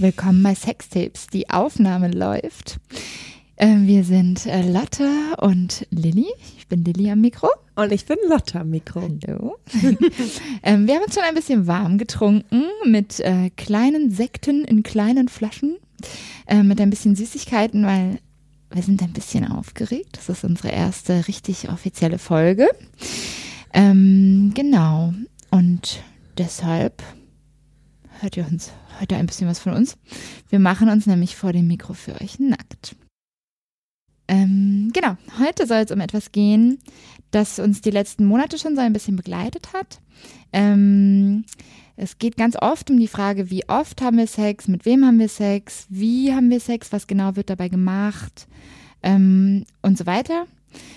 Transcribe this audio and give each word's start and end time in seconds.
Willkommen 0.00 0.42
bei 0.42 0.54
Sextapes. 0.54 1.26
Die 1.26 1.50
Aufnahme 1.50 2.10
läuft. 2.10 2.80
Ähm, 3.58 3.86
wir 3.86 4.02
sind 4.02 4.46
äh, 4.46 4.62
Lotte 4.62 5.10
und 5.42 5.86
Lilly. 5.90 6.24
Ich 6.56 6.68
bin 6.68 6.82
Lilly 6.86 7.10
am 7.10 7.20
Mikro. 7.20 7.50
Und 7.76 7.92
ich 7.92 8.06
bin 8.06 8.16
Lotte 8.26 8.60
am 8.60 8.70
Mikro. 8.70 9.02
Hallo. 9.02 9.58
ähm, 10.62 10.86
wir 10.86 10.94
haben 10.94 11.04
uns 11.04 11.14
schon 11.14 11.24
ein 11.24 11.34
bisschen 11.34 11.66
warm 11.66 11.98
getrunken 11.98 12.64
mit 12.86 13.20
äh, 13.20 13.50
kleinen 13.50 14.10
Sekten 14.10 14.64
in 14.64 14.82
kleinen 14.82 15.28
Flaschen, 15.28 15.76
äh, 16.46 16.62
mit 16.62 16.80
ein 16.80 16.88
bisschen 16.88 17.14
Süßigkeiten, 17.14 17.84
weil 17.84 18.20
wir 18.70 18.82
sind 18.82 19.02
ein 19.02 19.12
bisschen 19.12 19.46
aufgeregt. 19.46 20.16
Das 20.16 20.30
ist 20.30 20.44
unsere 20.44 20.70
erste 20.70 21.28
richtig 21.28 21.68
offizielle 21.68 22.18
Folge. 22.18 22.70
Ähm, 23.74 24.52
genau. 24.54 25.12
Und 25.50 26.02
deshalb 26.38 27.02
hört 28.20 28.38
ihr 28.38 28.46
uns 28.50 28.72
heute 29.00 29.16
ein 29.16 29.26
bisschen 29.26 29.48
was 29.48 29.58
von 29.58 29.72
uns. 29.72 29.96
Wir 30.48 30.58
machen 30.58 30.88
uns 30.88 31.06
nämlich 31.06 31.36
vor 31.36 31.52
dem 31.52 31.66
Mikro 31.66 31.94
für 31.94 32.20
euch 32.20 32.38
nackt. 32.38 32.96
Ähm, 34.28 34.90
genau, 34.92 35.16
heute 35.40 35.66
soll 35.66 35.78
es 35.78 35.90
um 35.90 36.00
etwas 36.00 36.30
gehen, 36.30 36.78
das 37.32 37.58
uns 37.58 37.80
die 37.80 37.90
letzten 37.90 38.24
Monate 38.24 38.58
schon 38.58 38.76
so 38.76 38.80
ein 38.80 38.92
bisschen 38.92 39.16
begleitet 39.16 39.72
hat. 39.72 40.00
Ähm, 40.52 41.44
es 41.96 42.18
geht 42.18 42.36
ganz 42.36 42.56
oft 42.56 42.90
um 42.90 42.98
die 42.98 43.08
Frage, 43.08 43.50
wie 43.50 43.68
oft 43.68 44.00
haben 44.00 44.18
wir 44.18 44.26
Sex, 44.26 44.68
mit 44.68 44.84
wem 44.84 45.04
haben 45.04 45.18
wir 45.18 45.28
Sex, 45.28 45.86
wie 45.88 46.32
haben 46.32 46.48
wir 46.48 46.60
Sex, 46.60 46.92
was 46.92 47.06
genau 47.06 47.36
wird 47.36 47.50
dabei 47.50 47.68
gemacht 47.68 48.46
ähm, 49.02 49.64
und 49.82 49.98
so 49.98 50.06
weiter. 50.06 50.46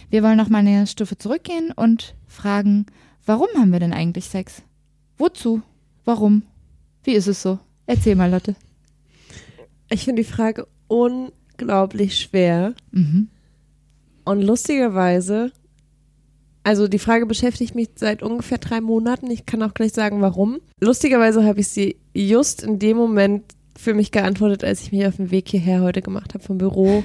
Wir 0.09 0.21
wollen 0.21 0.37
noch 0.37 0.49
mal 0.49 0.59
eine 0.59 0.85
Stufe 0.85 1.17
zurückgehen 1.17 1.71
und 1.71 2.15
fragen, 2.27 2.85
warum 3.25 3.47
haben 3.57 3.71
wir 3.71 3.79
denn 3.79 3.93
eigentlich 3.93 4.25
Sex? 4.25 4.61
Wozu? 5.17 5.63
Warum? 6.05 6.43
Wie 7.03 7.13
ist 7.13 7.27
es 7.27 7.41
so? 7.41 7.59
Erzähl 7.85 8.15
mal, 8.15 8.31
Lotte. 8.31 8.55
Ich 9.89 10.05
finde 10.05 10.23
die 10.23 10.29
Frage 10.29 10.67
unglaublich 10.87 12.17
schwer. 12.17 12.73
Mhm. 12.91 13.27
Und 14.25 14.41
lustigerweise, 14.41 15.51
also 16.63 16.87
die 16.87 16.99
Frage 16.99 17.25
beschäftigt 17.25 17.75
mich 17.75 17.89
seit 17.95 18.23
ungefähr 18.23 18.57
drei 18.57 18.79
Monaten. 18.79 19.29
Ich 19.29 19.45
kann 19.45 19.61
auch 19.63 19.73
gleich 19.73 19.93
sagen, 19.93 20.21
warum. 20.21 20.59
Lustigerweise 20.79 21.43
habe 21.43 21.59
ich 21.59 21.67
sie 21.67 21.97
just 22.13 22.63
in 22.63 22.79
dem 22.79 22.97
Moment 22.97 23.43
für 23.77 23.93
mich 23.93 24.11
geantwortet, 24.11 24.63
als 24.63 24.81
ich 24.81 24.91
mich 24.91 25.05
auf 25.05 25.17
den 25.17 25.31
Weg 25.31 25.49
hierher 25.49 25.81
heute 25.81 26.01
gemacht 26.01 26.33
habe, 26.33 26.43
vom 26.43 26.57
Büro 26.57 27.03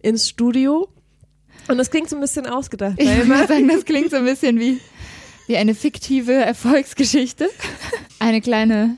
ins 0.00 0.28
Studio. 0.28 0.88
Und 1.68 1.78
das 1.78 1.90
klingt 1.90 2.08
so 2.08 2.16
ein 2.16 2.20
bisschen 2.22 2.46
ausgedacht. 2.46 2.94
Ich 2.98 3.08
würde 3.08 3.46
sagen, 3.46 3.68
das 3.68 3.84
klingt 3.84 4.10
so 4.10 4.16
ein 4.16 4.24
bisschen 4.24 4.58
wie, 4.60 4.78
wie 5.46 5.56
eine 5.56 5.74
fiktive 5.74 6.32
Erfolgsgeschichte. 6.34 7.48
Eine 8.18 8.40
kleine 8.40 8.96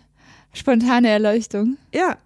spontane 0.52 1.08
Erleuchtung. 1.08 1.76
Ja. 1.94 2.16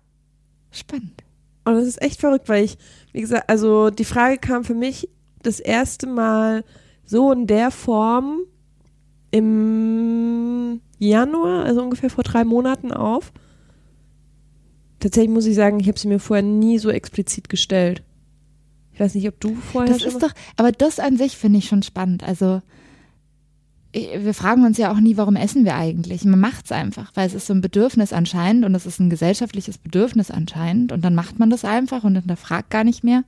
Spannend. 0.70 1.22
Und 1.64 1.74
das 1.74 1.86
ist 1.86 2.00
echt 2.02 2.20
verrückt, 2.20 2.48
weil 2.48 2.64
ich, 2.64 2.78
wie 3.12 3.20
gesagt, 3.20 3.48
also 3.48 3.91
die 3.91 4.05
Frage 4.05 4.38
kam 4.38 4.64
für 4.64 4.74
mich 4.74 5.08
das 5.42 5.60
erste 5.60 6.06
Mal 6.06 6.64
so 7.04 7.32
in 7.32 7.47
der 7.47 7.70
Form 7.70 8.41
im 9.30 10.80
Januar, 10.98 11.64
also 11.64 11.82
ungefähr 11.82 12.10
vor 12.10 12.24
drei 12.24 12.44
Monaten 12.44 12.92
auf. 12.92 13.32
Tatsächlich 15.00 15.30
muss 15.30 15.47
ich 15.47 15.54
sagen, 15.54 15.78
ich 15.81 15.88
habe 15.88 15.98
sie 15.98 16.09
mir 16.09 16.19
vorher 16.19 16.42
nie 16.42 16.78
so 16.78 16.91
explizit 16.91 17.48
gestellt. 17.48 18.03
Ich 18.92 19.00
weiß 19.00 19.15
nicht, 19.15 19.28
ob 19.28 19.38
du 19.41 19.54
vorher. 19.54 19.92
Das 19.92 20.04
ist 20.04 20.22
doch, 20.22 20.32
aber 20.56 20.72
das 20.72 20.98
an 20.98 21.16
sich 21.16 21.36
finde 21.36 21.59
ich 21.59 21.69
schon 21.69 21.82
spannend. 21.82 22.25
Also 22.25 22.62
wir 23.97 24.34
fragen 24.34 24.65
uns 24.65 24.77
ja 24.79 24.93
auch 24.93 25.01
nie, 25.01 25.17
warum 25.17 25.37
essen 25.37 25.65
wir 25.65 25.77
eigentlich? 25.77 26.25
Man 26.25 26.41
macht 26.41 26.67
es 26.67 26.73
einfach, 26.73 27.12
weil 27.15 27.27
es 27.27 27.34
ist 27.34 27.47
so 27.47 27.55
ein 27.55 27.61
Bedürfnis 27.61 28.12
anscheinend 28.12 28.65
und 28.65 28.75
es 28.75 28.84
ist 28.84 29.01
ein 29.01 29.11
gesellschaftliches 29.11 29.79
Bedürfnis 29.79 30.31
anscheinend 30.31 30.93
und 30.93 31.03
dann 31.03 31.15
macht 31.15 31.39
man 31.39 31.51
das 31.51 31.65
einfach 31.65 32.05
und 32.05 32.17
hinterfragt 32.17 32.71
gar 32.71 32.84
nicht 32.84 33.05
mehr. 33.05 33.25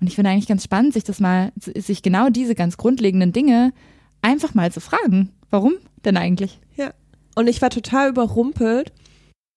Und 0.00 0.08
ich 0.08 0.16
finde 0.16 0.30
eigentlich 0.30 0.48
ganz 0.48 0.64
spannend, 0.64 0.92
sich 0.92 1.04
das 1.04 1.20
mal, 1.20 1.52
sich 1.56 2.02
genau 2.02 2.28
diese 2.28 2.54
ganz 2.54 2.76
grundlegenden 2.76 3.32
Dinge 3.32 3.72
einfach 4.20 4.54
mal 4.54 4.70
zu 4.72 4.80
fragen. 4.80 5.30
Warum 5.50 5.74
denn 6.04 6.16
eigentlich? 6.16 6.58
Ja. 6.76 6.92
Und 7.34 7.48
ich 7.48 7.62
war 7.62 7.70
total 7.70 8.10
überrumpelt, 8.10 8.92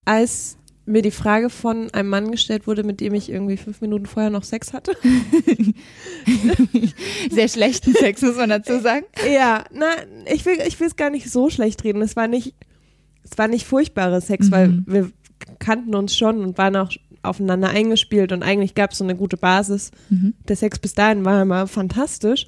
als 0.06 0.58
mir 0.86 1.02
die 1.02 1.12
Frage 1.12 1.50
von 1.50 1.92
einem 1.92 2.10
Mann 2.10 2.32
gestellt 2.32 2.68
wurde, 2.68 2.84
mit 2.84 3.02
dem 3.02 3.14
ich 3.16 3.30
irgendwie 3.30 3.58
fünf 3.58 3.82
Minuten 3.82 4.06
vorher 4.06 4.30
noch 4.30 4.44
Sex 4.44 4.72
hatte. 4.72 4.96
Sehr 7.32 7.48
schlechten 7.48 7.94
Sex, 7.94 8.22
muss 8.22 8.38
man 8.38 8.50
dazu 8.50 8.80
sagen. 8.80 9.06
Ja, 9.32 9.64
na, 9.74 9.88
ich 10.32 10.46
will, 10.46 10.58
ich 10.66 10.80
will 10.80 10.88
es 10.88 10.96
gar 10.96 11.10
nicht 11.10 11.32
so 11.32 11.50
schlecht 11.50 11.84
reden. 11.84 12.02
Es 12.02 12.16
war 12.16 12.28
nicht, 12.28 12.54
es 13.24 13.38
war 13.38 13.48
nicht 13.48 13.66
furchtbarer 13.66 14.22
Sex, 14.22 14.48
mhm. 14.48 14.52
weil 14.52 14.84
wir 14.86 15.12
kannten 15.58 15.96
uns 15.96 16.16
schon 16.16 16.42
und 16.42 16.58
waren 16.58 16.76
auch 16.76 16.92
aufeinander 17.24 17.70
eingespielt 17.70 18.32
und 18.32 18.44
eigentlich 18.44 18.76
gab 18.76 18.92
es 18.92 19.00
so 19.00 19.04
eine 19.04 19.16
gute 19.16 19.38
Basis. 19.38 19.90
Mhm. 20.10 20.36
Der 20.48 20.56
Sex 20.56 20.78
bis 20.78 20.94
dahin 20.94 21.26
war 21.26 21.42
immer 21.42 21.66
fantastisch. 21.66 22.48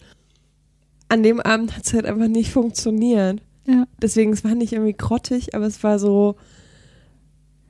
An 1.10 1.24
dem 1.24 1.40
Abend 1.40 1.76
hat 1.76 1.86
es 1.86 1.94
halt 1.94 2.06
einfach 2.06 2.28
nicht 2.28 2.52
funktioniert. 2.52 3.42
Ja. 3.66 3.86
Deswegen, 4.02 4.32
es 4.34 4.44
war 4.44 4.54
nicht 4.54 4.74
irgendwie 4.74 4.94
grottig, 4.94 5.56
aber 5.56 5.66
es 5.66 5.84
war 5.84 5.98
so, 5.98 6.36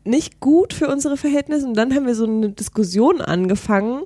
nicht 0.07 0.40
gut 0.40 0.73
für 0.73 0.88
unsere 0.88 1.18
Verhältnisse. 1.18 1.68
Und 1.68 1.75
dann 1.75 1.94
haben 1.94 2.06
wir 2.06 2.16
so 2.16 2.25
eine 2.25 2.50
Diskussion 2.50 3.22
angefangen. 3.22 4.03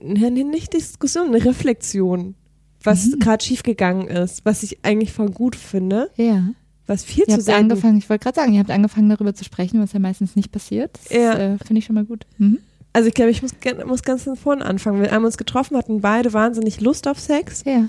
Nicht 0.00 0.72
Diskussion, 0.72 1.28
eine 1.28 1.44
Reflexion, 1.44 2.34
was 2.82 3.06
mhm. 3.06 3.18
gerade 3.18 3.44
schiefgegangen 3.44 4.08
ist, 4.08 4.44
was 4.44 4.62
ich 4.62 4.84
eigentlich 4.84 5.12
voll 5.12 5.30
gut 5.30 5.56
finde. 5.56 6.10
Ja. 6.16 6.50
Was 6.86 7.02
viel 7.02 7.24
ihr 7.26 7.34
zu 7.34 7.40
sagen. 7.40 7.64
angefangen, 7.64 7.98
ich 7.98 8.08
wollte 8.08 8.24
gerade 8.24 8.36
sagen, 8.36 8.52
ihr 8.52 8.60
habt 8.60 8.70
angefangen 8.70 9.08
darüber 9.08 9.34
zu 9.34 9.42
sprechen, 9.42 9.80
was 9.80 9.92
ja 9.92 9.98
meistens 9.98 10.36
nicht 10.36 10.52
passiert. 10.52 10.98
Das 11.04 11.12
ja. 11.12 11.32
äh, 11.32 11.58
finde 11.58 11.78
ich 11.78 11.86
schon 11.86 11.94
mal 11.94 12.04
gut. 12.04 12.26
Mhm. 12.38 12.58
Also 12.92 13.08
ich 13.08 13.14
glaube, 13.14 13.30
ich 13.30 13.42
muss, 13.42 13.52
muss 13.86 14.02
ganz 14.02 14.22
von 14.22 14.36
vorne 14.36 14.64
anfangen. 14.64 15.02
Wir 15.02 15.10
haben 15.10 15.24
uns 15.24 15.36
getroffen, 15.36 15.76
hatten 15.76 16.00
beide 16.00 16.32
wahnsinnig 16.32 16.80
Lust 16.80 17.08
auf 17.08 17.18
Sex. 17.18 17.64
Ja. 17.66 17.88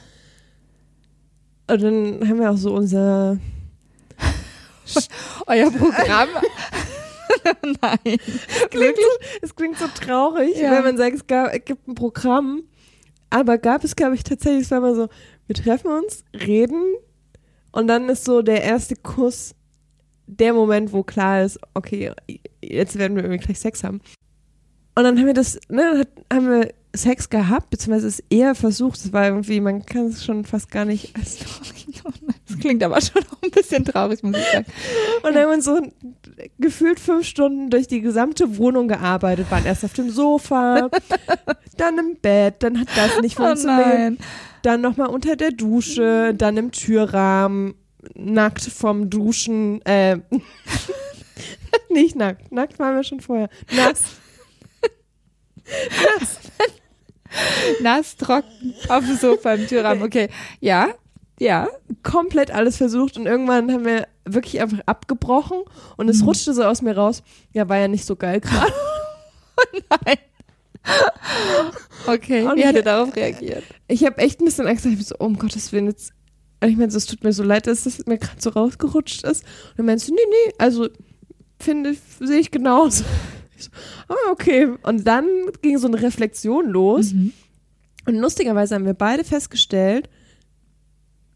Und 1.69 1.81
dann 1.81 2.27
haben 2.27 2.39
wir 2.39 2.51
auch 2.51 2.57
so 2.57 2.73
unser 2.73 3.37
euer 5.47 5.71
Programm 5.71 6.29
Nein. 7.81 7.99
Es 8.05 8.69
klingt, 8.69 8.97
so, 8.97 9.27
es 9.41 9.55
klingt 9.55 9.77
so 9.77 9.87
traurig, 9.87 10.57
ja. 10.57 10.71
wenn 10.71 10.83
man 10.83 10.97
sagt, 10.97 11.15
es, 11.15 11.27
gab, 11.27 11.53
es 11.53 11.65
gibt 11.65 11.87
ein 11.87 11.95
Programm. 11.95 12.63
Aber 13.29 13.57
gab 13.57 13.83
es, 13.83 13.95
glaube 13.95 14.15
ich, 14.15 14.23
tatsächlich, 14.23 14.63
es 14.63 14.71
war 14.71 14.79
mal 14.79 14.95
so, 14.95 15.09
wir 15.47 15.55
treffen 15.55 15.91
uns, 15.91 16.23
reden 16.33 16.81
und 17.71 17.87
dann 17.87 18.07
ist 18.09 18.25
so 18.25 18.41
der 18.41 18.63
erste 18.63 18.95
Kuss 18.95 19.53
der 20.27 20.53
Moment, 20.53 20.91
wo 20.93 21.03
klar 21.03 21.43
ist, 21.43 21.59
okay, 21.73 22.11
jetzt 22.61 22.97
werden 22.97 23.15
wir 23.15 23.23
irgendwie 23.23 23.43
gleich 23.43 23.59
Sex 23.59 23.83
haben. 23.83 24.01
Und 24.95 25.03
dann 25.03 25.17
haben 25.17 25.25
wir 25.25 25.33
das, 25.33 25.59
ne, 25.69 26.07
haben 26.31 26.49
wir 26.49 26.73
Sex 26.97 27.29
gehabt, 27.29 27.69
beziehungsweise 27.69 28.07
es 28.07 28.23
eher 28.29 28.55
versucht. 28.55 28.97
Es 28.97 29.13
war 29.13 29.25
irgendwie, 29.25 29.59
man 29.59 29.85
kann 29.85 30.07
es 30.07 30.25
schon 30.25 30.43
fast 30.45 30.71
gar 30.71 30.85
nicht 30.85 31.15
als 31.15 31.37
Das 32.47 32.59
klingt 32.59 32.81
aber 32.83 33.01
schon 33.01 33.23
auch 33.23 33.41
ein 33.43 33.51
bisschen 33.51 33.85
traurig, 33.85 34.23
muss 34.23 34.37
ich 34.37 34.51
sagen. 34.51 34.65
Und 35.23 35.35
dann 35.35 35.43
haben 35.43 35.49
wir 35.49 35.61
so 35.61 35.81
gefühlt 36.59 36.99
fünf 36.99 37.25
Stunden 37.25 37.69
durch 37.69 37.87
die 37.87 38.01
gesamte 38.01 38.57
Wohnung 38.57 38.87
gearbeitet, 38.87 39.51
waren 39.51 39.65
erst 39.65 39.83
auf 39.83 39.93
dem 39.93 40.09
Sofa, 40.09 40.89
dann 41.77 41.97
im 41.97 42.15
Bett, 42.21 42.55
dann 42.59 42.79
hat 42.79 42.87
das 42.95 43.21
nicht 43.21 43.37
oh 43.39 43.43
funktioniert. 43.43 44.13
Oh 44.19 44.23
dann 44.61 44.81
nochmal 44.81 45.07
unter 45.07 45.35
der 45.35 45.51
Dusche, 45.51 46.33
dann 46.35 46.57
im 46.57 46.71
Türrahmen, 46.71 47.75
nackt 48.15 48.61
vom 48.61 49.09
Duschen, 49.09 49.81
äh, 49.85 50.19
nicht 51.89 52.15
nackt, 52.15 52.51
nackt 52.51 52.79
waren 52.79 52.95
wir 52.95 53.03
schon 53.03 53.19
vorher, 53.19 53.49
nass. 53.71 53.87
nass. 53.87 54.01
Nass, 57.87 58.17
trocken, 58.17 58.73
auf 58.89 59.05
dem 59.05 59.15
Sofa 59.15 59.53
im 59.53 59.65
Türrahmen. 59.65 60.03
Okay, 60.03 60.27
ja, 60.59 60.89
ja. 61.39 61.69
Komplett 62.03 62.51
alles 62.51 62.75
versucht 62.75 63.15
und 63.17 63.27
irgendwann 63.27 63.71
haben 63.71 63.85
wir 63.85 64.07
wirklich 64.25 64.59
einfach 64.61 64.79
abgebrochen 64.85 65.59
und 65.95 66.09
es 66.09 66.19
mhm. 66.19 66.25
rutschte 66.25 66.53
so 66.53 66.63
aus 66.63 66.81
mir 66.81 66.97
raus. 66.97 67.23
Ja, 67.53 67.69
war 67.69 67.77
ja 67.77 67.87
nicht 67.87 68.05
so 68.05 68.17
geil 68.17 68.41
gerade. 68.41 68.73
oh 69.57 69.79
nein. 70.05 70.17
Okay, 72.07 72.43
und 72.43 72.57
wie 72.57 72.65
hat 72.65 72.75
er 72.75 72.81
darauf 72.81 73.15
reagiert? 73.15 73.63
Ich 73.87 74.05
habe 74.05 74.17
echt 74.17 74.41
ein 74.41 74.45
bisschen 74.45 74.67
Angst, 74.67 74.85
ich 74.85 75.05
so, 75.05 75.15
oh, 75.19 75.25
um 75.25 75.37
Gottes 75.37 75.71
Willen, 75.71 75.87
jetzt, 75.87 76.11
ich 76.65 76.75
meine, 76.75 76.91
es 76.91 77.05
tut 77.05 77.23
mir 77.23 77.31
so 77.31 77.43
leid, 77.43 77.67
dass 77.67 77.83
das 77.83 78.05
mir 78.05 78.17
gerade 78.17 78.41
so 78.41 78.49
rausgerutscht 78.49 79.23
ist. 79.23 79.43
Und 79.43 79.77
dann 79.77 79.85
meinst 79.85 80.09
du, 80.09 80.13
nee, 80.13 80.19
nee, 80.29 80.53
also 80.57 80.89
finde, 81.57 81.95
sehe 82.19 82.39
ich 82.39 82.51
genauso. 82.51 83.05
Ich 83.59 83.63
so, 83.63 83.71
ah, 84.09 84.31
okay. 84.31 84.71
Und 84.83 85.07
dann 85.07 85.25
ging 85.63 85.79
so 85.79 85.87
eine 85.87 85.99
Reflexion 85.99 86.67
los. 86.67 87.13
Mhm. 87.13 87.33
Und 88.07 88.15
lustigerweise 88.15 88.73
haben 88.75 88.85
wir 88.85 88.93
beide 88.93 89.23
festgestellt, 89.23 90.09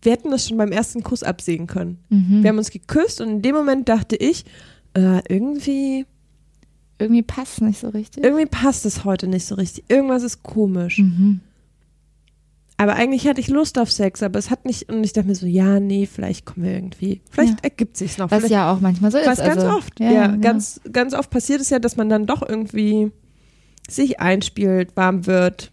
wir 0.02 0.14
hätten 0.14 0.32
das 0.32 0.48
schon 0.48 0.58
beim 0.58 0.72
ersten 0.72 1.04
Kuss 1.04 1.22
absehen 1.22 1.68
können. 1.68 2.00
Mhm. 2.10 2.42
Wir 2.42 2.50
haben 2.50 2.58
uns 2.58 2.72
geküsst 2.72 3.22
und 3.22 3.30
in 3.30 3.42
dem 3.42 3.56
Moment 3.56 3.88
dachte 3.90 4.16
ich, 4.16 4.46
äh, 4.94 5.22
irgendwie. 5.28 6.06
Irgendwie 6.98 7.24
passt 7.24 7.62
nicht 7.62 7.80
so 7.80 7.90
richtig. 7.90 8.24
Irgendwie 8.24 8.46
passt 8.46 8.86
es 8.86 9.04
heute 9.04 9.28
nicht 9.28 9.46
so 9.46 9.56
richtig. 9.56 9.84
Irgendwas 9.90 10.24
ist 10.24 10.44
komisch. 10.44 11.00
Mhm. 11.00 11.42
Aber 12.78 12.94
eigentlich 12.96 13.28
hatte 13.28 13.42
ich 13.42 13.48
Lust 13.48 13.78
auf 13.78 13.92
Sex, 13.92 14.24
aber 14.24 14.40
es 14.40 14.50
hat 14.50 14.66
nicht, 14.66 14.90
und 14.90 15.04
ich 15.04 15.14
dachte 15.14 15.28
mir 15.28 15.36
so, 15.36 15.46
ja, 15.46 15.80
nee, 15.80 16.08
vielleicht 16.08 16.46
kommen 16.46 16.66
wir 16.66 16.74
irgendwie, 16.74 17.22
vielleicht 17.30 17.54
Ja. 17.54 17.64
ergibt 17.64 17.96
sich's 17.98 18.18
noch. 18.18 18.32
Was 18.32 18.40
vielleicht, 18.40 18.54
ja 18.54 18.72
auch 18.74 18.80
manchmal 18.80 19.12
so 19.12 19.20
ist. 19.20 19.28
was 19.28 19.38
ganz 19.38 19.62
also, 19.64 19.78
oft, 19.78 20.00
ja, 20.00 20.28
genau. 20.28 20.40
ganz, 20.42 20.82
ganz 20.92 21.14
oft 21.14 21.30
passiert 21.30 21.62
es 21.62 21.70
ja, 21.70 21.78
dass 21.78 21.96
man 21.96 22.10
dann 22.10 22.26
doch 22.26 22.48
irgendwie 22.48 23.12
sich 23.88 24.20
einspielt, 24.20 24.96
warm 24.96 25.28
wird, 25.28 25.72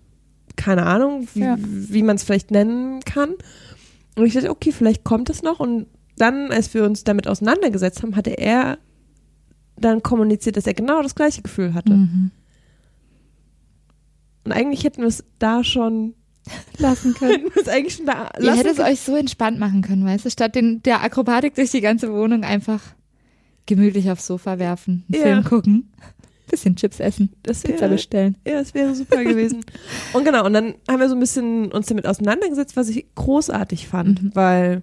keine 0.58 0.84
Ahnung, 0.84 1.26
wie, 1.32 1.40
Ja. 1.40 1.56
wie 1.58 2.02
man 2.02 2.16
es 2.16 2.25
vielleicht 2.25 2.50
nennen 2.50 3.00
kann. 3.00 3.31
Und 4.16 4.26
ich 4.26 4.34
dachte, 4.34 4.50
okay, 4.50 4.72
vielleicht 4.72 5.05
kommt 5.05 5.31
es 5.31 5.43
noch. 5.43 5.60
Und 5.60 5.87
dann, 6.16 6.50
als 6.50 6.75
wir 6.75 6.84
uns 6.84 7.05
damit 7.05 7.26
auseinandergesetzt 7.28 8.02
haben, 8.02 8.16
hatte 8.16 8.31
er 8.37 8.78
dann 9.76 10.02
kommuniziert, 10.02 10.56
dass 10.56 10.66
er 10.66 10.75
genau 10.75 11.00
das 11.02 11.14
gleiche 11.14 11.40
Gefühl 11.43 11.72
hatte. 11.72 11.94
Mhm. 11.94 12.31
Und 14.44 14.52
eigentlich 14.52 14.84
hätten 14.84 15.02
wir 15.02 15.08
es 15.08 15.25
da 15.38 15.62
schon, 15.64 16.14
Lassen 16.78 17.14
können. 17.14 17.44
eigentlich 17.69 17.94
schon 17.96 18.06
da 18.06 18.31
Ihr 18.38 18.44
lassen 18.46 18.56
hättet 18.58 18.78
es 18.78 18.84
euch 18.84 19.00
so 19.00 19.14
entspannt 19.16 19.58
machen 19.58 19.82
können, 19.82 20.05
weißt 20.05 20.25
du, 20.25 20.31
statt 20.31 20.55
den, 20.55 20.82
der 20.82 21.02
Akrobatik 21.02 21.55
durch 21.55 21.70
die 21.70 21.81
ganze 21.82 22.10
Wohnung 22.12 22.43
einfach 22.43 22.81
gemütlich 23.66 24.10
aufs 24.10 24.26
Sofa 24.26 24.58
werfen, 24.58 25.05
einen 25.12 25.20
Ja. 25.20 25.26
Film 25.28 25.44
gucken, 25.44 25.93
bisschen 26.49 26.77
Chips 26.77 27.00
essen, 27.00 27.31
Das 27.43 27.62
Pizza 27.62 27.83
wäre, 27.83 27.91
bestellen. 27.93 28.37
ja, 28.47 28.55
das 28.55 28.75
wäre 28.75 28.95
super 28.95 29.23
gewesen. 29.25 29.65
Und 30.12 30.25
genau, 30.25 30.45
und 30.45 30.53
dann 30.53 30.75
haben 30.89 31.00
wir 31.00 31.09
so 31.09 31.15
ein 31.15 31.21
bisschen 31.21 31.71
uns 31.73 31.87
damit 31.87 32.06
auseinandergesetzt, 32.06 32.77
was 32.77 32.89
ich 32.89 33.06
großartig 33.15 33.87
fand, 33.89 34.23
Mhm. 34.23 34.31
weil 34.35 34.83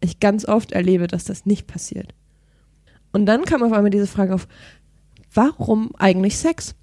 ich 0.00 0.20
ganz 0.20 0.44
oft 0.46 0.72
erlebe, 0.72 1.06
dass 1.08 1.24
das 1.24 1.44
nicht 1.46 1.66
passiert. 1.66 2.14
Und 3.12 3.26
dann 3.26 3.44
kam 3.44 3.62
auf 3.62 3.72
einmal 3.72 3.90
diese 3.90 4.06
Frage 4.06 4.34
auf, 4.34 4.46
warum 5.34 5.94
eigentlich 5.96 6.38
Sex? 6.38 6.74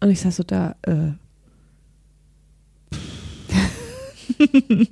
Und 0.00 0.10
ich 0.10 0.20
saß 0.20 0.36
so 0.36 0.42
da, 0.42 0.74
äh, 0.82 1.12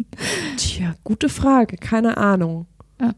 Tja, 0.57 0.95
gute 1.05 1.29
Frage, 1.29 1.77
keine 1.77 2.17
Ahnung. 2.17 2.67
Ja. 3.01 3.15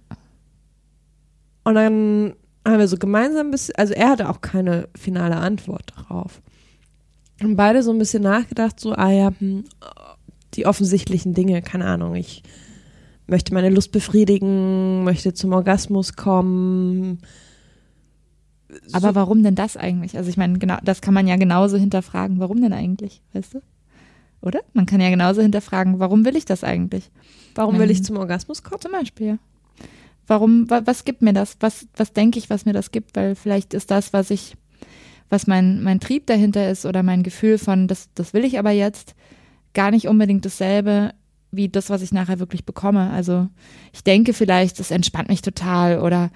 Und 1.64 1.74
dann 1.74 2.34
haben 2.64 2.78
wir 2.78 2.88
so 2.88 2.96
gemeinsam 2.96 3.48
ein 3.48 3.50
bisschen, 3.50 3.74
also 3.76 3.94
er 3.94 4.10
hatte 4.10 4.28
auch 4.28 4.40
keine 4.40 4.88
finale 4.96 5.36
Antwort 5.36 5.92
darauf. 5.96 6.40
Und 7.42 7.56
beide 7.56 7.82
so 7.82 7.90
ein 7.90 7.98
bisschen 7.98 8.22
nachgedacht, 8.22 8.78
so, 8.78 8.92
ah 8.92 9.10
ja, 9.10 9.32
hm, 9.38 9.64
die 10.54 10.66
offensichtlichen 10.66 11.34
Dinge, 11.34 11.62
keine 11.62 11.86
Ahnung, 11.86 12.14
ich 12.14 12.42
möchte 13.26 13.54
meine 13.54 13.70
Lust 13.70 13.92
befriedigen, 13.92 15.04
möchte 15.04 15.34
zum 15.34 15.52
Orgasmus 15.52 16.14
kommen. 16.14 17.18
Aber 18.92 19.14
warum 19.14 19.42
denn 19.42 19.54
das 19.54 19.76
eigentlich? 19.76 20.16
Also 20.16 20.30
ich 20.30 20.36
meine, 20.36 20.58
genau, 20.58 20.76
das 20.82 21.00
kann 21.00 21.14
man 21.14 21.26
ja 21.26 21.36
genauso 21.36 21.76
hinterfragen. 21.76 22.38
Warum 22.38 22.60
denn 22.60 22.72
eigentlich, 22.72 23.22
weißt 23.32 23.54
du? 23.54 23.62
Oder? 24.40 24.60
Man 24.72 24.86
kann 24.86 25.00
ja 25.00 25.10
genauso 25.10 25.40
hinterfragen, 25.40 25.98
warum 25.98 26.24
will 26.24 26.36
ich 26.36 26.44
das 26.44 26.64
eigentlich? 26.64 27.10
Warum 27.54 27.78
will 27.78 27.90
ich 27.90 28.04
zum 28.04 28.16
Orgasmus 28.16 28.62
kommen? 28.62 28.80
Zum 28.80 28.92
Beispiel. 28.92 29.38
Ja. 30.28 30.34
Warum, 30.34 30.70
wa, 30.70 30.82
was 30.84 31.04
gibt 31.04 31.22
mir 31.22 31.32
das? 31.32 31.56
Was, 31.60 31.86
was 31.96 32.12
denke 32.12 32.38
ich, 32.38 32.50
was 32.50 32.64
mir 32.64 32.72
das 32.72 32.90
gibt? 32.90 33.16
Weil 33.16 33.34
vielleicht 33.34 33.74
ist 33.74 33.90
das, 33.90 34.12
was 34.12 34.30
ich, 34.30 34.56
was 35.28 35.46
mein, 35.46 35.82
mein 35.82 36.00
Trieb 36.00 36.26
dahinter 36.26 36.70
ist 36.70 36.86
oder 36.86 37.02
mein 37.02 37.22
Gefühl 37.22 37.58
von, 37.58 37.88
das, 37.88 38.08
das 38.14 38.32
will 38.34 38.44
ich 38.44 38.58
aber 38.58 38.70
jetzt, 38.70 39.14
gar 39.74 39.90
nicht 39.90 40.08
unbedingt 40.08 40.44
dasselbe 40.44 41.14
wie 41.50 41.68
das, 41.68 41.90
was 41.90 42.02
ich 42.02 42.12
nachher 42.12 42.38
wirklich 42.38 42.64
bekomme. 42.64 43.10
Also 43.10 43.48
ich 43.92 44.02
denke 44.02 44.32
vielleicht, 44.32 44.78
das 44.78 44.90
entspannt 44.90 45.28
mich 45.28 45.42
total 45.42 46.00
oder 46.00 46.30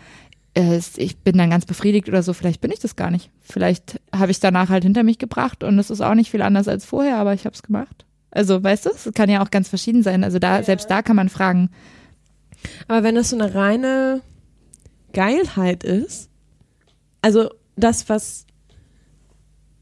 äh, 0.55 0.79
ich 0.97 1.19
bin 1.19 1.39
dann 1.39 1.51
ganz 1.51 1.65
befriedigt 1.65 2.09
oder 2.09 2.23
so. 2.23 2.35
Vielleicht 2.35 2.61
bin 2.61 2.71
ich 2.71 2.81
das 2.81 2.97
gar 2.97 3.11
nicht. 3.11 3.31
Vielleicht 3.41 4.01
habe 4.15 4.31
ich 4.31 4.41
danach 4.41 4.69
halt 4.69 4.85
hinter 4.85 5.03
mich 5.03 5.19
gebracht 5.19 5.65
und 5.65 5.79
es 5.79 5.91
ist 5.91 6.03
auch 6.03 6.15
nicht 6.15 6.31
viel 6.31 6.43
anders 6.43 6.69
als 6.69 6.85
vorher, 6.85 7.17
aber 7.17 7.33
ich 7.33 7.47
habe 7.47 7.55
es 7.55 7.63
gemacht. 7.63 8.05
Also 8.31 8.63
weißt 8.63 8.87
du, 8.87 8.91
es 8.91 9.11
kann 9.15 9.31
ja 9.31 9.43
auch 9.43 9.51
ganz 9.51 9.69
verschieden 9.69 10.03
sein. 10.03 10.23
Also 10.23 10.39
da, 10.39 10.63
selbst 10.63 10.91
da 10.91 11.01
kann 11.01 11.17
man 11.17 11.31
fragen, 11.31 11.71
Aber 12.89 13.03
wenn 13.03 13.15
das 13.15 13.31
so 13.31 13.37
eine 13.39 13.55
reine 13.55 14.23
Geilheit 15.13 15.85
ist, 15.85 16.31
also 17.23 17.51
das, 17.77 18.09
was 18.09 18.47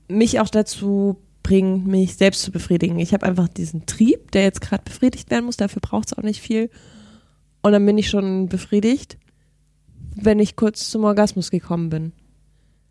mich 0.08 0.40
auch 0.40 0.48
dazu 0.48 1.19
bringt, 1.42 1.86
mich 1.86 2.16
selbst 2.16 2.42
zu 2.42 2.50
befriedigen. 2.50 2.98
Ich 2.98 3.12
habe 3.12 3.26
einfach 3.26 3.48
diesen 3.48 3.86
Trieb, 3.86 4.32
der 4.32 4.42
jetzt 4.42 4.60
gerade 4.60 4.82
befriedigt 4.82 5.31
werden 5.31 5.44
muss, 5.44 5.56
dafür 5.56 5.81
braucht 5.81 6.08
es 6.08 6.19
auch 6.19 6.22
nicht 6.22 6.40
viel. 6.40 6.70
Und 7.62 7.72
dann 7.72 7.86
bin 7.86 7.98
ich 7.98 8.10
schon 8.10 8.48
befriedigt, 8.48 9.19
wenn 10.14 10.38
ich 10.38 10.56
kurz 10.56 10.90
zum 10.90 11.04
Orgasmus 11.04 11.50
gekommen 11.50 11.90
bin. 11.90 12.12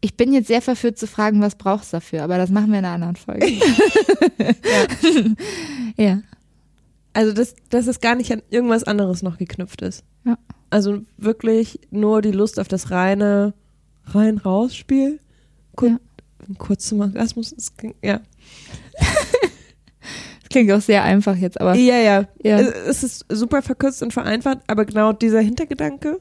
Ich 0.01 0.16
bin 0.18 0.34
jetzt 0.34 0.48
sehr 0.48 0.62
verführt 0.62 0.98
zu 0.98 1.07
fragen, 1.07 1.42
was 1.42 1.56
brauchst 1.56 1.94
du 1.94 1.98
dafür, 1.98 2.24
aber 2.24 2.38
das 2.38 2.50
machen 2.50 2.72
wir 2.72 2.80
in 2.80 2.86
einer 2.86 2.96
anderen 2.96 3.16
Folge. 3.16 3.48
ja. 5.98 6.22
Also, 7.13 7.31
dass, 7.33 7.54
dass 7.69 7.88
es 7.88 8.01
gar 8.01 8.15
nicht 8.15 8.31
an 8.31 8.42
irgendwas 8.50 8.83
anderes 8.83 9.21
noch 9.24 9.38
geknüpft 9.38 9.81
ist. 9.83 10.04
Ja. 10.25 10.38
Also 10.69 11.01
wirklich 11.18 11.80
nur 11.92 12.21
die 12.21 12.31
Lust 12.31 12.60
auf 12.60 12.68
das 12.68 12.89
reine 12.92 13.54
Rein-Raus-Spiel. 14.06 15.19
Kur 15.75 15.89
Ja. 15.89 15.98
Kurz 16.57 16.88
zum 16.88 17.01
Orgasmus. 17.01 17.56
Ja. 18.04 18.19
Das 20.42 20.50
klingt 20.50 20.71
auch 20.71 20.81
sehr 20.81 21.04
einfach 21.04 21.36
jetzt, 21.36 21.60
aber 21.60 21.74
ja, 21.74 21.98
ja. 21.98 22.27
ja. 22.44 22.60
Es- 22.60 23.01
ist 23.04 23.25
super 23.30 23.63
verkürzt 23.63 24.04
und 24.04 24.13
vereinfacht, 24.13 24.60
aber 24.68 24.86
genau 24.86 25.12
dieser 25.13 25.39
Hintergedanke. 25.39 26.19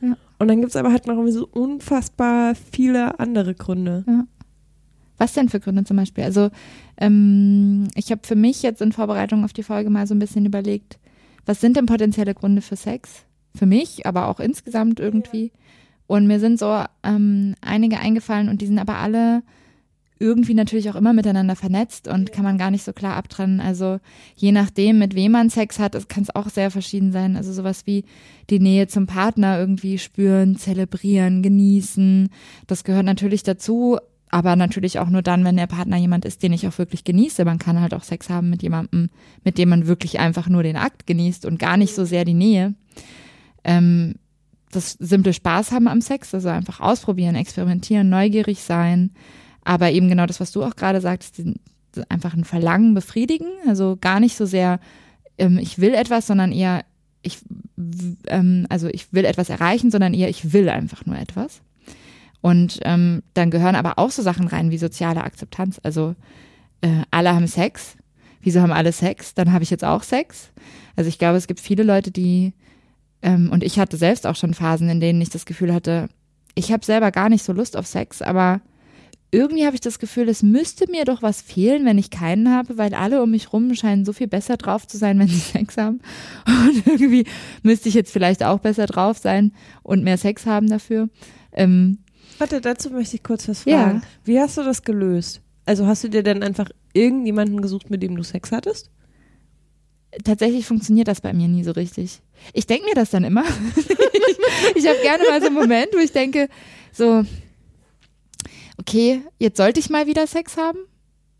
Ja. 0.00 0.16
Und 0.40 0.48
dann 0.48 0.60
gibt 0.60 0.70
es 0.70 0.76
aber 0.76 0.90
halt 0.90 1.06
noch 1.06 1.14
irgendwie 1.14 1.32
so 1.32 1.46
unfassbar 1.46 2.54
viele 2.72 3.20
andere 3.20 3.54
Gründe. 3.54 4.04
Was 5.18 5.32
denn 5.32 5.48
für 5.48 5.60
Gründe 5.60 5.84
zum 5.84 5.96
Beispiel? 5.96 6.24
Also 6.24 6.50
ähm, 6.96 7.88
ich 7.94 8.10
habe 8.10 8.20
für 8.24 8.36
mich 8.36 8.62
jetzt 8.62 8.80
in 8.80 8.92
Vorbereitung 8.92 9.44
auf 9.44 9.52
die 9.52 9.62
Folge 9.62 9.90
mal 9.90 10.06
so 10.06 10.14
ein 10.14 10.20
bisschen 10.20 10.46
überlegt, 10.46 10.98
was 11.44 11.60
sind 11.60 11.76
denn 11.76 11.86
potenzielle 11.86 12.34
Gründe 12.34 12.62
für 12.62 12.76
Sex? 12.76 13.24
Für 13.54 13.66
mich, 13.66 14.06
aber 14.06 14.28
auch 14.28 14.38
insgesamt 14.38 15.00
irgendwie. 15.00 15.50
Und 16.06 16.26
mir 16.26 16.40
sind 16.40 16.58
so 16.58 16.84
ähm, 17.02 17.54
einige 17.60 17.98
eingefallen 17.98 18.48
und 18.48 18.60
die 18.60 18.66
sind 18.66 18.78
aber 18.78 18.96
alle 18.96 19.42
irgendwie 20.20 20.54
natürlich 20.54 20.90
auch 20.90 20.96
immer 20.96 21.12
miteinander 21.12 21.54
vernetzt 21.54 22.08
und 22.08 22.32
kann 22.32 22.44
man 22.44 22.58
gar 22.58 22.70
nicht 22.70 22.84
so 22.84 22.92
klar 22.92 23.16
abtrennen. 23.16 23.60
Also 23.60 24.00
je 24.34 24.52
nachdem, 24.52 24.98
mit 24.98 25.14
wem 25.14 25.32
man 25.32 25.50
Sex 25.50 25.78
hat, 25.78 26.08
kann 26.08 26.24
es 26.24 26.34
auch 26.34 26.48
sehr 26.48 26.70
verschieden 26.70 27.12
sein. 27.12 27.36
Also 27.36 27.52
sowas 27.52 27.86
wie 27.86 28.04
die 28.50 28.58
Nähe 28.58 28.88
zum 28.88 29.06
Partner 29.06 29.58
irgendwie 29.58 29.98
spüren, 29.98 30.56
zelebrieren, 30.56 31.42
genießen. 31.42 32.30
Das 32.66 32.84
gehört 32.84 33.04
natürlich 33.04 33.42
dazu, 33.42 33.98
aber 34.30 34.56
natürlich 34.56 34.98
auch 34.98 35.08
nur 35.08 35.22
dann, 35.22 35.44
wenn 35.44 35.56
der 35.56 35.66
Partner 35.66 35.96
jemand 35.96 36.24
ist, 36.24 36.42
den 36.42 36.52
ich 36.52 36.66
auch 36.68 36.76
wirklich 36.78 37.04
genieße. 37.04 37.44
Man 37.44 37.58
kann 37.58 37.80
halt 37.80 37.94
auch 37.94 38.02
Sex 38.02 38.28
haben 38.28 38.50
mit 38.50 38.62
jemandem, 38.62 39.10
mit 39.44 39.58
dem 39.58 39.68
man 39.70 39.86
wirklich 39.86 40.20
einfach 40.20 40.48
nur 40.48 40.62
den 40.62 40.76
Akt 40.76 41.06
genießt 41.06 41.46
und 41.46 41.58
gar 41.58 41.76
nicht 41.76 41.94
so 41.94 42.04
sehr 42.04 42.24
die 42.24 42.34
Nähe. 42.34 42.74
Ähm, 43.64 44.14
das 44.70 44.92
simple 44.92 45.32
Spaß 45.32 45.72
haben 45.72 45.88
am 45.88 46.00
Sex, 46.02 46.34
also 46.34 46.48
einfach 46.48 46.80
ausprobieren, 46.80 47.34
experimentieren, 47.36 48.08
neugierig 48.10 48.62
sein, 48.62 49.10
aber 49.64 49.90
eben 49.92 50.08
genau 50.08 50.26
das, 50.26 50.40
was 50.40 50.52
du 50.52 50.62
auch 50.62 50.76
gerade 50.76 51.00
sagst, 51.00 51.38
diesen- 51.38 51.60
einfach 52.10 52.34
ein 52.34 52.44
Verlangen 52.44 52.94
befriedigen, 52.94 53.48
also 53.66 53.96
gar 54.00 54.20
nicht 54.20 54.36
so 54.36 54.44
sehr, 54.44 54.78
ähm, 55.38 55.58
ich 55.58 55.78
will 55.78 55.94
etwas, 55.94 56.26
sondern 56.26 56.52
eher, 56.52 56.84
ich, 57.22 57.38
ähm, 58.26 58.66
also 58.68 58.88
ich 58.88 59.12
will 59.12 59.24
etwas 59.24 59.48
erreichen, 59.48 59.90
sondern 59.90 60.14
eher, 60.14 60.28
ich 60.28 60.52
will 60.52 60.68
einfach 60.68 61.06
nur 61.06 61.18
etwas. 61.18 61.62
Und 62.40 62.80
ähm, 62.82 63.22
dann 63.34 63.50
gehören 63.50 63.74
aber 63.74 63.98
auch 63.98 64.10
so 64.10 64.22
Sachen 64.22 64.46
rein 64.46 64.70
wie 64.70 64.78
soziale 64.78 65.24
Akzeptanz. 65.24 65.80
Also 65.82 66.14
äh, 66.80 67.02
alle 67.10 67.34
haben 67.34 67.46
Sex. 67.46 67.96
Wieso 68.40 68.60
haben 68.60 68.72
alle 68.72 68.92
Sex? 68.92 69.34
Dann 69.34 69.52
habe 69.52 69.64
ich 69.64 69.70
jetzt 69.70 69.84
auch 69.84 70.02
Sex. 70.02 70.50
Also 70.96 71.08
ich 71.08 71.18
glaube, 71.18 71.36
es 71.36 71.46
gibt 71.46 71.60
viele 71.60 71.82
Leute, 71.82 72.10
die 72.10 72.52
ähm, 73.22 73.50
und 73.50 73.62
ich 73.64 73.78
hatte 73.78 73.96
selbst 73.96 74.26
auch 74.26 74.36
schon 74.36 74.54
Phasen, 74.54 74.88
in 74.88 75.00
denen 75.00 75.20
ich 75.20 75.30
das 75.30 75.46
Gefühl 75.46 75.74
hatte, 75.74 76.08
ich 76.54 76.72
habe 76.72 76.84
selber 76.84 77.10
gar 77.10 77.28
nicht 77.28 77.44
so 77.44 77.52
Lust 77.52 77.76
auf 77.76 77.86
Sex, 77.86 78.22
aber 78.22 78.60
irgendwie 79.30 79.66
habe 79.66 79.74
ich 79.74 79.80
das 79.80 79.98
Gefühl, 79.98 80.28
es 80.28 80.42
müsste 80.42 80.90
mir 80.90 81.04
doch 81.04 81.20
was 81.22 81.42
fehlen, 81.42 81.84
wenn 81.84 81.98
ich 81.98 82.10
keinen 82.10 82.50
habe, 82.50 82.78
weil 82.78 82.94
alle 82.94 83.22
um 83.22 83.30
mich 83.30 83.52
rum 83.52 83.74
scheinen 83.74 84.06
so 84.06 84.12
viel 84.12 84.26
besser 84.26 84.56
drauf 84.56 84.86
zu 84.86 84.96
sein, 84.96 85.18
wenn 85.18 85.28
sie 85.28 85.38
Sex 85.38 85.76
haben. 85.76 86.00
Und 86.46 86.86
irgendwie 86.86 87.26
müsste 87.62 87.88
ich 87.88 87.94
jetzt 87.94 88.12
vielleicht 88.12 88.42
auch 88.42 88.60
besser 88.60 88.86
drauf 88.86 89.18
sein 89.18 89.52
und 89.82 90.02
mehr 90.02 90.16
Sex 90.16 90.46
haben 90.46 90.68
dafür. 90.68 91.10
Ähm, 91.52 91.98
Warte, 92.38 92.60
dazu 92.60 92.90
möchte 92.90 93.16
ich 93.16 93.22
kurz 93.22 93.48
was 93.48 93.64
Ja. 93.64 93.82
fragen. 93.84 94.02
Wie 94.24 94.38
hast 94.40 94.56
du 94.58 94.62
das 94.62 94.82
gelöst? 94.82 95.40
Also 95.66 95.86
hast 95.86 96.04
du 96.04 96.08
dir 96.08 96.22
dann 96.22 96.42
einfach 96.42 96.70
irgendjemanden 96.92 97.60
gesucht, 97.60 97.90
mit 97.90 98.02
dem 98.02 98.16
du 98.16 98.22
Sex 98.22 98.52
hattest? 98.52 98.90
tatsächlich 100.24 100.66
funktioniert 100.66 101.08
das 101.08 101.20
bei 101.20 101.32
mir 101.32 101.48
nie 101.48 101.64
so 101.64 101.72
richtig. 101.72 102.20
Ich 102.52 102.66
denke 102.66 102.86
mir 102.86 102.94
das 102.94 103.10
dann 103.10 103.24
immer. 103.24 103.44
ich 104.74 104.86
habe 104.86 104.98
gerne 105.02 105.24
mal 105.28 105.40
so 105.40 105.46
einen 105.46 105.54
Moment, 105.54 105.88
wo 105.92 105.98
ich 105.98 106.12
denke, 106.12 106.48
so, 106.92 107.24
okay, 108.78 109.22
jetzt 109.38 109.58
sollte 109.58 109.80
ich 109.80 109.90
mal 109.90 110.06
wieder 110.06 110.26
Sex 110.26 110.56
haben. 110.56 110.78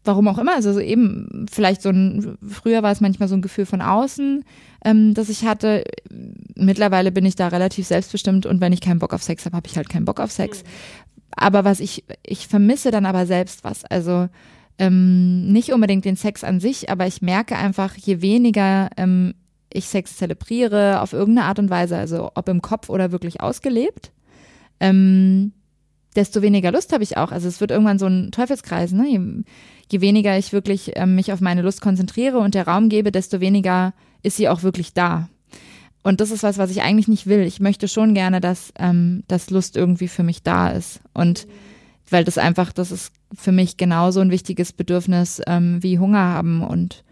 Warum 0.09 0.27
auch 0.27 0.39
immer. 0.39 0.55
Also 0.55 0.73
so 0.73 0.81
eben, 0.81 1.45
vielleicht 1.53 1.83
so 1.83 1.91
ein, 1.91 2.39
früher 2.43 2.83
war 2.83 2.93
es 2.93 3.03
manchmal 3.03 3.29
so 3.29 3.35
ein 3.35 3.43
Gefühl 3.43 3.67
von 3.67 3.83
außen, 3.83 4.43
ähm, 4.83 5.13
das 5.13 5.29
ich 5.29 5.45
hatte. 5.45 5.85
Mittlerweile 6.55 7.13
bin 7.13 7.27
ich 7.27 7.37
da 7.37 7.49
relativ 7.49 7.87
selbstbestimmt 7.87 8.47
und 8.47 8.63
wenn 8.63 8.73
ich 8.73 8.81
keinen 8.81 9.01
Bock 9.01 9.13
auf 9.13 9.23
Sex 9.23 9.45
habe, 9.45 9.55
habe 9.55 9.67
ich 9.67 9.77
halt 9.77 9.91
keinen 9.91 10.07
Bock 10.07 10.19
auf 10.19 10.33
Sex. 10.33 10.65
Aber 11.33 11.67
was 11.67 11.79
ich, 11.81 12.05
ich 12.25 12.49
vermisse 12.49 12.91
dann 12.91 13.05
aber 13.05 13.27
selbst 13.27 13.65
was. 13.65 13.85
Also 13.85 14.31
ähm, 14.79 15.53
nicht 15.53 15.75
unbedingt 15.75 16.07
den 16.07 16.17
Sex 16.17 16.43
an 16.43 16.59
sich, 16.59 16.89
aber 16.89 17.07
ich 17.07 17.21
merke 17.21 17.57
einfach, 17.57 17.95
je 17.95 18.23
weniger 18.23 18.89
ähm, 18.97 19.35
ich 19.71 19.89
Sex 19.89 20.17
zelebriere 20.17 21.03
auf 21.03 21.13
irgendeine 21.13 21.49
Art 21.49 21.59
und 21.59 21.69
Weise, 21.69 21.99
also 21.99 22.31
ob 22.35 22.49
im 22.49 22.63
Kopf 22.63 22.89
oder 22.89 23.13
wirklich 23.13 23.43
ausgelebt, 23.43 24.11
ähm, 24.81 25.53
desto 26.17 26.43
weniger 26.43 26.73
Lust 26.73 26.93
habe 26.93 27.05
ich 27.05 27.17
auch. 27.17 27.33
Also 27.33 27.49
es 27.49 27.61
wird 27.61 27.71
irgendwann 27.71 27.99
so 27.99 28.07
ein 28.07 28.31
Teufelskreis. 28.33 28.93
Ne? 28.93 29.09
Je, 29.09 29.21
je 29.91 30.01
weniger 30.01 30.37
ich 30.39 30.53
wirklich 30.53 30.93
ähm, 30.97 31.15
mich 31.15 31.33
auf 31.33 31.41
meine 31.41 31.63
Lust 31.63 31.81
konzentriere 31.81 32.39
und 32.39 32.55
der 32.55 32.67
Raum 32.67 32.89
gebe, 32.89 33.13
desto 33.13 33.41
weniger 33.41 33.95
ist 34.23 34.37
sie 34.37 34.49
auch 34.49 34.63
wirklich 34.63 34.95
da. 34.95 35.29
Und 36.03 36.21
das 36.21 36.31
ist 36.31 36.43
was, 36.43 36.59
was 36.59 36.71
ich 36.71 36.83
eigentlich 36.83 37.09
nicht 37.09 37.27
will. 37.27 37.43
Ich 37.43 37.61
möchte 37.61 37.89
schon 37.89 38.15
gerne, 38.15 38.41
dass, 38.41 38.73
ähm, 38.79 39.25
dass 39.29 39.51
Lust 39.51 39.77
irgendwie 39.77 40.09
für 40.09 40.23
mich 40.23 40.43
da 40.43 40.71
ist. 40.71 41.01
Und 41.13 41.47
weil 42.11 42.25
das 42.25 42.39
einfach, 42.39 42.73
das 42.73 42.93
ist 42.93 43.13
für 43.35 43.53
mich 43.53 43.77
genauso 43.77 44.21
ein 44.21 44.31
wichtiges 44.31 44.73
Bedürfnis 44.73 45.43
ähm, 45.47 45.83
wie 45.83 45.99
Hunger 45.99 46.21
haben 46.21 46.63
und 46.63 47.05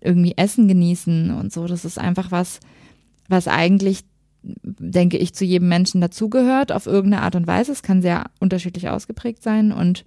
irgendwie 0.00 0.34
Essen 0.36 0.68
genießen 0.68 1.30
und 1.32 1.52
so. 1.52 1.66
Das 1.66 1.84
ist 1.84 1.98
einfach 1.98 2.30
was, 2.30 2.60
was 3.28 3.48
eigentlich, 3.48 4.04
denke 4.42 5.18
ich, 5.18 5.34
zu 5.34 5.44
jedem 5.44 5.68
Menschen 5.68 6.00
dazugehört 6.00 6.72
auf 6.72 6.86
irgendeine 6.86 7.22
Art 7.22 7.34
und 7.34 7.46
Weise. 7.46 7.72
Es 7.72 7.82
kann 7.82 8.02
sehr 8.02 8.26
unterschiedlich 8.40 8.88
ausgeprägt 8.88 9.42
sein 9.42 9.72
und 9.72 10.04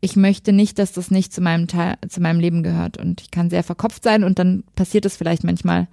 ich 0.00 0.16
möchte 0.16 0.52
nicht, 0.52 0.78
dass 0.80 0.92
das 0.92 1.12
nicht 1.12 1.32
zu 1.32 1.40
meinem 1.40 1.68
Teil, 1.68 1.94
zu 2.08 2.20
meinem 2.20 2.40
Leben 2.40 2.64
gehört. 2.64 2.96
Und 2.96 3.20
ich 3.20 3.30
kann 3.30 3.50
sehr 3.50 3.62
verkopft 3.62 4.02
sein 4.02 4.24
und 4.24 4.38
dann 4.38 4.64
passiert 4.74 5.06
es 5.06 5.16
vielleicht 5.16 5.44
manchmal, 5.44 5.86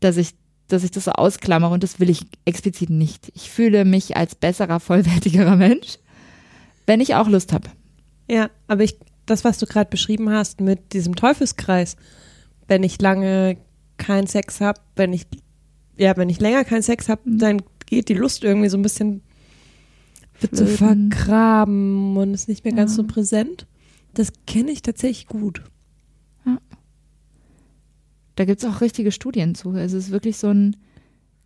dass 0.00 0.16
ich, 0.16 0.34
dass 0.66 0.82
ich 0.82 0.90
das 0.90 1.04
so 1.04 1.12
ausklammere 1.12 1.72
und 1.72 1.84
das 1.84 2.00
will 2.00 2.10
ich 2.10 2.26
explizit 2.44 2.90
nicht. 2.90 3.30
Ich 3.34 3.50
fühle 3.50 3.84
mich 3.84 4.16
als 4.16 4.34
besserer, 4.34 4.80
vollwertigerer 4.80 5.54
Mensch, 5.56 5.98
wenn 6.86 7.00
ich 7.00 7.14
auch 7.14 7.28
Lust 7.28 7.52
habe. 7.52 7.70
Ja, 8.28 8.50
aber 8.66 8.82
ich, 8.82 8.96
das, 9.26 9.44
was 9.44 9.58
du 9.58 9.66
gerade 9.66 9.90
beschrieben 9.90 10.30
hast 10.30 10.60
mit 10.60 10.92
diesem 10.92 11.14
Teufelskreis, 11.14 11.96
wenn 12.66 12.82
ich 12.82 13.00
lange 13.00 13.58
keinen 13.96 14.26
Sex 14.26 14.60
habe, 14.60 14.80
wenn 14.96 15.12
ich, 15.12 15.26
ja, 15.96 16.16
wenn 16.16 16.28
ich 16.28 16.40
länger 16.40 16.64
keinen 16.64 16.82
Sex 16.82 17.08
habe, 17.08 17.22
mhm. 17.24 17.38
dann 17.38 17.62
geht 17.86 18.08
die 18.08 18.14
Lust 18.14 18.44
irgendwie 18.44 18.68
so 18.68 18.76
ein 18.76 18.82
bisschen 18.82 19.22
wird 20.40 20.56
so 20.56 20.66
vergraben 20.66 22.16
und 22.16 22.34
ist 22.34 22.48
nicht 22.48 22.64
mehr 22.64 22.74
ganz 22.74 22.96
so 22.96 23.04
präsent. 23.04 23.66
Das 24.14 24.32
kenne 24.46 24.72
ich 24.72 24.82
tatsächlich 24.82 25.26
gut. 25.26 25.62
Ja. 26.44 26.58
Da 28.34 28.44
gibt 28.44 28.62
es 28.62 28.68
auch 28.68 28.80
richtige 28.80 29.12
Studien 29.12 29.54
zu. 29.54 29.70
Also 29.70 29.96
es 29.96 30.06
ist 30.06 30.10
wirklich 30.10 30.36
so 30.36 30.48
ein 30.48 30.76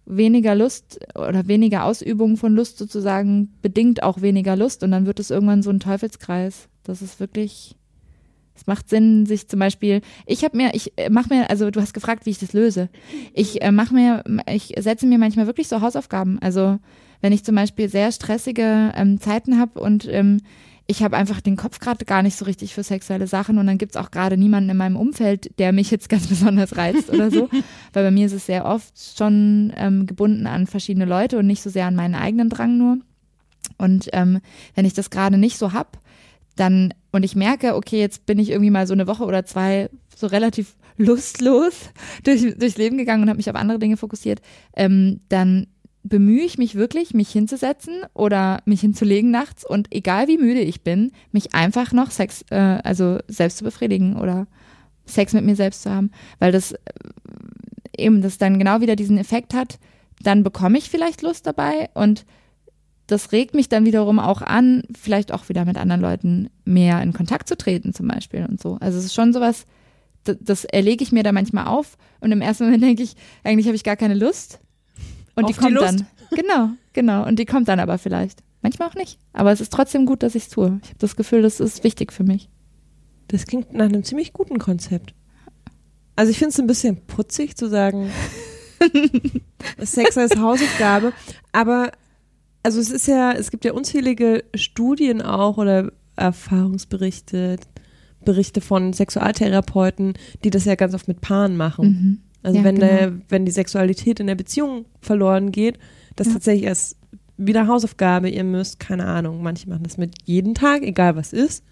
weniger 0.07 0.55
Lust 0.55 1.01
oder 1.15 1.47
weniger 1.47 1.85
Ausübung 1.85 2.37
von 2.37 2.55
Lust 2.55 2.79
sozusagen 2.79 3.53
bedingt 3.61 4.03
auch 4.03 4.23
weniger 4.23 4.57
Lust 4.57 4.83
und 4.83 4.93
dann 4.93 5.07
wird 5.07 5.21
es 5.21 5.31
irgendwann 5.31 5.63
so 5.63 5.71
ein 5.71 5.81
Teufelskreis. 5.81 6.69
Das 6.85 7.03
ist 7.03 7.21
wirklich 7.21 7.77
es 8.57 8.67
macht 8.67 8.89
Sinn, 8.89 9.27
sich 9.27 9.49
zum 9.49 9.61
Beispiel, 9.61 10.01
ich 10.27 10.45
habe 10.45 10.57
mir, 10.57 10.75
ich 10.75 10.93
äh, 10.97 11.11
mache 11.11 11.33
mir, 11.33 11.51
also 11.51 11.71
du 11.71 11.81
hast 11.81 11.95
gefragt, 11.95 12.27
wie 12.27 12.31
ich 12.31 12.39
das 12.39 12.53
löse. 12.53 12.89
Ich 13.33 13.63
äh, 13.63 13.71
mache 13.71 13.95
mir, 13.95 14.25
ich 14.51 14.75
setze 14.79 15.07
mir 15.07 15.19
manchmal 15.19 15.47
wirklich 15.47 15.69
so 15.69 15.81
Hausaufgaben. 15.81 16.39
Also 16.41 16.79
wenn 17.21 17.33
ich 17.33 17.45
zum 17.45 17.55
Beispiel 17.55 17.89
sehr 17.89 18.13
stressige 18.13 18.93
ähm, 18.95 19.21
Zeiten 19.21 19.59
habe 19.59 19.81
und 19.81 20.07
ähm, 20.09 20.41
ich 20.89 21.03
habe 21.03 21.17
einfach 21.17 21.41
den 21.41 21.57
Kopf 21.57 21.81
gerade 21.81 22.05
gar 22.05 22.23
nicht 22.23 22.37
so 22.37 22.45
richtig 22.45 22.73
für 22.73 22.85
sexuelle 22.85 23.27
Sachen 23.27 23.59
und 23.59 23.67
dann 23.67 23.79
gibt's 23.79 23.97
auch 23.97 24.13
gerade 24.13 24.37
niemanden 24.37 24.71
in 24.71 24.77
meinem 24.77 24.97
Umfeld, 24.97 25.59
der 25.59 25.73
mich 25.73 25.91
jetzt 25.91 26.09
ganz 26.09 26.29
besonders 26.29 26.77
reizt 26.77 27.11
oder 27.11 27.31
so. 27.31 27.49
Weil 27.93 28.05
bei 28.05 28.11
mir 28.11 28.27
ist 28.27 28.33
es 28.33 28.47
sehr 28.47 28.65
oft 28.65 28.95
schon 29.17 29.73
ähm, 29.77 30.07
gebunden 30.07 30.47
an 30.47 30.67
verschiedene 30.67 31.05
Leute 31.05 31.39
und 31.39 31.47
nicht 31.47 31.63
so 31.63 31.71
sehr 31.71 31.87
an 31.87 31.97
meinen 31.97 32.15
eigenen 32.15 32.49
Drang 32.49 32.79
nur. 32.79 32.99
Und 33.79 34.09
ähm, 34.13 34.41
wenn 34.75 34.85
ich 34.85 34.95
das 34.95 35.11
gerade 35.11 35.39
nicht 35.39 35.59
so 35.59 35.73
hab, 35.73 35.99
dann 36.57 36.93
und 37.13 37.23
ich 37.23 37.37
merke, 37.37 37.77
okay, 37.77 38.01
jetzt 38.01 38.27
bin 38.27 38.39
ich 38.39 38.51
irgendwie 38.51 38.71
mal 38.71 38.87
so 38.87 38.95
eine 38.95 39.07
Woche 39.07 39.25
oder 39.25 39.45
zwei 39.45 39.89
so 40.15 40.27
relativ 40.27 40.77
lustlos 40.97 41.91
durch, 42.25 42.59
durchs 42.59 42.77
Leben 42.77 42.99
gegangen 42.99 43.23
und 43.23 43.29
habe 43.29 43.37
mich 43.37 43.51
auf 43.51 43.57
andere 43.57 43.79
Dinge 43.79 43.97
fokussiert, 43.97 44.41
ähm, 44.75 45.21
dann 45.29 45.67
bemühe 46.03 46.45
ich 46.45 46.57
mich 46.57 46.77
wirklich, 46.77 47.15
mich 47.15 47.31
hinzusetzen 47.31 48.03
oder 48.15 48.63
mich 48.65 48.81
hinzulegen 48.81 49.31
nachts 49.31 49.69
und 49.69 49.89
egal 49.93 50.29
wie 50.29 50.39
müde 50.39 50.61
ich 50.61 50.83
bin, 50.83 51.13
mich 51.33 51.55
einfach 51.55 51.93
noch 51.93 52.11
Sex, 52.11 52.45
äh, 52.51 52.81
also 52.85 53.19
selbst 53.29 53.59
zu 53.59 53.65
befriedigen 53.65 54.17
oder 54.17 54.47
Sex 55.05 55.33
mit 55.33 55.45
mir 55.45 55.57
selbst 55.57 55.83
zu 55.83 55.91
haben, 55.91 56.11
weil 56.39 56.53
das 56.53 56.73
äh, 56.73 56.79
eben 57.99 58.23
das 58.23 58.39
dann 58.39 58.59
genau 58.59 58.81
wieder 58.81 58.97
diesen 58.97 59.19
Effekt 59.19 59.55
hat, 59.55 59.79
dann 60.23 60.43
bekomme 60.43 60.79
ich 60.79 60.91
vielleicht 60.91 61.23
Lust 61.23 61.47
dabei 61.47 61.91
und 61.95 62.25
das 63.07 63.33
regt 63.33 63.55
mich 63.55 63.69
dann 63.69 63.85
wiederum 63.85 64.19
auch 64.19 64.43
an, 64.43 64.83
vielleicht 64.97 65.33
auch 65.33 65.49
wieder 65.49 65.65
mit 65.65 65.77
anderen 65.77 66.01
Leuten 66.01 66.51
mehr 66.65 67.01
in 67.03 67.13
Kontakt 67.13 67.49
zu 67.49 67.57
treten 67.57 67.93
zum 67.95 68.09
Beispiel 68.09 68.45
und 68.47 68.61
so. 68.61 68.79
Also 68.81 68.99
es 68.99 69.05
ist 69.05 69.15
schon 69.15 69.33
sowas, 69.33 69.67
das, 70.25 70.37
das 70.41 70.65
erlege 70.65 71.05
ich 71.05 71.13
mir 71.13 71.23
da 71.23 71.33
manchmal 71.33 71.67
auf 71.67 71.97
und 72.21 72.33
im 72.33 72.41
ersten 72.41 72.65
Moment 72.65 72.83
denke 72.83 73.03
ich, 73.03 73.15
eigentlich 73.45 73.67
habe 73.67 73.77
ich 73.77 73.85
gar 73.85 73.97
keine 73.97 74.15
Lust. 74.15 74.61
Und 75.35 75.45
auf 75.45 75.51
die 75.51 75.57
kommt 75.57 75.73
die 75.73 75.81
dann. 75.81 76.07
Genau, 76.33 76.71
genau. 76.93 77.25
Und 77.25 77.39
die 77.39 77.45
kommt 77.45 77.69
dann 77.69 77.79
aber 77.79 77.99
vielleicht. 77.99 78.43
Manchmal 78.61 78.89
auch 78.89 78.95
nicht. 78.97 79.21
Aber 79.33 79.53
es 79.53 79.61
ist 79.61 79.73
trotzdem 79.73 80.07
gut, 80.07 80.25
dass 80.25 80.35
ich 80.35 80.45
es 80.45 80.49
tue. 80.49 80.81
Ich 80.83 80.89
habe 80.89 80.99
das 80.99 81.15
Gefühl, 81.15 81.41
das 81.41 81.61
ist 81.61 81.85
wichtig 81.85 82.13
für 82.13 82.25
mich. 82.25 82.49
Das 83.29 83.47
klingt 83.47 83.73
nach 83.73 83.85
einem 83.85 84.03
ziemlich 84.03 84.33
guten 84.33 84.59
Konzept. 84.59 85.15
Also 86.17 86.33
ich 86.33 86.39
finde 86.39 86.51
es 86.51 86.59
ein 86.59 86.67
bisschen 86.67 86.97
putzig 87.07 87.57
zu 87.57 87.69
sagen, 87.69 88.11
Sex 89.79 90.19
als 90.19 90.37
Hausaufgabe, 90.37 91.13
aber 91.53 91.93
also 92.67 92.81
es 92.81 92.91
ist 92.91 93.07
ja, 93.07 93.31
es 93.31 93.53
gibt 93.53 93.65
ja 93.65 93.75
unzählige 93.75 94.43
Studien 94.57 95.23
auch 95.23 95.57
oder 95.57 95.93
Erfahrungsberichte, 96.17 97.59
Berichte 98.25 98.61
von 98.61 98.93
Sexualtherapeuten, 98.93 100.15
die 100.43 100.51
das 100.51 100.65
ja 100.65 100.75
ganz 100.75 100.93
oft 100.93 101.07
mit 101.07 101.21
Paaren 101.21 101.57
machen. 101.57 101.87
Mhm. 101.87 102.19
Also 102.43 102.59
ja, 102.59 102.65
wenn, 102.65 102.75
genau. 102.75 102.87
der, 102.89 103.13
wenn 103.29 103.45
die 103.47 103.53
Sexualität 103.53 104.19
in 104.19 104.27
der 104.27 104.35
Beziehung 104.35 104.87
verloren 105.01 105.53
geht, 105.53 105.79
das 106.17 106.27
ja. 106.27 106.33
tatsächlich 106.33 106.65
erst 106.65 106.97
wieder 107.37 107.69
Hausaufgabe, 107.69 108.31
ihr 108.31 108.43
müsst, 108.43 108.81
keine 108.81 109.07
Ahnung, 109.07 109.45
manche 109.45 109.69
machen 109.69 109.85
das 109.85 109.97
mit 109.97 110.15
jeden 110.25 110.55
Tag, 110.55 110.83
egal 110.83 111.15
was 111.15 111.33
ist. 111.33 111.63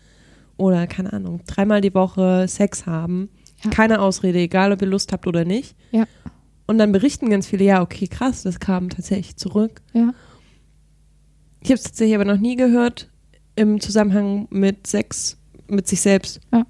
Oder, 0.58 0.86
keine 0.86 1.12
Ahnung, 1.12 1.40
dreimal 1.48 1.80
die 1.80 1.94
Woche 1.94 2.46
Sex 2.46 2.86
haben. 2.86 3.30
Ja. 3.64 3.70
Keine 3.70 4.00
Ausrede, 4.00 4.38
egal 4.38 4.70
ob 4.70 4.80
ihr 4.80 4.86
Lust 4.86 5.12
habt 5.12 5.26
oder 5.26 5.44
nicht. 5.44 5.74
Ja. 5.90 6.04
Und 6.68 6.78
dann 6.78 6.92
berichten 6.92 7.30
ganz 7.30 7.48
viele, 7.48 7.64
ja, 7.64 7.82
okay, 7.82 8.06
krass, 8.06 8.44
das 8.44 8.60
kam 8.60 8.90
tatsächlich 8.90 9.34
zurück. 9.34 9.82
Ja. 9.92 10.14
Ich 11.64 11.70
habe 11.70 11.78
es 11.78 11.84
tatsächlich 11.84 12.14
aber 12.14 12.26
noch 12.26 12.38
nie 12.38 12.56
gehört 12.56 13.10
im 13.56 13.80
Zusammenhang 13.80 14.46
mit 14.50 14.86
Sex 14.86 15.38
mit 15.66 15.88
sich 15.88 16.02
selbst. 16.02 16.40
Ja. 16.52 16.66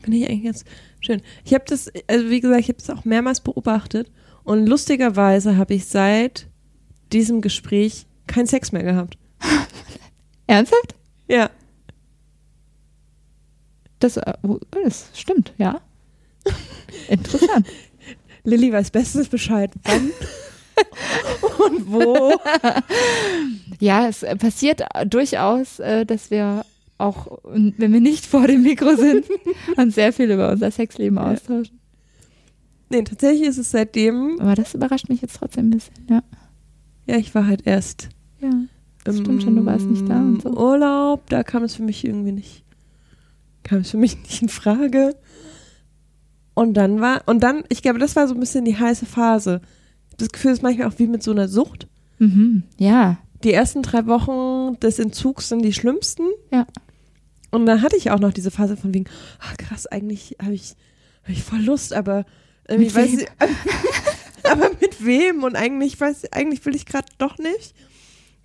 Finde 0.00 0.18
ich 0.18 0.28
eigentlich 0.28 0.44
ganz 0.44 0.64
schön. 1.00 1.22
Ich 1.44 1.54
habe 1.54 1.64
das, 1.68 1.90
also 2.08 2.30
wie 2.30 2.40
gesagt, 2.40 2.60
ich 2.60 2.68
habe 2.68 2.78
das 2.78 2.90
auch 2.90 3.04
mehrmals 3.04 3.40
beobachtet 3.40 4.10
und 4.42 4.66
lustigerweise 4.66 5.56
habe 5.56 5.74
ich 5.74 5.86
seit 5.86 6.48
diesem 7.12 7.42
Gespräch 7.42 8.06
keinen 8.26 8.46
Sex 8.46 8.72
mehr 8.72 8.82
gehabt. 8.82 9.16
Ernsthaft? 10.48 10.96
Ja. 11.28 11.48
Das, 14.00 14.16
äh, 14.16 14.34
das 14.82 15.10
stimmt, 15.14 15.54
ja. 15.58 15.80
Interessant. 17.08 17.68
Lilly 18.42 18.72
weiß 18.72 18.90
bestens 18.90 19.28
Bescheid. 19.28 19.70
Wann 19.84 20.10
und 21.58 21.90
wo. 21.90 22.32
ja, 23.80 24.08
es 24.08 24.24
passiert 24.38 24.82
durchaus, 25.06 25.78
äh, 25.78 26.04
dass 26.04 26.30
wir 26.30 26.64
auch, 26.98 27.38
wenn 27.44 27.92
wir 27.92 28.00
nicht 28.00 28.26
vor 28.26 28.46
dem 28.46 28.62
Mikro 28.62 28.96
sind, 28.96 29.26
uns 29.76 29.94
sehr 29.94 30.12
viel 30.12 30.30
über 30.30 30.52
unser 30.52 30.70
Sexleben 30.70 31.16
ja. 31.16 31.32
austauschen. 31.32 31.80
Nee, 32.90 33.02
tatsächlich 33.02 33.48
ist 33.48 33.58
es 33.58 33.70
seitdem. 33.70 34.38
Aber 34.40 34.54
das 34.54 34.74
überrascht 34.74 35.08
mich 35.08 35.20
jetzt 35.20 35.36
trotzdem 35.36 35.66
ein 35.66 35.70
bisschen, 35.70 35.94
ja. 36.08 36.22
Ja, 37.06 37.16
ich 37.16 37.34
war 37.34 37.46
halt 37.46 37.66
erst. 37.66 38.08
Ja. 38.40 38.50
Das 39.04 39.18
stimmt 39.18 39.42
schon, 39.42 39.56
du 39.56 39.66
warst 39.66 39.86
nicht 39.86 40.08
da 40.08 40.18
und 40.18 40.42
so. 40.42 40.50
Urlaub, 40.50 41.28
da 41.28 41.42
kam 41.42 41.62
es 41.62 41.74
für 41.74 41.82
mich 41.82 42.04
irgendwie 42.04 42.32
nicht. 42.32 42.64
Kam 43.62 43.80
es 43.80 43.90
für 43.90 43.98
mich 43.98 44.16
nicht 44.22 44.40
in 44.40 44.48
Frage. 44.48 45.14
Und 46.54 46.74
dann 46.74 47.00
war, 47.00 47.22
und 47.26 47.42
dann, 47.42 47.64
ich 47.68 47.82
glaube, 47.82 47.98
das 47.98 48.16
war 48.16 48.28
so 48.28 48.34
ein 48.34 48.40
bisschen 48.40 48.64
die 48.64 48.78
heiße 48.78 49.04
Phase 49.04 49.60
das 50.18 50.30
Gefühl 50.30 50.52
ist 50.52 50.62
manchmal 50.62 50.88
auch 50.88 50.98
wie 50.98 51.06
mit 51.06 51.22
so 51.22 51.30
einer 51.30 51.48
Sucht. 51.48 51.88
Mhm. 52.18 52.64
Ja. 52.78 53.18
Die 53.42 53.52
ersten 53.52 53.82
drei 53.82 54.06
Wochen 54.06 54.78
des 54.80 54.98
Entzugs 54.98 55.48
sind 55.48 55.62
die 55.62 55.72
schlimmsten. 55.72 56.24
Ja. 56.52 56.66
Und 57.50 57.66
dann 57.66 57.82
hatte 57.82 57.96
ich 57.96 58.10
auch 58.10 58.18
noch 58.18 58.32
diese 58.32 58.50
Phase 58.50 58.76
von 58.76 58.94
wegen, 58.94 59.06
ach 59.38 59.56
krass, 59.56 59.86
eigentlich 59.86 60.36
habe 60.42 60.54
ich, 60.54 60.74
hab 61.22 61.30
ich 61.30 61.42
voll 61.42 61.60
Lust, 61.60 61.92
aber 61.92 62.24
irgendwie 62.68 62.94
weiß 62.94 63.12
ich, 63.12 63.28
aber 64.50 64.70
mit 64.80 65.04
wem? 65.04 65.44
Und 65.44 65.56
eigentlich 65.56 66.00
weiß 66.00 66.32
eigentlich 66.32 66.64
will 66.66 66.74
ich 66.74 66.86
gerade 66.86 67.06
doch 67.18 67.38
nicht. 67.38 67.74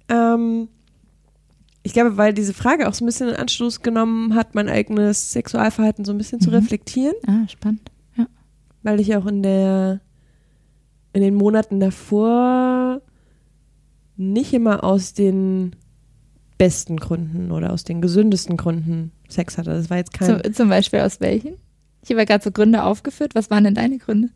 Ähm, 0.09 0.67
ich 1.83 1.93
glaube, 1.93 2.17
weil 2.17 2.33
diese 2.33 2.53
Frage 2.53 2.87
auch 2.87 2.93
so 2.93 3.03
ein 3.03 3.07
bisschen 3.07 3.29
in 3.29 3.35
Anstoß 3.35 3.81
genommen 3.81 4.35
hat, 4.35 4.53
mein 4.53 4.69
eigenes 4.69 5.31
Sexualverhalten 5.31 6.05
so 6.05 6.11
ein 6.11 6.17
bisschen 6.17 6.39
mhm. 6.39 6.43
zu 6.43 6.49
reflektieren. 6.51 7.15
Ah, 7.25 7.47
spannend. 7.47 7.89
Ja. 8.17 8.27
Weil 8.83 8.99
ich 8.99 9.15
auch 9.15 9.25
in 9.25 9.41
der 9.41 10.01
in 11.13 11.21
den 11.21 11.35
Monaten 11.35 11.79
davor 11.79 13.01
nicht 14.17 14.53
immer 14.53 14.83
aus 14.83 15.13
den 15.13 15.75
besten 16.57 16.97
Gründen 16.97 17.51
oder 17.51 17.71
aus 17.71 17.83
den 17.83 18.01
gesündesten 18.01 18.57
Gründen 18.57 19.11
Sex 19.29 19.57
hatte. 19.57 19.71
Das 19.71 19.89
war 19.89 19.97
jetzt 19.97 20.13
kein. 20.13 20.43
Zum, 20.43 20.53
zum 20.53 20.69
Beispiel 20.69 20.99
aus 20.99 21.21
welchen? 21.21 21.55
Ich 22.03 22.09
habe 22.09 22.19
ja 22.19 22.25
gerade 22.25 22.43
so 22.43 22.51
Gründe 22.51 22.83
aufgeführt. 22.83 23.35
Was 23.35 23.49
waren 23.49 23.63
denn 23.63 23.75
deine 23.75 23.97
Gründe? 23.97 24.29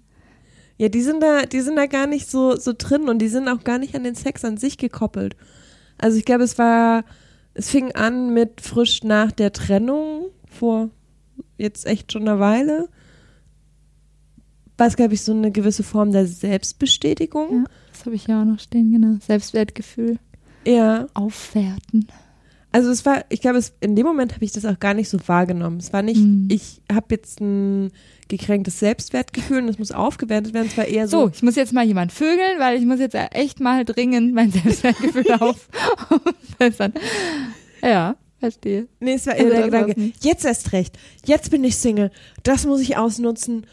Ja, 0.78 0.90
die 0.90 1.02
sind 1.02 1.22
da, 1.22 1.44
die 1.44 1.62
sind 1.62 1.76
da 1.76 1.86
gar 1.86 2.08
nicht 2.08 2.30
so, 2.30 2.56
so 2.56 2.74
drin 2.76 3.10
und 3.10 3.20
die 3.20 3.28
sind 3.28 3.48
auch 3.48 3.64
gar 3.64 3.78
nicht 3.78 3.96
an 3.96 4.04
den 4.04 4.16
Sex 4.16 4.44
an 4.44 4.58
sich 4.58 4.78
gekoppelt. 4.78 5.36
Also 5.98 6.18
ich 6.18 6.26
glaube, 6.26 6.44
es 6.44 6.58
war, 6.58 7.04
es 7.54 7.70
fing 7.70 7.92
an 7.92 8.34
mit 8.34 8.62
frisch 8.62 9.04
nach 9.04 9.32
der 9.32 9.54
Trennung 9.54 10.28
vor 10.46 10.90
jetzt 11.58 11.86
echt 11.86 12.12
schon 12.12 12.24
einer 12.24 12.40
Weile. 12.40 12.90
War 14.78 14.88
es, 14.88 14.96
glaube 14.96 15.14
ich, 15.14 15.22
so 15.22 15.32
eine 15.34 15.52
gewisse 15.52 15.84
Form 15.84 16.12
der 16.12 16.26
Selbstbestätigung. 16.28 17.64
Ja, 17.64 17.64
das 17.92 18.06
habe 18.06 18.16
ich 18.16 18.28
ja 18.28 18.42
auch 18.42 18.46
noch 18.46 18.60
stehen, 18.60 18.92
genau. 18.92 19.18
Selbstwertgefühl 19.26 20.18
Ja. 20.66 21.08
aufwerten. 21.14 22.08
Also 22.72 22.90
es 22.90 23.06
war, 23.06 23.24
ich 23.30 23.40
glaube, 23.40 23.60
es, 23.60 23.74
in 23.82 23.96
dem 23.96 24.06
Moment 24.08 24.34
habe 24.34 24.44
ich 24.44 24.52
das 24.52 24.66
auch 24.66 24.80
gar 24.80 24.96
nicht 24.96 25.08
so 25.08 25.20
wahrgenommen. 25.28 25.78
Es 25.78 25.94
war 25.94 26.02
nicht, 26.02 26.20
Mhm. 26.20 26.48
ich 26.50 26.82
habe 26.92 27.06
jetzt 27.12 27.40
ein 27.40 27.92
gekränktes 28.30 28.80
Selbstwertgefühl 28.80 29.60
und 29.60 29.70
es 29.70 29.78
muss 29.78 29.92
aufgewertet 29.92 30.56
werden. 30.56 30.68
Es 30.72 30.78
war 30.78 30.86
eher 30.86 31.08
So, 31.08 31.26
so, 31.26 31.32
ich 31.36 31.44
muss 31.44 31.56
jetzt 31.56 31.72
mal 31.72 31.86
jemand 31.86 32.12
vögeln, 32.12 32.58
weil 32.58 32.80
ich 32.80 32.86
muss 32.86 33.00
jetzt 33.00 33.16
echt 33.16 33.60
mal 33.60 33.86
dringend 33.86 34.34
mein 34.34 34.52
Selbstwertgefühl 34.52 35.32
auf, 35.40 35.70
aufbessern. 36.10 36.94
Ja, 37.84 38.16
verstehe. 38.40 38.88
nee, 39.00 39.14
es 39.14 39.28
war 39.28 39.34
Also 39.34 39.46
eher 39.46 39.52
der 39.52 39.62
das 39.70 39.72
war's 39.72 39.88
Gedanke, 39.96 40.14
jetzt 40.22 40.46
erst 40.46 40.72
recht, 40.72 40.98
jetzt 41.26 41.52
bin 41.52 41.64
ich 41.64 41.76
Single, 41.78 42.10
das 42.42 42.66
muss 42.66 42.82
ich 42.82 42.98
ausnutzen. 42.98 43.68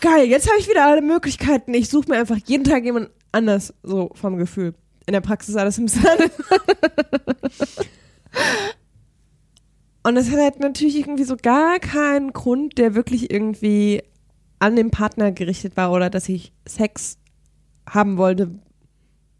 Geil, 0.00 0.28
jetzt 0.28 0.48
habe 0.48 0.58
ich 0.60 0.68
wieder 0.68 0.86
alle 0.86 1.02
Möglichkeiten. 1.02 1.72
Ich 1.74 1.88
suche 1.88 2.10
mir 2.10 2.18
einfach 2.18 2.38
jeden 2.44 2.64
Tag 2.64 2.84
jemand 2.84 3.10
anders, 3.32 3.74
so 3.82 4.10
vom 4.14 4.36
Gefühl. 4.36 4.74
In 5.06 5.12
der 5.12 5.20
Praxis 5.20 5.56
alles 5.56 5.78
im 5.78 5.88
Sand. 5.88 6.30
Und 10.02 10.16
es 10.18 10.30
hat 10.30 10.38
halt 10.38 10.60
natürlich 10.60 10.98
irgendwie 10.98 11.24
so 11.24 11.36
gar 11.36 11.78
keinen 11.78 12.32
Grund, 12.34 12.76
der 12.76 12.94
wirklich 12.94 13.30
irgendwie 13.30 14.02
an 14.58 14.76
den 14.76 14.90
Partner 14.90 15.32
gerichtet 15.32 15.76
war 15.76 15.92
oder 15.92 16.10
dass 16.10 16.28
ich 16.28 16.52
Sex 16.66 17.18
haben 17.88 18.18
wollte. 18.18 18.58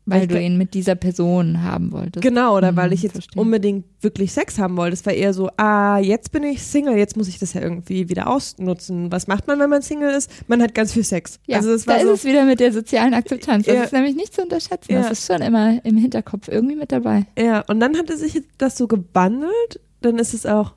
Weil 0.07 0.23
Ich 0.25 0.29
du 0.29 0.39
ihn 0.39 0.59
mit 0.59 0.75
dieser 0.75 0.97
Person 0.97 1.63
haben 1.63 1.91
wolltest. 1.91 2.23
Genau, 2.23 2.55
oder 2.59 2.73
Mhm, 2.73 2.77
weil 2.77 2.93
ich 2.93 3.03
jetzt 3.03 3.13
verstehe. 3.13 3.41
unbedingt 3.41 3.87
wirklich 4.03 4.33
Sex 4.33 4.59
haben 4.59 4.77
wollte. 4.77 4.93
Es 4.93 5.07
war 5.07 5.15
eher 5.15 5.33
so, 5.33 5.49
ah, 5.57 5.99
jetzt 5.99 6.31
bin 6.31 6.43
ich 6.43 6.63
Single, 6.63 6.99
jetzt 6.99 7.17
muss 7.17 7.27
ich 7.27 7.39
das 7.39 7.55
ja 7.55 7.63
irgendwie 7.63 8.11
wieder 8.11 8.27
ausnutzen. 8.29 9.11
Was 9.11 9.29
macht 9.29 9.47
man, 9.47 9.59
wenn 9.61 9.71
man 9.71 9.81
Single 9.81 10.11
ist? 10.15 10.31
Man 10.47 10.61
hat 10.61 10.75
ganz 10.75 10.93
viel 10.93 11.05
Sex. 11.05 11.41
Ja, 11.47 11.57
also 11.57 11.75
da 11.75 11.87
war 11.87 11.97
ist 11.97 12.03
so, 12.03 12.13
es 12.13 12.25
wieder 12.25 12.45
mit 12.45 12.61
der 12.61 12.73
sozialen 12.75 13.15
Akzeptanz. 13.15 13.65
Das 13.65 13.75
Ja. 13.77 13.83
ist 13.85 13.93
nämlich 13.95 14.15
nicht 14.15 14.35
zu 14.35 14.43
unterschätzen. 14.43 14.93
Ja. 14.93 15.01
Das 15.09 15.13
ist 15.13 15.27
schon 15.27 15.41
immer 15.41 15.83
im 15.87 15.97
Hinterkopf 15.97 16.49
irgendwie 16.49 16.77
mit 16.77 16.93
dabei. 16.93 17.25
Ja, 17.39 17.61
und 17.63 17.81
dann 17.81 17.97
hatte 17.97 18.19
sich 18.19 18.43
das 18.59 18.77
so 18.77 18.87
gewandelt. 18.87 19.81
Dann 20.03 20.19
ist 20.19 20.35
es 20.35 20.45
auch, 20.45 20.75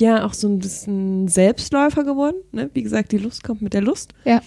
ja, 0.00 0.24
auch 0.26 0.34
so 0.34 0.48
ein 0.48 0.58
bisschen 0.58 1.28
Selbstläufer 1.28 2.02
geworden. 2.02 2.36
Ne? 2.50 2.68
Wie 2.74 2.82
gesagt, 2.82 3.12
die 3.12 3.18
Lust 3.18 3.44
kommt 3.44 3.62
mit 3.62 3.74
der 3.74 3.82
Lust. 3.82 4.12
Ja. 4.24 4.40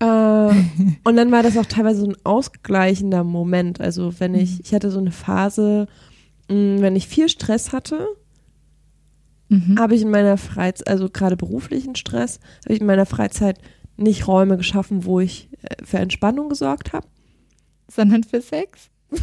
Äh, 0.00 0.04
und 1.04 1.16
dann 1.16 1.32
war 1.32 1.42
das 1.42 1.56
auch 1.56 1.66
teilweise 1.66 2.00
so 2.02 2.06
ein 2.06 2.16
ausgleichender 2.24 3.24
Moment. 3.24 3.80
Also 3.80 4.18
wenn 4.20 4.34
ich, 4.34 4.52
Mhm. 4.52 4.60
ich 4.64 4.74
hatte 4.74 4.90
so 4.90 4.98
eine 5.00 5.10
Phase, 5.12 5.86
mh, 6.48 6.80
wenn 6.80 6.94
ich 6.96 7.08
viel 7.08 7.28
Stress 7.28 7.72
hatte, 7.72 8.06
Mhm. 9.48 9.78
habe 9.78 9.94
ich 9.94 10.02
in 10.02 10.10
meiner 10.10 10.36
Freizeit, 10.36 10.88
also 10.88 11.08
gerade 11.08 11.36
beruflichen 11.36 11.96
Stress, 11.96 12.38
habe 12.64 12.74
ich 12.74 12.80
in 12.80 12.86
meiner 12.86 13.06
Freizeit 13.06 13.58
nicht 13.96 14.28
Räume 14.28 14.56
geschaffen, 14.56 15.04
wo 15.04 15.20
ich 15.20 15.48
äh, 15.62 15.84
für 15.84 15.98
Entspannung 15.98 16.48
gesorgt 16.50 16.92
habe. 16.92 17.06
Sondern 17.90 18.22
für 18.22 18.40
Sex. 18.42 18.90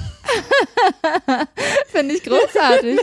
Finde 1.87 2.15
ich 2.15 2.23
großartig. 2.23 2.99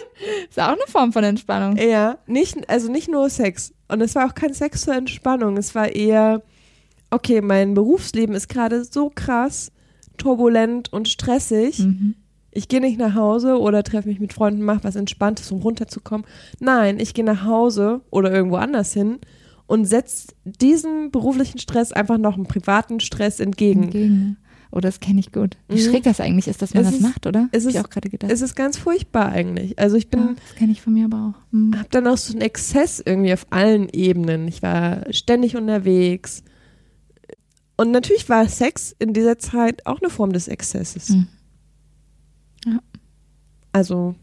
Ist 0.51 0.59
auch 0.61 0.69
eine 0.69 0.87
Form 0.89 1.13
von 1.13 1.25
Entspannung. 1.25 1.77
Ja, 1.77 2.19
nicht, 2.27 2.69
also 2.69 2.91
nicht 2.91 3.09
nur 3.09 3.31
Sex. 3.31 3.73
Und 3.89 4.01
es 4.01 4.15
war 4.15 4.27
auch 4.29 4.35
kein 4.35 4.53
Sex 4.55 4.83
zur 4.83 4.95
Entspannung. 4.95 5.57
Es 5.57 5.75
war 5.75 5.89
eher, 5.89 6.43
okay, 7.13 7.41
mein 7.41 7.75
Berufsleben 7.75 8.35
ist 8.35 8.49
gerade 8.49 8.85
so 8.85 9.11
krass, 9.15 9.71
turbulent 10.17 10.93
und 10.93 11.09
stressig. 11.09 11.81
Mhm. 11.81 12.15
Ich 12.51 12.69
gehe 12.69 12.81
nicht 12.81 12.99
nach 12.99 13.15
Hause 13.15 13.59
oder 13.59 13.83
treffe 13.83 14.09
mich 14.09 14.21
mit 14.21 14.33
Freunden, 14.35 14.63
mache 14.63 14.85
was 14.85 14.95
Entspanntes, 14.97 15.51
um 15.53 15.61
runterzukommen. 15.63 16.27
Nein, 16.61 16.99
ich 17.01 17.15
gehe 17.15 17.25
nach 17.25 17.45
Hause 17.45 18.03
oder 18.11 18.31
irgendwo 18.31 18.57
anders 18.57 18.93
hin 18.93 19.19
und 19.67 19.87
setze 19.87 20.29
diesem 20.45 21.11
beruflichen 21.11 21.59
Stress 21.59 21.93
einfach 21.93 22.19
noch 22.19 22.35
einen 22.35 22.45
privaten 22.47 23.01
Stress 23.01 23.41
entgegen. 23.41 23.85
Entgegen. 23.85 24.37
Oh, 24.71 24.81
das 24.81 25.01
kenne 25.01 25.21
ich 25.21 25.33
gut. 25.33 25.57
Wie 25.69 25.75
Mhm. 25.77 25.91
schräg 25.91 26.03
das 26.05 26.21
eigentlich 26.21 26.49
ist, 26.49 26.61
dass 26.63 26.73
man 26.75 26.83
Es 26.85 26.91
das 26.91 26.97
ist- 27.01 27.03
macht, 27.03 27.27
oder? 27.27 27.49
es 27.53 27.65
Hab 27.65 27.71
ich 27.71 27.77
ist- 27.77 27.85
auch 27.85 27.91
gerade 27.91 28.09
gedacht. 28.11 28.31
Es 28.33 28.41
ist 28.43 28.55
ganz 28.55 28.77
furchtbar 28.79 29.29
eigentlich. 29.31 29.79
Also 29.79 29.97
ich 29.97 30.09
bin 30.09 30.21
ja, 30.21 30.29
das 30.35 30.55
kenne 30.57 30.73
ich 30.73 30.81
von 30.83 30.93
mir 30.95 31.07
aber 31.07 31.35
auch. 31.35 31.53
Mhm. 31.53 31.75
habe 31.79 31.89
dann 31.91 32.07
auch 32.07 32.17
so 32.19 32.33
einen 32.33 32.43
Exzess 32.43 33.03
irgendwie 33.05 33.33
auf 33.33 33.47
allen 33.51 33.89
Ebenen. 33.91 34.47
Ich 34.49 34.63
war 34.63 35.05
ständig 35.11 35.57
unterwegs. 35.57 36.43
Und 37.77 37.91
natürlich 37.91 38.29
war 38.29 38.49
Sex 38.49 38.95
in 38.99 39.13
dieser 39.13 39.39
Zeit 39.39 39.87
auch 39.87 40.01
eine 40.01 40.11
Form 40.11 40.33
des 40.33 40.47
Exzesses. 40.49 41.09
Mhm. 41.11 41.29
Ja. 42.67 42.79
Also, 43.73 44.15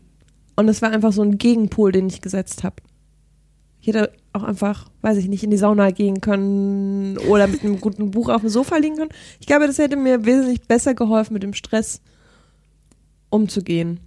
und 0.55 0.69
es 0.69 0.81
war 0.81 0.91
einfach 0.91 1.11
so 1.13 1.21
ein 1.23 1.37
Gegenpol, 1.37 1.91
den 1.91 2.07
ich 2.07 2.21
gesetzt 2.21 2.63
habe. 2.63 2.77
Ich 3.81 3.87
hätte 3.87 4.11
auch 4.33 4.43
einfach, 4.43 4.89
weiß 5.01 5.17
ich 5.17 5.27
nicht, 5.29 5.43
in 5.43 5.51
die 5.51 5.57
Sauna 5.57 5.91
gehen 5.91 6.21
können 6.21 7.17
oder 7.17 7.47
mit 7.47 7.63
einem 7.63 7.79
guten 7.81 8.11
Buch 8.11 8.29
auf 8.29 8.41
dem 8.41 8.49
Sofa 8.49 8.77
liegen 8.77 8.97
können. 8.97 9.09
Ich 9.39 9.47
glaube, 9.47 9.67
das 9.67 9.77
hätte 9.77 9.95
mir 9.95 10.25
wesentlich 10.25 10.61
besser 10.67 10.93
geholfen, 10.93 11.33
mit 11.33 11.43
dem 11.43 11.53
Stress 11.53 12.01
umzugehen. 13.29 13.99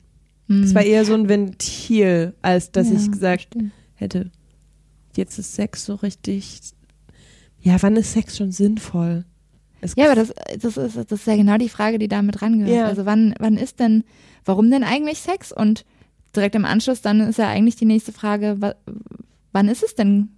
Es 0.49 0.71
Mhm. 0.71 0.75
war 0.75 0.83
eher 0.83 1.05
so 1.05 1.15
ein 1.15 1.29
Ventil, 1.29 2.35
als 2.43 2.71
dass 2.73 2.91
Ja, 2.91 2.97
ich 2.97 3.11
gesagt 3.11 3.57
hätte, 3.95 4.31
jetzt 5.17 5.39
ist 5.39 5.55
Sex 5.55 5.85
so 5.87 5.95
richtig. 5.95 6.61
Ja, 7.61 7.77
wann 7.81 7.97
ist 7.97 8.13
Sex 8.13 8.37
schon 8.37 8.53
sinnvoll? 8.53 9.25
Es 9.83 9.95
Ja, 9.97 10.07
aber 10.07 10.15
das, 10.15 10.33
das, 10.59 10.77
ist, 10.77 10.97
das 10.97 11.21
ist 11.21 11.27
ja 11.27 11.37
genau 11.37 11.59
die 11.59 11.69
Frage, 11.69 11.99
die 11.99 12.09
da 12.09 12.23
mit 12.23 12.41
rangehört. 12.41 12.75
Ja. 12.75 12.87
Also 12.87 13.05
wann, 13.05 13.35
wann 13.39 13.57
ist 13.57 13.81
denn, 13.81 14.05
warum 14.45 14.71
denn 14.71 14.85
eigentlich 14.85 15.19
Sex? 15.19 15.53
Und 15.53 15.85
direkt 16.35 16.55
im 16.55 16.65
Anschluss 16.65 17.03
dann 17.03 17.21
ist 17.21 17.39
ja 17.39 17.49
eigentlich 17.49 17.77
die 17.77 17.85
nächste 17.85 18.13
Frage, 18.13 18.57
wa, 18.61 18.75
wann 19.51 19.69
ist 19.69 19.83
es 19.83 19.95
denn 19.95 20.31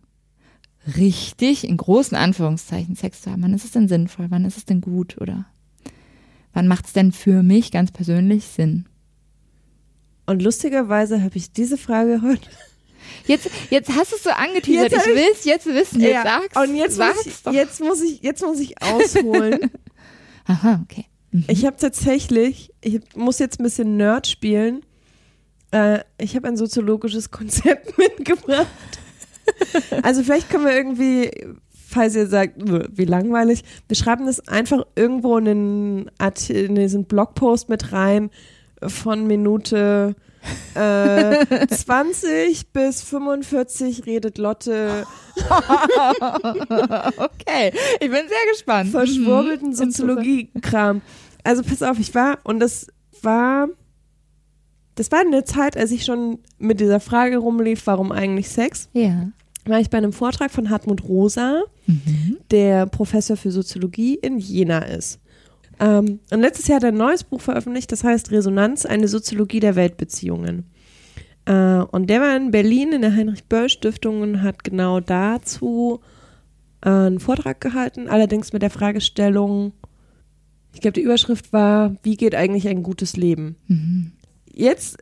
richtig, 0.96 1.68
in 1.68 1.76
großen 1.76 2.16
Anführungszeichen 2.16 2.96
Sex 2.96 3.22
zu 3.22 3.30
haben? 3.30 3.42
Wann 3.42 3.54
ist 3.54 3.64
es 3.64 3.72
denn 3.72 3.86
sinnvoll? 3.86 4.26
Wann 4.30 4.46
ist 4.46 4.56
es 4.56 4.64
denn 4.64 4.80
gut? 4.80 5.20
Oder 5.20 5.44
wann 6.54 6.66
macht 6.66 6.86
es 6.86 6.94
denn 6.94 7.12
für 7.12 7.42
mich 7.42 7.70
ganz 7.70 7.92
persönlich 7.92 8.46
Sinn? 8.46 8.86
Und 10.26 10.42
lustigerweise 10.42 11.22
habe 11.22 11.36
ich 11.36 11.52
diese 11.52 11.76
Frage 11.76 12.22
heute. 12.22 12.48
Jetzt, 13.26 13.48
jetzt 13.70 13.90
hast 13.90 14.12
du 14.12 14.16
es 14.16 14.22
so 14.22 14.30
angeteasert, 14.30 14.92
Jetzt 14.92 15.06
ich 15.06 15.12
ich- 15.12 15.16
will 15.18 15.28
es 15.32 15.44
jetzt 15.44 15.66
wissen, 15.66 16.00
jetzt 16.00 16.22
sag's. 16.24 16.56
und 16.56 16.76
jetzt 16.76 16.96
muss, 16.98 17.06
sag's 17.06 17.26
ich, 17.26 17.42
doch. 17.42 17.52
jetzt, 17.52 17.80
muss 17.80 18.02
ich, 18.02 18.22
jetzt 18.22 18.42
muss 18.42 18.60
ich 18.60 18.80
ausholen. 18.82 19.70
Aha, 20.46 20.80
okay. 20.84 21.06
Mhm. 21.32 21.44
ich 21.48 21.64
habe 21.66 21.76
tatsächlich, 21.76 22.70
ich 22.82 23.00
muss 23.16 23.38
jetzt 23.38 23.58
ein 23.60 23.64
bisschen 23.64 23.96
Nerd 23.96 24.26
spielen. 24.26 24.84
Äh, 25.70 26.00
ich 26.18 26.36
habe 26.36 26.46
ein 26.48 26.56
soziologisches 26.56 27.30
Konzept 27.30 27.96
mitgebracht. 27.98 28.66
Also 30.02 30.22
vielleicht 30.22 30.48
können 30.50 30.64
wir 30.64 30.72
irgendwie, 30.76 31.30
falls 31.72 32.14
ihr 32.14 32.26
sagt, 32.26 32.62
"Uah, 32.62 32.86
wie 32.92 33.04
langweilig, 33.04 33.62
wir 33.88 33.96
schreiben 33.96 34.26
das 34.26 34.46
einfach 34.48 34.84
irgendwo 34.96 35.36
in 35.38 35.44
den, 35.44 36.10
Art 36.18 36.48
in 36.50 36.74
diesen 36.74 37.04
Blogpost 37.04 37.68
mit 37.68 37.92
rein 37.92 38.30
von 38.86 39.26
Minute 39.26 40.14
äh, 40.74 41.66
20 41.68 42.72
bis 42.72 43.02
45 43.02 44.06
redet 44.06 44.38
Lotte 44.38 45.06
okay, 47.16 47.72
ich 48.00 48.10
bin 48.10 48.28
sehr 48.28 48.52
gespannt. 48.52 48.90
verschwurbelten 48.90 49.68
Mhm. 49.70 49.74
Soziologie-Kram. 49.74 51.02
Also 51.42 51.62
pass 51.62 51.82
auf, 51.82 51.98
ich 51.98 52.14
war, 52.14 52.38
und 52.44 52.60
das 52.60 52.86
war, 53.22 53.68
das 54.94 55.10
war 55.12 55.22
in 55.22 55.32
der 55.32 55.44
Zeit, 55.44 55.76
als 55.76 55.90
ich 55.90 56.04
schon 56.04 56.38
mit 56.58 56.80
dieser 56.80 57.00
Frage 57.00 57.36
rumlief, 57.38 57.82
warum 57.86 58.12
eigentlich 58.12 58.48
Sex, 58.48 58.88
Ja. 58.92 59.28
war 59.66 59.80
ich 59.80 59.90
bei 59.90 59.98
einem 59.98 60.12
Vortrag 60.12 60.50
von 60.50 60.70
Hartmut 60.70 61.04
Rosa, 61.04 61.62
Mhm. 61.86 62.38
der 62.50 62.86
Professor 62.86 63.36
für 63.36 63.50
Soziologie 63.50 64.14
in 64.14 64.38
Jena 64.38 64.78
ist. 64.78 65.18
Ähm, 65.80 66.20
und 66.30 66.40
letztes 66.40 66.68
Jahr 66.68 66.76
hat 66.76 66.84
er 66.84 66.90
ein 66.90 66.96
neues 66.96 67.24
Buch 67.24 67.40
veröffentlicht, 67.40 67.90
das 67.92 68.04
heißt 68.04 68.30
Resonanz, 68.30 68.86
eine 68.86 69.08
Soziologie 69.08 69.60
der 69.60 69.76
Weltbeziehungen. 69.76 70.70
Äh, 71.46 71.78
und 71.78 72.08
der 72.08 72.20
war 72.20 72.36
in 72.36 72.50
Berlin 72.50 72.92
in 72.92 73.02
der 73.02 73.14
Heinrich-Böll-Stiftung 73.14 74.22
und 74.22 74.42
hat 74.42 74.64
genau 74.64 75.00
dazu 75.00 76.00
äh, 76.82 76.88
einen 76.88 77.20
Vortrag 77.20 77.60
gehalten, 77.60 78.08
allerdings 78.08 78.52
mit 78.52 78.62
der 78.62 78.70
Fragestellung, 78.70 79.72
ich 80.72 80.80
glaube, 80.80 80.94
die 80.94 81.02
Überschrift 81.02 81.52
war, 81.52 81.96
wie 82.02 82.16
geht 82.16 82.34
eigentlich 82.34 82.68
ein 82.68 82.82
gutes 82.82 83.16
Leben? 83.16 83.56
Mhm. 83.68 84.12
Jetzt 84.52 84.98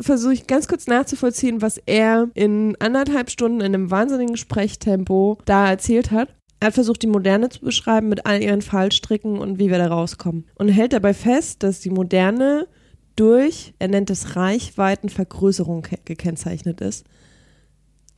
versuche 0.00 0.34
ich 0.34 0.46
ganz 0.46 0.68
kurz 0.68 0.86
nachzuvollziehen, 0.86 1.62
was 1.62 1.78
er 1.78 2.28
in 2.34 2.76
anderthalb 2.78 3.30
Stunden 3.30 3.60
in 3.60 3.74
einem 3.74 3.90
wahnsinnigen 3.90 4.36
Sprechtempo 4.36 5.38
da 5.46 5.70
erzählt 5.70 6.10
hat. 6.10 6.34
Er 6.60 6.68
hat 6.68 6.74
versucht, 6.74 7.02
die 7.02 7.06
Moderne 7.06 7.48
zu 7.48 7.60
beschreiben 7.60 8.10
mit 8.10 8.26
all 8.26 8.42
ihren 8.42 8.60
Fallstricken 8.60 9.38
und 9.38 9.58
wie 9.58 9.70
wir 9.70 9.78
da 9.78 9.88
rauskommen. 9.88 10.44
Und 10.56 10.68
hält 10.68 10.92
dabei 10.92 11.14
fest, 11.14 11.62
dass 11.62 11.80
die 11.80 11.88
Moderne 11.90 12.68
durch, 13.16 13.72
er 13.78 13.88
nennt 13.88 14.10
es 14.10 14.36
Reichweitenvergrößerung 14.36 15.82
ke- 15.82 15.98
gekennzeichnet 16.04 16.82
ist. 16.82 17.06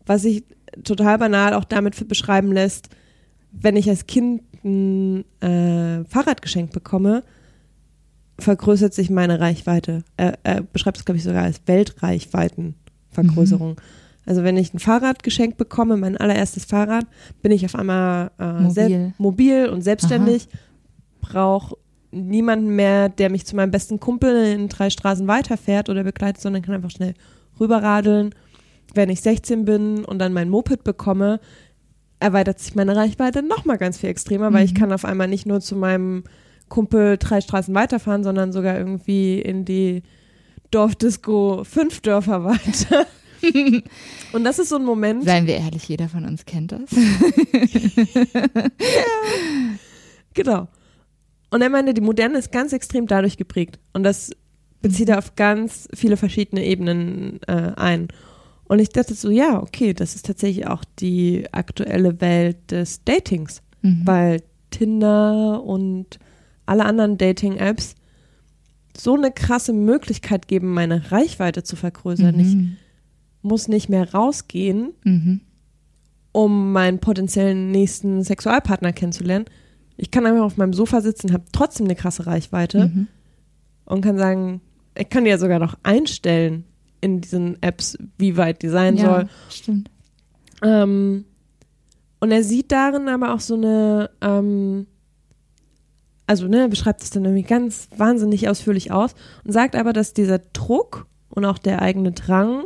Was 0.07 0.23
sich 0.23 0.43
total 0.83 1.19
banal 1.19 1.55
auch 1.55 1.65
damit 1.65 2.09
beschreiben 2.09 2.51
lässt, 2.51 2.89
wenn 3.53 3.77
ich 3.77 3.89
als 3.89 4.07
Kind 4.07 4.43
ein 4.65 5.25
äh, 5.41 6.05
Fahrrad 6.05 6.43
geschenkt 6.43 6.73
bekomme, 6.73 7.23
vergrößert 8.39 8.95
sich 8.95 9.11
meine 9.11 9.41
Reichweite. 9.41 10.05
Er, 10.17 10.39
er 10.43 10.63
beschreibt 10.63 10.97
es, 10.99 11.05
glaube 11.05 11.19
ich, 11.19 11.25
sogar 11.25 11.45
als 11.45 11.61
Weltreichweitenvergrößerung. 11.67 13.81
Also 14.27 14.45
wenn 14.45 14.57
ich 14.57 14.73
ein 14.73 14.79
Fahrrad 14.79 15.23
geschenkt 15.23 15.57
bekomme, 15.57 15.97
mein 15.97 16.17
allererstes 16.17 16.65
Fahrrad, 16.65 17.07
bin 17.43 17.51
ich 17.53 17.65
auf 17.65 17.75
einmal 17.75 18.31
äh, 18.39 18.63
Mobil. 18.63 19.15
mobil 19.19 19.69
und 19.69 19.83
selbstständig, 19.83 20.49
brauche 21.21 21.77
niemanden 22.13 22.77
mehr, 22.77 23.09
der 23.09 23.31
mich 23.31 23.47
zu 23.47 23.57
meinem 23.57 23.71
besten 23.71 23.99
Kumpel 23.99 24.53
in 24.53 24.69
drei 24.69 24.91
Straßen 24.91 25.27
weiterfährt 25.27 25.89
oder 25.89 26.05
begleitet, 26.05 26.43
sondern 26.43 26.63
kann 26.63 26.75
einfach 26.75 26.91
schnell 26.91 27.15
rüberradeln. 27.59 28.35
Wenn 28.95 29.09
ich 29.09 29.23
16 29.23 29.65
bin 29.65 30.05
und 30.05 30.19
dann 30.19 30.33
mein 30.35 30.51
Moped 30.51 30.85
bekomme, 30.85 31.41
erweitert 32.21 32.59
sich 32.61 32.75
meine 32.75 32.95
Reichweite 32.95 33.43
nochmal 33.43 33.79
ganz 33.79 33.97
viel 33.99 34.11
extremer, 34.11 34.53
weil 34.53 34.65
ich 34.65 34.75
Mhm. 34.75 34.77
kann 34.79 34.93
auf 34.93 35.05
einmal 35.05 35.27
nicht 35.27 35.47
nur 35.47 35.61
zu 35.61 35.75
meinem 35.75 36.25
Kumpel 36.69 37.17
drei 37.19 37.41
Straßen 37.41 37.75
weiterfahren, 37.75 38.23
sondern 38.23 38.53
sogar 38.53 38.77
irgendwie 38.79 39.41
in 39.41 39.65
die 39.65 40.03
Dorfdisco 40.71 41.65
fünf 41.65 42.01
Dörfer 42.01 42.45
weiter. 42.45 43.07
Und 44.33 44.45
das 44.45 44.59
ist 44.59 44.69
so 44.69 44.77
ein 44.77 44.85
Moment, 44.85 45.25
Seien 45.25 45.47
wir 45.47 45.57
ehrlich, 45.57 45.89
jeder 45.89 46.09
von 46.09 46.25
uns 46.25 46.45
kennt 46.45 46.73
das. 46.73 46.91
genau. 50.35 50.69
Und 51.51 51.63
er 51.63 51.69
meinte, 51.69 51.95
die 51.95 52.01
Moderne 52.01 52.39
ist 52.39 52.53
ganz 52.53 52.73
extrem 52.73 53.07
dadurch 53.07 53.37
geprägt. 53.37 53.79
Und 53.93 54.05
das 54.05 54.31
bezieht 54.81 55.11
er 55.11 55.19
auf 55.19 55.37
ganz 55.37 55.89
viele 55.95 56.17
verschiedene 56.17 56.65
Ebenen 56.65 57.41
äh, 57.47 57.73
ein. 57.77 58.09
Und 58.65 58.79
ich 58.79 58.89
dachte 58.89 59.15
so, 59.15 59.31
ja, 59.31 59.61
okay, 59.61 59.93
das 59.93 60.15
ist 60.15 60.27
tatsächlich 60.27 60.67
auch 60.67 60.85
die 60.99 61.47
aktuelle 61.53 62.21
Welt 62.21 62.71
des 62.71 63.05
Datings. 63.05 63.63
Mhm. 63.83 64.03
weil 64.05 64.43
Tinder 64.71 65.63
und 65.63 66.19
alle 66.67 66.85
anderen 66.85 67.19
Dating-Apps 67.19 67.97
so 68.97 69.15
eine 69.15 69.31
krasse 69.31 69.73
Möglichkeit 69.73 70.49
geben, 70.49 70.73
meine 70.73 71.11
Reichweite 71.11 71.63
zu 71.63 71.77
vergrößern. 71.77 72.37
Mhm. 72.37 72.77
Muss 73.43 73.69
nicht 73.69 73.89
mehr 73.89 74.13
rausgehen, 74.15 74.93
Mhm. 75.05 75.41
um 76.33 76.73
meinen 76.73 76.99
potenziellen 76.99 77.71
nächsten 77.71 78.23
Sexualpartner 78.23 78.93
kennenzulernen. 78.93 79.45
Ich 79.97 80.11
kann 80.11 80.25
einfach 80.27 80.45
auf 80.45 80.57
meinem 80.57 80.73
Sofa 80.73 81.01
sitzen, 81.01 81.33
habe 81.33 81.45
trotzdem 81.53 81.87
eine 81.87 81.95
krasse 81.97 82.27
Reichweite 82.27 82.87
Mhm. 82.89 83.09
und 83.85 84.01
kann 84.01 84.17
sagen, 84.19 84.61
ich 84.97 85.09
kann 85.09 85.27
ja 85.27 85.39
sogar 85.39 85.59
noch 85.59 85.77
einstellen 85.83 86.65
in 87.01 87.21
diesen 87.21 87.61
Apps, 87.63 87.99
wie 88.19 88.37
weit 88.37 88.63
die 88.63 88.69
sein 88.69 88.97
ja, 88.97 89.05
soll. 89.05 89.29
Stimmt. 89.51 89.91
Ähm, 90.63 91.25
und 92.21 92.31
er 92.31 92.45
sieht 92.45 92.71
darin 92.71 93.09
aber 93.09 93.35
auch 93.35 93.41
so 93.41 93.55
eine, 93.55 94.11
ähm, 94.21 94.87
also 96.27 96.47
ne, 96.47 96.61
er 96.61 96.69
beschreibt 96.69 97.03
es 97.03 97.11
dann 97.11 97.25
irgendwie 97.25 97.43
ganz 97.43 97.89
wahnsinnig 97.97 98.49
ausführlich 98.49 98.93
aus 98.93 99.15
und 99.45 99.53
sagt 99.53 99.75
aber, 99.75 99.93
dass 99.93 100.15
dieser 100.15 100.39
Druck 100.39 101.07
und 101.31 101.45
auch 101.45 101.59
der 101.59 101.83
eigene 101.83 102.13
Drang, 102.13 102.65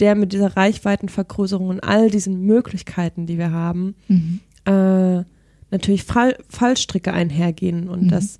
der 0.00 0.14
mit 0.14 0.32
dieser 0.32 0.56
Reichweitenvergrößerung 0.56 1.68
und 1.68 1.80
all 1.84 2.10
diesen 2.10 2.42
Möglichkeiten, 2.42 3.26
die 3.26 3.38
wir 3.38 3.50
haben, 3.52 3.94
Mhm. 4.08 4.40
äh, 4.66 5.24
natürlich 5.70 6.04
Fall, 6.04 6.36
Fallstricke 6.48 7.12
einhergehen 7.12 7.88
und 7.88 8.04
Mhm. 8.04 8.08
dass 8.08 8.38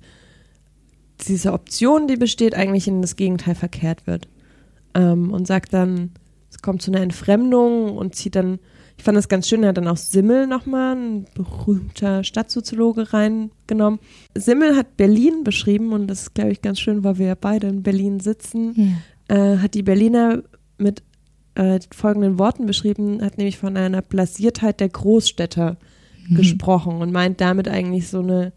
diese 1.27 1.53
Option, 1.53 2.07
die 2.07 2.15
besteht, 2.15 2.53
eigentlich 2.55 2.87
in 2.87 3.01
das 3.01 3.15
Gegenteil 3.15 3.55
verkehrt 3.55 4.05
wird. 4.07 4.27
Ähm, 4.93 5.31
und 5.31 5.47
sagt 5.47 5.73
dann, 5.73 6.11
es 6.49 6.61
kommt 6.61 6.81
zu 6.81 6.91
einer 6.91 7.01
Entfremdung 7.01 7.97
und 7.97 8.15
zieht 8.15 8.35
dann, 8.35 8.59
ich 8.97 9.03
fand 9.03 9.17
das 9.17 9.27
ganz 9.29 9.47
schön, 9.47 9.61
er 9.63 9.69
hat 9.69 9.77
dann 9.77 9.87
auch 9.87 9.97
Simmel 9.97 10.47
nochmal, 10.47 10.95
ein 10.95 11.25
berühmter 11.35 12.23
Stadtsoziologe, 12.23 13.13
reingenommen. 13.13 13.99
Simmel 14.35 14.75
hat 14.75 14.97
Berlin 14.97 15.43
beschrieben 15.43 15.91
und 15.93 16.07
das 16.07 16.21
ist, 16.23 16.33
glaube 16.35 16.51
ich, 16.51 16.61
ganz 16.61 16.79
schön, 16.79 17.03
weil 17.03 17.17
wir 17.19 17.27
ja 17.27 17.35
beide 17.39 17.67
in 17.67 17.83
Berlin 17.83 18.19
sitzen 18.19 18.73
Ja. 19.29 19.35
äh, 19.53 19.57
hat 19.57 19.73
die 19.73 19.83
Berliner 19.83 20.41
mit 20.79 21.03
äh, 21.57 21.79
folgenden 21.93 22.37
Worten 22.39 22.65
beschrieben, 22.65 23.21
hat 23.21 23.37
nämlich 23.37 23.57
von 23.57 23.75
einer 23.77 24.01
Blasiertheit 24.01 24.79
der 24.79 24.89
Großstädter 24.89 25.77
Mhm. 26.29 26.35
gesprochen 26.35 27.01
und 27.01 27.11
meint 27.13 27.39
damit 27.39 27.67
eigentlich 27.69 28.09
so 28.09 28.19
eine 28.19 28.51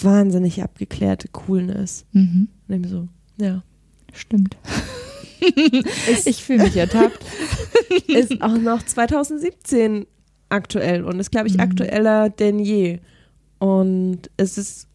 wahnsinnig 0.00 0.62
abgeklärte 0.62 1.28
Coolness. 1.28 2.04
Mhm. 2.12 2.48
Eben 2.68 2.84
so, 2.86 3.08
ja. 3.40 3.62
Stimmt. 4.12 4.56
Ist, 6.10 6.26
Ich 6.26 6.42
fühle 6.44 6.64
mich 6.64 6.76
ertappt. 6.76 7.18
ist 8.08 8.40
auch 8.40 8.56
noch 8.56 8.82
2017 8.82 10.06
aktuell 10.48 11.04
und 11.04 11.18
ist, 11.20 11.30
glaube 11.30 11.48
ich, 11.48 11.54
Mhm. 11.54 11.60
aktueller 11.60 12.30
denn 12.30 12.58
je. 12.58 13.00
Und 13.58 14.30
es 14.36 14.56
ist, 14.58 14.86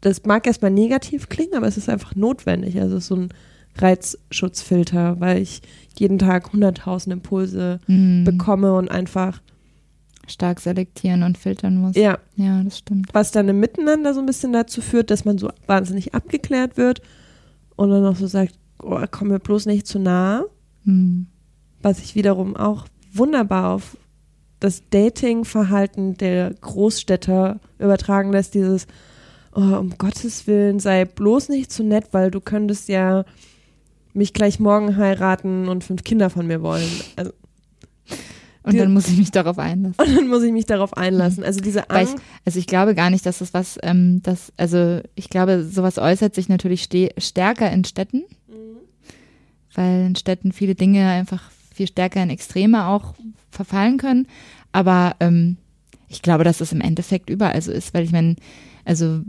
das 0.00 0.24
mag 0.24 0.46
erstmal 0.46 0.70
negativ 0.70 1.28
klingen, 1.28 1.54
aber 1.54 1.66
es 1.66 1.76
ist 1.76 1.88
einfach 1.88 2.14
notwendig. 2.14 2.80
Also 2.80 2.96
es 2.96 3.04
ist 3.04 3.08
so 3.08 3.16
ein 3.16 3.28
Reizschutzfilter, 3.76 5.20
weil 5.20 5.42
ich 5.42 5.62
jeden 5.98 6.18
Tag 6.18 6.52
hunderttausend 6.52 7.12
Impulse 7.12 7.80
Mhm. 7.86 8.24
bekomme 8.24 8.74
und 8.74 8.90
einfach, 8.90 9.40
Stark 10.26 10.60
selektieren 10.60 11.22
und 11.22 11.36
filtern 11.36 11.76
muss. 11.76 11.96
ja, 11.96 12.18
Ja, 12.36 12.62
das 12.62 12.78
stimmt. 12.78 13.10
was 13.12 13.30
dann 13.30 13.46
im 13.48 13.60
Miteinander 13.60 14.14
so 14.14 14.20
ein 14.20 14.26
bisschen 14.26 14.52
dazu 14.54 14.80
führt, 14.80 15.10
dass 15.10 15.26
man 15.26 15.36
so 15.36 15.50
wahnsinnig 15.66 16.14
abgeklärt 16.14 16.78
wird 16.78 17.02
und 17.76 17.90
dann 17.90 18.06
auch 18.06 18.16
so 18.16 18.26
sagt, 18.26 18.54
oh, 18.82 18.98
komm 19.10 19.28
mir 19.28 19.38
bloß 19.38 19.66
nicht 19.66 19.86
zu 19.86 19.98
nah, 19.98 20.44
Mhm. 20.84 21.26
was 21.82 21.98
sich 21.98 22.14
wiederum 22.14 22.56
auch 22.56 22.86
wunderbar 23.12 23.74
auf 23.74 23.96
das 24.60 24.82
Dating-Verhalten 24.90 26.16
der 26.16 26.54
Großstädter 26.54 27.60
übertragen 27.78 28.32
lässt, 28.32 28.54
dieses, 28.54 28.86
oh, 29.54 29.60
um 29.60 29.90
Gottes 29.98 30.46
Willen, 30.46 30.80
sei 30.80 31.04
bloß 31.04 31.50
nicht 31.50 31.70
zu 31.70 31.82
nett, 31.84 32.06
weil 32.12 32.30
du 32.30 32.40
könntest 32.40 32.88
ja 32.88 33.24
mich 34.14 34.32
gleich 34.32 34.60
morgen 34.60 34.96
heiraten 34.96 35.68
und 35.68 35.84
fünf 35.84 36.04
Kinder 36.04 36.30
von 36.30 36.46
mir 36.46 36.62
wollen. 36.62 36.88
Also, 37.16 37.32
Und 38.62 38.78
dann 38.78 38.92
muss 38.92 39.08
ich 39.08 39.18
mich 39.18 39.30
darauf 39.30 39.58
einlassen. 39.58 39.96
und 40.04 40.16
dann 40.16 40.28
muss 40.28 40.42
ich 40.42 40.52
mich 40.52 40.66
darauf 40.66 40.96
einlassen. 40.96 41.44
Also 41.44 41.60
diese 41.60 41.84
Weil 41.88 42.04
ich, 42.04 42.10
Angst. 42.10 42.24
also 42.44 42.58
ich 42.58 42.66
glaube 42.66 42.94
gar 42.94 43.10
nicht, 43.10 43.26
dass 43.26 43.38
das 43.38 43.52
was, 43.52 43.78
ähm, 43.82 44.20
das, 44.22 44.52
also 44.56 45.00
ich 45.14 45.28
glaube, 45.28 45.64
sowas 45.64 45.98
äußert 45.98 46.34
sich 46.34 46.48
natürlich 46.48 46.88
stärker 47.18 47.70
in 47.70 47.84
Städten, 47.84 48.22
weil 49.74 50.06
in 50.06 50.16
Städten 50.16 50.52
viele 50.52 50.74
Dinge 50.74 51.08
einfach 51.08 51.50
viel 51.74 51.88
stärker 51.88 52.22
in 52.22 52.30
Extreme 52.30 52.86
auch 52.86 53.14
verfallen 53.50 53.98
können. 53.98 54.28
Aber 54.72 55.16
ähm, 55.20 55.56
ich 56.08 56.22
glaube, 56.22 56.44
dass 56.44 56.60
es 56.60 56.72
im 56.72 56.80
Endeffekt 56.80 57.28
überall 57.28 57.60
so 57.60 57.72
ist, 57.72 57.92
weil 57.94 58.04
ich 58.04 58.12
meine, 58.12 58.36
also 58.84 59.20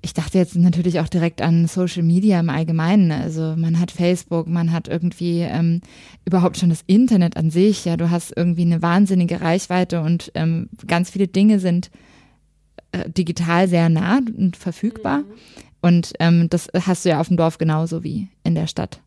ich 0.00 0.14
dachte 0.14 0.38
jetzt 0.38 0.54
natürlich 0.56 1.00
auch 1.00 1.08
direkt 1.08 1.42
an 1.42 1.66
Social 1.66 2.02
Media 2.02 2.38
im 2.38 2.50
Allgemeinen. 2.50 3.10
Also 3.10 3.54
man 3.56 3.80
hat 3.80 3.90
Facebook, 3.90 4.46
man 4.46 4.72
hat 4.72 4.86
irgendwie 4.86 5.40
ähm, 5.40 5.80
überhaupt 6.24 6.56
schon 6.56 6.68
das 6.68 6.84
Internet 6.86 7.36
an 7.36 7.50
sich. 7.50 7.84
Ja, 7.84 7.96
du 7.96 8.10
hast 8.10 8.32
irgendwie 8.36 8.62
eine 8.62 8.80
wahnsinnige 8.80 9.40
Reichweite 9.40 10.00
und 10.00 10.30
ähm, 10.34 10.68
ganz 10.86 11.10
viele 11.10 11.26
Dinge 11.26 11.58
sind 11.58 11.90
äh, 12.92 13.10
digital 13.10 13.68
sehr 13.68 13.88
nah 13.88 14.20
und 14.36 14.56
verfügbar. 14.56 15.24
Und 15.80 16.12
ähm, 16.20 16.48
das 16.48 16.68
hast 16.86 17.04
du 17.04 17.08
ja 17.08 17.20
auf 17.20 17.28
dem 17.28 17.36
Dorf 17.36 17.58
genauso 17.58 18.04
wie 18.04 18.28
in 18.44 18.54
der 18.54 18.66
Stadt. 18.66 19.00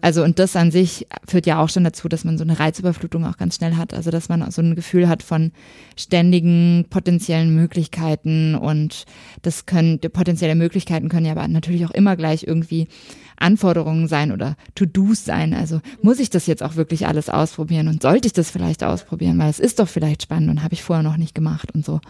Also 0.00 0.24
und 0.24 0.38
das 0.38 0.56
an 0.56 0.70
sich 0.70 1.06
führt 1.26 1.46
ja 1.46 1.62
auch 1.62 1.68
schon 1.68 1.84
dazu, 1.84 2.08
dass 2.08 2.24
man 2.24 2.38
so 2.38 2.44
eine 2.44 2.58
Reizüberflutung 2.58 3.24
auch 3.26 3.36
ganz 3.36 3.56
schnell 3.56 3.76
hat. 3.76 3.92
Also 3.92 4.10
dass 4.10 4.28
man 4.28 4.50
so 4.50 4.62
ein 4.62 4.74
Gefühl 4.74 5.08
hat 5.08 5.22
von 5.22 5.52
ständigen 5.96 6.86
potenziellen 6.90 7.54
Möglichkeiten 7.54 8.54
und 8.54 9.04
das 9.42 9.66
können 9.66 10.00
potenzielle 10.00 10.54
Möglichkeiten 10.54 11.08
können 11.08 11.26
ja 11.26 11.32
aber 11.32 11.46
natürlich 11.48 11.84
auch 11.84 11.90
immer 11.90 12.16
gleich 12.16 12.44
irgendwie 12.44 12.88
Anforderungen 13.36 14.06
sein 14.06 14.32
oder 14.32 14.56
To-Dos 14.74 15.24
sein. 15.24 15.54
Also 15.54 15.80
muss 16.02 16.20
ich 16.20 16.30
das 16.30 16.46
jetzt 16.46 16.62
auch 16.62 16.76
wirklich 16.76 17.06
alles 17.06 17.28
ausprobieren 17.28 17.88
und 17.88 18.02
sollte 18.02 18.26
ich 18.26 18.32
das 18.32 18.50
vielleicht 18.50 18.84
ausprobieren, 18.84 19.38
weil 19.38 19.50
es 19.50 19.60
ist 19.60 19.80
doch 19.80 19.88
vielleicht 19.88 20.22
spannend 20.22 20.50
und 20.50 20.62
habe 20.62 20.74
ich 20.74 20.82
vorher 20.82 21.02
noch 21.02 21.16
nicht 21.16 21.34
gemacht 21.34 21.74
und 21.74 21.84
so. 21.84 22.00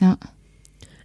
Ja. 0.00 0.18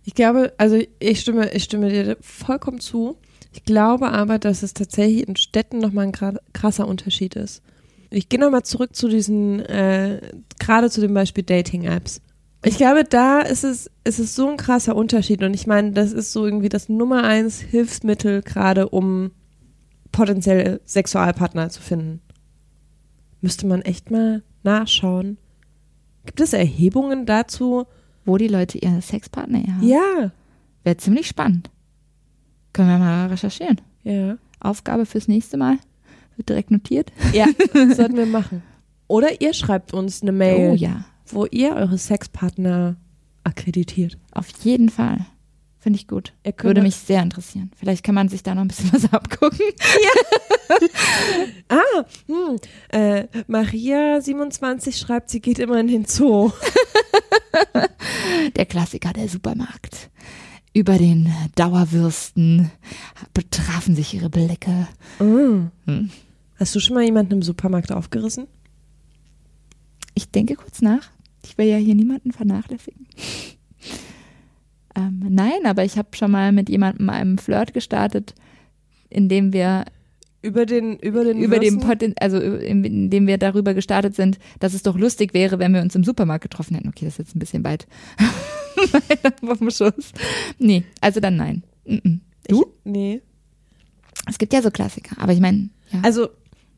Ich 0.05 0.15
glaube, 0.15 0.53
also 0.57 0.79
ich 0.99 1.19
stimme, 1.19 1.51
ich 1.51 1.65
stimme 1.65 1.89
dir 1.89 2.17
vollkommen 2.21 2.79
zu. 2.79 3.17
Ich 3.51 3.63
glaube 3.65 4.11
aber, 4.11 4.39
dass 4.39 4.63
es 4.63 4.73
tatsächlich 4.73 5.27
in 5.27 5.35
Städten 5.35 5.79
nochmal 5.79 6.07
ein 6.07 6.33
krasser 6.53 6.87
Unterschied 6.87 7.35
ist. 7.35 7.63
Ich 8.11 8.29
gehe 8.29 8.39
nochmal 8.39 8.63
zurück 8.63 8.95
zu 8.95 9.07
diesen, 9.07 9.59
äh, 9.61 10.21
gerade 10.59 10.89
zu 10.89 11.01
dem 11.01 11.13
Beispiel 11.13 11.43
Dating-Apps. 11.43 12.21
Ich 12.65 12.77
glaube, 12.77 13.03
da 13.03 13.39
ist 13.39 13.63
es, 13.63 13.89
ist 14.03 14.19
es 14.19 14.35
so 14.35 14.49
ein 14.49 14.57
krasser 14.57 14.95
Unterschied 14.95 15.43
und 15.43 15.53
ich 15.53 15.65
meine, 15.65 15.91
das 15.91 16.11
ist 16.11 16.33
so 16.33 16.45
irgendwie 16.45 16.69
das 16.69 16.89
Nummer 16.89 17.23
eins 17.23 17.59
Hilfsmittel 17.59 18.41
gerade, 18.41 18.89
um 18.89 19.31
potenzielle 20.11 20.81
Sexualpartner 20.85 21.69
zu 21.69 21.81
finden. 21.81 22.21
Müsste 23.41 23.65
man 23.67 23.81
echt 23.81 24.11
mal 24.11 24.43
nachschauen. 24.63 25.37
Gibt 26.25 26.41
es 26.41 26.53
Erhebungen 26.53 27.25
dazu? 27.25 27.85
Wo 28.25 28.37
die 28.37 28.49
Leute 28.49 28.77
ihre 28.77 29.01
Sexpartner 29.01 29.59
haben. 29.59 29.87
Ja. 29.87 30.31
Wäre 30.83 30.97
ziemlich 30.97 31.27
spannend. 31.27 31.71
Können 32.79 32.91
wir 32.91 32.97
mal 32.97 33.27
recherchieren. 33.27 33.81
Ja. 34.05 34.37
Aufgabe 34.61 35.05
fürs 35.05 35.27
nächste 35.27 35.57
Mal. 35.57 35.79
Wird 36.37 36.47
direkt 36.47 36.71
notiert. 36.71 37.11
Ja, 37.33 37.45
das 37.73 37.97
sollten 37.97 38.15
wir 38.15 38.25
machen. 38.25 38.63
Oder 39.09 39.41
ihr 39.41 39.53
schreibt 39.53 39.93
uns 39.93 40.21
eine 40.21 40.31
Mail, 40.31 40.71
Oh 40.71 40.75
ja, 40.75 41.03
wo 41.27 41.45
ihr 41.45 41.75
eure 41.75 41.97
Sexpartner 41.97 42.95
akkreditiert. 43.43 44.17
auf 44.31 44.47
jeden 44.63 44.87
Fall. 44.87 45.25
Finde 45.77 45.99
ich 45.99 46.07
gut. 46.07 46.31
Würde 46.61 46.81
mich 46.81 46.95
sehr 46.95 47.21
interessieren. 47.21 47.69
Vielleicht 47.75 48.05
kann 48.05 48.15
man 48.15 48.29
sich 48.29 48.43
da 48.43 48.55
noch 48.55 48.61
ein 48.61 48.69
bisschen 48.69 48.93
was 48.93 49.11
abgucken. 49.11 49.59
Ah, 51.67 52.05
hm, 52.27 52.57
äh, 52.91 53.23
Maria27 53.49 54.95
schreibt, 54.97 55.29
sie 55.31 55.41
geht 55.41 55.59
immer 55.59 55.79
in 55.79 55.87
den 55.87 56.05
Zoo. 56.05 56.51
Der 58.55 58.65
Klassiker, 58.67 59.11
der 59.11 59.27
Supermarkt. 59.27 60.09
Über 60.73 60.97
den 60.97 61.33
Dauerwürsten 61.55 62.71
betrafen 63.33 63.95
sich 63.95 64.13
ihre 64.13 64.29
Blicke. 64.29 64.87
Mm. 65.19 65.71
Hm. 65.85 66.09
Hast 66.57 66.75
du 66.75 66.79
schon 66.79 66.93
mal 66.93 67.03
jemanden 67.03 67.33
im 67.33 67.41
Supermarkt 67.41 67.91
aufgerissen? 67.91 68.47
Ich 70.13 70.29
denke 70.29 70.55
kurz 70.55 70.81
nach. 70.81 71.09
Ich 71.45 71.57
will 71.57 71.67
ja 71.67 71.77
hier 71.77 71.95
niemanden 71.95 72.31
vernachlässigen. 72.31 73.07
ähm, 74.95 75.25
nein, 75.29 75.65
aber 75.65 75.85
ich 75.85 75.97
habe 75.97 76.09
schon 76.15 76.31
mal 76.31 76.51
mit 76.51 76.69
jemandem 76.69 77.09
einen 77.09 77.39
Flirt 77.39 77.73
gestartet, 77.73 78.35
indem 79.09 79.53
wir 79.53 79.85
Über 80.41 80.65
den, 80.65 80.97
über 80.99 81.23
den 81.25 81.37
über 81.39 81.59
Würsten? 81.59 81.79
Poten 81.81 82.13
also 82.19 82.39
in- 82.39 82.83
indem 82.85 83.27
wir 83.27 83.37
darüber 83.37 83.73
gestartet 83.73 84.15
sind, 84.15 84.39
dass 84.59 84.73
es 84.73 84.83
doch 84.83 84.97
lustig 84.97 85.33
wäre, 85.33 85.59
wenn 85.59 85.73
wir 85.73 85.81
uns 85.81 85.95
im 85.95 86.03
Supermarkt 86.05 86.43
getroffen 86.43 86.75
hätten. 86.75 86.87
Okay, 86.87 87.03
das 87.05 87.15
ist 87.15 87.17
jetzt 87.19 87.35
ein 87.35 87.39
bisschen 87.39 87.63
weit 87.65 87.87
vom 89.43 89.69
Schuss. 89.69 90.13
Nee, 90.57 90.83
also 91.01 91.19
dann 91.19 91.35
nein. 91.35 91.63
Mm-mm. 91.85 92.19
Ich, 92.47 92.57
nee. 92.85 93.21
Es 94.27 94.37
gibt 94.37 94.53
ja 94.53 94.61
so 94.61 94.71
Klassiker, 94.71 95.17
aber 95.21 95.33
ich 95.33 95.39
meine, 95.39 95.69
ja. 95.91 95.99
Also, 96.03 96.29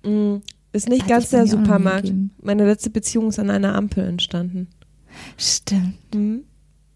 mh, 0.03 0.41
ist 0.73 0.89
nicht 0.89 1.07
ganz 1.07 1.29
der 1.29 1.45
Supermarkt. 1.47 2.11
Meine 2.41 2.65
letzte 2.65 2.89
Beziehung 2.89 3.27
ist 3.29 3.39
an 3.39 3.49
einer 3.49 3.75
Ampel 3.75 4.05
entstanden. 4.05 4.67
Stimmt. 5.37 6.15
Mhm. 6.15 6.43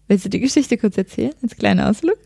Willst 0.08 0.24
du 0.24 0.28
die 0.30 0.40
Geschichte 0.40 0.78
kurz 0.78 0.96
erzählen? 0.96 1.32
Als 1.42 1.56
kleiner 1.56 1.90
Ausflug? 1.90 2.16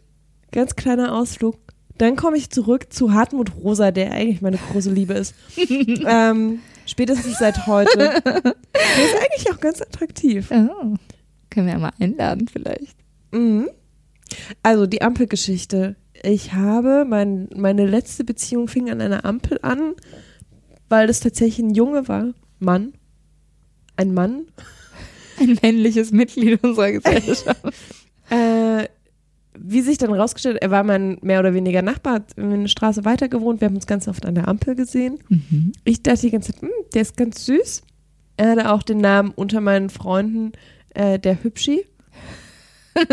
Ganz 0.53 0.77
kleiner 0.77 1.15
Ausflug. 1.15 1.57
Dann 2.01 2.17
komme 2.17 2.39
ich 2.39 2.49
zurück 2.49 2.87
zu 2.95 3.13
Hartmut 3.13 3.55
Rosa, 3.63 3.91
der 3.91 4.13
eigentlich 4.13 4.41
meine 4.41 4.57
große 4.57 4.91
Liebe 4.91 5.13
ist. 5.13 5.35
ähm, 6.07 6.61
spätestens 6.87 7.39
seit 7.39 7.67
heute. 7.67 8.23
Der 8.25 9.05
ist 9.05 9.17
eigentlich 9.17 9.53
auch 9.53 9.61
ganz 9.61 9.83
attraktiv. 9.83 10.51
Oh. 10.51 10.95
Können 11.51 11.67
wir 11.67 11.75
ja 11.75 11.79
mal 11.79 11.93
einladen 12.01 12.49
vielleicht. 12.49 12.97
Mhm. 13.33 13.69
Also 14.63 14.87
die 14.87 15.03
Ampelgeschichte. 15.03 15.97
Ich 16.23 16.55
habe, 16.55 17.05
mein, 17.07 17.51
meine 17.55 17.85
letzte 17.85 18.25
Beziehung 18.25 18.67
fing 18.67 18.89
an 18.89 19.03
einer 19.03 19.27
Ampel 19.27 19.59
an, 19.61 19.93
weil 20.89 21.07
das 21.07 21.21
tatsächlich 21.21 21.59
ein 21.59 21.75
Junge 21.75 22.09
war. 22.09 22.33
Mann. 22.61 22.95
Ein 23.97 24.15
Mann. 24.15 24.47
Ein 25.39 25.59
männliches 25.61 26.13
Mitglied 26.13 26.65
unserer 26.65 26.93
Gesellschaft. 26.93 27.61
Wie 29.63 29.83
sich 29.83 29.99
dann 29.99 30.13
rausgestellt, 30.13 30.59
er 30.61 30.71
war 30.71 30.85
mein 30.85 31.19
mehr 31.23 31.41
oder 31.41 31.55
weniger 31.55 31.83
Nachbar, 31.83 32.15
hat 32.15 32.39
eine 32.39 32.69
Straße 32.69 33.05
weiter 33.05 33.29
gewohnt. 33.29 33.61
Wir 33.61 33.67
haben 33.67 33.75
uns 33.75 33.87
ganz 33.87 34.09
oft 34.09 34.25
an 34.25 34.35
der 34.35 34.49
Ampel 34.49 34.75
gesehen. 34.75 35.19
mhm. 35.29 35.73
Ich 35.85 36.03
dachte 36.03 36.23
die 36.23 36.31
ganze 36.31 36.53
Zeit, 36.53 36.63
hm, 36.63 36.71
der 36.95 37.03
ist 37.03 37.17
ganz 37.17 37.45
süß. 37.45 37.83
Er 38.37 38.51
hatte 38.51 38.73
auch 38.73 38.83
den 38.83 38.99
Namen 38.99 39.33
unter 39.35 39.61
meinen 39.61 39.91
Freunden 39.91 40.53
äh, 40.95 41.19
der 41.19 41.43
Hübschi. 41.43 41.85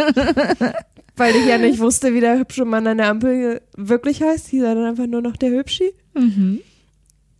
Weil 1.17 1.36
ich 1.36 1.45
ja 1.47 1.57
nicht 1.57 1.79
wusste, 1.79 2.13
wie 2.13 2.21
der 2.21 2.38
hübsche 2.38 2.63
Mann 2.63 2.88
an 2.88 2.97
der 2.97 3.10
Ampel 3.10 3.62
wirklich 3.75 4.21
heißt. 4.21 4.47
Hieß 4.47 4.63
er 4.63 4.75
dann 4.75 4.86
einfach 4.86 5.07
nur 5.07 5.21
noch 5.21 5.36
der 5.36 5.49
Hübschi. 5.49 5.91
Mhm. 6.13 6.62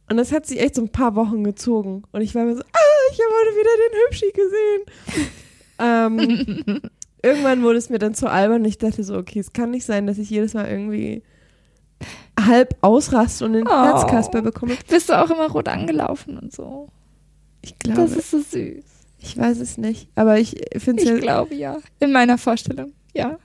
Und 0.10 0.18
das 0.18 0.32
hat 0.32 0.46
sich 0.46 0.60
echt 0.60 0.76
so 0.76 0.82
ein 0.82 0.92
paar 0.92 1.16
Wochen 1.16 1.44
gezogen. 1.44 2.04
Und 2.12 2.22
ich 2.22 2.34
war 2.34 2.46
mir 2.46 2.56
so, 2.56 2.62
ah, 2.62 3.12
ich 3.12 3.20
habe 3.20 3.34
heute 3.40 3.56
wieder 3.56 3.72
den 3.84 3.96
Hübschi 4.06 4.32
gesehen. 4.34 4.82
ähm, 6.76 6.82
irgendwann 7.24 7.64
wurde 7.64 7.78
es 7.78 7.90
mir 7.90 8.00
dann 8.00 8.14
zu 8.14 8.30
albern 8.30 8.62
und 8.62 8.68
ich 8.68 8.78
dachte 8.78 9.04
so, 9.04 9.16
okay, 9.18 9.40
es 9.40 9.54
kann 9.54 9.72
nicht 9.72 9.86
sein, 9.86 10.08
dass 10.08 10.18
ich 10.18 10.30
jedes 10.30 10.54
Mal 10.54 10.68
irgendwie 10.70 11.24
halb 12.40 12.76
ausraste 12.82 13.46
und 13.46 13.54
den 13.54 13.68
Oh. 13.68 13.72
Herzkasper 13.72 14.42
bekomme. 14.42 14.76
Bist 14.90 15.10
du 15.10 15.14
auch 15.20 15.30
immer 15.30 15.50
rot 15.50 15.68
angelaufen 15.68 16.38
und 16.38 16.54
so? 16.54 16.90
Ich 17.62 17.78
glaube, 17.80 18.02
Das 18.02 18.12
ist 18.16 18.32
so 18.32 18.38
süß. 18.40 18.84
ich 19.20 19.38
weiß 19.38 19.60
es 19.60 19.78
nicht. 19.78 20.08
Aber 20.16 20.40
ich 20.40 20.56
finde 20.78 21.02
es 21.04 21.10
Ich 21.10 21.16
ja, 21.16 21.20
glaube 21.20 21.56
ja. 21.56 21.78
In 22.00 22.12
meiner 22.12 22.38
Vorstellung, 22.38 22.94
ja. 23.14 23.40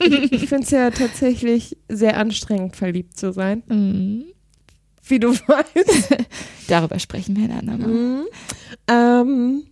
ich 0.00 0.46
find's 0.48 0.70
ja 0.70 0.90
tatsächlich 0.90 1.78
sehr 1.88 2.18
anstrengend, 2.18 2.76
verliebt 2.76 3.16
zu 3.16 3.32
sein. 3.32 3.62
Mhm. 3.68 4.24
Wie 5.08 5.18
du 5.18 5.30
weißt. 5.34 6.16
Darüber 6.68 6.98
sprechen 6.98 7.36
wir 7.36 7.44
ein 7.44 7.52
andermal. 7.52 7.88
Mhm. 7.88 8.26
Ähm, 8.88 9.64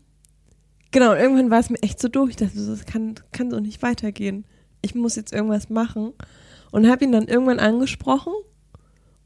genau, 0.94 1.10
und 1.10 1.18
irgendwann 1.18 1.50
war 1.50 1.60
es 1.60 1.68
mir 1.68 1.82
echt 1.82 2.00
so 2.00 2.08
durch. 2.08 2.30
Ich 2.30 2.36
dachte, 2.36 2.64
das 2.64 2.86
kann, 2.86 3.16
kann 3.32 3.50
so 3.50 3.60
nicht 3.60 3.82
weitergehen. 3.82 4.46
Ich 4.80 4.94
muss 4.94 5.16
jetzt 5.16 5.32
irgendwas 5.32 5.68
machen. 5.68 6.14
Und 6.70 6.88
habe 6.88 7.04
ihn 7.04 7.12
dann 7.12 7.28
irgendwann 7.28 7.58
angesprochen. 7.58 8.32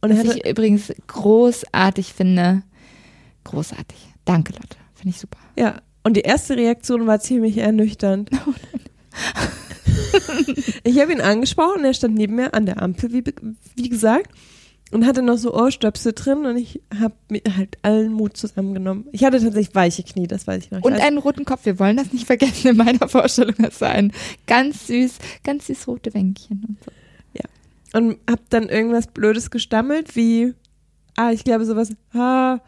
Und 0.00 0.11
Was 0.11 0.35
ich 0.35 0.46
übrigens 0.46 0.92
großartig 1.07 2.12
finde. 2.12 2.62
Großartig. 3.44 3.98
Danke, 4.24 4.54
Lotte. 4.54 4.76
Finde 4.94 5.11
ich 5.11 5.20
super. 5.20 5.38
ja, 5.57 5.81
und 6.02 6.16
die 6.16 6.22
erste 6.22 6.57
Reaktion 6.57 7.07
war 7.07 7.20
ziemlich 7.20 7.59
ernüchternd. 7.59 8.31
ich 10.85 11.00
habe 11.00 11.12
ihn 11.12 11.20
angesprochen, 11.20 11.85
er 11.85 11.94
stand 11.94 12.14
neben 12.14 12.37
mir 12.37 12.54
an 12.54 12.66
der 12.66 12.83
Ampel, 12.83 13.12
wie, 13.12 13.24
wie 13.76 13.88
gesagt, 13.88 14.31
und 14.90 15.07
hatte 15.07 15.22
noch 15.22 15.37
so 15.37 15.55
Ohrstöpsel 15.55 16.12
drin 16.14 16.46
und 16.46 16.57
ich 16.57 16.81
habe 16.98 17.14
mir 17.29 17.42
halt 17.57 17.77
allen 17.83 18.12
Mut 18.12 18.37
zusammengenommen. 18.37 19.07
Ich 19.12 19.24
hatte 19.24 19.40
tatsächlich 19.40 19.74
weiche 19.74 20.03
Knie, 20.03 20.27
das 20.27 20.46
weiß 20.46 20.64
ich 20.64 20.70
noch. 20.70 20.83
Und 20.83 20.94
einen 20.94 21.18
roten 21.18 21.44
Kopf. 21.44 21.66
Wir 21.66 21.79
wollen 21.79 21.96
das 21.96 22.12
nicht 22.12 22.27
vergessen 22.27 22.68
in 22.68 22.77
meiner 22.77 23.09
Vorstellung. 23.09 23.55
Das 23.59 23.81
war 23.81 23.90
ein 23.90 24.12
ganz 24.46 24.87
süß, 24.87 25.18
ganz 25.44 25.66
süß 25.66 25.88
rote 25.88 26.14
Wänkchen 26.14 26.64
und 26.68 26.85
so. 26.85 26.90
und 27.98 28.18
hab 28.31 28.48
dann 28.51 28.68
irgendwas 28.68 29.07
Blödes 29.09 29.51
gestammelt, 29.51 30.16
wie, 30.16 30.55
ah, 31.16 31.33
ich 31.33 31.44
glaube 31.44 31.64
sowas, 31.64 31.90
ha, 32.14 32.61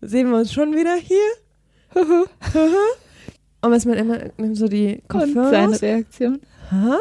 sehen 0.00 0.30
wir 0.30 0.38
uns 0.38 0.52
schon 0.52 0.74
wieder 0.74 0.94
hier? 0.96 2.26
und 3.62 3.70
was 3.70 3.84
man 3.84 3.94
immer 3.94 4.18
nimmt 4.36 4.56
so 4.56 4.68
die 4.68 4.96
Und 5.02 5.08
Kopfhörer 5.08 5.50
seine 5.50 5.72
raus. 5.72 5.82
Reaktion. 5.82 6.40
Hä? 6.70 6.96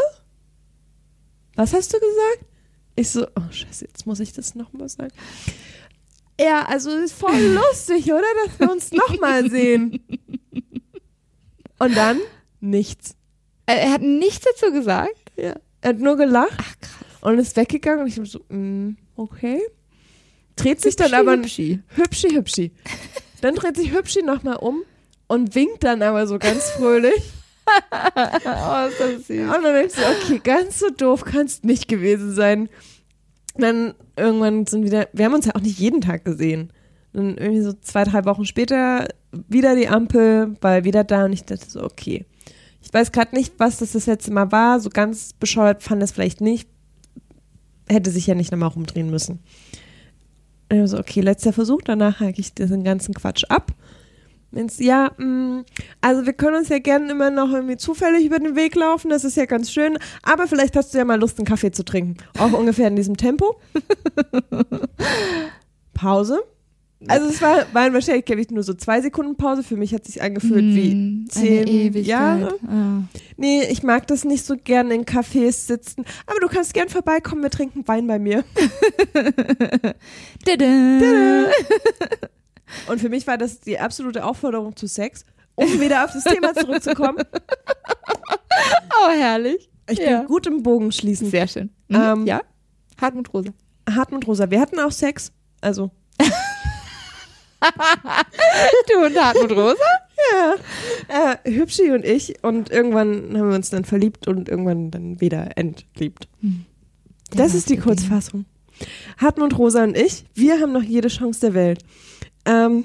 Was 1.56 1.74
hast 1.74 1.94
du 1.94 1.98
gesagt? 2.00 2.55
Ich 2.96 3.10
so, 3.10 3.26
oh 3.28 3.52
scheiße, 3.52 3.86
jetzt 3.86 4.06
muss 4.06 4.20
ich 4.20 4.34
das 4.34 4.56
nochmal 4.56 4.88
sagen. 4.90 5.12
Ja, 6.40 6.66
also 6.66 6.92
ist 6.92 7.14
voll 7.14 7.40
lustig, 7.72 8.06
oder? 8.12 8.24
Dass 8.46 8.60
wir 8.60 8.72
uns 8.72 8.92
nochmal 8.92 9.50
sehen. 9.50 10.06
Und 11.80 11.96
dann 11.96 12.20
nichts. 12.60 13.16
Er 13.66 13.92
hat 13.92 14.02
nichts 14.02 14.46
dazu 14.46 14.72
gesagt. 14.72 15.32
Ja. 15.36 15.56
Er 15.82 15.90
hat 15.90 16.00
nur 16.00 16.16
gelacht 16.18 16.54
Ach 16.58 16.76
krass. 16.80 17.22
und 17.22 17.40
ist 17.40 17.56
weggegangen 17.58 18.02
und 18.02 18.08
ich 18.08 18.32
so, 18.32 18.40
mm, 18.50 18.96
okay. 19.16 19.62
Dreht 20.56 20.82
sich 20.82 20.96
dann 20.96 21.14
aber 21.14 21.34
Hübschi. 21.34 21.82
hübschi 21.96 22.30
hübschi. 22.30 22.72
Dann 23.42 23.56
dreht 23.56 23.76
sich 23.76 23.92
hübschi 23.92 24.22
nochmal 24.22 24.56
um 24.56 24.84
und 25.28 25.54
winkt 25.54 25.84
dann 25.84 26.02
aber 26.02 26.28
so 26.28 26.40
ganz 26.40 26.70
fröhlich. 26.72 27.22
Oh, 27.92 28.88
ist 28.88 29.00
das 29.00 29.28
süß. 29.28 29.56
Und 29.56 29.64
dann 29.64 29.74
denkst 29.74 29.96
du, 29.96 30.02
okay, 30.02 30.42
ganz 30.44 30.80
so 30.80 30.90
doof 30.90 31.26
kannst 31.26 31.66
nicht 31.66 31.88
gewesen 31.88 32.34
sein. 32.34 32.70
Dann 33.56 33.94
irgendwann 34.18 34.66
sind 34.66 34.84
wieder, 34.84 35.08
wir 35.14 35.26
haben 35.26 35.34
uns 35.34 35.46
ja 35.46 35.56
auch 35.56 35.62
nicht 35.62 35.80
jeden 35.80 36.02
Tag 36.02 36.26
gesehen. 36.26 36.72
Dann 37.14 37.38
irgendwie 37.38 37.62
so 37.62 37.74
zwei, 37.74 38.04
drei 38.04 38.26
Wochen 38.26 38.46
später 38.46 39.08
wieder 39.32 39.76
die 39.76 39.88
Ampel, 39.88 40.56
er 40.62 40.84
wieder 40.84 41.04
da 41.04 41.26
und 41.26 41.34
ich 41.34 41.46
dachte 41.46 41.70
so, 41.70 41.84
okay. 41.84 42.26
Ich 42.82 42.94
weiß 42.94 43.12
gerade 43.12 43.36
nicht, 43.36 43.54
was 43.58 43.78
das 43.78 43.94
das 43.94 44.06
letzte 44.06 44.32
Mal 44.32 44.52
war. 44.52 44.80
So 44.80 44.90
ganz 44.90 45.34
bescheuert 45.34 45.82
fand 45.82 46.04
es 46.04 46.12
vielleicht 46.12 46.42
nicht. 46.42 46.70
Hätte 47.88 48.12
sich 48.12 48.28
ja 48.28 48.36
nicht 48.36 48.52
nochmal 48.52 48.70
rumdrehen 48.70 49.10
müssen. 49.10 49.40
Und 50.72 50.84
ich 50.84 50.90
so, 50.90 51.00
okay, 51.00 51.22
letzter 51.22 51.54
Versuch, 51.54 51.82
danach 51.84 52.20
hake 52.20 52.40
ich 52.40 52.54
diesen 52.54 52.84
ganzen 52.84 53.14
Quatsch 53.14 53.46
ab. 53.50 53.72
Wenn's, 54.52 54.80
ja, 54.80 55.12
mh, 55.18 55.64
also 56.02 56.26
wir 56.26 56.34
können 56.34 56.56
uns 56.58 56.70
ja 56.70 56.80
gerne 56.80 57.12
immer 57.12 57.30
noch 57.30 57.52
irgendwie 57.52 57.76
zufällig 57.78 58.26
über 58.26 58.40
den 58.40 58.56
Weg 58.56 58.76
laufen, 58.76 59.10
das 59.10 59.26
ist 59.26 59.36
ja 59.36 59.46
ganz 59.46 59.70
schön, 59.72 59.98
aber 60.24 60.48
vielleicht 60.48 60.76
hast 60.78 60.94
du 60.94 60.98
ja 60.98 61.04
mal 61.06 61.20
Lust, 61.20 61.38
einen 61.40 61.46
Kaffee 61.46 61.72
zu 61.72 61.84
trinken. 61.84 62.18
Auch 62.40 62.54
ungefähr 62.58 62.88
in 62.88 62.96
diesem 62.96 63.18
Tempo. 63.18 63.60
Pause. 65.94 66.42
Also 67.08 67.28
es 67.28 67.42
war, 67.42 67.66
waren 67.74 67.94
wahrscheinlich, 67.94 68.26
glaube 68.26 68.42
ich, 68.42 68.50
nur 68.50 68.64
so 68.64 68.74
zwei 68.74 69.02
Sekunden 69.02 69.36
Pause. 69.36 69.62
Für 69.64 69.76
mich 69.76 69.94
hat 69.94 70.06
sich 70.06 70.22
angefühlt 70.24 70.64
wie 70.64 70.92
Hm, 70.92 71.26
zehn. 71.30 71.94
Jahre. 72.04 72.56
Ah. 72.68 73.02
Nee, 73.38 73.64
ich 73.70 73.84
mag 73.84 74.08
das 74.08 74.24
nicht 74.24 74.44
so 74.46 74.56
gern 74.56 74.90
in 74.90 75.04
Cafés 75.06 75.68
sitzen. 75.68 76.04
Aber 76.26 76.40
du 76.40 76.48
kannst 76.48 76.74
gern 76.74 76.90
vorbeikommen, 76.90 77.44
wir 77.44 77.52
trinken 77.52 77.88
Wein 77.88 78.08
bei 78.08 78.18
mir. 78.18 78.44
Tada. 80.46 81.52
Und 82.88 83.00
für 83.00 83.10
mich 83.10 83.28
war 83.28 83.38
das 83.38 83.60
die 83.60 83.80
absolute 83.80 84.24
Aufforderung 84.26 84.76
zu 84.76 84.88
Sex, 84.88 85.24
um 85.56 85.80
wieder 85.80 86.04
auf 86.06 86.12
das 86.14 86.24
Thema 86.24 86.54
zurückzukommen. 86.54 87.24
Oh, 89.04 89.10
herrlich. 89.12 89.70
Ich 89.90 90.00
Ja. 90.00 90.20
bin 90.20 90.28
gut 90.28 90.48
im 90.48 90.64
Bogen 90.64 90.92
schließen. 90.92 91.30
Sehr 91.30 91.48
schön. 91.48 91.70
Mhm. 91.90 91.96
Ähm, 91.96 92.26
ja? 92.26 92.42
Hartmut 93.00 93.34
Rosa. 93.34 93.52
Hartmut 93.90 94.26
Rosa, 94.28 94.50
wir 94.50 94.60
hatten 94.60 94.80
auch 94.80 94.92
Sex. 94.92 95.32
Also, 95.62 95.92
Du 98.90 99.06
und 99.06 99.16
Hartmut 99.22 99.52
Rosa? 99.52 99.76
ja. 100.32 100.56
Äh, 101.44 101.52
Hübschi 101.52 101.92
und 101.92 102.06
ich. 102.06 102.44
Und 102.44 102.70
irgendwann 102.72 103.38
haben 103.38 103.50
wir 103.50 103.56
uns 103.56 103.70
dann 103.70 103.86
verliebt 103.86 104.28
und 104.28 104.50
irgendwann 104.50 104.92
dann 104.92 105.20
wieder 105.22 105.58
entliebt. 105.58 106.28
Das 107.32 107.54
ist 107.54 107.70
die 107.70 107.78
Kurzfassung. 107.78 108.46
Hartmut 109.18 109.58
Rosa 109.58 109.84
und 109.84 109.98
ich, 109.98 110.26
wir 110.34 110.60
haben 110.60 110.74
noch 110.74 110.84
jede 110.84 111.08
Chance 111.08 111.40
der 111.42 111.54
Welt. 111.54 111.84
Ähm, 112.46 112.84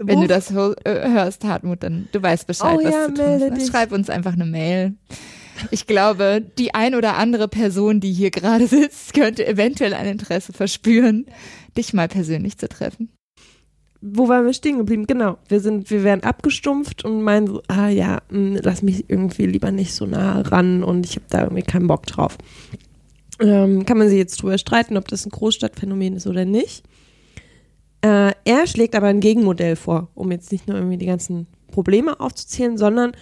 Wenn 0.00 0.20
du 0.20 0.28
das 0.28 0.50
äh, 0.52 0.54
hörst, 0.54 1.42
Hartmut, 1.44 1.82
dann 1.82 2.08
du 2.12 2.22
weißt 2.22 2.46
Bescheid, 2.46 2.78
Oh 2.80 2.84
was 2.84 2.92
ja, 2.92 3.06
zu 3.06 3.14
tun 3.14 3.24
ist. 3.24 3.40
ne? 3.40 3.50
dich. 3.52 3.66
Schreib 3.66 3.90
uns 3.92 4.08
einfach 4.08 4.34
eine 4.34 4.44
Mail. 4.46 4.94
Ich 5.72 5.86
glaube, 5.88 6.40
die 6.56 6.72
ein 6.72 6.94
oder 6.94 7.16
andere 7.16 7.48
Person, 7.48 7.98
die 7.98 8.12
hier 8.12 8.30
gerade 8.30 8.66
sitzt, 8.68 9.12
könnte 9.14 9.44
eventuell 9.46 9.94
ein 9.94 10.06
Interesse 10.06 10.52
verspüren, 10.52 11.26
dich 11.76 11.92
mal 11.94 12.06
persönlich 12.06 12.58
zu 12.58 12.68
treffen. 12.68 13.10
wo 14.00 14.28
waren 14.28 14.46
wir 14.46 14.52
stehen 14.52 14.78
geblieben? 14.78 15.08
Genau, 15.08 15.38
wir 15.48 15.58
sind, 15.58 15.90
wir 15.90 16.04
werden 16.04 16.22
abgestumpft 16.22 17.04
und 17.04 17.22
meinen 17.22 17.48
so, 17.48 17.62
ah 17.66 17.88
ja, 17.88 18.20
mh, 18.30 18.60
lass 18.62 18.82
mich 18.82 19.10
irgendwie 19.10 19.46
lieber 19.46 19.72
nicht 19.72 19.94
so 19.94 20.06
nah 20.06 20.42
ran 20.42 20.84
und 20.84 21.04
ich 21.04 21.16
habe 21.16 21.26
da 21.28 21.42
irgendwie 21.42 21.62
keinen 21.64 21.88
Bock 21.88 22.06
drauf. 22.06 22.38
Ähm, 23.40 23.86
kann 23.86 23.98
man 23.98 24.08
sich 24.08 24.18
jetzt 24.18 24.42
drüber 24.42 24.58
streiten, 24.58 24.96
ob 24.96 25.08
das 25.08 25.26
ein 25.26 25.30
Großstadtphänomen 25.30 26.16
ist 26.16 26.26
oder 26.26 26.44
nicht. 26.44 26.84
Äh, 28.00 28.32
er 28.44 28.66
schlägt 28.66 28.94
aber 28.94 29.08
ein 29.08 29.20
Gegenmodell 29.20 29.76
vor, 29.76 30.08
um 30.14 30.30
jetzt 30.30 30.52
nicht 30.52 30.68
nur 30.68 30.76
irgendwie 30.76 30.98
die 30.98 31.06
ganzen 31.06 31.46
Probleme 31.70 32.20
aufzuzählen, 32.20 32.78
sondern 32.78 33.12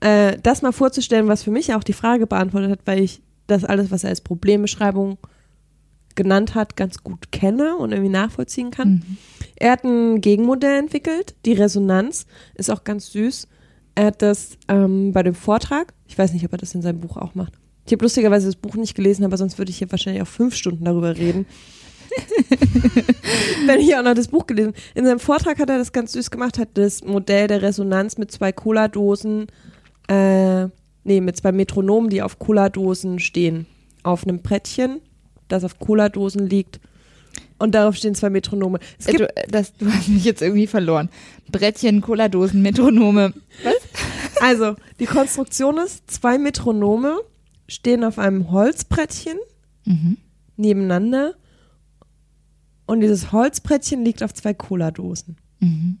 äh, 0.00 0.36
das 0.42 0.62
mal 0.62 0.72
vorzustellen, 0.72 1.28
was 1.28 1.42
für 1.42 1.50
mich 1.50 1.74
auch 1.74 1.84
die 1.84 1.92
Frage 1.92 2.26
beantwortet 2.26 2.70
hat, 2.70 2.80
weil 2.86 3.00
ich 3.00 3.22
das 3.46 3.64
alles, 3.64 3.90
was 3.90 4.04
er 4.04 4.10
als 4.10 4.20
Problembeschreibung 4.20 5.18
genannt 6.14 6.54
hat, 6.54 6.76
ganz 6.76 7.02
gut 7.02 7.32
kenne 7.32 7.76
und 7.76 7.92
irgendwie 7.92 8.10
nachvollziehen 8.10 8.70
kann. 8.70 8.88
Mhm. 8.88 9.16
Er 9.56 9.72
hat 9.72 9.84
ein 9.84 10.20
Gegenmodell 10.20 10.78
entwickelt, 10.78 11.34
die 11.46 11.54
Resonanz, 11.54 12.26
ist 12.54 12.70
auch 12.70 12.84
ganz 12.84 13.12
süß. 13.12 13.48
Er 13.94 14.06
hat 14.06 14.22
das 14.22 14.58
ähm, 14.68 15.12
bei 15.12 15.22
dem 15.22 15.34
Vortrag, 15.34 15.94
ich 16.06 16.18
weiß 16.18 16.32
nicht, 16.32 16.44
ob 16.44 16.52
er 16.52 16.58
das 16.58 16.74
in 16.74 16.82
seinem 16.82 17.00
Buch 17.00 17.16
auch 17.16 17.34
macht. 17.34 17.54
Ich 17.86 17.92
habe 17.92 18.04
lustigerweise 18.04 18.46
das 18.46 18.56
Buch 18.56 18.76
nicht 18.76 18.94
gelesen, 18.94 19.24
aber 19.24 19.36
sonst 19.36 19.58
würde 19.58 19.70
ich 19.70 19.78
hier 19.78 19.90
wahrscheinlich 19.90 20.22
auch 20.22 20.28
fünf 20.28 20.54
Stunden 20.54 20.84
darüber 20.84 21.16
reden. 21.16 21.46
Wenn 23.66 23.80
ich 23.80 23.94
auch 23.96 24.02
noch 24.02 24.14
das 24.14 24.28
Buch 24.28 24.46
gelesen. 24.46 24.74
In 24.94 25.04
seinem 25.04 25.18
Vortrag 25.18 25.58
hat 25.58 25.70
er 25.70 25.78
das 25.78 25.92
ganz 25.92 26.12
süß 26.12 26.30
gemacht, 26.30 26.58
hat 26.58 26.70
das 26.74 27.02
Modell 27.04 27.48
der 27.48 27.62
Resonanz 27.62 28.18
mit 28.18 28.30
zwei 28.30 28.52
Cola-Dosen, 28.52 29.46
äh, 30.08 30.64
nee, 31.04 31.20
mit 31.20 31.36
zwei 31.36 31.52
Metronomen, 31.52 32.10
die 32.10 32.22
auf 32.22 32.38
Cola-Dosen 32.38 33.18
stehen. 33.18 33.66
Auf 34.02 34.24
einem 34.26 34.42
Brettchen, 34.42 35.00
das 35.48 35.64
auf 35.64 35.78
Cola-Dosen 35.78 36.48
liegt. 36.48 36.80
Und 37.58 37.74
darauf 37.74 37.94
stehen 37.94 38.14
zwei 38.14 38.30
Metronome. 38.30 38.80
Es 38.98 39.06
Äh, 39.06 39.12
gibt 39.12 39.20
Du, 39.22 39.36
äh, 39.36 39.46
das, 39.48 39.72
du 39.76 39.86
hast 39.90 40.08
mich 40.08 40.24
jetzt 40.24 40.42
irgendwie 40.42 40.66
verloren. 40.66 41.08
Brettchen, 41.50 42.00
Cola-Dosen, 42.00 42.60
Metronome. 42.62 43.32
Also, 44.40 44.74
die 44.98 45.06
Konstruktion 45.06 45.78
ist, 45.78 46.10
zwei 46.10 46.38
Metronome 46.38 47.20
stehen 47.68 48.04
auf 48.04 48.18
einem 48.18 48.50
Holzbrettchen 48.50 49.38
Mhm. 49.84 50.16
nebeneinander 50.56 51.34
und 52.86 53.00
dieses 53.00 53.32
Holzbrettchen 53.32 54.04
liegt 54.04 54.22
auf 54.22 54.32
zwei 54.34 54.54
Cola-Dosen. 54.54 55.36
Mhm. 55.60 55.98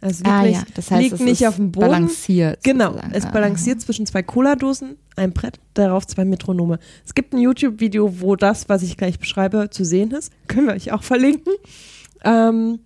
Also 0.00 0.18
liegt 0.22 0.28
Ah 0.28 0.42
nicht, 0.42 0.54
ja, 0.56 0.64
das 0.74 0.90
heißt, 0.90 1.02
liegt 1.02 1.14
es 1.14 1.20
nicht 1.20 1.40
ist 1.40 1.48
auf 1.48 1.56
dem 1.56 1.72
Boden. 1.72 1.86
balanciert. 1.86 2.62
Genau, 2.62 2.90
sozusagen. 2.90 3.14
es 3.14 3.24
Ah, 3.24 3.30
balanciert 3.30 3.80
zwischen 3.80 4.04
zwei 4.06 4.22
Cola-Dosen, 4.22 4.96
ein 5.16 5.32
Brett, 5.32 5.58
darauf 5.72 6.06
zwei 6.06 6.24
Metronome. 6.26 6.78
Es 7.06 7.14
gibt 7.14 7.32
ein 7.32 7.38
YouTube-Video, 7.38 8.20
wo 8.20 8.36
das, 8.36 8.68
was 8.68 8.82
ich 8.82 8.96
gleich 8.98 9.18
beschreibe, 9.18 9.70
zu 9.70 9.84
sehen 9.84 10.10
ist. 10.10 10.30
Können 10.46 10.66
wir 10.66 10.74
euch 10.74 10.92
auch 10.92 11.02
verlinken. 11.02 11.54
Ähm, 12.22 12.80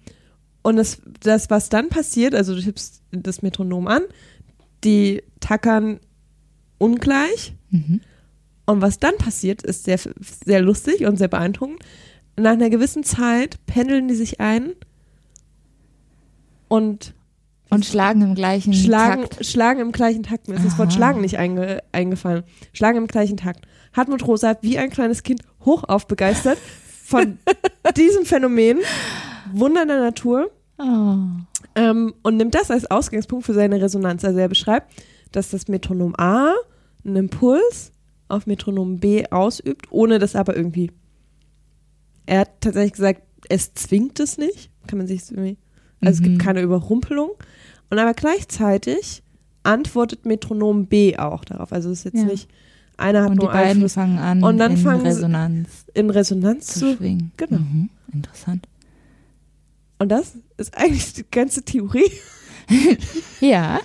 und 0.63 0.77
das, 0.77 1.03
das, 1.21 1.51
was 1.51 1.69
dann 1.71 1.89
passiert, 1.89 2.35
also 2.35 2.55
du 2.55 2.61
tippst 2.63 3.03
das 3.11 3.43
Metronom 3.43 3.89
an, 3.89 4.03
die 4.85 5.23
tackern 5.41 5.99
ungleich. 6.79 7.55
Mhm. 7.71 8.01
Und 8.69 8.83
was 8.83 8.99
dann 8.99 9.17
passiert, 9.17 9.63
ist 9.63 9.85
sehr, 9.85 9.99
sehr 10.45 10.61
lustig 10.61 11.07
und 11.07 11.17
sehr 11.17 11.29
beeindruckend. 11.29 11.79
Nach 12.37 12.53
einer 12.53 12.69
gewissen 12.69 13.03
Zeit 13.03 13.57
pendeln 13.65 14.09
die 14.09 14.15
sich 14.15 14.41
ein 14.41 14.75
und 16.69 17.15
Und 17.71 17.87
schlagen 17.87 18.21
im 18.21 18.35
gleichen 18.35 18.75
schlagen, 18.75 19.23
Takt. 19.23 19.47
schlagen 19.47 19.81
im 19.81 19.91
gleichen 19.91 20.23
Takt. 20.23 20.49
Mir 20.49 20.57
ist 20.57 20.67
das 20.67 20.77
Wort 20.77 20.89
Aha. 20.91 20.97
schlagen 20.97 21.23
nicht 21.23 21.39
einge, 21.39 21.83
eingefallen. 21.93 22.45
Schlagen 22.75 22.99
im 22.99 23.07
gleichen 23.07 23.39
Takt. 23.39 23.65
Hartmut 23.95 24.27
Rosa 24.27 24.59
wie 24.61 24.77
ein 24.77 24.91
kleines 24.91 25.23
Kind 25.23 25.41
hochauf 25.65 26.07
begeistert 26.07 26.59
von 27.07 27.39
diesem 27.97 28.27
Phänomen. 28.27 28.81
Wunder 29.55 29.87
der 29.87 30.01
Natur. 30.01 30.51
Oh. 30.77 31.15
Ähm, 31.75 32.13
und 32.23 32.37
nimmt 32.37 32.55
das 32.55 32.71
als 32.71 32.91
Ausgangspunkt 32.91 33.47
für 33.47 33.55
seine 33.55 33.81
Resonanz. 33.81 34.27
Also 34.27 34.39
er 34.39 34.49
beschreibt, 34.49 34.93
dass 35.33 35.49
das 35.49 35.69
Metronom 35.69 36.15
A 36.19 36.53
einen 37.03 37.17
Impuls 37.17 37.93
auf 38.29 38.47
Metronom 38.47 38.99
B 38.99 39.25
ausübt, 39.31 39.87
ohne 39.91 40.19
das 40.19 40.37
aber 40.37 40.57
irgendwie. 40.57 40.91
Er 42.27 42.41
hat 42.41 42.61
tatsächlich 42.61 42.93
gesagt, 42.93 43.23
es 43.49 43.73
zwingt 43.75 44.21
es 44.21 44.37
nicht. 44.39 44.71
Kann 44.87 44.99
man 44.99 45.07
sich 45.07 45.23
irgendwie. 45.31 45.57
Also 46.01 46.15
es 46.15 46.21
Mhm. 46.21 46.25
gibt 46.25 46.39
keine 46.43 46.61
Überrumpelung. 46.63 47.31
Und 47.91 47.99
aber 47.99 48.13
gleichzeitig 48.15 49.23
antwortet 49.63 50.27
Metronom 50.27 50.87
B 50.87 51.17
auch 51.17 51.45
darauf. 51.45 51.73
Also 51.73 51.91
es 51.91 52.01
ist 52.01 52.05
jetzt 52.13 52.19
Ja. 52.23 52.25
nicht, 52.25 52.49
einer 52.97 53.23
hat 53.23 53.31
Und 53.31 53.41
die 53.41 53.45
nur 53.47 53.53
beiden 53.53 53.71
Einfluss 53.73 53.95
fangen 53.95 54.19
an, 54.19 54.43
Und 54.43 54.59
dann 54.59 54.73
in 54.73 54.77
fangen 54.79 55.03
Resonanz 55.07 55.69
in 55.95 56.11
Resonanz 56.11 56.67
zu 56.67 56.79
zu. 56.81 56.97
schwingen. 56.97 57.33
genau. 57.37 57.59
Mhm. 57.61 57.91
Interessant. 58.13 58.67
Und 59.99 60.11
das 60.11 60.35
ist 60.59 60.77
eigentlich 60.77 61.13
die 61.15 61.25
ganze 61.31 61.63
Theorie. 61.63 62.11
Ja. 63.41 63.81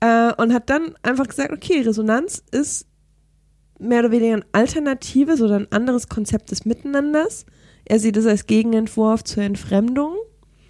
Äh, 0.00 0.32
und 0.34 0.52
hat 0.52 0.70
dann 0.70 0.94
einfach 1.02 1.26
gesagt, 1.26 1.52
okay, 1.52 1.80
Resonanz 1.80 2.42
ist 2.50 2.86
mehr 3.78 4.00
oder 4.00 4.10
weniger 4.10 4.34
ein 4.34 4.44
alternatives 4.52 5.40
oder 5.40 5.56
ein 5.56 5.70
anderes 5.72 6.08
Konzept 6.08 6.50
des 6.50 6.64
Miteinanders. 6.64 7.46
Er 7.84 7.98
sieht 7.98 8.16
es 8.16 8.26
als 8.26 8.46
Gegenentwurf 8.46 9.24
zur 9.24 9.42
Entfremdung. 9.42 10.14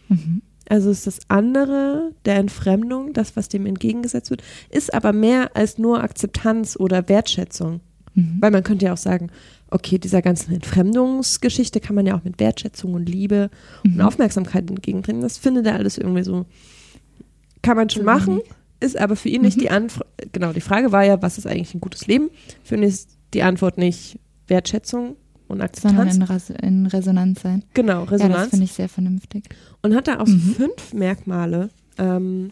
Mhm. 0.08 0.42
Also 0.68 0.90
ist 0.90 1.06
das 1.06 1.20
andere 1.28 2.12
der 2.26 2.36
Entfremdung, 2.36 3.14
das, 3.14 3.36
was 3.36 3.48
dem 3.48 3.64
entgegengesetzt 3.64 4.30
wird, 4.30 4.42
ist 4.70 4.92
aber 4.92 5.12
mehr 5.12 5.56
als 5.56 5.78
nur 5.78 6.02
Akzeptanz 6.02 6.76
oder 6.78 7.08
Wertschätzung. 7.08 7.80
Mhm. 8.14 8.36
Weil 8.40 8.50
man 8.50 8.62
könnte 8.64 8.86
ja 8.86 8.92
auch 8.92 8.98
sagen, 8.98 9.30
okay, 9.70 9.98
dieser 9.98 10.22
ganzen 10.22 10.52
Entfremdungsgeschichte 10.52 11.80
kann 11.80 11.94
man 11.94 12.06
ja 12.06 12.16
auch 12.16 12.24
mit 12.24 12.38
Wertschätzung 12.38 12.94
und 12.94 13.08
Liebe 13.08 13.50
und 13.84 13.96
Mhm. 13.96 14.00
Aufmerksamkeit 14.02 14.68
entgegenbringen. 14.68 15.22
Das 15.22 15.38
findet 15.38 15.66
er 15.66 15.74
alles 15.74 15.98
irgendwie 15.98 16.24
so, 16.24 16.44
kann 17.62 17.76
man 17.76 17.88
schon 17.88 18.04
machen, 18.04 18.36
wenig. 18.38 18.50
Ist 18.80 18.96
aber 18.98 19.16
für 19.16 19.28
ihn 19.28 19.42
nicht 19.42 19.56
Mhm. 19.56 19.60
die 19.60 19.70
Antwort. 19.70 20.06
Genau, 20.32 20.52
die 20.52 20.60
Frage 20.60 20.92
war 20.92 21.04
ja, 21.04 21.20
was 21.22 21.38
ist 21.38 21.46
eigentlich 21.46 21.74
ein 21.74 21.80
gutes 21.80 22.06
Leben? 22.06 22.30
Für 22.62 22.76
ihn 22.76 22.82
ist 22.82 23.10
die 23.34 23.42
Antwort 23.42 23.78
nicht 23.78 24.18
Wertschätzung 24.46 25.16
und 25.48 25.58
Sondern 25.58 25.62
Akzeptanz. 25.66 26.16
in, 26.16 26.22
Res 26.22 26.50
in 26.50 26.86
Resonanz 26.86 27.42
sein. 27.42 27.64
genau, 27.74 28.00
Ja, 28.00 28.04
das 28.06 28.12
Resonanz. 28.20 28.50
finde 28.50 28.64
ich 28.64 28.72
sehr 28.72 28.88
vernünftig. 28.88 29.44
und 29.82 29.94
hat 29.94 30.08
da 30.08 30.20
auch 30.20 30.26
Mhm. 30.26 30.54
fünf 30.56 30.92
Merkmale. 30.94 31.70
Ähm, 31.98 32.50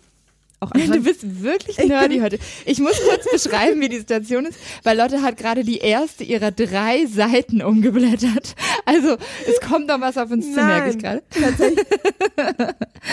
auch 0.61 0.71
Du 0.73 0.81
anhand, 0.81 1.05
bist 1.05 1.43
wirklich 1.43 1.79
Ich 1.79 1.87
nerdy 1.87 2.21
heute. 2.21 2.39
Ich 2.65 2.79
muss 2.79 3.01
kurz 3.09 3.31
beschreiben, 3.45 3.81
wie 3.81 3.89
die 3.89 3.99
Situation 3.99 4.47
ist, 4.47 4.59
weil 4.83 4.97
Lotte 4.97 5.23
hat 5.23 5.37
gerade 5.37 5.65
die 5.65 5.79
erste 5.79 6.25
ihrer 6.25 6.51
drei 6.51 7.07
Seiten 7.07 7.63
umgeblättert. 7.63 8.55
Also 8.85 9.17
es 9.49 9.61
kommt 9.61 9.89
noch 9.89 10.01
was 10.01 10.17
auf 10.17 10.31
uns 10.31 10.47
zu, 10.53 10.61
merke 10.63 10.91
ich 10.91 10.99
gerade. 10.99 11.23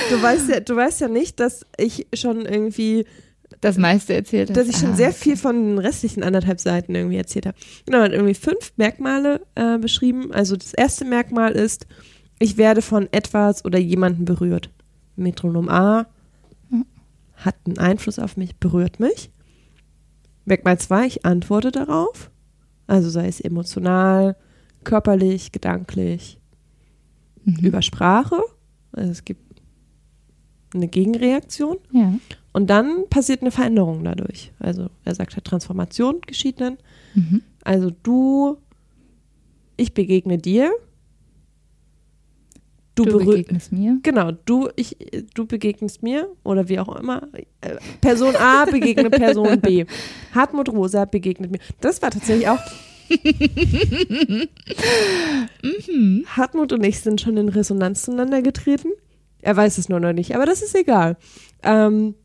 du, 0.09 0.21
weißt 0.21 0.49
ja, 0.49 0.59
du 0.59 0.75
weißt 0.75 1.01
ja 1.01 1.07
nicht, 1.07 1.39
dass 1.39 1.65
ich 1.77 2.07
schon 2.13 2.45
irgendwie 2.45 3.05
Das 3.61 3.77
meiste 3.77 4.13
erzählt 4.13 4.49
hast. 4.49 4.57
dass 4.57 4.67
ich 4.67 4.77
schon 4.77 4.93
Ah, 4.93 4.95
sehr 4.95 5.13
viel 5.13 5.37
von 5.37 5.55
den 5.55 5.77
restlichen 5.79 6.23
anderthalb 6.23 6.59
Seiten 6.59 6.95
irgendwie 6.95 7.17
erzählt 7.17 7.45
habe. 7.47 7.57
Genau, 7.85 7.99
hat 7.99 8.11
irgendwie 8.11 8.33
fünf 8.35 8.73
Merkmale 8.77 9.41
äh, 9.55 9.77
beschrieben. 9.77 10.31
Also 10.33 10.55
das 10.55 10.73
erste 10.73 11.05
Merkmal 11.05 11.53
ist, 11.53 11.85
ich 12.39 12.57
werde 12.57 12.81
von 12.81 13.07
etwas 13.11 13.63
oder 13.65 13.79
jemandem 13.79 14.25
berührt. 14.25 14.69
Metronom 15.15 15.69
A. 15.69 16.07
hat 17.45 17.55
einen 17.65 17.77
Einfluss 17.77 18.19
auf 18.19 18.37
mich, 18.37 18.55
berührt 18.57 18.99
mich. 18.99 19.31
Merkmal 20.45 20.77
zwei, 20.79 21.05
ich 21.07 21.25
antworte 21.25 21.71
darauf. 21.71 22.31
Also 22.87 23.09
sei 23.09 23.27
es 23.27 23.39
emotional, 23.39 24.35
körperlich, 24.83 25.51
gedanklich, 25.51 26.39
Mhm. 27.45 27.57
über 27.61 27.81
Sprache. 27.81 28.41
Also 28.93 29.11
es 29.11 29.25
gibt 29.25 29.61
eine 30.73 30.87
Gegenreaktion. 30.87 31.77
Ja. 31.91 32.13
Und 32.53 32.69
dann 32.69 33.05
passiert 33.09 33.41
eine 33.41 33.51
Veränderung 33.51 34.03
dadurch. 34.03 34.51
Also 34.59 34.89
er 35.03 35.15
sagt 35.15 35.35
halt, 35.35 35.45
Transformation 35.45 36.21
geschieht 36.21 36.61
dann. 36.61 36.77
Mhm. 37.15 37.41
Also 37.63 37.89
du, 38.03 38.57
ich 39.77 39.93
begegne 39.93 40.37
dir 40.37 40.71
du, 42.95 43.05
Du 43.05 43.17
begegnest 43.19 43.71
mir. 43.71 43.97
Genau, 44.03 44.31
du, 44.45 44.69
ich, 44.75 44.95
du 45.33 45.45
begegnest 45.45 46.03
mir 46.03 46.29
oder 46.43 46.69
wie 46.69 46.79
auch 46.79 46.95
immer. 46.95 47.27
Äh, 47.61 47.75
Person 48.01 48.35
A 48.35 48.65
begegnet 48.71 49.11
Person 49.11 49.59
B. 49.61 49.85
Hartmut 50.33 50.69
Rosa 50.69 51.05
begegnet 51.05 51.51
mir. 51.51 51.59
Das 51.81 52.01
war 52.01 52.11
tatsächlich 52.11 52.47
auch. 52.47 52.59
Hartmut 56.27 56.73
und 56.73 56.83
ich 56.83 56.99
sind 56.99 57.21
schon 57.21 57.37
in 57.37 57.49
Resonanz 57.49 58.03
zueinander 58.03 58.41
getreten. 58.41 58.89
Er 59.41 59.55
weiß 59.57 59.77
es 59.77 59.89
nur 59.89 59.99
noch 59.99 60.13
nicht, 60.13 60.35
aber 60.35 60.45
das 60.45 60.61
ist 60.61 60.75
egal. 60.75 61.17
Ähm, 61.63 62.15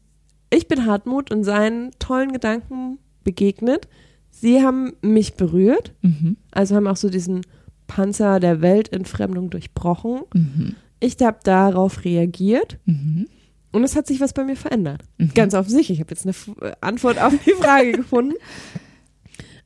ich 0.51 0.69
bin 0.69 0.87
Hartmut 0.87 1.31
und 1.33 1.45
seinen 1.45 1.91
tollen 1.99 2.33
Gedanken 2.33 2.99
begegnet. 3.25 3.89
Sie 4.31 4.63
haben 4.63 4.93
mich 5.03 5.35
berührt, 5.35 5.95
Mhm. 6.03 6.37
also 6.53 6.77
haben 6.77 6.87
auch 6.87 6.97
so 6.97 7.11
diesen 7.11 7.43
Panzer 7.89 8.39
der 8.39 8.61
Weltentfremdung 8.61 9.51
durchbrochen. 9.51 10.21
Mhm. 10.33 10.77
Ich 11.01 11.17
habe 11.21 11.39
darauf 11.43 12.05
reagiert 12.05 12.79
Mhm. 12.85 13.27
und 13.73 13.83
es 13.83 13.97
hat 13.97 14.07
sich 14.07 14.21
was 14.21 14.33
bei 14.33 14.45
mir 14.45 14.57
verändert. 14.57 15.03
Mhm. 15.17 15.35
Ganz 15.35 15.55
offensichtlich. 15.55 15.99
Ich 15.99 16.01
habe 16.05 16.13
jetzt 16.15 16.25
eine 16.25 16.31
F 16.31 16.51
äh, 16.61 16.73
Antwort 16.81 17.21
auf 17.21 17.33
die 17.45 17.53
Frage 17.55 17.91
gefunden. 17.93 18.35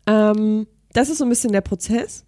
Ähm, 0.07 0.67
das 0.93 1.09
ist 1.11 1.19
so 1.19 1.25
ein 1.25 1.31
bisschen 1.31 1.53
der 1.53 1.61
Prozess. 1.61 2.25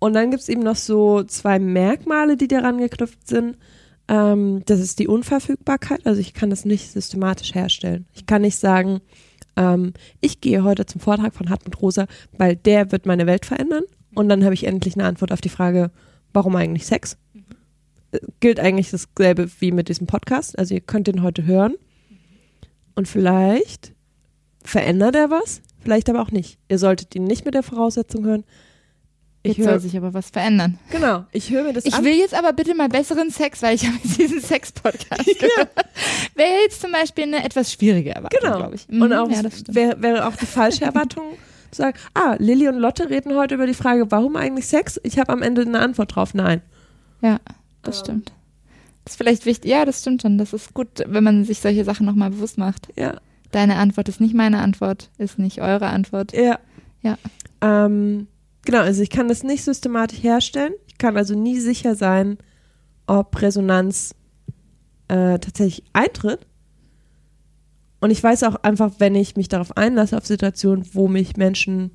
Und 0.00 0.14
dann 0.14 0.30
gibt 0.30 0.42
es 0.42 0.48
eben 0.48 0.62
noch 0.62 0.76
so 0.76 1.22
zwei 1.22 1.58
Merkmale, 1.58 2.36
die 2.36 2.48
daran 2.48 2.78
geknüpft 2.78 3.28
sind. 3.28 3.56
Ähm, 4.08 4.62
das 4.66 4.80
ist 4.80 4.98
die 4.98 5.06
Unverfügbarkeit. 5.08 6.04
Also 6.04 6.20
ich 6.20 6.34
kann 6.34 6.50
das 6.50 6.64
nicht 6.64 6.90
systematisch 6.90 7.54
herstellen. 7.54 8.06
Ich 8.12 8.26
kann 8.26 8.42
nicht 8.42 8.58
sagen, 8.58 9.00
ähm, 9.56 9.92
ich 10.20 10.40
gehe 10.40 10.62
heute 10.64 10.84
zum 10.84 11.00
Vortrag 11.00 11.32
von 11.34 11.48
Hartmut 11.48 11.80
Rosa, 11.80 12.06
weil 12.32 12.56
der 12.56 12.90
wird 12.92 13.06
meine 13.06 13.26
Welt 13.26 13.46
verändern. 13.46 13.84
Und 14.14 14.28
dann 14.28 14.44
habe 14.44 14.54
ich 14.54 14.64
endlich 14.64 14.94
eine 14.94 15.04
Antwort 15.06 15.32
auf 15.32 15.40
die 15.40 15.48
Frage, 15.48 15.90
warum 16.32 16.54
eigentlich 16.56 16.86
Sex? 16.86 17.16
Äh, 18.12 18.18
Gilt 18.40 18.60
eigentlich 18.60 18.90
dasselbe 18.90 19.48
wie 19.60 19.72
mit 19.72 19.88
diesem 19.88 20.06
Podcast. 20.06 20.58
Also 20.58 20.74
ihr 20.74 20.80
könnt 20.80 21.06
den 21.06 21.22
heute 21.22 21.44
hören. 21.46 21.74
Und 22.94 23.08
vielleicht 23.08 23.92
verändert 24.62 25.16
er 25.16 25.30
was, 25.30 25.60
vielleicht 25.80 26.08
aber 26.08 26.22
auch 26.22 26.30
nicht. 26.30 26.58
Ihr 26.68 26.78
solltet 26.78 27.14
ihn 27.16 27.24
nicht 27.24 27.44
mit 27.44 27.54
der 27.54 27.62
Voraussetzung 27.64 28.24
hören. 28.24 28.44
Ich 29.42 29.58
Jetzt 29.58 29.64
soll 29.64 29.72
höre, 29.74 29.80
sich 29.80 29.96
aber 29.96 30.14
was 30.14 30.30
verändern. 30.30 30.78
genau, 30.90 31.26
ich 31.32 31.50
höre 31.50 31.64
mir 31.64 31.74
das 31.74 31.84
Ich 31.84 31.92
an. 31.92 32.02
will 32.04 32.14
jetzt 32.16 32.32
aber 32.32 32.54
bitte 32.54 32.74
mal 32.74 32.88
besseren 32.88 33.28
Sex, 33.30 33.60
weil 33.62 33.74
ich 33.74 33.84
habe 33.86 33.98
jetzt 34.02 34.16
diesen 34.18 34.40
Sex-Podcast 34.40 35.26
gehört. 35.26 35.68
Wäre 36.34 36.62
jetzt 36.62 36.80
zum 36.80 36.92
Beispiel 36.92 37.24
eine 37.24 37.44
etwas 37.44 37.70
schwierige 37.72 38.14
Erwartung, 38.14 38.40
Genau. 38.40 38.56
glaube 38.56 38.74
ich. 38.76 38.88
Mhm, 38.88 39.02
Und 39.02 39.12
auch 39.12 39.28
ja, 39.30 39.42
wäre 39.68 40.00
wäre 40.00 40.26
auch 40.26 40.36
die 40.36 40.46
falsche 40.46 40.84
Erwartung 40.86 41.24
sagen, 41.76 41.96
ah, 42.14 42.36
Lilly 42.38 42.68
und 42.68 42.76
Lotte 42.78 43.08
reden 43.10 43.34
heute 43.34 43.54
über 43.54 43.66
die 43.66 43.74
Frage, 43.74 44.10
warum 44.10 44.36
eigentlich 44.36 44.66
Sex? 44.66 45.00
Ich 45.02 45.18
habe 45.18 45.32
am 45.32 45.42
Ende 45.42 45.62
eine 45.62 45.80
Antwort 45.80 46.14
drauf, 46.16 46.34
nein. 46.34 46.62
Ja, 47.20 47.38
das 47.82 47.98
Ähm. 47.98 48.04
stimmt. 48.04 48.32
Das 49.04 49.12
ist 49.14 49.16
vielleicht 49.18 49.44
wichtig. 49.44 49.70
Ja, 49.70 49.84
das 49.84 50.00
stimmt 50.00 50.22
schon. 50.22 50.38
Das 50.38 50.52
ist 50.54 50.72
gut, 50.72 51.02
wenn 51.06 51.22
man 51.24 51.44
sich 51.44 51.60
solche 51.60 51.84
Sachen 51.84 52.06
nochmal 52.06 52.30
bewusst 52.30 52.56
macht. 52.58 52.88
Ja, 52.96 53.20
Deine 53.50 53.76
Antwort 53.76 54.08
ist 54.08 54.20
nicht 54.20 54.34
meine 54.34 54.58
Antwort, 54.60 55.10
ist 55.18 55.38
nicht 55.38 55.60
eure 55.60 55.86
Antwort. 55.86 56.32
ja. 56.32 56.58
Ja. 57.02 57.18
Ähm, 57.60 58.28
genau, 58.64 58.78
also 58.80 59.02
ich 59.02 59.10
kann 59.10 59.28
das 59.28 59.42
nicht 59.42 59.62
systematisch 59.62 60.22
herstellen. 60.22 60.72
Ich 60.88 60.96
kann 60.96 61.16
also 61.18 61.34
nie 61.38 61.58
sicher 61.60 61.94
sein, 61.96 62.38
ob 63.06 63.40
Resonanz 63.42 64.14
äh, 65.08 65.38
tatsächlich 65.38 65.84
eintritt. 65.92 66.46
Und 68.04 68.10
ich 68.10 68.22
weiß 68.22 68.42
auch 68.42 68.56
einfach, 68.56 68.92
wenn 68.98 69.14
ich 69.14 69.34
mich 69.34 69.48
darauf 69.48 69.78
einlasse, 69.78 70.18
auf 70.18 70.26
Situationen, 70.26 70.84
wo 70.92 71.08
mich 71.08 71.38
Menschen, 71.38 71.90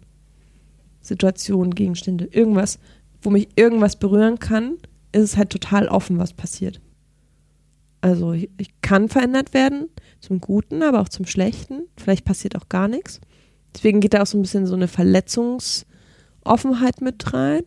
Situationen, 1.01 1.75
Gegenstände, 1.75 2.25
irgendwas, 2.25 2.79
wo 3.21 3.29
mich 3.29 3.49
irgendwas 3.55 3.95
berühren 3.95 4.39
kann, 4.39 4.77
ist 5.11 5.21
es 5.21 5.37
halt 5.37 5.51
total 5.51 5.87
offen, 5.87 6.17
was 6.17 6.33
passiert. 6.33 6.81
Also 8.01 8.33
ich, 8.33 8.49
ich 8.57 8.81
kann 8.81 9.07
verändert 9.07 9.53
werden, 9.53 9.87
zum 10.19 10.41
Guten, 10.41 10.81
aber 10.81 11.01
auch 11.01 11.09
zum 11.09 11.27
Schlechten. 11.27 11.83
Vielleicht 11.95 12.25
passiert 12.25 12.55
auch 12.55 12.69
gar 12.69 12.87
nichts. 12.87 13.21
Deswegen 13.75 13.99
geht 13.99 14.15
da 14.15 14.23
auch 14.23 14.27
so 14.27 14.39
ein 14.39 14.41
bisschen 14.41 14.65
so 14.65 14.73
eine 14.73 14.87
Verletzungsoffenheit 14.87 17.01
mit 17.01 17.35
rein. 17.35 17.61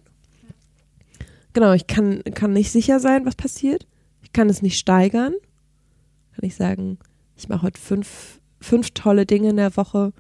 Genau, 1.53 1.75
ich 1.75 1.87
kann, 1.87 2.25
kann 2.35 2.55
nicht 2.55 2.73
sicher 2.73 2.99
sein, 2.99 3.25
was 3.25 3.37
passiert. 3.37 3.87
Ich 4.21 4.33
kann 4.33 4.51
es 4.51 4.63
nicht 4.63 4.81
steigern. 4.81 5.35
Kann 6.35 6.45
ich 6.45 6.57
sagen, 6.57 6.99
ich 7.43 7.49
mache 7.49 7.63
heute 7.63 7.81
fünf, 7.81 8.41
fünf 8.61 8.91
tolle 8.93 9.27
Dinge 9.27 9.51
in 9.51 9.57
der 9.57 9.77
Woche, 9.77 10.13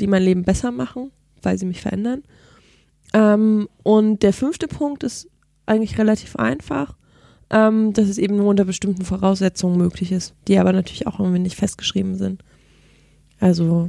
die 0.00 0.06
mein 0.06 0.22
Leben 0.22 0.42
besser 0.44 0.70
machen, 0.72 1.10
weil 1.42 1.58
sie 1.58 1.66
mich 1.66 1.80
verändern. 1.80 2.22
Ähm, 3.14 3.68
und 3.82 4.22
der 4.22 4.32
fünfte 4.32 4.68
Punkt 4.68 5.02
ist 5.02 5.28
eigentlich 5.66 5.98
relativ 5.98 6.36
einfach, 6.36 6.96
ähm, 7.50 7.92
dass 7.92 8.08
es 8.08 8.18
eben 8.18 8.36
nur 8.36 8.46
unter 8.46 8.64
bestimmten 8.64 9.04
Voraussetzungen 9.04 9.76
möglich 9.78 10.12
ist, 10.12 10.34
die 10.46 10.58
aber 10.58 10.72
natürlich 10.72 11.06
auch 11.06 11.18
irgendwie 11.20 11.38
nicht 11.40 11.56
festgeschrieben 11.56 12.16
sind. 12.16 12.42
Also 13.40 13.88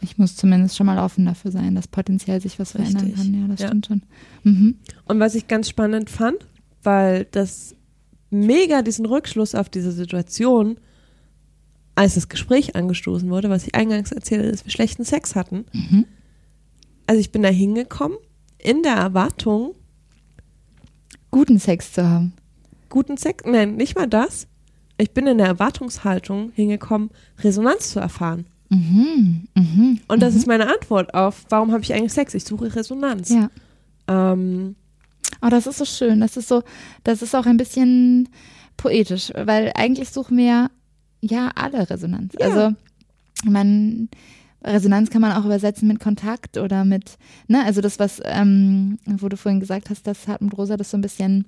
Ich 0.00 0.18
muss 0.18 0.36
zumindest 0.36 0.76
schon 0.76 0.86
mal 0.86 0.98
offen 0.98 1.24
dafür 1.24 1.50
sein, 1.50 1.74
dass 1.74 1.88
potenziell 1.88 2.40
sich 2.40 2.58
was 2.58 2.72
verändern 2.72 3.04
Richtig. 3.06 3.16
kann. 3.32 3.40
Ja, 3.40 3.46
das 3.48 3.60
Ja. 3.60 3.66
stimmt 3.68 3.86
schon. 3.86 4.02
Mhm. 4.42 4.76
Und 5.06 5.18
was 5.20 5.34
ich 5.34 5.48
ganz 5.48 5.68
spannend 5.68 6.10
fand, 6.10 6.46
weil 6.82 7.26
das 7.30 7.74
mega 8.30 8.82
diesen 8.82 9.06
Rückschluss 9.06 9.54
auf 9.54 9.68
diese 9.70 9.92
Situation, 9.92 10.76
als 11.94 12.14
das 12.14 12.28
Gespräch 12.28 12.76
angestoßen 12.76 13.28
wurde, 13.30 13.50
was 13.50 13.66
ich 13.66 13.74
eingangs 13.74 14.12
erzählte, 14.12 14.50
dass 14.50 14.64
wir 14.64 14.72
schlechten 14.72 15.04
Sex 15.04 15.34
hatten. 15.34 15.64
Mhm. 15.72 16.06
Also 17.06 17.20
ich 17.20 17.30
bin 17.32 17.42
da 17.42 17.48
hingekommen 17.48 18.18
in 18.58 18.82
der 18.82 18.94
Erwartung, 18.94 19.74
Guten 21.30 21.58
Sex 21.58 21.92
zu 21.92 22.08
haben. 22.08 22.32
guten 22.88 23.16
Sex, 23.16 23.44
nein, 23.44 23.74
nicht 23.76 23.96
mal 23.96 24.06
das. 24.06 24.46
Ich 24.98 25.10
bin 25.10 25.26
in 25.26 25.38
der 25.38 25.48
Erwartungshaltung 25.48 26.52
hingekommen, 26.54 27.10
Resonanz 27.40 27.90
zu 27.90 27.98
erfahren. 27.98 28.46
Mhm. 28.68 29.48
Mhm. 29.56 30.00
Und 30.06 30.22
das 30.22 30.34
mhm. 30.34 30.38
ist 30.38 30.46
meine 30.46 30.72
Antwort 30.72 31.12
auf, 31.12 31.44
warum 31.48 31.72
habe 31.72 31.82
ich 31.82 31.92
eigentlich 31.92 32.12
Sex? 32.12 32.34
Ich 32.34 32.44
suche 32.44 32.74
Resonanz. 32.74 33.30
Ja. 33.30 33.50
Ähm, 34.06 34.76
Oh, 35.42 35.48
das 35.48 35.66
ist 35.66 35.78
so 35.78 35.84
schön. 35.84 36.20
Das 36.20 36.36
ist 36.36 36.48
so, 36.48 36.62
das 37.02 37.20
ist 37.20 37.34
auch 37.34 37.46
ein 37.46 37.56
bisschen 37.56 38.28
poetisch, 38.76 39.30
weil 39.34 39.72
eigentlich 39.74 40.10
suchen 40.10 40.38
wir 40.38 40.70
ja, 41.30 41.50
alle 41.54 41.88
Resonanz. 41.88 42.34
Ja. 42.38 42.46
Also 42.46 42.76
man 43.44 44.08
Resonanz 44.64 45.10
kann 45.10 45.20
man 45.20 45.32
auch 45.32 45.44
übersetzen 45.44 45.88
mit 45.88 46.00
Kontakt 46.00 46.56
oder 46.56 46.84
mit, 46.84 47.18
ne, 47.48 47.62
also 47.64 47.80
das, 47.80 47.98
was, 47.98 48.20
ähm, 48.24 48.98
wo 49.06 49.28
du 49.28 49.36
vorhin 49.36 49.60
gesagt 49.60 49.90
hast, 49.90 50.06
dass 50.06 50.26
Hartmut 50.26 50.56
Rosa 50.56 50.76
das 50.76 50.90
so 50.90 50.96
ein 50.96 51.02
bisschen, 51.02 51.44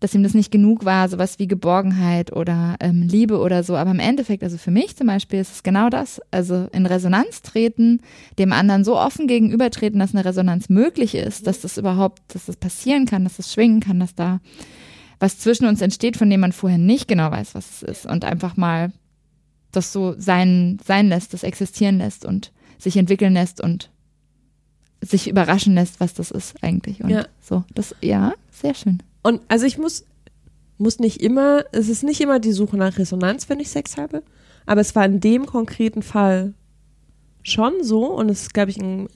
dass 0.00 0.14
ihm 0.14 0.24
das 0.24 0.34
nicht 0.34 0.50
genug 0.50 0.84
war, 0.84 1.08
sowas 1.08 1.38
wie 1.38 1.46
Geborgenheit 1.46 2.32
oder 2.32 2.76
ähm, 2.80 3.02
Liebe 3.02 3.38
oder 3.38 3.62
so. 3.62 3.76
Aber 3.76 3.92
im 3.92 4.00
Endeffekt, 4.00 4.42
also 4.42 4.58
für 4.58 4.70
mich 4.72 4.96
zum 4.96 5.06
Beispiel, 5.06 5.40
ist 5.40 5.52
es 5.52 5.62
genau 5.62 5.88
das. 5.88 6.20
Also 6.30 6.68
in 6.72 6.86
Resonanz 6.86 7.42
treten, 7.42 8.00
dem 8.38 8.52
anderen 8.52 8.84
so 8.84 8.98
offen 8.98 9.28
gegenübertreten, 9.28 10.00
dass 10.00 10.14
eine 10.14 10.24
Resonanz 10.24 10.68
möglich 10.68 11.14
ist, 11.14 11.46
dass 11.46 11.60
das 11.60 11.78
überhaupt, 11.78 12.22
dass 12.28 12.46
das 12.46 12.56
passieren 12.56 13.06
kann, 13.06 13.24
dass 13.24 13.36
das 13.36 13.52
schwingen 13.52 13.80
kann, 13.80 14.00
dass 14.00 14.14
da 14.14 14.40
was 15.20 15.38
zwischen 15.38 15.66
uns 15.66 15.80
entsteht, 15.80 16.16
von 16.16 16.30
dem 16.30 16.40
man 16.40 16.52
vorher 16.52 16.78
nicht 16.78 17.08
genau 17.08 17.30
weiß, 17.30 17.56
was 17.56 17.70
es 17.70 17.82
ist. 17.82 18.06
Und 18.06 18.24
einfach 18.24 18.56
mal 18.56 18.92
das 19.72 19.92
so 19.92 20.14
sein, 20.18 20.78
sein 20.84 21.08
lässt, 21.08 21.34
das 21.34 21.42
existieren 21.42 21.98
lässt 21.98 22.24
und 22.24 22.52
sich 22.78 22.96
entwickeln 22.96 23.34
lässt 23.34 23.60
und 23.60 23.90
sich 25.00 25.28
überraschen 25.28 25.74
lässt, 25.74 26.00
was 26.00 26.14
das 26.14 26.30
ist 26.30 26.62
eigentlich. 26.62 27.02
Und 27.02 27.10
Ja. 27.10 27.26
so, 27.40 27.64
das, 27.74 27.94
ja, 28.00 28.34
sehr 28.50 28.74
schön. 28.74 29.02
Und 29.22 29.42
also 29.48 29.66
ich 29.66 29.78
muss, 29.78 30.04
muss 30.78 30.98
nicht 30.98 31.20
immer, 31.22 31.64
es 31.72 31.88
ist 31.88 32.02
nicht 32.02 32.20
immer 32.20 32.40
die 32.40 32.52
Suche 32.52 32.76
nach 32.76 32.98
Resonanz, 32.98 33.48
wenn 33.48 33.60
ich 33.60 33.68
Sex 33.68 33.96
habe, 33.96 34.22
aber 34.66 34.80
es 34.80 34.94
war 34.94 35.04
in 35.04 35.20
dem 35.20 35.46
konkreten 35.46 36.02
Fall 36.02 36.54
schon 37.42 37.82
so 37.82 38.06
und 38.06 38.28
es 38.28 38.42
ist, 38.42 38.54
glaube 38.54 38.70
ich, 38.70 38.78
ein, 38.78 39.08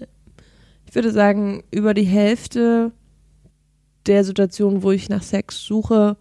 ich 0.89 0.95
würde 0.95 1.13
sagen, 1.13 1.63
über 1.71 1.95
die 1.95 2.05
Hälfte 2.05 2.93
der 4.07 4.25
Situationen, 4.25 4.83
wo 4.83 4.91
ich 4.91 5.09
nach 5.09 5.23
Sex 5.23 5.63
suche, 5.63 6.17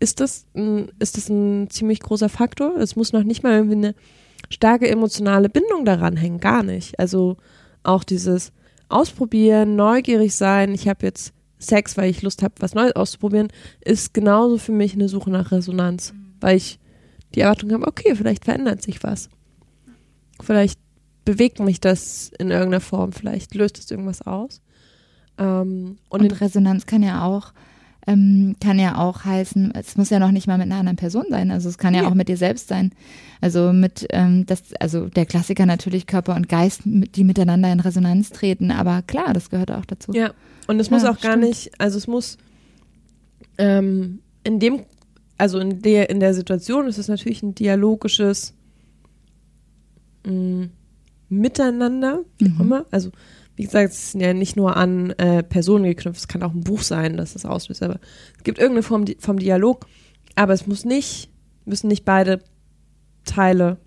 ist 0.00 0.20
das 0.20 0.46
ein, 0.54 0.90
ist 0.98 1.16
das 1.16 1.28
ein 1.28 1.70
ziemlich 1.70 2.00
großer 2.00 2.28
Faktor. 2.28 2.76
Es 2.76 2.96
muss 2.96 3.12
noch 3.12 3.24
nicht 3.24 3.42
mal 3.42 3.54
irgendwie 3.54 3.76
eine 3.76 3.94
starke 4.50 4.88
emotionale 4.88 5.48
Bindung 5.48 5.84
daran 5.84 6.16
hängen, 6.16 6.40
gar 6.40 6.62
nicht. 6.62 6.98
Also 6.98 7.36
auch 7.82 8.04
dieses 8.04 8.52
Ausprobieren, 8.88 9.76
neugierig 9.76 10.34
sein, 10.34 10.72
ich 10.72 10.88
habe 10.88 11.04
jetzt 11.04 11.32
Sex, 11.58 11.96
weil 11.96 12.10
ich 12.10 12.22
Lust 12.22 12.42
habe, 12.42 12.54
was 12.60 12.74
Neues 12.74 12.94
auszuprobieren, 12.94 13.48
ist 13.84 14.14
genauso 14.14 14.58
für 14.58 14.72
mich 14.72 14.94
eine 14.94 15.08
Suche 15.08 15.30
nach 15.30 15.50
Resonanz, 15.50 16.14
weil 16.40 16.56
ich 16.56 16.78
die 17.34 17.40
Erwartung 17.40 17.72
habe, 17.72 17.86
okay, 17.86 18.14
vielleicht 18.14 18.44
verändert 18.44 18.80
sich 18.80 19.02
was. 19.02 19.28
Vielleicht 20.40 20.78
bewegt 21.24 21.58
mich 21.60 21.80
das 21.80 22.30
in 22.38 22.50
irgendeiner 22.50 22.80
Form, 22.80 23.12
vielleicht 23.12 23.54
löst 23.54 23.78
es 23.78 23.90
irgendwas 23.90 24.22
aus. 24.22 24.62
Ähm, 25.36 25.98
und, 26.08 26.22
Und, 26.22 26.40
Resonanz 26.40 26.86
kann 26.86 27.02
ja 27.02 27.24
auch, 27.24 27.52
ähm, 28.08 28.56
kann 28.60 28.78
ja 28.78 28.96
auch 28.96 29.24
heißen, 29.24 29.72
es 29.74 29.96
muss 29.96 30.08
ja 30.10 30.18
noch 30.18 30.30
nicht 30.32 30.46
mal 30.46 30.56
mit 30.58 30.66
einer 30.66 30.76
anderen 30.80 30.96
Person 30.96 31.26
sein. 31.30 31.50
Also 31.50 31.68
es 31.68 31.76
kann 31.78 31.94
ja 31.94 32.02
Nee. 32.02 32.06
auch 32.08 32.14
mit 32.14 32.28
dir 32.28 32.36
selbst 32.38 32.68
sein. 32.68 32.92
Also 33.40 33.72
mit, 33.72 34.06
ähm, 34.10 34.46
das, 34.46 34.62
also 34.80 35.06
der 35.08 35.26
Klassiker 35.26 35.66
natürlich 35.66 36.06
Körper 36.06 36.34
und 36.34 36.48
Geist, 36.48 36.80
die 36.84 37.22
miteinander 37.24 37.70
in 37.72 37.80
Resonanz 37.80 38.30
treten. 38.30 38.70
Aber 38.70 39.02
klar, 39.02 39.32
das 39.34 39.50
gehört 39.50 39.70
auch 39.70 39.84
dazu. 39.84 40.12
ja, 40.12 40.32
und 40.66 40.80
es 40.80 40.90
muss 40.90 41.02
Ja, 41.02 41.10
auch 41.12 41.20
gar 41.20 41.32
stimmt. 41.34 41.48
nicht, 41.48 41.70
also 41.80 41.98
es 41.98 42.06
muss, 42.06 42.38
ähm, 43.58 44.20
in 44.44 44.58
dem, 44.58 44.80
also 45.36 45.58
in 45.58 45.82
der, 45.82 46.10
in 46.10 46.20
der 46.20 46.34
Situation 46.34 46.86
ist 46.88 46.98
es 46.98 47.08
natürlich 47.08 47.42
ein 47.42 47.54
dialogisches 47.54 48.54
mh, 50.24 50.68
Miteinander, 51.30 52.20
wie 52.38 52.46
auch 52.46 52.54
Mhm. 52.54 52.60
immer. 52.60 52.86
Also, 52.90 53.10
wie 53.58 53.64
gesagt, 53.64 53.90
es 53.92 54.14
ist 54.14 54.20
ja 54.20 54.32
nicht 54.32 54.54
nur 54.56 54.76
an 54.76 55.10
äh, 55.18 55.42
Personen 55.42 55.82
geknüpft, 55.84 56.20
es 56.20 56.28
kann 56.28 56.44
auch 56.44 56.52
ein 56.54 56.62
Buch 56.62 56.82
sein, 56.82 57.16
das 57.16 57.32
das 57.32 57.44
auslöst, 57.44 57.82
aber 57.82 57.98
es 58.36 58.44
gibt 58.44 58.58
irgendeine 58.58 58.84
Form 58.84 59.04
vom 59.18 59.38
Dialog, 59.38 59.86
aber 60.36 60.52
es 60.52 60.66
muss 60.68 60.84
nicht, 60.84 61.28
müssen 61.64 61.88
nicht 61.88 62.04
beide 62.04 62.38
Teile, 63.24 63.78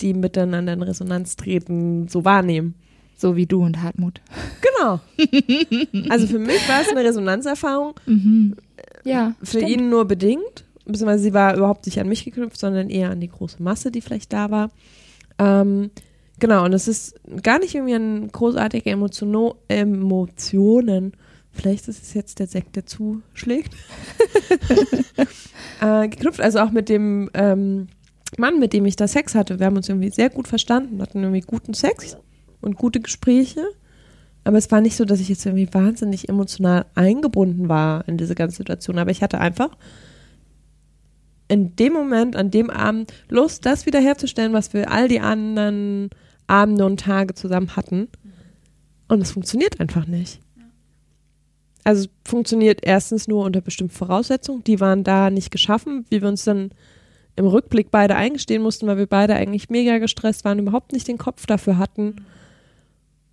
die 0.00 0.14
miteinander 0.14 0.72
in 0.72 0.82
Resonanz 0.82 1.34
treten, 1.36 2.06
so 2.08 2.24
wahrnehmen. 2.24 2.76
So 3.16 3.36
wie 3.36 3.44
du 3.46 3.62
und 3.62 3.82
Hartmut. 3.82 4.22
Genau. 4.78 5.00
Also 6.08 6.26
für 6.26 6.38
mich 6.38 6.66
war 6.68 6.80
es 6.80 6.88
eine 6.88 7.04
Resonanzerfahrung, 7.04 7.94
Mhm. 8.06 8.56
Ja. 9.04 9.34
für 9.42 9.58
stimmt. 9.58 9.68
ihn 9.68 9.90
nur 9.90 10.06
bedingt, 10.06 10.64
beziehungsweise 10.86 11.24
sie 11.24 11.34
war 11.34 11.54
überhaupt 11.56 11.84
nicht 11.84 11.98
an 12.00 12.08
mich 12.08 12.24
geknüpft, 12.24 12.58
sondern 12.58 12.88
eher 12.88 13.10
an 13.10 13.20
die 13.20 13.28
große 13.28 13.62
Masse, 13.62 13.90
die 13.90 14.00
vielleicht 14.00 14.32
da 14.32 14.50
war. 14.50 14.70
Ähm, 15.38 15.90
genau, 16.40 16.64
und 16.64 16.72
es 16.72 16.88
ist 16.88 17.14
gar 17.42 17.58
nicht 17.58 17.74
irgendwie 17.74 17.94
an 17.94 18.28
großartige 18.28 18.90
Emotiono 18.90 19.56
Emotionen. 19.68 21.12
Vielleicht 21.52 21.88
ist 21.88 22.02
es 22.02 22.14
jetzt 22.14 22.38
der 22.38 22.46
Sekt, 22.46 22.76
der 22.76 22.86
zuschlägt. 22.86 23.74
äh, 25.80 26.08
geknüpft, 26.08 26.40
also 26.40 26.60
auch 26.60 26.70
mit 26.70 26.88
dem 26.88 27.30
ähm, 27.34 27.88
Mann, 28.38 28.58
mit 28.58 28.72
dem 28.72 28.86
ich 28.86 28.96
da 28.96 29.08
Sex 29.08 29.34
hatte. 29.34 29.58
Wir 29.58 29.66
haben 29.66 29.76
uns 29.76 29.88
irgendwie 29.88 30.10
sehr 30.10 30.30
gut 30.30 30.48
verstanden, 30.48 31.02
hatten 31.02 31.22
irgendwie 31.22 31.40
guten 31.40 31.74
Sex 31.74 32.16
und 32.60 32.76
gute 32.76 33.00
Gespräche. 33.00 33.64
Aber 34.44 34.58
es 34.58 34.70
war 34.70 34.80
nicht 34.80 34.96
so, 34.96 35.04
dass 35.04 35.20
ich 35.20 35.28
jetzt 35.28 35.44
irgendwie 35.44 35.68
wahnsinnig 35.72 36.28
emotional 36.28 36.86
eingebunden 36.94 37.68
war 37.68 38.06
in 38.08 38.16
diese 38.16 38.34
ganze 38.34 38.58
Situation. 38.58 38.98
Aber 38.98 39.10
ich 39.10 39.22
hatte 39.22 39.38
einfach 39.38 39.76
in 41.48 41.74
dem 41.74 41.92
Moment, 41.92 42.36
an 42.36 42.50
dem 42.50 42.70
Abend, 42.70 43.12
Lust, 43.28 43.66
das 43.66 43.84
wiederherzustellen, 43.84 44.52
was 44.52 44.72
wir 44.72 44.90
all 44.90 45.08
die 45.08 45.20
anderen 45.20 46.10
Abende 46.50 46.84
und 46.84 47.00
Tage 47.00 47.34
zusammen 47.34 47.76
hatten. 47.76 48.08
Und 49.08 49.22
es 49.22 49.32
funktioniert 49.32 49.80
einfach 49.80 50.06
nicht. 50.06 50.40
Also 51.84 52.04
es 52.04 52.28
funktioniert 52.28 52.80
erstens 52.82 53.26
nur 53.28 53.44
unter 53.44 53.60
bestimmten 53.60 53.94
Voraussetzungen. 53.94 54.64
Die 54.64 54.80
waren 54.80 55.04
da 55.04 55.30
nicht 55.30 55.50
geschaffen, 55.50 56.04
wie 56.10 56.20
wir 56.20 56.28
uns 56.28 56.44
dann 56.44 56.70
im 57.36 57.46
Rückblick 57.46 57.90
beide 57.90 58.16
eingestehen 58.16 58.62
mussten, 58.62 58.86
weil 58.86 58.98
wir 58.98 59.06
beide 59.06 59.34
eigentlich 59.34 59.70
mega 59.70 59.98
gestresst 59.98 60.44
waren, 60.44 60.58
überhaupt 60.58 60.92
nicht 60.92 61.08
den 61.08 61.18
Kopf 61.18 61.46
dafür 61.46 61.78
hatten. 61.78 62.16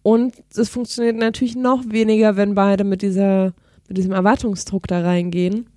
Und 0.02 0.36
es 0.56 0.70
funktioniert 0.70 1.18
natürlich 1.18 1.56
noch 1.56 1.84
weniger, 1.90 2.38
wenn 2.38 2.56
beide 2.56 2.86
mit 2.86 3.02
dieser, 3.02 3.54
mit 3.88 3.98
diesem 3.98 4.14
Erwartungsdruck 4.14 4.88
da 4.88 5.02
reingehen. 5.02 5.68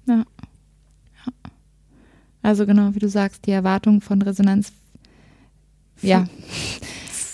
Also 2.43 2.66
genau, 2.66 2.95
wie 2.95 3.01
du 3.01 3.09
sagst, 3.09 3.47
die 3.47 3.51
Erwartung 3.51 4.01
von 4.01 4.22
Resonanz 4.22 4.72
ja, 6.03 6.26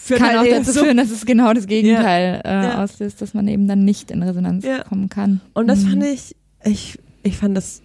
kann 0.08 0.36
auch 0.38 0.44
dazu 0.48 0.72
so- 0.72 0.84
führen, 0.84 0.96
dass 0.96 1.10
es 1.10 1.26
genau 1.26 1.52
das 1.52 1.66
Gegenteil 1.66 2.40
Äh, 2.44 2.48
Ja. 2.64 2.82
auslöst, 2.84 3.20
dass 3.20 3.34
man 3.34 3.46
eben 3.48 3.66
dann 3.68 3.84
nicht 3.84 4.10
in 4.10 4.22
Resonanz 4.22 4.64
Ja. 4.64 4.84
kommen 4.84 5.08
kann. 5.08 5.40
Und 5.54 5.66
das 5.68 5.80
Mhm. 5.82 5.90
fand 5.90 6.04
ich, 6.04 6.36
ich, 6.64 6.98
ich 7.22 7.36
fand 7.36 7.56
das, 7.56 7.82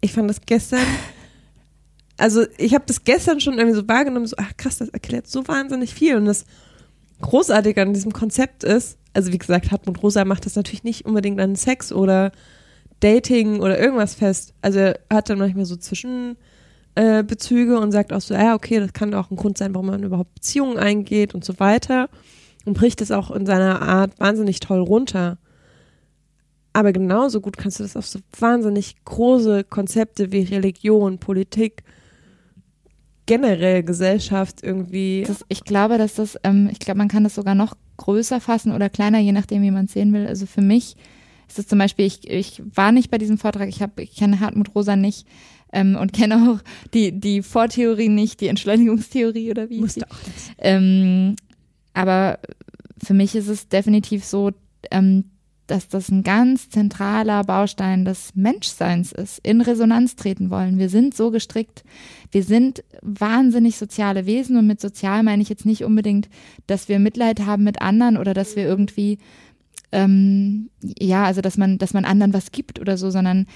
ich 0.00 0.12
fand 0.12 0.28
das 0.30 0.40
gestern, 0.46 0.80
also 2.16 2.44
ich 2.58 2.74
habe 2.74 2.84
das 2.86 3.04
gestern 3.04 3.40
schon 3.40 3.58
irgendwie 3.58 3.76
so 3.76 3.86
wahrgenommen, 3.88 4.26
so, 4.26 4.36
ach 4.38 4.52
krass, 4.56 4.78
das 4.78 4.88
erklärt 4.88 5.26
so 5.26 5.46
wahnsinnig 5.48 5.94
viel. 5.94 6.16
Und 6.16 6.24
das 6.26 6.44
Großartige 7.20 7.82
an 7.82 7.94
diesem 7.94 8.12
Konzept 8.12 8.64
ist, 8.64 8.98
also 9.12 9.32
wie 9.32 9.38
gesagt, 9.38 9.70
Hartmut 9.72 10.02
Rosa 10.02 10.24
macht 10.24 10.46
das 10.46 10.54
natürlich 10.54 10.84
nicht 10.84 11.04
unbedingt 11.06 11.40
an 11.40 11.56
Sex 11.56 11.92
oder 11.92 12.30
Dating 13.00 13.60
oder 13.60 13.78
irgendwas 13.78 14.14
fest. 14.14 14.54
Also 14.62 14.78
er 14.80 15.00
hat 15.12 15.30
dann 15.30 15.38
manchmal 15.38 15.64
so 15.64 15.76
Zwischenbezüge 15.76 16.36
äh, 16.98 17.22
Bezüge 17.22 17.78
und 17.78 17.92
sagt 17.92 18.12
auch 18.12 18.20
so, 18.20 18.34
ja, 18.34 18.56
okay, 18.56 18.80
das 18.80 18.92
kann 18.92 19.14
auch 19.14 19.30
ein 19.30 19.36
Grund 19.36 19.56
sein, 19.56 19.72
warum 19.72 19.86
man 19.86 20.02
überhaupt 20.02 20.34
Beziehungen 20.34 20.78
eingeht 20.78 21.32
und 21.32 21.44
so 21.44 21.60
weiter. 21.60 22.08
Und 22.64 22.74
bricht 22.74 23.00
es 23.00 23.12
auch 23.12 23.30
in 23.30 23.46
seiner 23.46 23.80
Art 23.82 24.18
wahnsinnig 24.18 24.58
toll 24.58 24.80
runter. 24.80 25.38
Aber 26.72 26.92
genauso 26.92 27.40
gut 27.40 27.56
kannst 27.56 27.78
du 27.78 27.84
das 27.84 27.96
auf 27.96 28.06
so 28.06 28.18
wahnsinnig 28.38 28.96
große 29.04 29.62
Konzepte 29.62 30.32
wie 30.32 30.42
Religion, 30.42 31.18
Politik, 31.18 31.84
generell 33.26 33.84
Gesellschaft 33.84 34.64
irgendwie. 34.64 35.22
Das, 35.24 35.44
ich 35.48 35.62
glaube, 35.62 35.98
dass 35.98 36.14
das, 36.14 36.36
ähm, 36.42 36.68
ich 36.72 36.80
glaube, 36.80 36.98
man 36.98 37.08
kann 37.08 37.22
das 37.22 37.36
sogar 37.36 37.54
noch 37.54 37.76
größer 37.98 38.40
fassen 38.40 38.72
oder 38.72 38.90
kleiner, 38.90 39.20
je 39.20 39.32
nachdem, 39.32 39.62
wie 39.62 39.70
man 39.70 39.84
es 39.84 39.92
sehen 39.92 40.12
will. 40.12 40.26
Also 40.26 40.46
für 40.46 40.62
mich 40.62 40.96
ist 41.46 41.60
es 41.60 41.68
zum 41.68 41.78
Beispiel, 41.78 42.06
ich, 42.06 42.28
ich 42.28 42.60
war 42.74 42.90
nicht 42.90 43.08
bei 43.10 43.18
diesem 43.18 43.38
Vortrag, 43.38 43.68
ich, 43.68 43.82
hab, 43.82 44.00
ich 44.00 44.16
kenne 44.16 44.40
Hartmut 44.40 44.74
Rosa 44.74 44.96
nicht 44.96 45.26
ähm, 45.72 45.96
und 45.96 46.12
kenne 46.12 46.50
auch 46.50 46.64
die, 46.94 47.18
die 47.18 47.42
Vortheorie 47.42 48.08
nicht, 48.08 48.40
die 48.40 48.48
Entschleunigungstheorie 48.48 49.50
oder 49.50 49.70
wie 49.70 49.80
Musste 49.80 50.06
auch 50.10 50.26
nicht. 50.26 50.54
Ähm, 50.58 51.36
aber 51.94 52.38
für 53.02 53.14
mich 53.14 53.34
ist 53.34 53.48
es 53.48 53.68
definitiv 53.68 54.24
so, 54.24 54.52
ähm, 54.90 55.24
dass 55.68 55.88
das 55.88 56.08
ein 56.08 56.22
ganz 56.22 56.70
zentraler 56.70 57.44
Baustein 57.44 58.04
des 58.04 58.34
Menschseins 58.34 59.12
ist, 59.12 59.38
in 59.42 59.60
Resonanz 59.60 60.16
treten 60.16 60.50
wollen. 60.50 60.78
Wir 60.78 60.88
sind 60.88 61.14
so 61.14 61.30
gestrickt, 61.30 61.84
wir 62.32 62.42
sind 62.42 62.82
wahnsinnig 63.02 63.76
soziale 63.76 64.26
Wesen 64.26 64.56
und 64.56 64.66
mit 64.66 64.80
sozial 64.80 65.22
meine 65.22 65.42
ich 65.42 65.50
jetzt 65.50 65.66
nicht 65.66 65.84
unbedingt, 65.84 66.28
dass 66.66 66.88
wir 66.88 66.98
Mitleid 66.98 67.44
haben 67.44 67.64
mit 67.64 67.82
anderen 67.82 68.16
oder 68.16 68.32
dass 68.32 68.56
wir 68.56 68.64
irgendwie, 68.64 69.18
ähm, 69.92 70.70
ja, 70.82 71.24
also 71.24 71.42
dass 71.42 71.58
man, 71.58 71.76
dass 71.76 71.92
man 71.92 72.06
anderen 72.06 72.32
was 72.32 72.50
gibt 72.50 72.80
oder 72.80 72.96
so, 72.96 73.10
sondern 73.10 73.46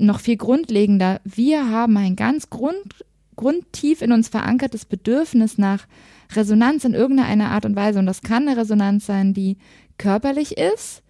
noch 0.00 0.20
viel 0.20 0.36
grundlegender, 0.36 1.20
wir 1.24 1.70
haben 1.70 1.96
ein 1.96 2.16
ganz 2.16 2.50
grund, 2.50 3.04
grundtief 3.36 4.02
in 4.02 4.12
uns 4.12 4.28
verankertes 4.28 4.84
Bedürfnis 4.84 5.58
nach 5.58 5.86
Resonanz 6.34 6.84
in 6.84 6.94
irgendeiner 6.94 7.50
Art 7.50 7.64
und 7.64 7.76
Weise. 7.76 7.98
Und 7.98 8.06
das 8.06 8.22
kann 8.22 8.48
eine 8.48 8.56
Resonanz 8.56 9.06
sein, 9.06 9.34
die 9.34 9.56
körperlich 9.98 10.56
ist. 10.56 11.02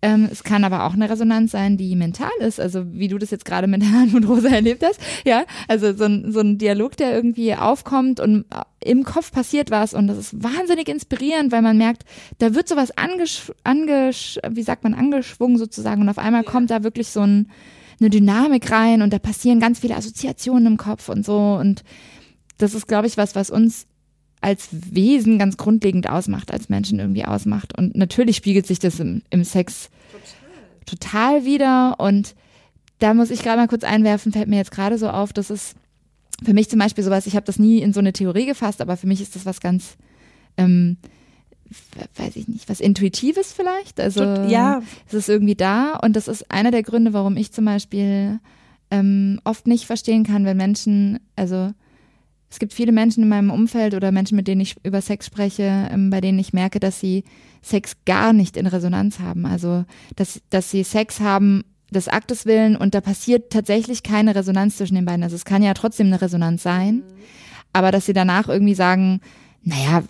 Ähm, 0.00 0.28
es 0.30 0.44
kann 0.44 0.62
aber 0.62 0.84
auch 0.84 0.92
eine 0.92 1.10
Resonanz 1.10 1.50
sein, 1.50 1.76
die 1.76 1.96
mental 1.96 2.30
ist. 2.38 2.60
Also 2.60 2.84
wie 2.92 3.08
du 3.08 3.18
das 3.18 3.30
jetzt 3.30 3.44
gerade 3.44 3.66
mit 3.66 3.82
und 4.14 4.24
Rosa 4.28 4.48
erlebt 4.48 4.84
hast. 4.84 5.00
Ja, 5.24 5.44
also 5.66 5.92
so 5.92 6.04
ein, 6.04 6.30
so 6.30 6.40
ein 6.40 6.58
Dialog, 6.58 6.96
der 6.96 7.12
irgendwie 7.12 7.54
aufkommt 7.54 8.20
und 8.20 8.44
äh, 8.50 8.90
im 8.90 9.02
Kopf 9.02 9.32
passiert 9.32 9.70
was. 9.70 9.94
Und 9.94 10.06
das 10.06 10.18
ist 10.18 10.42
wahnsinnig 10.42 10.88
inspirierend, 10.88 11.50
weil 11.50 11.62
man 11.62 11.78
merkt, 11.78 12.04
da 12.38 12.54
wird 12.54 12.68
sowas 12.68 12.96
angesch, 12.96 13.52
angesch 13.64 14.38
wie 14.48 14.62
sagt 14.62 14.84
man, 14.84 14.94
angeschwungen 14.94 15.58
sozusagen. 15.58 16.02
Und 16.02 16.08
auf 16.08 16.18
einmal 16.18 16.44
kommt 16.44 16.70
da 16.70 16.84
wirklich 16.84 17.08
so 17.08 17.20
ein, 17.20 17.50
eine 18.00 18.10
Dynamik 18.10 18.70
rein 18.70 19.02
und 19.02 19.12
da 19.12 19.18
passieren 19.18 19.60
ganz 19.60 19.80
viele 19.80 19.96
Assoziationen 19.96 20.66
im 20.66 20.76
Kopf 20.76 21.08
und 21.08 21.24
so. 21.24 21.54
Und 21.54 21.82
das 22.58 22.74
ist, 22.74 22.86
glaube 22.86 23.06
ich, 23.06 23.16
was, 23.16 23.34
was 23.34 23.50
uns 23.50 23.86
als 24.40 24.68
Wesen 24.70 25.38
ganz 25.38 25.56
grundlegend 25.56 26.08
ausmacht, 26.08 26.52
als 26.52 26.68
Menschen 26.68 26.98
irgendwie 27.00 27.24
ausmacht. 27.24 27.76
Und 27.76 27.96
natürlich 27.96 28.36
spiegelt 28.36 28.66
sich 28.66 28.78
das 28.78 29.00
im, 29.00 29.22
im 29.30 29.44
Sex 29.44 29.90
total 30.86 31.44
wieder. 31.44 31.98
Und 31.98 32.34
da 32.98 33.14
muss 33.14 33.30
ich 33.30 33.42
gerade 33.42 33.58
mal 33.58 33.68
kurz 33.68 33.84
einwerfen, 33.84 34.32
fällt 34.32 34.48
mir 34.48 34.56
jetzt 34.56 34.70
gerade 34.70 34.98
so 34.98 35.10
auf, 35.10 35.32
dass 35.32 35.50
es 35.50 35.74
für 36.44 36.54
mich 36.54 36.68
zum 36.68 36.78
Beispiel 36.78 37.02
sowas, 37.02 37.26
ich 37.26 37.34
habe 37.34 37.46
das 37.46 37.58
nie 37.58 37.78
in 37.80 37.92
so 37.92 38.00
eine 38.00 38.12
Theorie 38.12 38.46
gefasst, 38.46 38.80
aber 38.80 38.96
für 38.96 39.08
mich 39.08 39.20
ist 39.20 39.34
das 39.34 39.44
was 39.44 39.60
ganz, 39.60 39.96
ähm, 40.56 40.96
weiß 42.16 42.36
ich 42.36 42.48
nicht, 42.48 42.68
was 42.68 42.80
Intuitives 42.80 43.52
vielleicht. 43.52 44.00
Also 44.00 44.22
ja, 44.22 44.82
es 45.06 45.14
ist 45.14 45.28
irgendwie 45.28 45.54
da 45.54 45.96
und 45.96 46.16
das 46.16 46.28
ist 46.28 46.50
einer 46.50 46.70
der 46.70 46.82
Gründe, 46.82 47.12
warum 47.12 47.36
ich 47.36 47.52
zum 47.52 47.64
Beispiel 47.64 48.40
ähm, 48.90 49.40
oft 49.44 49.66
nicht 49.66 49.86
verstehen 49.86 50.24
kann, 50.24 50.44
wenn 50.44 50.56
Menschen, 50.56 51.20
also 51.36 51.72
es 52.50 52.58
gibt 52.58 52.72
viele 52.72 52.92
Menschen 52.92 53.22
in 53.22 53.28
meinem 53.28 53.50
Umfeld 53.50 53.94
oder 53.94 54.10
Menschen, 54.10 54.36
mit 54.36 54.48
denen 54.48 54.62
ich 54.62 54.76
über 54.82 55.02
Sex 55.02 55.26
spreche, 55.26 55.88
ähm, 55.92 56.10
bei 56.10 56.20
denen 56.20 56.38
ich 56.38 56.52
merke, 56.52 56.80
dass 56.80 56.98
sie 56.98 57.24
Sex 57.62 57.96
gar 58.06 58.32
nicht 58.32 58.56
in 58.56 58.66
Resonanz 58.66 59.18
haben. 59.18 59.44
Also, 59.44 59.84
dass, 60.16 60.40
dass 60.50 60.70
sie 60.70 60.84
Sex 60.84 61.20
haben 61.20 61.64
des 61.90 62.08
Aktes 62.08 62.46
willen 62.46 62.76
und 62.76 62.94
da 62.94 63.00
passiert 63.00 63.50
tatsächlich 63.50 64.02
keine 64.02 64.34
Resonanz 64.34 64.76
zwischen 64.76 64.94
den 64.94 65.04
beiden. 65.04 65.22
Also 65.22 65.36
es 65.36 65.44
kann 65.44 65.62
ja 65.62 65.74
trotzdem 65.74 66.08
eine 66.08 66.20
Resonanz 66.20 66.62
sein, 66.62 67.02
aber 67.72 67.90
dass 67.90 68.06
sie 68.06 68.12
danach 68.12 68.48
irgendwie 68.48 68.74
sagen, 68.74 69.20
naja, 69.62 70.02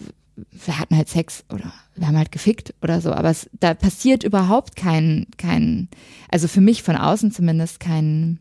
wir 0.51 0.78
hatten 0.78 0.97
halt 0.97 1.09
Sex 1.09 1.45
oder 1.53 1.72
wir 1.97 2.07
haben 2.07 2.16
halt 2.16 2.32
gefickt 2.32 2.74
oder 2.82 3.01
so, 3.01 3.12
aber 3.12 3.30
es, 3.30 3.49
da 3.59 3.74
passiert 3.74 4.24
überhaupt 4.24 4.76
kein, 4.76 5.26
kein, 5.36 5.89
also 6.30 6.49
für 6.49 6.61
mich 6.61 6.82
von 6.82 6.97
außen 6.97 7.32
zumindest 7.32 7.80
kein, 7.80 8.39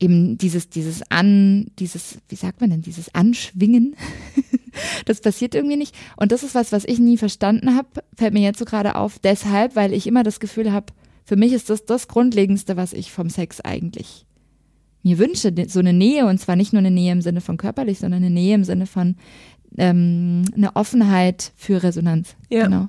eben 0.00 0.38
dieses, 0.38 0.68
dieses 0.68 1.02
An, 1.10 1.66
dieses, 1.78 2.18
wie 2.28 2.36
sagt 2.36 2.60
man 2.60 2.70
denn, 2.70 2.82
dieses 2.82 3.14
Anschwingen, 3.14 3.96
das 5.04 5.20
passiert 5.20 5.54
irgendwie 5.54 5.76
nicht. 5.76 5.94
Und 6.16 6.32
das 6.32 6.42
ist 6.42 6.54
was, 6.54 6.72
was 6.72 6.84
ich 6.84 6.98
nie 6.98 7.16
verstanden 7.16 7.74
habe, 7.74 7.88
fällt 8.16 8.34
mir 8.34 8.42
jetzt 8.42 8.58
so 8.58 8.64
gerade 8.64 8.94
auf, 8.94 9.18
deshalb, 9.18 9.76
weil 9.76 9.92
ich 9.92 10.06
immer 10.06 10.22
das 10.22 10.40
Gefühl 10.40 10.72
habe, 10.72 10.92
für 11.24 11.36
mich 11.36 11.52
ist 11.52 11.68
das 11.68 11.84
das 11.84 12.08
Grundlegendste, 12.08 12.76
was 12.76 12.92
ich 12.92 13.12
vom 13.12 13.28
Sex 13.28 13.60
eigentlich 13.60 14.24
mir 15.02 15.18
wünsche, 15.18 15.52
so 15.68 15.78
eine 15.80 15.92
Nähe 15.92 16.26
und 16.26 16.38
zwar 16.38 16.56
nicht 16.56 16.72
nur 16.72 16.80
eine 16.80 16.90
Nähe 16.90 17.12
im 17.12 17.22
Sinne 17.22 17.40
von 17.40 17.56
körperlich, 17.56 17.98
sondern 17.98 18.22
eine 18.22 18.30
Nähe 18.30 18.54
im 18.54 18.64
Sinne 18.64 18.86
von 18.86 19.16
ähm, 19.76 20.44
eine 20.56 20.74
Offenheit 20.76 21.52
für 21.56 21.82
Resonanz. 21.82 22.36
Ja. 22.50 22.64
Genau. 22.64 22.88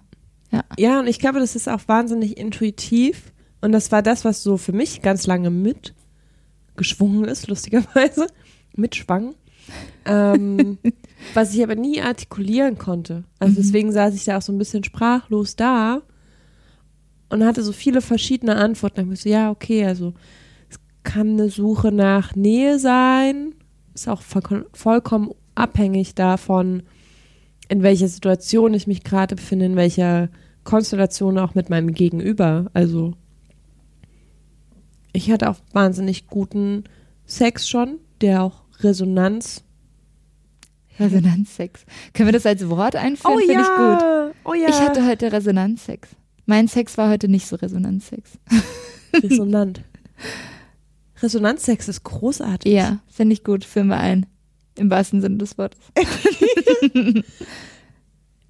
Ja, 0.80 1.00
und 1.00 1.06
ich 1.08 1.20
glaube, 1.20 1.40
das 1.40 1.56
ist 1.56 1.68
auch 1.70 1.82
wahnsinnig 1.88 2.38
intuitiv, 2.38 3.34
Und 3.62 3.72
das 3.72 3.92
war 3.92 4.02
das, 4.02 4.26
was 4.26 4.42
so 4.42 4.58
für 4.58 4.72
mich 4.72 5.02
ganz 5.04 5.28
lange 5.28 5.50
mitgeschwungen 5.52 7.26
ist, 7.26 7.48
lustigerweise. 7.48 8.28
Mitschwang. 8.76 9.36
Ähm, 10.06 10.78
was 11.34 11.54
ich 11.54 11.62
aber 11.62 11.76
nie 11.76 12.02
artikulieren 12.02 12.78
konnte. 12.78 13.26
Also 13.38 13.52
Mhm. 13.54 13.58
deswegen 13.58 13.92
saß 13.92 14.16
ich 14.16 14.24
da 14.26 14.38
auch 14.38 14.42
so 14.42 14.52
ein 14.54 14.58
bisschen 14.58 14.84
sprachlos 14.84 15.56
da 15.56 16.02
und 17.30 17.44
hatte 17.46 17.62
so 17.64 17.72
viele 17.74 18.02
verschiedene 18.02 18.56
Antworten. 18.56 19.12
Ich 19.12 19.22
so, 19.22 19.30
ja, 19.30 19.52
okay, 19.52 19.86
also 19.86 20.14
es 20.70 20.78
kann 21.04 21.32
eine 21.34 21.50
Suche 21.50 21.92
nach 21.92 22.36
Nähe 22.36 22.80
sein. 22.80 23.54
Ist 23.94 24.08
auch 24.08 24.22
vollkommen, 24.22 24.66
vollkommen 24.74 25.32
abhängig 25.60 26.16
davon, 26.16 26.84
in 27.68 27.84
welcher 27.84 28.08
Situation 28.08 28.74
ich 28.74 28.88
mich 28.88 29.04
gerade 29.04 29.36
befinde, 29.36 29.66
in 29.66 29.76
welcher 29.76 30.30
Konstellation 30.64 31.38
auch 31.38 31.56
mit 31.56 31.70
meinem 31.70 31.94
Gegenüber. 31.94 32.70
Also 32.74 33.14
ich 35.14 35.32
hatte 35.32 35.50
auch 35.50 35.58
wahnsinnig 35.74 36.28
guten 36.28 36.84
Sex 37.26 37.68
schon, 37.68 38.00
der 38.22 38.44
auch 38.44 38.64
Resonanz. 38.80 39.64
Resonanzsex. 41.00 41.86
Können 42.14 42.28
wir 42.28 42.34
das 42.34 42.46
als 42.46 42.68
Wort 42.70 42.96
einführen? 42.96 43.40
Finde 43.40 43.62
ich 43.62 43.68
gut. 43.68 44.36
Oh 44.44 44.54
ja. 44.54 44.68
Ich 44.70 44.80
hatte 44.82 45.06
heute 45.08 45.32
Resonanzsex. 45.32 46.10
Mein 46.46 46.68
Sex 46.68 46.98
war 46.98 47.10
heute 47.10 47.30
nicht 47.30 47.48
so 47.48 47.56
Resonanzsex. 47.56 48.32
Resonant. 49.14 49.82
Resonanzsex 51.22 51.88
ist 51.88 52.04
großartig. 52.04 52.72
Ja, 52.72 53.00
finde 53.08 53.34
ich 53.34 53.44
gut. 53.44 53.64
Führen 53.64 53.88
wir 53.88 53.98
ein. 53.98 54.26
Im 54.80 54.90
wahrsten 54.90 55.22
Sinne 55.22 55.38
des 55.38 55.58
Wortes. 55.58 55.80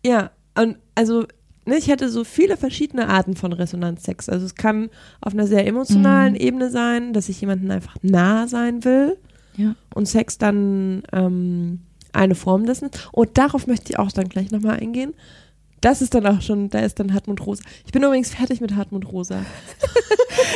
Ja, 0.06 0.32
und 0.58 0.78
also 0.96 1.26
ne, 1.66 1.78
ich 1.78 1.88
hätte 1.88 2.10
so 2.10 2.24
viele 2.24 2.58
verschiedene 2.58 3.10
Arten 3.10 3.36
von 3.36 3.54
Resonanzsex. 3.54 4.30
Also 4.30 4.46
es 4.46 4.56
kann 4.56 4.90
auf 5.22 5.34
einer 5.34 5.48
sehr 5.48 5.68
emotionalen 5.68 6.34
Mhm. 6.34 6.40
Ebene 6.40 6.70
sein, 6.70 7.14
dass 7.14 7.30
ich 7.30 7.42
jemandem 7.42 7.72
einfach 7.72 7.96
nah 8.02 8.48
sein 8.48 8.84
will 8.86 9.18
Ja. 9.58 9.76
und 9.94 10.08
Sex 10.08 10.38
dann 10.38 11.04
ähm, 11.12 11.82
eine 12.14 12.36
Form 12.36 12.66
dessen. 12.66 12.90
Und 13.12 13.38
darauf 13.38 13.68
möchte 13.68 13.92
ich 13.92 14.00
auch 14.00 14.12
dann 14.12 14.30
gleich 14.30 14.52
nochmal 14.52 14.80
eingehen. 14.80 15.14
Das 15.82 16.02
ist 16.02 16.14
dann 16.14 16.26
auch 16.26 16.42
schon, 16.42 16.70
da 16.70 16.80
ist 16.80 17.00
dann 17.00 17.14
Hartmut 17.14 17.46
Rosa. 17.46 17.64
Ich 17.86 17.92
bin 17.92 18.04
übrigens 18.04 18.34
fertig 18.34 18.60
mit 18.62 18.76
Hartmut 18.76 19.12
Rosa. 19.12 19.46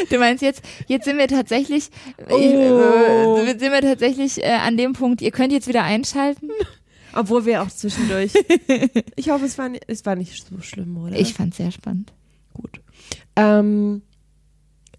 Du 0.09 0.17
meinst 0.17 0.41
jetzt, 0.41 0.63
jetzt 0.87 1.05
sind 1.05 1.17
wir 1.17 1.27
tatsächlich, 1.27 1.89
Oh. 2.29 2.37
äh, 2.37 3.45
sind 3.47 3.61
wir 3.71 3.81
tatsächlich 3.81 4.41
äh, 4.41 4.47
an 4.51 4.77
dem 4.77 4.93
Punkt, 4.93 5.21
ihr 5.21 5.31
könnt 5.31 5.51
jetzt 5.51 5.67
wieder 5.67 5.83
einschalten. 5.83 6.49
Obwohl 7.15 7.45
wir 7.45 7.61
auch 7.61 7.67
zwischendurch. 7.69 8.33
ich 9.15 9.29
hoffe, 9.29 9.45
es 9.45 9.57
war, 9.57 9.69
ni- 9.69 9.79
es 9.87 10.05
war 10.05 10.15
nicht 10.15 10.45
so 10.47 10.59
schlimm, 10.61 10.97
oder? 10.97 11.17
Ich 11.17 11.33
fand's 11.33 11.57
sehr 11.57 11.71
spannend. 11.71 12.13
Gut. 12.53 12.81
Ähm, 13.35 14.01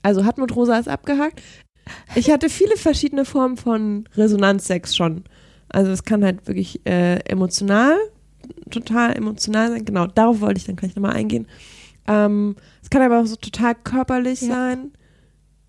also 0.03 0.25
Hartmut 0.25 0.55
Rosa 0.55 0.79
ist 0.79 0.89
abgehakt. 0.89 1.41
Ich 2.15 2.31
hatte 2.31 2.49
viele 2.51 2.77
verschiedene 2.77 3.25
Formen 3.25 3.57
von 3.57 4.09
Resonanzsex 4.17 4.95
schon. 4.95 5.25
Also 5.69 5.91
es 5.93 6.05
kann 6.05 6.25
halt 6.25 6.47
wirklich 6.47 6.85
äh, 6.87 7.17
emotional, 7.29 7.97
total 8.75 9.17
emotional 9.17 9.71
sein. 9.71 9.85
Genau, 9.85 10.07
darauf 10.07 10.41
wollte 10.41 10.59
ich 10.59 10.65
dann 10.67 10.77
gleich 10.77 10.95
nochmal 10.95 11.15
eingehen. 11.15 11.47
Ähm, 12.07 12.57
es 12.83 12.91
kann 12.91 13.03
aber 13.03 13.21
auch 13.21 13.27
so 13.27 13.37
total 13.37 13.75
körperlich 13.75 14.43
Ja. 14.43 14.49
sein. 14.49 14.91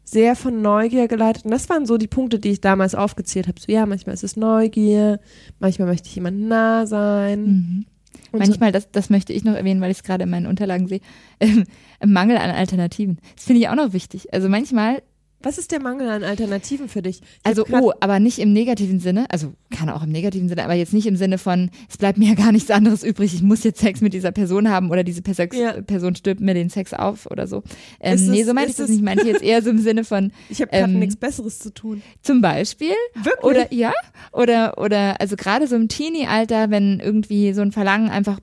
Sehr 0.03 0.35
von 0.35 0.61
Neugier 0.61 1.07
geleitet. 1.07 1.45
Und 1.45 1.51
das 1.51 1.67
waren 1.69 1.85
so 1.87 1.97
die 1.97 2.07
Punkte, 2.07 2.37
die 2.37 2.49
ich 2.51 2.61
damals 2.61 2.93
aufgezählt 2.93 3.47
habe. 3.47 3.59
So, 3.59 3.71
ja, 3.71 3.85
manchmal 3.87 4.13
ist 4.13 4.23
es 4.23 4.35
Neugier, 4.35 5.19
manchmal 5.59 5.87
möchte 5.87 6.09
ich 6.09 6.15
jemandem 6.15 6.47
nah 6.47 6.85
sein. 6.85 7.45
Mhm. 7.45 7.85
Manchmal, 8.31 8.71
das, 8.71 8.91
das 8.91 9.09
möchte 9.09 9.33
ich 9.33 9.43
noch 9.43 9.53
erwähnen, 9.55 9.81
weil 9.81 9.91
ich 9.91 9.97
es 9.97 10.03
gerade 10.03 10.23
in 10.25 10.29
meinen 10.29 10.45
Unterlagen 10.45 10.87
sehe, 10.87 10.99
ähm, 11.39 11.63
Mangel 12.05 12.37
an 12.37 12.51
Alternativen. 12.51 13.17
Das 13.35 13.45
finde 13.45 13.61
ich 13.61 13.69
auch 13.69 13.75
noch 13.75 13.93
wichtig. 13.93 14.33
Also 14.33 14.49
manchmal 14.49 15.01
Was 15.45 15.57
ist 15.59 15.71
der 15.71 15.79
Mangel 15.79 16.09
an 16.09 16.23
Alternativen 16.23 16.89
für 16.89 17.01
dich? 17.01 17.21
Ich 17.21 17.27
Also, 17.43 17.65
oh, 17.71 17.91
aber 17.99 18.19
nicht 18.19 18.39
im 18.39 18.51
negativen 18.51 18.99
Sinne, 18.99 19.25
also 19.29 19.53
kann 19.69 19.89
auch 19.89 20.03
im 20.03 20.11
negativen 20.11 20.49
Sinne, 20.49 20.63
aber 20.63 20.73
jetzt 20.73 20.91
nicht 20.93 21.05
im 21.05 21.15
Sinne 21.15 21.37
von, 21.37 21.69
es 21.89 21.97
bleibt 21.97 22.17
mir 22.17 22.29
ja 22.29 22.33
gar 22.33 22.51
nichts 22.51 22.71
anderes 22.71 23.03
übrig, 23.03 23.33
ich 23.35 23.43
muss 23.43 23.63
jetzt 23.63 23.79
Sex 23.79 24.01
mit 24.01 24.13
dieser 24.13 24.31
Person 24.31 24.69
haben 24.69 24.89
oder 24.89 25.03
diese 25.03 25.21
Perse 25.21 25.47
Ja. 25.53 25.81
Person 25.81 26.15
stirbt 26.15 26.41
mir 26.41 26.55
den 26.55 26.69
Sex 26.69 26.93
auf 26.93 27.27
oder 27.29 27.45
so. 27.47 27.61
Ähm, 27.99 28.19
nee, 28.31 28.43
so 28.43 28.53
meinte 28.53 28.71
ich 28.71 28.77
das 28.77 28.89
nicht. 28.89 28.97
Ich 28.97 29.03
meinte 29.03 29.27
jetzt 29.27 29.43
eher 29.43 29.61
so 29.61 29.69
im 29.69 29.79
Sinne 29.79 30.03
von 30.03 30.31
Ich 30.49 30.61
habe 30.61 30.71
gerade 30.71 30.91
Ähm, 30.91 30.99
nichts 30.99 31.15
Besseres 31.15 31.59
zu 31.59 31.71
tun. 31.73 32.01
zum 32.23 32.41
Beispiel 32.41 32.95
Wirklich? 33.13 33.43
oder 33.43 33.71
ja, 33.73 33.93
oder, 34.31 34.79
oder 34.79 35.21
also 35.21 35.35
gerade 35.35 35.67
so 35.67 35.75
im 35.75 35.87
Teenie-Alter, 35.87 36.71
wenn 36.71 36.99
irgendwie 36.99 37.53
so 37.53 37.61
ein 37.61 37.71
Verlangen 37.71 38.09
einfach 38.09 38.39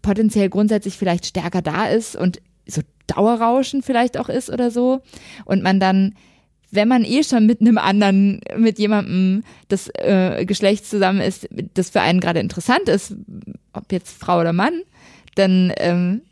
potenziell 0.00 0.48
grundsätzlich 0.48 0.96
vielleicht 0.96 1.26
stärker 1.26 1.60
da 1.60 1.86
ist 1.88 2.16
und 2.16 2.40
so 2.66 2.80
Dauerrauschen 3.06 3.82
vielleicht 3.82 4.18
auch 4.18 4.28
ist 4.28 4.48
oder 4.50 4.70
so 4.70 5.00
und 5.44 5.62
man 5.62 5.80
dann 5.80 6.14
wenn 6.70 6.88
man 6.88 7.04
eh 7.04 7.22
schon 7.22 7.46
mit 7.46 7.60
einem 7.60 7.78
anderen, 7.78 8.40
mit 8.56 8.78
jemandem 8.78 9.42
des 9.70 9.88
äh, 9.94 10.44
Geschlechts 10.44 10.90
zusammen 10.90 11.20
ist, 11.20 11.48
das 11.74 11.90
für 11.90 12.00
einen 12.00 12.20
gerade 12.20 12.40
interessant 12.40 12.88
ist, 12.88 13.14
ob 13.72 13.90
jetzt 13.90 14.18
Frau 14.18 14.40
oder 14.40 14.52
Mann, 14.52 14.82
dann, 15.34 15.72
ähm, 15.78 16.22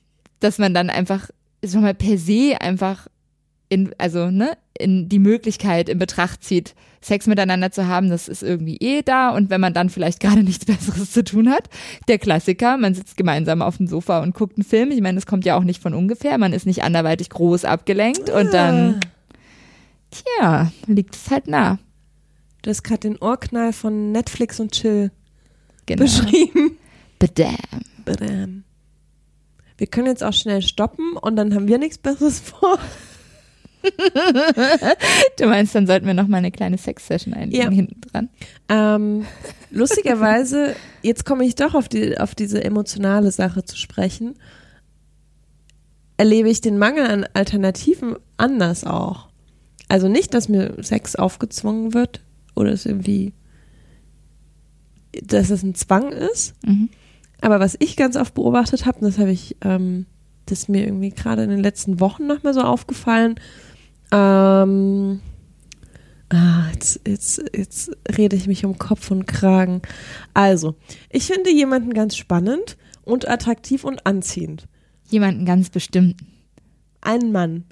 dass 0.41 0.59
man 0.59 0.75
dann 0.75 0.91
einfach 0.91 1.31
schon 1.65 1.83
mal 1.83 1.95
per 1.95 2.19
se 2.19 2.57
einfach 2.61 3.07
in, 3.69 3.95
also, 3.99 4.31
ne, 4.31 4.57
in 4.79 5.09
die 5.09 5.19
Möglichkeit 5.19 5.89
in 5.89 5.99
Betracht 5.99 6.45
zieht, 6.45 6.75
Sex 7.01 7.27
miteinander 7.27 7.71
zu 7.71 7.87
haben, 7.87 8.11
das 8.11 8.29
ist 8.29 8.43
irgendwie 8.43 8.77
eh 8.79 9.03
da. 9.03 9.31
Und 9.31 9.49
wenn 9.49 9.61
man 9.61 9.73
dann 9.73 9.91
vielleicht 9.91 10.21
gerade 10.21 10.43
nichts 10.43 10.65
Besseres 10.65 11.13
zu 11.13 11.25
tun 11.25 11.51
hat, 11.51 11.69
der 12.09 12.19
Klassiker, 12.19 12.77
man 12.77 12.95
sitzt 12.95 13.17
gemeinsam 13.17 13.63
auf 13.63 13.77
dem 13.77 13.87
Sofa 13.87 14.21
und 14.21 14.35
guckt 14.35 14.57
einen 14.57 14.65
Film, 14.65 14.91
ich 14.91 15.01
meine, 15.01 15.17
das 15.17 15.27
kommt 15.27 15.45
ja 15.45 15.57
auch 15.57 15.65
nicht 15.65 15.83
von 15.83 15.95
ungefähr, 15.95 16.37
man 16.39 16.53
ist 16.53 16.67
nicht 16.67 16.83
anderweitig 16.83 17.31
groß 17.31 17.65
abgelenkt 17.65 18.31
und 18.31 18.53
dann, 18.53 19.01
tja, 20.41 20.73
liegt 20.87 21.15
es 21.17 21.31
halt 21.31 21.47
nah. 21.49 21.79
Du 22.63 22.71
hast 22.71 22.83
gerade 22.83 23.01
den 23.01 23.17
Ohrknall 23.19 23.73
von 23.73 24.13
Netflix 24.13 24.59
und 24.61 24.73
Chill 24.73 25.11
Genau. 25.87 26.03
beschrieben. 26.03 26.77
Badam. 27.19 27.55
Badam. 28.05 28.65
Wir 29.79 29.87
können 29.87 30.07
jetzt 30.09 30.25
auch 30.25 30.33
schnell 30.33 30.63
stoppen 30.63 31.17
und 31.17 31.37
dann 31.37 31.55
haben 31.55 31.69
wir 31.69 31.79
nichts 31.79 31.99
Besseres 31.99 32.41
vor. 32.41 32.79
Du 35.39 35.47
meinst, 35.47 35.75
dann 35.77 35.87
sollten 35.87 36.07
wir 36.07 36.15
noch 36.15 36.27
mal 36.27 36.39
eine 36.39 36.51
kleine 36.51 36.77
Sex-Session 36.77 37.35
einlegen 37.35 37.63
Ja. 37.63 37.71
hinten 37.71 38.01
dran. 38.01 38.29
Ähm, 38.69 39.27
lustigerweise, 39.71 40.75
jetzt 41.03 41.25
komme 41.25 41.45
ich 41.45 41.55
doch 41.55 41.75
auf, 41.75 41.89
die, 41.89 42.19
auf 42.19 42.35
diese 42.35 42.65
emotionale 42.65 43.31
Sache 43.31 43.65
zu 43.65 43.77
sprechen, 43.77 44.35
erlebe 46.17 46.49
ich 46.49 46.61
den 46.61 46.79
Mangel 46.79 47.07
an 47.07 47.27
Alternativen 47.35 48.17
anders 48.39 48.83
auch. 48.85 49.29
Also 49.89 50.09
nicht, 50.09 50.35
dass 50.35 50.49
mir 50.49 50.75
Sex 50.83 51.17
aufgezwungen 51.17 51.95
wird 51.95 52.21
oder 52.55 52.73
es 52.73 52.87
irgendwie, 52.87 53.33
dass 55.23 55.51
es 55.51 55.63
ein 55.63 55.75
Zwang 55.75 56.13
ist, 56.13 56.55
Mhm. 56.65 56.89
aber 57.41 57.61
was 57.61 57.77
ich 57.79 57.97
ganz 57.97 58.17
oft 58.17 58.35
beobachtet 58.35 58.87
habe, 58.87 58.99
und 58.99 59.05
das 59.05 59.19
habe 59.19 59.31
ich, 59.31 59.57
ähm, 59.63 60.07
das 60.47 60.61
ist 60.61 60.69
mir 60.69 60.85
irgendwie 60.85 61.11
gerade 61.11 61.43
in 61.45 61.51
den 61.51 61.61
letzten 61.63 62.01
Wochen 62.01 62.27
nochmal 62.27 62.55
so 62.55 62.61
aufgefallen, 62.63 63.37
ähm, 64.13 65.21
ah, 66.31 66.69
jetzt, 66.73 67.01
jetzt, 67.07 67.45
jetzt 67.55 67.91
rede 68.17 68.37
ich 68.37 68.47
mich 68.47 68.65
um 68.65 68.79
Kopf 68.79 69.11
und 69.11 69.27
Kragen. 69.27 69.83
Also, 70.35 70.75
ich 71.11 71.27
finde 71.27 71.51
jemanden 71.51 71.93
ganz 71.95 72.17
spannend 72.17 72.77
und 73.05 73.29
attraktiv 73.29 73.85
und 73.85 74.07
anziehend. 74.07 74.67
Jemanden 75.09 75.45
ganz 75.45 75.71
bestimmten. 75.71 76.27
Einen 77.01 77.31
Mann. 77.33 77.65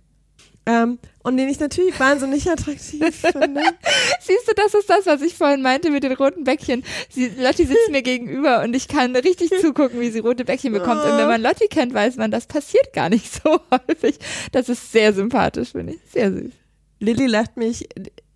Ähm, 0.67 0.99
und 1.25 1.37
den 1.37 1.49
ich 1.49 1.59
natürlich 1.59 1.99
wahnsinnig 1.99 2.49
attraktiv 2.49 3.15
finde. 3.17 3.63
Siehst 4.21 4.47
du, 4.47 4.53
das 4.55 4.75
ist 4.75 4.89
das, 4.89 5.07
was 5.07 5.23
ich 5.23 5.35
vorhin 5.35 5.63
meinte 5.63 5.91
mit 5.91 6.05
den 6.05 6.13
roten 6.13 6.45
Bäckchen. 6.45 6.85
Sie, 7.09 7.29
Lotti 7.29 7.65
sitzt 7.67 7.91
mir 7.91 8.03
gegenüber 8.03 8.63
und 8.63 8.75
ich 8.75 8.87
kann 8.87 9.17
richtig 9.17 9.51
zugucken, 9.61 10.01
wie 10.01 10.11
sie 10.11 10.21
rote 10.21 10.45
Bäckchen 10.45 10.73
bekommt. 10.73 11.03
Und 11.03 11.17
wenn 11.19 11.27
man 11.27 11.43
Lotti 11.43 11.67
kennt, 11.69 11.93
weiß 11.93 12.17
man, 12.17 12.31
das 12.31 12.47
passiert 12.47 12.93
gar 12.93 13.09
nicht 13.09 13.33
so 13.43 13.59
häufig. 13.89 14.19
Das 14.53 14.69
ist 14.69 14.93
sehr 14.93 15.13
sympathisch, 15.13 15.73
finde 15.73 15.95
ich. 15.95 16.01
Sehr 16.13 16.31
süß. 16.33 16.53
Lilly 17.01 17.27
lacht 17.27 17.57
mich 17.57 17.89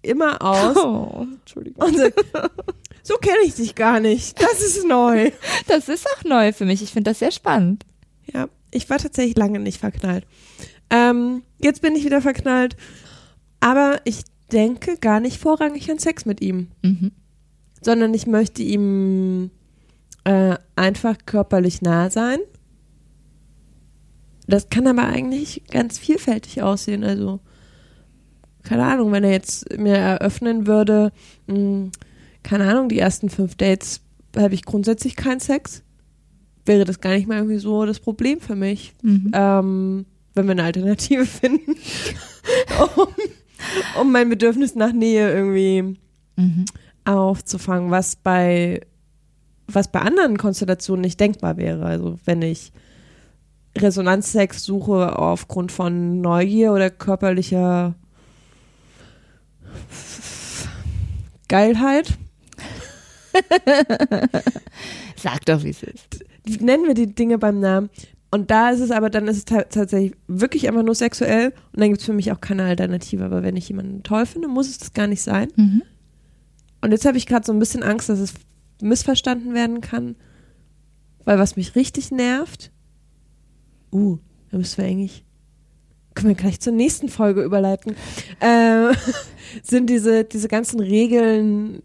immer 0.02 0.42
aus 0.42 0.76
Oh, 0.76 1.26
Entschuldigung. 1.40 1.84
und 1.84 1.96
sagt, 1.96 2.24
so 3.02 3.16
kenne 3.16 3.38
ich 3.44 3.54
dich 3.54 3.74
gar 3.74 4.00
nicht. 4.00 4.40
Das 4.42 4.60
ist 4.62 4.84
neu. 4.86 5.30
Das 5.66 5.88
ist 5.88 6.06
auch 6.06 6.24
neu 6.24 6.52
für 6.52 6.64
mich. 6.64 6.82
Ich 6.82 6.92
finde 6.92 7.10
das 7.10 7.18
sehr 7.18 7.30
spannend. 7.32 7.84
Ja, 8.32 8.48
ich 8.70 8.88
war 8.90 8.98
tatsächlich 8.98 9.36
lange 9.36 9.58
nicht 9.60 9.78
verknallt. 9.78 10.24
Ähm, 10.90 11.42
jetzt 11.58 11.82
bin 11.82 11.94
ich 11.96 12.04
wieder 12.04 12.20
verknallt. 12.22 12.76
Aber 13.60 14.00
ich 14.04 14.22
denke 14.52 14.96
gar 14.98 15.20
nicht 15.20 15.38
vorrangig 15.38 15.90
an 15.90 15.98
Sex 15.98 16.24
mit 16.24 16.40
ihm, 16.40 16.68
Mhm. 16.82 17.10
sondern 17.82 18.14
ich 18.14 18.26
möchte 18.26 18.62
ihm 18.62 19.50
äh, 20.24 20.56
einfach 20.76 21.16
körperlich 21.26 21.80
nah 21.82 22.10
sein. 22.10 22.38
Das 24.46 24.70
kann 24.70 24.86
aber 24.86 25.04
eigentlich 25.06 25.62
ganz 25.70 25.98
vielfältig 25.98 26.62
aussehen. 26.62 27.04
Also, 27.04 27.40
keine 28.62 28.84
Ahnung, 28.84 29.12
wenn 29.12 29.24
er 29.24 29.30
jetzt 29.32 29.78
mir 29.78 29.94
eröffnen 29.96 30.66
würde, 30.66 31.12
mh, 31.46 31.90
keine 32.42 32.68
Ahnung, 32.70 32.88
die 32.88 32.98
ersten 32.98 33.28
fünf 33.28 33.54
Dates 33.56 34.00
habe 34.36 34.54
ich 34.54 34.64
grundsätzlich 34.64 35.16
keinen 35.16 35.40
Sex, 35.40 35.82
wäre 36.64 36.84
das 36.84 37.00
gar 37.00 37.14
nicht 37.14 37.26
mal 37.28 37.36
irgendwie 37.38 37.58
so 37.58 37.84
das 37.86 38.00
Problem 38.00 38.40
für 38.40 38.56
mich 38.56 38.92
Mhm. 39.02 39.30
ähm, 39.34 40.06
wenn 40.34 40.46
wir 40.46 40.52
eine 40.52 40.64
Alternative 40.64 41.26
finden. 41.26 41.74
um, 42.96 43.08
um 44.00 44.12
mein 44.12 44.28
Bedürfnis 44.28 44.74
nach 44.74 44.92
Nähe 44.92 45.32
irgendwie 45.32 45.96
Mhm. 46.36 46.64
aufzufangen, 47.04 47.90
was 47.90 48.14
bei 48.16 48.80
was 49.66 49.90
bei 49.90 50.00
anderen 50.00 50.38
Konstellationen 50.38 51.02
nicht 51.02 51.18
denkbar 51.20 51.56
wäre. 51.56 51.84
Also 51.84 52.18
wenn 52.24 52.40
ich 52.42 52.70
Resonanzsex 53.76 54.62
suche 54.64 55.18
aufgrund 55.18 55.72
von 55.72 56.20
Neugier 56.20 56.72
oder 56.72 56.90
körperlicher 56.90 57.94
Geilheit, 61.48 62.16
Sag 65.16 65.44
doch, 65.46 65.62
wie 65.64 65.70
es 65.70 65.82
ist. 65.82 66.24
nennen 66.60 66.86
wir 66.86 66.94
die 66.94 67.14
Dinge 67.14 67.38
beim 67.38 67.60
Namen. 67.60 67.90
Und 68.30 68.50
da 68.50 68.70
ist 68.70 68.80
es 68.80 68.90
aber, 68.90 69.08
dann 69.08 69.26
ist 69.26 69.38
es 69.38 69.44
ta- 69.46 69.64
tatsächlich 69.64 70.12
wirklich 70.26 70.68
einfach 70.68 70.82
nur 70.82 70.94
sexuell 70.94 71.48
und 71.72 71.80
dann 71.80 71.88
gibt 71.88 72.00
es 72.00 72.06
für 72.06 72.12
mich 72.12 72.30
auch 72.30 72.40
keine 72.40 72.64
Alternative. 72.64 73.24
Aber 73.24 73.42
wenn 73.42 73.56
ich 73.56 73.68
jemanden 73.68 74.02
toll 74.02 74.26
finde, 74.26 74.48
muss 74.48 74.68
es 74.68 74.78
das 74.78 74.92
gar 74.92 75.06
nicht 75.06 75.22
sein. 75.22 75.48
Mhm. 75.56 75.82
Und 76.82 76.92
jetzt 76.92 77.06
habe 77.06 77.16
ich 77.16 77.26
gerade 77.26 77.46
so 77.46 77.52
ein 77.52 77.58
bisschen 77.58 77.82
Angst, 77.82 78.08
dass 78.08 78.18
es 78.18 78.34
missverstanden 78.82 79.54
werden 79.54 79.80
kann. 79.80 80.14
Weil 81.24 81.38
was 81.38 81.56
mich 81.56 81.74
richtig 81.74 82.10
nervt, 82.10 82.70
uh, 83.92 84.18
da 84.50 84.58
müssen 84.58 84.78
wir 84.78 84.84
eigentlich, 84.84 85.24
können 86.14 86.28
wir 86.28 86.36
gleich 86.36 86.60
zur 86.60 86.72
nächsten 86.72 87.08
Folge 87.08 87.42
überleiten, 87.42 87.94
äh, 88.40 88.92
sind 89.62 89.88
diese, 89.88 90.24
diese 90.24 90.48
ganzen 90.48 90.80
Regeln 90.80 91.82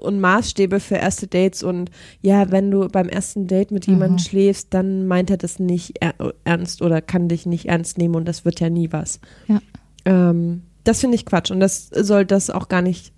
und 0.00 0.20
Maßstäbe 0.20 0.80
für 0.80 0.96
erste 0.96 1.26
Dates 1.26 1.62
und 1.62 1.90
ja, 2.22 2.50
wenn 2.50 2.70
du 2.70 2.88
beim 2.88 3.08
ersten 3.08 3.46
Date 3.46 3.70
mit 3.70 3.86
jemandem 3.86 4.14
Mhm. 4.14 4.18
schläfst, 4.18 4.68
dann 4.70 5.06
meint 5.06 5.30
er 5.30 5.36
das 5.36 5.58
nicht 5.58 5.94
er 6.00 6.14
ernst 6.44 6.82
oder 6.82 7.00
kann 7.00 7.28
dich 7.28 7.46
nicht 7.46 7.66
ernst 7.66 7.98
nehmen 7.98 8.14
und 8.14 8.26
das 8.26 8.44
wird 8.44 8.60
ja 8.60 8.70
nie 8.70 8.92
was. 8.92 9.20
Ja. 9.48 9.60
Ähm, 10.04 10.62
das 10.84 11.00
finde 11.00 11.14
ich 11.16 11.26
Quatsch 11.26 11.50
und 11.50 11.60
das 11.60 11.88
soll 11.88 12.24
das 12.24 12.50
auch 12.50 12.68
gar 12.68 12.82
nicht 12.82 13.12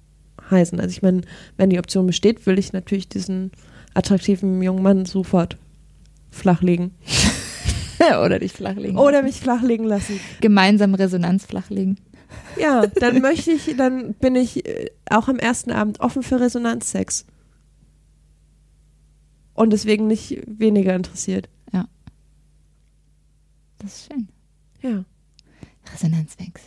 heißen. 0.50 0.80
Also 0.80 0.90
ich 0.90 1.02
meine, 1.02 1.20
wenn 1.56 1.70
die 1.70 1.78
Option 1.78 2.06
besteht, 2.06 2.44
will 2.46 2.58
ich 2.58 2.72
natürlich 2.72 3.08
diesen 3.08 3.52
attraktiven 3.94 4.62
jungen 4.62 4.82
Mann 4.82 5.04
sofort 5.04 5.56
flachlegen. 6.30 6.92
Oder 8.24 8.40
dich 8.40 8.52
flachlegen. 8.52 8.98
Oder 8.98 9.22
mich 9.22 9.36
flachlegen 9.36 9.86
lassen. 9.86 10.18
gemeinsam 10.40 10.94
Resonanz 10.94 11.44
flachlegen. 11.44 11.98
Ja, 12.58 12.86
dann 12.86 13.20
möchte 13.22 13.50
ich, 13.52 13.74
dann 13.76 14.14
bin 14.14 14.36
ich 14.36 14.66
äh, 14.66 14.90
auch 15.08 15.28
am 15.28 15.38
ersten 15.38 15.70
Abend 15.72 16.00
offen 16.00 16.22
für 16.22 16.38
Resonanzsex. 16.40 17.26
Und 19.54 19.72
deswegen 19.72 20.06
nicht 20.06 20.42
weniger 20.46 20.94
interessiert. 20.94 21.48
Das 23.78 23.96
ist 23.96 24.06
schön. 24.12 24.28
Ja. 24.80 25.04
Resonanzsex. 25.92 26.62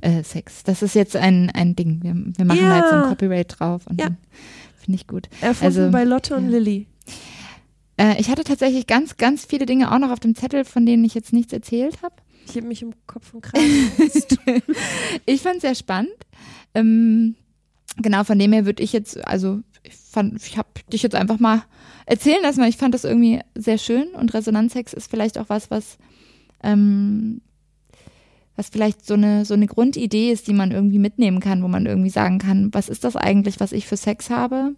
Äh, 0.00 0.22
Sex. 0.22 0.62
Das 0.62 0.82
ist 0.82 0.94
jetzt 0.94 1.16
ein, 1.16 1.50
ein 1.50 1.74
Ding. 1.74 2.00
Wir, 2.02 2.14
wir 2.14 2.44
machen 2.44 2.60
Ja. 2.60 2.68
da 2.68 2.76
jetzt 2.78 2.90
so 2.90 2.96
ein 2.96 3.08
Copyright 3.08 3.56
drauf 3.58 3.86
und 3.88 4.00
Ja. 4.00 4.06
finde 4.76 4.94
ich 4.94 5.08
gut. 5.08 5.28
Erfunden 5.40 5.64
Also, 5.80 5.90
bei 5.90 6.04
Lotte 6.04 6.36
und 6.36 6.44
ja. 6.44 6.50
Lilly. 6.50 6.86
Äh, 7.96 8.20
ich 8.20 8.30
hatte 8.30 8.44
tatsächlich 8.44 8.86
ganz, 8.86 9.16
ganz 9.16 9.44
viele 9.46 9.66
Dinge 9.66 9.92
auch 9.92 9.98
noch 9.98 10.10
auf 10.12 10.20
dem 10.20 10.36
Zettel, 10.36 10.64
von 10.64 10.86
denen 10.86 11.04
ich 11.04 11.14
jetzt 11.14 11.32
nichts 11.32 11.52
erzählt 11.52 12.02
habe. 12.02 12.14
Ich 12.50 12.56
habe 12.56 12.66
mich 12.66 12.82
im 12.82 12.92
Kopf 13.06 13.32
und 13.32 13.42
Kragen. 13.42 13.64
ich 15.26 15.40
fand 15.40 15.56
es 15.56 15.62
sehr 15.62 15.74
spannend. 15.74 16.14
Ähm, 16.74 17.36
genau, 17.96 18.24
von 18.24 18.38
dem 18.38 18.52
her 18.52 18.66
würde 18.66 18.82
ich 18.82 18.92
jetzt, 18.92 19.24
also 19.26 19.60
ich 19.82 19.94
fand, 19.94 20.44
ich 20.44 20.58
habe 20.58 20.68
dich 20.92 21.02
jetzt 21.02 21.14
einfach 21.14 21.38
mal 21.38 21.62
erzählen 22.06 22.42
lassen, 22.42 22.60
weil 22.60 22.68
ich 22.68 22.76
fand 22.76 22.94
das 22.94 23.04
irgendwie 23.04 23.40
sehr 23.54 23.78
schön 23.78 24.08
und 24.08 24.34
Resonanzsex 24.34 24.92
ist 24.92 25.10
vielleicht 25.10 25.38
auch 25.38 25.48
was, 25.48 25.70
was 25.70 25.98
ähm, 26.62 27.40
was 28.56 28.68
vielleicht 28.68 29.06
so 29.06 29.14
eine 29.14 29.44
so 29.44 29.54
eine 29.54 29.66
Grundidee 29.66 30.30
ist, 30.32 30.46
die 30.46 30.52
man 30.52 30.72
irgendwie 30.72 30.98
mitnehmen 30.98 31.40
kann, 31.40 31.62
wo 31.62 31.68
man 31.68 31.86
irgendwie 31.86 32.10
sagen 32.10 32.38
kann, 32.38 32.74
was 32.74 32.88
ist 32.88 33.04
das 33.04 33.16
eigentlich, 33.16 33.60
was 33.60 33.72
ich 33.72 33.86
für 33.86 33.96
Sex 33.96 34.28
habe? 34.28 34.74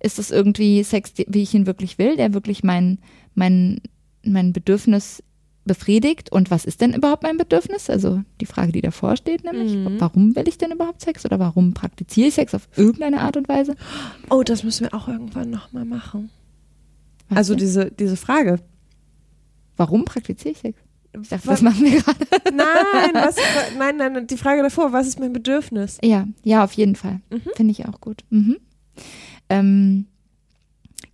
Ist 0.00 0.18
das 0.18 0.30
irgendwie 0.30 0.84
Sex, 0.84 1.12
wie 1.26 1.42
ich 1.42 1.54
ihn 1.54 1.66
wirklich 1.66 1.98
will, 1.98 2.16
der 2.16 2.34
wirklich 2.34 2.62
mein 2.62 2.98
mein 3.34 3.80
mein 4.22 4.52
Bedürfnis 4.52 5.22
befriedigt 5.68 6.32
und 6.32 6.50
was 6.50 6.64
ist 6.64 6.80
denn 6.80 6.92
überhaupt 6.94 7.22
mein 7.22 7.36
Bedürfnis? 7.36 7.88
Also 7.88 8.22
die 8.40 8.46
Frage, 8.46 8.72
die 8.72 8.80
davor 8.80 9.16
steht, 9.16 9.44
nämlich, 9.44 9.74
Mhm. 9.74 10.00
warum 10.00 10.34
will 10.34 10.48
ich 10.48 10.58
denn 10.58 10.72
überhaupt 10.72 11.00
Sex 11.02 11.24
oder 11.24 11.38
warum 11.38 11.74
praktiziere 11.74 12.26
ich 12.28 12.34
Sex 12.34 12.52
auf 12.54 12.68
irgendeine 12.76 13.20
Art 13.20 13.36
und 13.36 13.48
Weise? 13.48 13.76
Oh, 14.30 14.42
das 14.42 14.64
müssen 14.64 14.86
wir 14.90 14.94
auch 14.94 15.06
irgendwann 15.06 15.50
nochmal 15.50 15.84
machen. 15.84 16.30
Was 17.28 17.38
Also 17.38 17.54
denn? 17.54 17.60
diese, 17.60 17.90
diese 17.92 18.16
Frage. 18.16 18.58
warum 19.76 20.04
praktiziere 20.04 20.50
ich 20.52 20.58
Sex? 20.58 20.78
Ich 21.22 21.28
dachte, 21.28 21.46
Was- 21.46 21.60
das 21.60 21.62
machen 21.62 21.84
wir 21.84 22.00
gerade. 22.02 22.18
Nein, 22.54 23.10
was, 23.14 23.36
nein, 23.78 23.96
nein, 23.96 24.12
nein, 24.12 24.26
die 24.26 24.36
Frage 24.36 24.62
davor, 24.62 24.92
was 24.92 25.06
ist 25.06 25.18
mein 25.20 25.32
Bedürfnis? 25.32 25.98
Ja, 26.02 26.26
ja, 26.44 26.64
auf 26.64 26.72
jeden 26.72 26.96
Fall. 26.96 27.20
Mhm. 27.30 27.42
Finde 27.56 27.70
ich 27.72 27.86
auch 27.86 28.00
gut. 28.00 28.24
Mhm. 28.30 28.56
Ähm, 29.48 30.06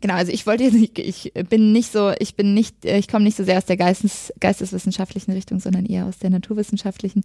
genau, 0.04 0.16
also 0.16 0.30
ich 0.32 0.46
wollte 0.46 0.64
jetzt 0.64 0.74
nicht, 0.74 0.98
ich 0.98 1.32
bin 1.48 1.72
nicht 1.72 1.90
so, 1.90 2.12
ich 2.18 2.36
bin 2.36 2.52
nicht, 2.52 2.84
äh, 2.84 2.98
ich 2.98 3.08
komme 3.08 3.24
nicht 3.24 3.38
so 3.38 3.42
sehr 3.44 3.56
aus 3.56 3.64
der 3.64 3.78
Geistes, 3.78 4.34
geisteswissenschaftlichen 4.38 5.32
Richtung, 5.32 5.60
sondern 5.60 5.86
eher 5.86 6.04
aus 6.04 6.18
der 6.18 6.28
naturwissenschaftlichen. 6.28 7.24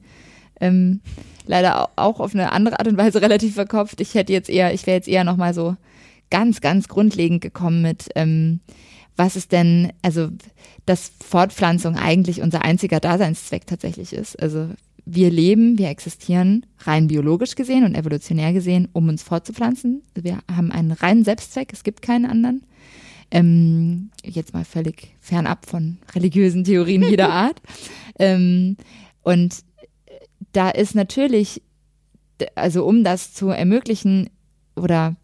Ähm, 0.62 1.02
leider 1.46 1.82
au- 1.84 1.90
auch 1.98 2.20
auf 2.22 2.34
eine 2.34 2.54
andere 2.54 2.80
Art 2.80 2.88
und 2.88 2.96
Weise 2.98 3.22
relativ 3.22 3.56
verkopft. 3.56 4.00
Ich 4.00 4.14
hätte 4.16 4.32
jetzt 4.32 4.50
eher, 4.50 4.74
ich 4.74 4.88
wäre 4.88 4.96
jetzt 4.96 5.10
eher 5.10 5.26
nochmal 5.26 5.54
so 5.54 5.76
ganz, 6.30 6.62
ganz 6.62 6.88
grundlegend 6.88 7.42
gekommen 7.42 7.82
mit, 7.82 8.08
ähm, 8.16 8.62
was 9.18 9.36
ist 9.36 9.52
denn, 9.52 9.92
also, 10.02 10.30
dass 10.86 11.12
Fortpflanzung 11.20 11.98
eigentlich 11.98 12.42
unser 12.42 12.64
einziger 12.64 13.02
Daseinszweck 13.02 13.68
tatsächlich 13.68 14.14
ist. 14.14 14.42
Also, 14.42 14.70
wir 15.12 15.32
leben, 15.32 15.78
wir 15.78 15.90
existieren 15.90 16.66
rein 16.80 17.08
biologisch 17.08 17.56
gesehen 17.56 17.84
und 17.84 17.96
evolutionär 17.96 18.54
gesehen, 18.54 18.88
um 18.94 19.10
uns 19.10 19.24
fortzupflanzen. 19.24 20.04
Wir 20.14 20.40
haben 20.52 20.72
einen 20.72 20.92
reinen 20.92 21.24
Selbstzweck, 21.24 21.74
es 21.74 21.84
gibt 21.84 22.02
keinen 22.02 22.26
anderen. 22.26 22.64
Ähm, 23.32 24.12
jetzt 24.24 24.54
mal 24.54 24.66
völlig 24.66 25.16
fernab 25.20 25.66
von 25.66 25.98
religiösen 26.14 26.64
Theorien 26.64 27.04
jeder 27.04 27.30
Art. 27.34 27.62
Ähm, 28.20 28.78
und 29.24 29.64
da 30.52 30.70
ist 30.70 30.96
natürlich, 30.96 31.62
also 32.56 32.86
um 32.86 33.04
das 33.04 33.34
zu 33.34 33.50
ermöglichen 33.50 34.30
oder 34.76 35.16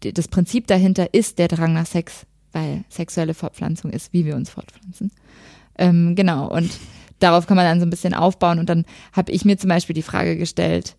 das 0.00 0.28
Prinzip 0.28 0.66
dahinter 0.66 1.12
ist 1.12 1.38
der 1.38 1.48
Drang 1.48 1.74
nach 1.74 1.86
Sex, 1.86 2.26
weil 2.52 2.84
sexuelle 2.88 3.34
Fortpflanzung 3.34 3.90
ist, 3.90 4.12
wie 4.14 4.24
wir 4.24 4.34
uns 4.34 4.48
fortpflanzen. 4.50 5.12
Ähm, 5.76 6.14
genau, 6.14 6.50
und 6.50 6.70
darauf 7.20 7.46
kann 7.46 7.56
man 7.56 7.66
dann 7.66 7.80
so 7.80 7.86
ein 7.86 7.90
bisschen 7.90 8.14
aufbauen. 8.14 8.58
Und 8.58 8.68
dann 8.68 8.84
habe 9.12 9.30
ich 9.30 9.44
mir 9.44 9.56
zum 9.56 9.68
Beispiel 9.68 9.94
die 9.94 10.02
Frage 10.02 10.36
gestellt, 10.36 10.96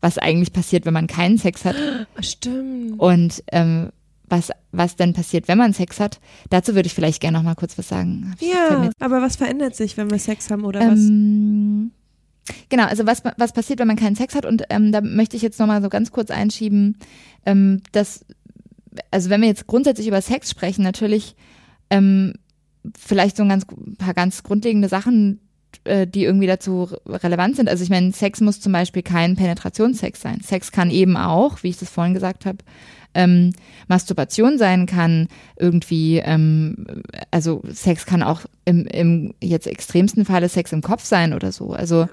was 0.00 0.18
eigentlich 0.18 0.52
passiert, 0.52 0.86
wenn 0.86 0.94
man 0.94 1.06
keinen 1.06 1.38
Sex 1.38 1.64
hat 1.64 1.76
Stimmt. 2.20 2.98
und 2.98 3.42
ähm, 3.52 3.90
was, 4.30 4.50
was 4.72 4.96
denn 4.96 5.12
passiert, 5.12 5.48
wenn 5.48 5.58
man 5.58 5.72
Sex 5.72 6.00
hat. 6.00 6.20
Dazu 6.48 6.74
würde 6.74 6.86
ich 6.86 6.94
vielleicht 6.94 7.20
gerne 7.20 7.36
noch 7.36 7.44
mal 7.44 7.56
kurz 7.56 7.76
was 7.76 7.88
sagen. 7.88 8.34
Ja, 8.40 8.90
aber 9.00 9.20
was 9.20 9.36
verändert 9.36 9.74
sich, 9.74 9.96
wenn 9.96 10.10
wir 10.10 10.18
Sex 10.18 10.50
haben 10.50 10.64
oder 10.64 10.80
was? 10.80 11.00
ähm, 11.00 11.90
genau, 12.68 12.84
also 12.84 13.06
was, 13.06 13.22
was 13.36 13.52
passiert, 13.52 13.80
wenn 13.80 13.88
man 13.88 13.96
keinen 13.96 14.16
Sex 14.16 14.34
hat? 14.34 14.46
Und 14.46 14.62
ähm, 14.70 14.92
da 14.92 15.00
möchte 15.00 15.36
ich 15.36 15.42
jetzt 15.42 15.58
nochmal 15.58 15.82
so 15.82 15.88
ganz 15.88 16.12
kurz 16.12 16.30
einschieben, 16.30 16.96
ähm, 17.44 17.82
dass, 17.92 18.24
also 19.10 19.30
wenn 19.30 19.40
wir 19.40 19.48
jetzt 19.48 19.66
grundsätzlich 19.66 20.06
über 20.06 20.22
Sex 20.22 20.50
sprechen, 20.50 20.82
natürlich 20.82 21.34
ähm, 21.90 22.34
vielleicht 22.98 23.36
so 23.36 23.42
ein 23.42 23.48
ganz, 23.48 23.66
paar 23.98 24.14
ganz 24.14 24.42
grundlegende 24.42 24.88
Sachen, 24.88 25.40
äh, 25.84 26.06
die 26.06 26.24
irgendwie 26.24 26.46
dazu 26.46 26.84
re- 26.84 27.22
relevant 27.22 27.56
sind. 27.56 27.68
Also 27.68 27.84
ich 27.84 27.90
meine, 27.90 28.12
Sex 28.12 28.40
muss 28.40 28.60
zum 28.60 28.72
Beispiel 28.72 29.02
kein 29.02 29.36
Penetrationssex 29.36 30.20
sein. 30.20 30.40
Sex 30.40 30.72
kann 30.72 30.90
eben 30.90 31.16
auch, 31.16 31.62
wie 31.62 31.68
ich 31.68 31.78
das 31.78 31.90
vorhin 31.90 32.14
gesagt 32.14 32.46
habe, 32.46 32.58
ähm, 33.12 33.52
Masturbation 33.88 34.56
sein 34.56 34.86
kann, 34.86 35.26
irgendwie, 35.56 36.18
ähm, 36.18 37.02
also 37.32 37.60
Sex 37.68 38.06
kann 38.06 38.22
auch 38.22 38.42
im, 38.64 38.86
im 38.86 39.34
jetzt 39.42 39.66
extremsten 39.66 40.24
Falle 40.24 40.48
Sex 40.48 40.72
im 40.72 40.80
Kopf 40.80 41.04
sein 41.04 41.34
oder 41.34 41.50
so. 41.50 41.72
Also 41.72 42.06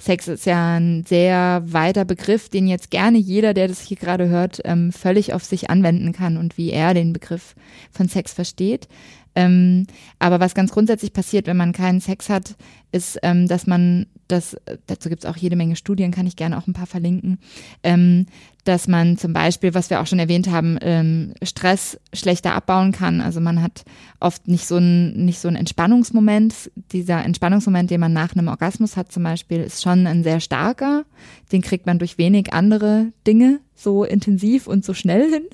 Sex 0.00 0.26
ist 0.26 0.46
ja 0.46 0.76
ein 0.76 1.04
sehr 1.06 1.62
weiter 1.66 2.04
Begriff, 2.04 2.48
den 2.48 2.66
jetzt 2.66 2.90
gerne 2.90 3.18
jeder, 3.18 3.54
der 3.54 3.68
das 3.68 3.80
hier 3.80 3.96
gerade 3.96 4.28
hört, 4.28 4.60
ähm, 4.64 4.90
völlig 4.90 5.34
auf 5.34 5.44
sich 5.44 5.70
anwenden 5.70 6.12
kann 6.12 6.36
und 6.36 6.58
wie 6.58 6.70
er 6.70 6.94
den 6.94 7.12
Begriff 7.12 7.54
von 7.92 8.08
Sex 8.08 8.32
versteht. 8.32 8.88
Ähm, 9.34 9.86
aber 10.18 10.40
was 10.40 10.54
ganz 10.54 10.72
grundsätzlich 10.72 11.12
passiert, 11.12 11.46
wenn 11.46 11.56
man 11.56 11.72
keinen 11.72 12.00
Sex 12.00 12.28
hat, 12.28 12.56
ist, 12.92 13.18
ähm, 13.22 13.46
dass 13.46 13.66
man, 13.66 14.06
das, 14.28 14.56
dazu 14.86 15.08
gibt 15.08 15.24
es 15.24 15.30
auch 15.30 15.36
jede 15.36 15.56
Menge 15.56 15.76
Studien, 15.76 16.10
kann 16.10 16.26
ich 16.26 16.36
gerne 16.36 16.58
auch 16.58 16.66
ein 16.66 16.72
paar 16.72 16.86
verlinken, 16.86 17.38
ähm, 17.82 18.26
dass 18.64 18.88
man 18.88 19.16
zum 19.16 19.32
Beispiel, 19.32 19.72
was 19.74 19.88
wir 19.88 20.00
auch 20.00 20.06
schon 20.06 20.18
erwähnt 20.18 20.50
haben, 20.50 20.78
ähm, 20.82 21.34
Stress 21.42 21.98
schlechter 22.12 22.54
abbauen 22.54 22.92
kann. 22.92 23.20
Also 23.20 23.40
man 23.40 23.62
hat 23.62 23.84
oft 24.18 24.48
nicht 24.48 24.66
so 24.66 24.76
ein, 24.76 25.24
nicht 25.24 25.38
so 25.38 25.48
ein 25.48 25.56
Entspannungsmoment. 25.56 26.70
Dieser 26.92 27.24
Entspannungsmoment, 27.24 27.90
den 27.90 28.00
man 28.00 28.12
nach 28.12 28.34
einem 28.34 28.48
Orgasmus 28.48 28.96
hat 28.96 29.12
zum 29.12 29.22
Beispiel, 29.22 29.60
ist 29.60 29.82
schon 29.82 30.06
ein 30.06 30.22
sehr 30.22 30.40
starker. 30.40 31.04
Den 31.52 31.62
kriegt 31.62 31.86
man 31.86 31.98
durch 31.98 32.18
wenig 32.18 32.52
andere 32.52 33.12
Dinge 33.26 33.60
so 33.74 34.04
intensiv 34.04 34.66
und 34.66 34.84
so 34.84 34.92
schnell 34.92 35.30
hin. 35.30 35.44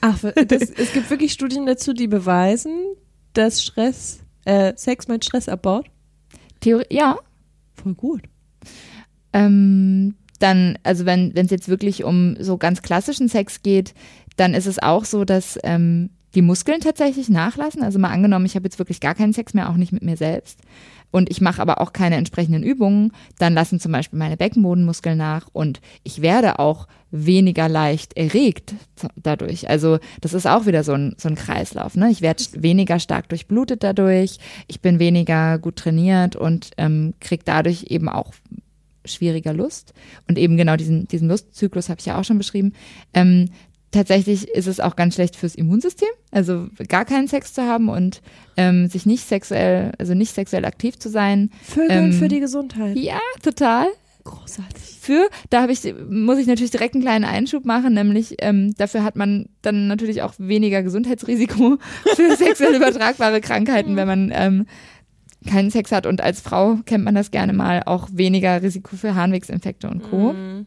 Ach, 0.00 0.18
das, 0.48 0.70
es 0.70 0.92
gibt 0.92 1.08
wirklich 1.08 1.32
Studien 1.32 1.66
dazu, 1.66 1.92
die 1.92 2.08
beweisen, 2.08 2.72
dass 3.36 3.62
Stress, 3.62 4.20
äh, 4.44 4.72
Sex 4.76 5.08
meinen 5.08 5.22
Stress 5.22 5.48
abbaut. 5.48 5.86
Theorie, 6.60 6.86
ja, 6.90 7.18
Voll 7.76 7.94
gut. 7.94 8.22
Ähm, 9.32 10.16
dann, 10.38 10.78
also 10.82 11.06
wenn 11.06 11.32
es 11.34 11.50
jetzt 11.50 11.68
wirklich 11.68 12.04
um 12.04 12.36
so 12.40 12.56
ganz 12.56 12.82
klassischen 12.82 13.28
Sex 13.28 13.62
geht, 13.62 13.94
dann 14.36 14.54
ist 14.54 14.66
es 14.66 14.82
auch 14.82 15.04
so, 15.04 15.24
dass 15.24 15.58
ähm, 15.62 16.10
die 16.36 16.42
Muskeln 16.42 16.80
tatsächlich 16.80 17.28
nachlassen. 17.28 17.82
Also 17.82 17.98
mal 17.98 18.10
angenommen, 18.10 18.46
ich 18.46 18.54
habe 18.54 18.66
jetzt 18.66 18.78
wirklich 18.78 19.00
gar 19.00 19.14
keinen 19.14 19.32
Sex 19.32 19.54
mehr, 19.54 19.70
auch 19.70 19.76
nicht 19.76 19.92
mit 19.92 20.02
mir 20.02 20.16
selbst. 20.16 20.60
Und 21.10 21.30
ich 21.30 21.40
mache 21.40 21.62
aber 21.62 21.80
auch 21.80 21.92
keine 21.92 22.16
entsprechenden 22.16 22.62
Übungen, 22.62 23.12
dann 23.38 23.54
lassen 23.54 23.80
zum 23.80 23.92
Beispiel 23.92 24.18
meine 24.18 24.36
Beckenbodenmuskeln 24.36 25.16
nach 25.16 25.48
und 25.52 25.80
ich 26.02 26.20
werde 26.20 26.58
auch 26.58 26.88
weniger 27.10 27.68
leicht 27.68 28.16
erregt 28.16 28.74
dadurch. 29.16 29.70
Also 29.70 29.98
das 30.20 30.34
ist 30.34 30.46
auch 30.46 30.66
wieder 30.66 30.84
so 30.84 30.92
ein, 30.92 31.14
so 31.16 31.28
ein 31.28 31.36
Kreislauf. 31.36 31.96
Ne? 31.96 32.10
Ich 32.10 32.20
werde 32.20 32.44
weniger 32.52 32.98
stark 32.98 33.28
durchblutet 33.30 33.82
dadurch, 33.82 34.38
ich 34.66 34.80
bin 34.80 34.98
weniger 34.98 35.58
gut 35.58 35.76
trainiert 35.76 36.36
und 36.36 36.70
ähm, 36.76 37.14
kriege 37.20 37.44
dadurch 37.44 37.84
eben 37.84 38.08
auch 38.08 38.32
schwieriger 39.06 39.52
Lust. 39.52 39.94
Und 40.28 40.38
eben 40.38 40.56
genau 40.56 40.76
diesen, 40.76 41.06
diesen 41.08 41.28
Lustzyklus 41.28 41.88
habe 41.88 42.00
ich 42.00 42.06
ja 42.06 42.18
auch 42.18 42.24
schon 42.24 42.38
beschrieben. 42.38 42.72
Ähm, 43.14 43.50
tatsächlich 43.90 44.48
ist 44.48 44.66
es 44.66 44.80
auch 44.80 44.96
ganz 44.96 45.14
schlecht 45.14 45.36
fürs 45.36 45.54
Immunsystem, 45.54 46.08
also 46.30 46.68
gar 46.88 47.04
keinen 47.04 47.28
Sex 47.28 47.54
zu 47.54 47.62
haben 47.62 47.88
und 47.88 48.20
ähm, 48.56 48.88
sich 48.88 49.06
nicht 49.06 49.26
sexuell, 49.26 49.92
also 49.98 50.14
nicht 50.14 50.34
sexuell 50.34 50.64
aktiv 50.64 50.98
zu 50.98 51.08
sein. 51.08 51.50
Vögeln 51.62 52.06
ähm, 52.06 52.12
für 52.12 52.28
die 52.28 52.40
Gesundheit. 52.40 52.96
Ja, 52.96 53.20
total. 53.42 53.86
Großartig. 54.24 54.98
Für, 55.00 55.28
da 55.50 55.62
habe 55.62 55.70
ich, 55.70 55.94
muss 56.10 56.38
ich 56.38 56.48
natürlich 56.48 56.72
direkt 56.72 56.94
einen 56.94 57.04
kleinen 57.04 57.24
Einschub 57.24 57.64
machen, 57.64 57.94
nämlich 57.94 58.34
ähm, 58.40 58.74
dafür 58.76 59.04
hat 59.04 59.14
man 59.14 59.48
dann 59.62 59.86
natürlich 59.86 60.22
auch 60.22 60.34
weniger 60.38 60.82
Gesundheitsrisiko 60.82 61.78
für 62.16 62.36
sexuell 62.36 62.74
übertragbare 62.74 63.40
Krankheiten, 63.40 63.94
wenn 63.94 64.08
man 64.08 64.32
ähm, 64.34 64.66
keinen 65.46 65.70
Sex 65.70 65.92
hat 65.92 66.06
und 66.06 66.20
als 66.20 66.40
Frau 66.40 66.78
kennt 66.86 67.04
man 67.04 67.14
das 67.14 67.30
gerne 67.30 67.52
mal 67.52 67.84
auch 67.86 68.08
weniger 68.12 68.60
Risiko 68.62 68.96
für 68.96 69.14
Harnwegsinfekte 69.14 69.88
und 69.88 70.02
Co. 70.02 70.32
Mhm. 70.32 70.66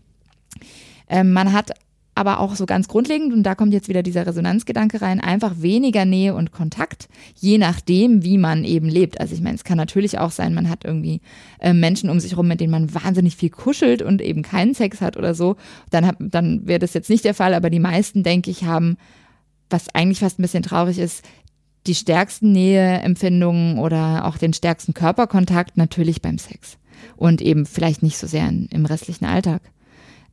Ähm, 1.10 1.34
man 1.34 1.52
hat 1.52 1.72
aber 2.20 2.42
auch 2.42 2.56
so 2.56 2.66
ganz 2.66 2.90
grundlegend, 2.90 3.32
und 3.32 3.44
da 3.44 3.56
kommt 3.56 3.72
jetzt 3.72 3.88
wieder 3.88 4.04
dieser 4.04 4.28
Resonanzgedanke 4.28 5.02
rein, 5.02 5.22
einfach 5.22 5.62
weniger 5.62 6.04
Nähe 6.04 6.36
und 6.36 6.52
Kontakt, 6.52 7.08
je 7.38 7.58
nachdem, 7.58 8.26
wie 8.26 8.38
man 8.38 8.66
eben 8.66 8.90
lebt. 8.90 9.22
Also 9.22 9.34
ich 9.34 9.40
meine, 9.40 9.56
es 9.56 9.64
kann 9.64 9.78
natürlich 9.78 10.20
auch 10.20 10.32
sein, 10.32 10.54
man 10.54 10.70
hat 10.70 10.84
irgendwie 10.84 11.22
äh, 11.60 11.72
Menschen 11.72 12.10
um 12.10 12.20
sich 12.20 12.36
rum, 12.36 12.50
mit 12.50 12.60
denen 12.60 12.72
man 12.72 12.94
wahnsinnig 12.94 13.38
viel 13.38 13.50
kuschelt 13.50 14.02
und 14.02 14.22
eben 14.22 14.42
keinen 14.42 14.74
Sex 14.74 15.00
hat 15.00 15.16
oder 15.16 15.34
so. 15.34 15.56
Dann, 15.92 16.12
dann 16.20 16.68
wäre 16.68 16.80
das 16.80 16.94
jetzt 16.94 17.10
nicht 17.10 17.24
der 17.24 17.34
Fall, 17.34 17.54
aber 17.54 17.70
die 17.70 17.80
meisten, 17.80 18.22
denke 18.22 18.52
ich, 18.52 18.66
haben, 18.66 18.98
was 19.70 19.88
eigentlich 19.96 20.20
fast 20.20 20.40
ein 20.40 20.42
bisschen 20.42 20.64
traurig 20.64 21.00
ist, 21.00 21.24
die 21.88 21.96
stärksten 21.96 22.52
Näheempfindungen 22.52 23.80
oder 23.80 24.26
auch 24.26 24.38
den 24.38 24.52
stärksten 24.52 24.94
Körperkontakt 24.94 25.78
natürlich 25.78 26.22
beim 26.22 26.38
Sex 26.38 26.78
und 27.16 27.42
eben 27.42 27.66
vielleicht 27.66 28.04
nicht 28.04 28.18
so 28.18 28.28
sehr 28.28 28.50
in, 28.50 28.66
im 28.74 28.86
restlichen 28.86 29.24
Alltag. 29.24 29.62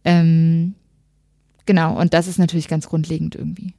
Ähm, 0.04 0.74
genau, 1.66 1.98
und 1.98 2.14
das 2.14 2.26
ist 2.28 2.38
natürlich 2.38 2.68
ganz 2.68 2.88
grundlegend 2.88 3.34
irgendwie. 3.34 3.74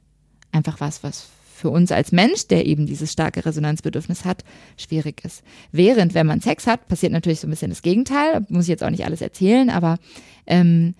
Einfach 0.52 0.80
was, 0.80 1.02
was 1.02 1.28
für 1.58 1.70
uns 1.70 1.90
als 1.90 2.12
Mensch, 2.12 2.46
der 2.46 2.66
eben 2.66 2.86
dieses 2.86 3.12
starke 3.12 3.44
Resonanzbedürfnis 3.44 4.24
hat, 4.24 4.44
schwierig 4.76 5.24
ist. 5.24 5.42
Während, 5.72 6.14
wenn 6.14 6.26
man 6.26 6.40
Sex 6.40 6.66
hat, 6.66 6.86
passiert 6.88 7.12
natürlich 7.12 7.40
so 7.40 7.48
ein 7.48 7.50
bisschen 7.50 7.70
das 7.70 7.82
Gegenteil. 7.82 8.46
Muss 8.48 8.64
ich 8.64 8.68
jetzt 8.68 8.84
auch 8.84 8.90
nicht 8.90 9.04
alles 9.04 9.20
erzählen, 9.20 9.68
aber 9.68 9.98
ähm, 10.46 10.94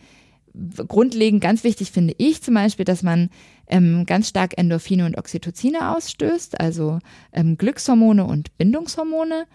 grundlegend 0.88 1.40
ganz 1.40 1.62
wichtig 1.64 1.92
finde 1.92 2.14
ich 2.18 2.42
zum 2.42 2.54
Beispiel, 2.54 2.84
dass 2.84 3.02
man 3.02 3.30
ähm, 3.68 4.04
ganz 4.06 4.28
stark 4.28 4.58
Endorphine 4.58 5.06
und 5.06 5.16
Oxytocine 5.16 5.94
ausstößt, 5.94 6.60
also 6.60 6.98
ähm, 7.32 7.56
Glückshormone 7.56 8.24
und 8.24 8.56
Bindungshormone. 8.58 9.46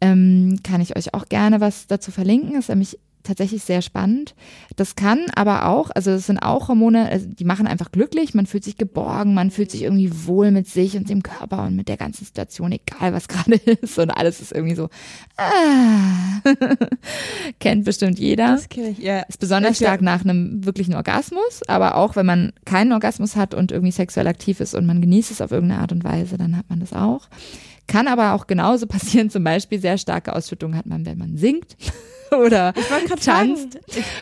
Ähm, 0.00 0.58
kann 0.62 0.80
ich 0.80 0.96
euch 0.96 1.14
auch 1.14 1.28
gerne 1.28 1.60
was 1.60 1.86
dazu 1.86 2.10
verlinken. 2.10 2.56
Ist 2.56 2.68
nämlich 2.68 2.98
tatsächlich 3.22 3.62
sehr 3.62 3.82
spannend. 3.82 4.34
Das 4.76 4.96
kann 4.96 5.26
aber 5.34 5.66
auch, 5.66 5.90
also 5.90 6.10
das 6.10 6.26
sind 6.26 6.38
auch 6.38 6.68
Hormone, 6.68 7.08
also 7.08 7.26
die 7.26 7.44
machen 7.44 7.66
einfach 7.66 7.92
glücklich, 7.92 8.34
man 8.34 8.46
fühlt 8.46 8.64
sich 8.64 8.76
geborgen, 8.76 9.34
man 9.34 9.50
fühlt 9.50 9.70
sich 9.70 9.82
irgendwie 9.82 10.10
wohl 10.26 10.50
mit 10.50 10.68
sich 10.68 10.96
und 10.96 11.08
dem 11.08 11.22
Körper 11.22 11.64
und 11.64 11.76
mit 11.76 11.88
der 11.88 11.96
ganzen 11.96 12.24
Situation, 12.24 12.72
egal 12.72 13.12
was 13.12 13.28
gerade 13.32 13.54
ist 13.54 13.98
und 13.98 14.10
alles 14.10 14.40
ist 14.40 14.52
irgendwie 14.52 14.74
so, 14.74 14.88
ah. 15.36 16.40
kennt 17.60 17.84
bestimmt 17.84 18.18
jeder. 18.18 18.52
Das 18.52 18.68
kenne 18.68 18.90
ich, 18.90 18.98
ja. 18.98 19.20
Ist 19.20 19.40
besonders 19.40 19.76
stark 19.76 20.02
nach 20.02 20.24
einem 20.24 20.64
wirklichen 20.64 20.94
Orgasmus, 20.94 21.62
aber 21.68 21.96
auch 21.96 22.16
wenn 22.16 22.26
man 22.26 22.52
keinen 22.64 22.92
Orgasmus 22.92 23.36
hat 23.36 23.54
und 23.54 23.72
irgendwie 23.72 23.92
sexuell 23.92 24.26
aktiv 24.26 24.60
ist 24.60 24.74
und 24.74 24.86
man 24.86 25.00
genießt 25.00 25.30
es 25.30 25.40
auf 25.40 25.50
irgendeine 25.50 25.80
Art 25.80 25.92
und 25.92 26.04
Weise, 26.04 26.38
dann 26.38 26.56
hat 26.56 26.68
man 26.68 26.80
das 26.80 26.92
auch. 26.92 27.28
Kann 27.86 28.08
aber 28.08 28.32
auch 28.32 28.46
genauso 28.46 28.86
passieren, 28.88 29.30
zum 29.30 29.44
Beispiel 29.44 29.80
sehr 29.80 29.98
starke 29.98 30.34
Ausschüttung 30.34 30.76
hat 30.76 30.86
man, 30.86 31.06
wenn 31.06 31.18
man 31.18 31.36
singt 31.36 31.76
oder 32.38 32.72
tanzt 33.20 33.78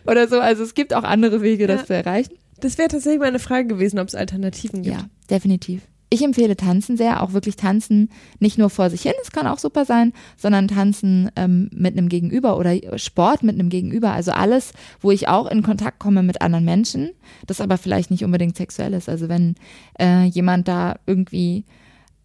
oder 0.07 0.29
so. 0.29 0.41
Also 0.41 0.63
es 0.63 0.75
gibt 0.75 0.95
auch 0.95 1.05
andere 1.05 1.43
Wege, 1.43 1.67
das 1.67 1.81
Ja. 1.83 1.87
zu 1.87 1.95
erreichen. 1.95 2.35
das 2.61 2.77
wäre 2.79 2.89
tatsächlich 2.89 3.21
meine 3.21 3.39
Frage 3.39 3.69
gewesen, 3.69 3.99
ob 3.99 4.09
es 4.09 4.15
Alternativen 4.15 4.83
gibt. 4.83 4.97
Ja, 4.97 5.05
definitiv. 5.31 5.83
Ich 6.13 6.25
empfehle 6.25 6.57
Tanzen 6.57 6.97
sehr, 6.97 7.23
auch 7.23 7.35
wirklich 7.35 7.55
Tanzen 7.55 8.11
nicht 8.41 8.59
nur 8.59 8.69
vor 8.69 8.91
sich 8.91 9.03
hin, 9.03 9.13
es 9.23 9.31
kann 9.31 9.47
auch 9.47 9.61
super 9.61 9.85
sein, 9.85 10.13
sondern 10.37 10.67
Tanzen 10.67 11.31
ähm, 11.37 11.71
mit 11.73 11.97
einem 11.97 12.09
Gegenüber 12.09 12.59
oder 12.59 12.75
Sport 12.99 13.45
mit 13.45 13.55
einem 13.55 13.69
Gegenüber. 13.69 14.11
Also 14.11 14.33
alles, 14.33 14.73
wo 15.01 15.13
ich 15.13 15.29
auch 15.29 15.49
in 15.49 15.63
Kontakt 15.63 16.01
komme 16.01 16.25
mit 16.25 16.43
anderen 16.43 16.65
Menschen, 16.65 17.11
das 17.47 17.61
aber 17.61 17.79
vielleicht 17.79 18.11
nicht 18.11 18.25
unbedingt 18.25 18.57
sexuell 18.57 18.93
ist. 18.93 19.09
Also 19.09 19.29
wenn 19.29 19.55
äh, 20.01 20.25
jemand 20.25 20.67
da 20.67 20.97
irgendwie 21.07 21.65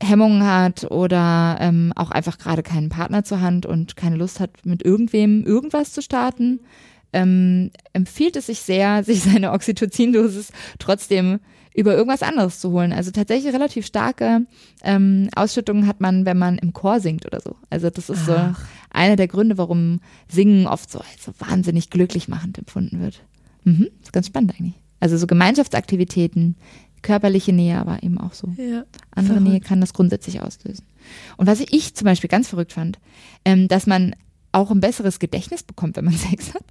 Hemmungen 0.02 0.46
hat 0.46 0.89
oder 0.91 1.58
ähm, 1.60 1.93
auch 1.96 2.12
einfach 2.12 2.38
gerade 2.38 2.64
keinen 2.64 2.89
Partner 2.89 3.24
zur 3.24 3.41
Hand 3.41 3.66
und 3.66 3.96
keine 3.96 4.18
Lust 4.18 4.39
hat, 4.39 4.66
mit 4.66 4.84
irgendwem 4.84 5.43
irgendwas 5.46 5.93
zu 5.93 6.02
starten, 6.02 6.60
ähm, 7.14 7.72
empfiehlt 7.93 8.36
es 8.36 8.48
sich 8.48 8.60
sehr, 8.60 9.04
sich 9.06 9.22
seine 9.22 9.52
Oxytocin-Dosis 9.52 10.52
trotzdem 10.80 11.39
über 11.74 11.93
irgendwas 11.96 12.24
anderes 12.24 12.60
zu 12.60 12.72
holen. 12.72 12.93
Also 12.93 13.12
tatsächlich 13.12 13.54
relativ 13.54 13.86
starke 13.86 14.46
ähm, 14.84 15.30
Ausschüttungen 15.36 15.88
hat 15.88 16.00
man, 16.00 16.26
wenn 16.26 16.38
man 16.38 16.58
im 16.58 16.72
Chor 16.72 17.00
singt 17.02 17.26
oder 17.26 17.41
so. 17.41 17.56
Also 17.70 17.89
das 17.89 18.10
ist 18.10 18.26
so 18.26 18.34
Ach. 18.34 18.66
einer 18.91 19.18
der 19.18 19.28
Gründe, 19.28 19.58
warum 19.58 20.00
Singen 20.30 20.68
oft 20.68 20.89
so 20.89 21.00
als 21.00 21.26
so 21.26 21.34
wahnsinnig 21.39 21.89
glücklich 21.89 22.30
machend 22.30 22.58
empfunden 22.58 23.02
wird. 23.02 23.24
Mhm, 23.66 23.89
ist 24.02 24.14
ganz 24.14 24.28
spannend 24.28 24.54
eigentlich. 24.58 24.76
Also 25.02 25.18
so 25.18 25.28
Gemeinschaftsaktivitäten, 25.28 26.56
körperliche 27.06 27.53
Nähe, 27.53 27.80
aber 27.80 28.03
eben 28.03 28.18
auch 28.20 28.34
so 28.34 28.47
Ja. 28.58 28.84
andere 29.12 29.36
Verrückt. 29.36 29.51
Nähe 29.51 29.60
kann 29.62 29.80
das 29.80 29.93
grundsätzlich 29.93 30.41
auslösen. 30.41 30.86
Und 31.38 31.47
was 31.47 31.60
ich 31.62 31.93
zum 31.95 32.06
Beispiel 32.06 32.28
ganz 32.30 32.49
verrückt 32.49 32.74
fand, 32.74 32.99
ähm, 33.45 33.68
dass 33.68 33.88
man 33.88 34.16
auch 34.51 34.72
ein 34.72 34.80
besseres 34.80 35.20
Gedächtnis 35.20 35.64
bekommt, 35.64 35.95
wenn 35.97 36.06
man 36.06 36.14
Sex 36.18 36.53
hat. 36.53 36.64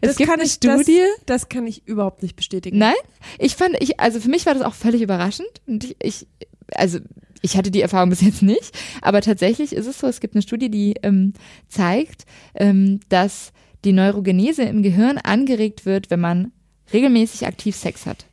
Es 0.00 0.10
Das 0.10 0.16
gibt 0.16 0.30
kann 0.30 0.38
eine 0.40 0.46
ich- 0.46 0.60
das- 0.60 0.80
Studie. 0.82 1.00
Das 1.26 1.48
kann 1.48 1.66
ich 1.66 1.86
überhaupt 1.86 2.22
nicht 2.22 2.36
bestätigen. 2.36 2.78
Nein, 2.78 2.94
ich 3.38 3.56
fand, 3.56 3.76
ich, 3.80 3.98
also 4.00 4.20
für 4.20 4.28
mich 4.30 4.46
war 4.46 4.54
das 4.54 4.62
auch 4.62 4.74
völlig 4.74 5.02
überraschend. 5.02 5.48
Und 5.66 5.84
ich, 5.84 5.96
ich 6.02 6.26
also 6.74 6.98
ich 7.42 7.56
hatte 7.56 7.70
die 7.72 7.80
Erfahrung 7.82 8.10
bis 8.10 8.20
jetzt 8.20 8.42
nicht, 8.42 8.70
aber 9.02 9.20
tatsächlich 9.20 9.72
ist 9.74 9.86
es 9.86 9.98
so, 9.98 10.06
es 10.06 10.20
gibt 10.20 10.34
eine 10.34 10.42
Studie, 10.42 10.70
die 10.70 10.94
ähm, 11.02 11.32
zeigt, 11.68 12.24
ähm, 12.54 13.00
dass 13.08 13.52
die 13.84 13.92
Neurogenese 13.92 14.62
im 14.62 14.82
Gehirn 14.84 15.18
angeregt 15.18 15.84
wird, 15.84 16.08
wenn 16.10 16.20
man 16.20 16.52
regelmäßig 16.92 17.46
aktiv 17.46 17.74
Sex 17.74 18.06
hat. 18.06 18.26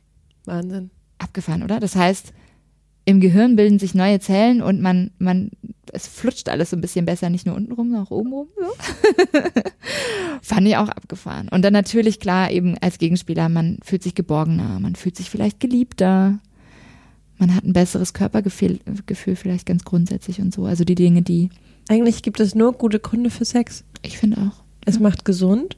Wahnsinn. 0.44 0.90
Abgefahren, 1.20 1.62
oder? 1.62 1.80
Das 1.80 1.96
heißt, 1.96 2.32
im 3.04 3.20
Gehirn 3.20 3.56
bilden 3.56 3.78
sich 3.78 3.94
neue 3.94 4.20
Zellen 4.20 4.62
und 4.62 4.80
man, 4.80 5.10
man, 5.18 5.50
es 5.92 6.06
flutscht 6.06 6.48
alles 6.48 6.70
so 6.70 6.76
ein 6.76 6.80
bisschen 6.80 7.06
besser, 7.06 7.30
nicht 7.30 7.46
nur 7.46 7.56
unten 7.56 7.72
rum, 7.72 7.88
sondern 7.88 8.06
auch 8.06 8.10
oben 8.10 8.32
rum. 8.32 8.48
So. 8.56 8.72
Fand 10.42 10.66
ich 10.66 10.76
auch 10.76 10.88
abgefahren. 10.88 11.48
Und 11.48 11.62
dann 11.62 11.72
natürlich 11.72 12.20
klar, 12.20 12.50
eben 12.50 12.76
als 12.78 12.98
Gegenspieler, 12.98 13.48
man 13.48 13.78
fühlt 13.82 14.02
sich 14.02 14.14
geborgener, 14.14 14.78
man 14.80 14.94
fühlt 14.94 15.16
sich 15.16 15.30
vielleicht 15.30 15.60
geliebter, 15.60 16.38
man 17.38 17.54
hat 17.54 17.64
ein 17.64 17.72
besseres 17.72 18.12
Körpergefühl 18.12 18.78
Gefühl 19.06 19.34
vielleicht 19.34 19.66
ganz 19.66 19.84
grundsätzlich 19.84 20.40
und 20.40 20.52
so. 20.52 20.66
Also 20.66 20.84
die 20.84 20.94
Dinge, 20.94 21.22
die 21.22 21.48
Eigentlich 21.88 22.22
gibt 22.22 22.38
es 22.38 22.54
nur 22.54 22.74
gute 22.74 23.00
Gründe 23.00 23.30
für 23.30 23.44
Sex. 23.44 23.84
ich 24.02 24.18
finde 24.18 24.38
auch. 24.42 24.62
Es 24.84 25.00
macht 25.00 25.24
gesund, 25.24 25.76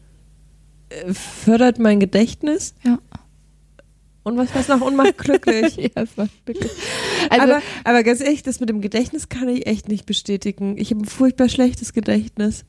äh, 0.91 1.15
fördert 1.15 1.79
mein 1.79 2.01
Gedächtnis 2.01 2.75
Ja. 2.85 2.99
Und 4.23 4.37
was 4.37 4.55
was 4.55 4.69
noch 4.69 4.81
und 4.81 4.97
macht 4.97 5.19
glücklich. 5.19 5.77
ja, 5.77 6.03
es 6.03 6.17
war 6.17 6.29
wirklich. 6.47 6.73
Also, 7.31 7.43
aber, 7.45 7.63
aber 7.85 8.03
ganz 8.03 8.21
ehrlich, 8.21 8.43
das 8.43 8.61
mit 8.61 8.69
dem 8.69 8.81
Gedächtnis 8.81 9.29
kann 9.29 9.49
ich 9.49 9.67
echt 9.67 9.89
nicht 9.89 10.07
bestätigen. 10.07 10.77
Ich 10.79 10.91
habe 10.91 11.03
ein 11.03 11.07
furchtbar 11.07 11.49
schlechtes 11.49 11.93
Gedächtnis. 11.93 12.65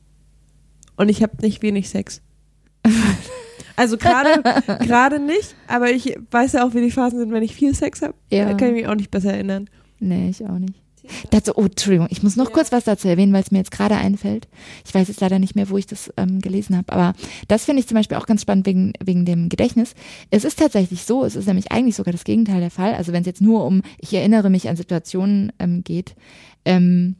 Und 0.96 1.08
ich 1.08 1.22
habe 1.22 1.32
nicht 1.40 1.62
wenig 1.62 1.88
Sex. 1.88 2.22
Also 3.76 3.96
gerade 3.96 4.40
gerade 4.86 5.18
nicht, 5.18 5.56
aber 5.66 5.90
ich 5.90 6.16
weiß 6.30 6.52
ja 6.52 6.64
auch, 6.64 6.74
wie 6.74 6.80
die 6.80 6.92
Phasen 6.92 7.18
sind, 7.18 7.32
wenn 7.32 7.42
ich 7.42 7.56
viel 7.56 7.74
Sex 7.74 8.02
habe. 8.02 8.14
Ja. 8.30 8.44
Da 8.44 8.54
kann 8.54 8.68
ich 8.68 8.74
mich 8.74 8.86
auch 8.86 8.94
nicht 8.94 9.10
besser 9.10 9.32
erinnern. 9.32 9.68
Nee, 9.98 10.28
ich 10.28 10.44
auch 10.44 10.58
nicht. 10.60 10.80
Dazu, 11.30 11.52
oh, 11.56 11.64
Entschuldigung, 11.64 12.08
ich 12.10 12.22
muss 12.22 12.36
noch 12.36 12.52
kurz 12.52 12.72
was 12.72 12.84
dazu 12.84 13.08
erwähnen, 13.08 13.32
weil 13.32 13.42
es 13.42 13.50
mir 13.50 13.58
jetzt 13.58 13.70
gerade 13.70 13.96
einfällt. 13.96 14.48
Ich 14.86 14.94
weiß 14.94 15.08
jetzt 15.08 15.20
leider 15.20 15.38
nicht 15.38 15.54
mehr, 15.54 15.70
wo 15.70 15.76
ich 15.76 15.86
das 15.86 16.12
ähm, 16.16 16.40
gelesen 16.40 16.76
habe, 16.76 16.92
aber 16.92 17.14
das 17.48 17.64
finde 17.64 17.80
ich 17.80 17.88
zum 17.88 17.96
Beispiel 17.96 18.16
auch 18.16 18.26
ganz 18.26 18.42
spannend 18.42 18.66
wegen, 18.66 18.92
wegen 19.02 19.24
dem 19.24 19.48
Gedächtnis. 19.48 19.94
Es 20.30 20.44
ist 20.44 20.58
tatsächlich 20.58 21.04
so, 21.04 21.24
es 21.24 21.36
ist 21.36 21.46
nämlich 21.46 21.72
eigentlich 21.72 21.96
sogar 21.96 22.12
das 22.12 22.24
Gegenteil 22.24 22.60
der 22.60 22.70
Fall. 22.70 22.94
Also 22.94 23.12
wenn 23.12 23.20
es 23.20 23.26
jetzt 23.26 23.42
nur 23.42 23.64
um, 23.64 23.82
ich 23.98 24.12
erinnere 24.14 24.50
mich 24.50 24.68
an 24.68 24.76
Situationen 24.76 25.52
ähm, 25.58 25.84
geht, 25.84 26.14
ähm, 26.64 27.16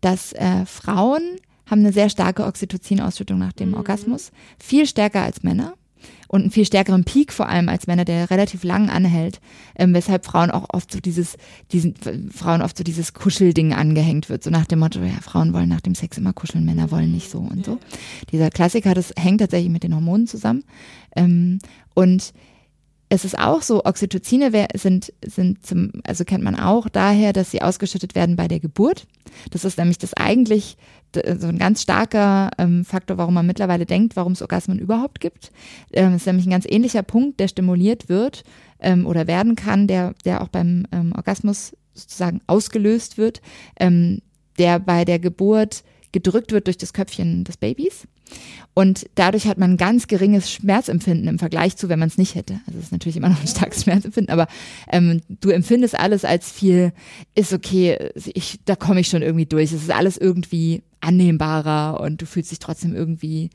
dass 0.00 0.32
äh, 0.32 0.66
Frauen 0.66 1.22
haben 1.66 1.80
eine 1.80 1.92
sehr 1.92 2.10
starke 2.10 2.44
Oxytocin-Ausschüttung 2.44 3.38
nach 3.38 3.52
dem 3.52 3.74
Orgasmus. 3.74 4.32
Viel 4.58 4.86
stärker 4.86 5.22
als 5.22 5.42
Männer 5.42 5.74
und 6.34 6.40
einen 6.40 6.50
viel 6.50 6.64
stärkeren 6.64 7.04
Peak 7.04 7.32
vor 7.32 7.48
allem 7.48 7.68
als 7.68 7.86
Männer, 7.86 8.04
der 8.04 8.28
relativ 8.28 8.64
lang 8.64 8.90
anhält, 8.90 9.40
ähm, 9.78 9.94
weshalb 9.94 10.26
Frauen 10.26 10.50
auch 10.50 10.66
oft 10.70 10.90
so 10.90 10.98
dieses, 10.98 11.36
diesen 11.70 11.94
Frauen 12.34 12.60
oft 12.60 12.76
so 12.76 12.82
dieses 12.82 13.12
Kuschelding 13.12 13.72
angehängt 13.72 14.28
wird, 14.28 14.42
so 14.42 14.50
nach 14.50 14.66
dem 14.66 14.80
Motto, 14.80 14.98
ja, 14.98 15.20
Frauen 15.22 15.52
wollen 15.52 15.68
nach 15.68 15.80
dem 15.80 15.94
Sex 15.94 16.18
immer 16.18 16.32
kuscheln, 16.32 16.64
Männer 16.64 16.90
wollen 16.90 17.12
nicht 17.12 17.30
so 17.30 17.38
und 17.38 17.64
so. 17.64 17.78
Dieser 18.32 18.50
Klassiker, 18.50 18.94
das 18.94 19.12
hängt 19.16 19.42
tatsächlich 19.42 19.70
mit 19.70 19.84
den 19.84 19.94
Hormonen 19.94 20.26
zusammen. 20.26 20.64
Ähm, 21.14 21.60
und 21.94 22.32
es 23.14 23.24
ist 23.24 23.38
auch 23.38 23.62
so, 23.62 23.84
Oxytocine 23.84 24.50
sind, 24.74 25.12
sind 25.24 25.64
zum, 25.64 25.92
also 26.04 26.24
kennt 26.24 26.44
man 26.44 26.58
auch 26.58 26.88
daher, 26.88 27.32
dass 27.32 27.50
sie 27.50 27.62
ausgeschüttet 27.62 28.14
werden 28.14 28.36
bei 28.36 28.48
der 28.48 28.60
Geburt. 28.60 29.06
Das 29.50 29.64
ist 29.64 29.78
nämlich 29.78 29.98
das 29.98 30.14
eigentlich 30.14 30.76
so 31.38 31.46
ein 31.46 31.58
ganz 31.58 31.82
starker 31.82 32.50
ähm, 32.58 32.84
Faktor, 32.84 33.18
warum 33.18 33.34
man 33.34 33.46
mittlerweile 33.46 33.86
denkt, 33.86 34.16
warum 34.16 34.32
es 34.32 34.42
Orgasmen 34.42 34.78
überhaupt 34.78 35.20
gibt. 35.20 35.52
Ähm, 35.92 36.14
ist 36.14 36.26
nämlich 36.26 36.46
ein 36.46 36.50
ganz 36.50 36.66
ähnlicher 36.68 37.02
Punkt, 37.02 37.40
der 37.40 37.48
stimuliert 37.48 38.08
wird 38.08 38.42
ähm, 38.80 39.06
oder 39.06 39.26
werden 39.26 39.54
kann, 39.54 39.86
der, 39.86 40.14
der 40.24 40.42
auch 40.42 40.48
beim 40.48 40.86
ähm, 40.92 41.12
Orgasmus 41.16 41.76
sozusagen 41.94 42.40
ausgelöst 42.46 43.18
wird, 43.18 43.40
ähm, 43.78 44.22
der 44.58 44.80
bei 44.80 45.04
der 45.04 45.18
Geburt 45.18 45.84
gedrückt 46.14 46.52
wird 46.52 46.68
durch 46.68 46.78
das 46.78 46.92
Köpfchen 46.94 47.44
des 47.44 47.58
Babys. 47.58 48.06
Und 48.72 49.06
dadurch 49.16 49.46
hat 49.46 49.58
man 49.58 49.72
ein 49.72 49.76
ganz 49.76 50.06
geringes 50.06 50.50
Schmerzempfinden 50.50 51.28
im 51.28 51.38
Vergleich 51.38 51.76
zu, 51.76 51.88
wenn 51.90 51.98
man 51.98 52.08
es 52.08 52.16
nicht 52.16 52.34
hätte. 52.34 52.60
Also 52.66 52.78
es 52.78 52.86
ist 52.86 52.92
natürlich 52.92 53.16
immer 53.16 53.28
noch 53.28 53.40
ein 53.40 53.46
starkes 53.46 53.82
Schmerzempfinden, 53.82 54.32
aber 54.32 54.46
ähm, 54.90 55.20
du 55.28 55.50
empfindest 55.50 55.98
alles 55.98 56.24
als 56.24 56.50
viel, 56.50 56.92
ist 57.34 57.52
okay, 57.52 58.10
ich, 58.32 58.60
da 58.64 58.76
komme 58.76 59.00
ich 59.00 59.08
schon 59.08 59.22
irgendwie 59.22 59.44
durch. 59.46 59.72
Es 59.72 59.82
ist 59.82 59.90
alles 59.90 60.16
irgendwie 60.16 60.82
annehmbarer 61.00 62.00
und 62.00 62.22
du 62.22 62.26
fühlst 62.26 62.50
dich 62.50 62.60
trotzdem 62.60 62.94
irgendwie 62.94 63.50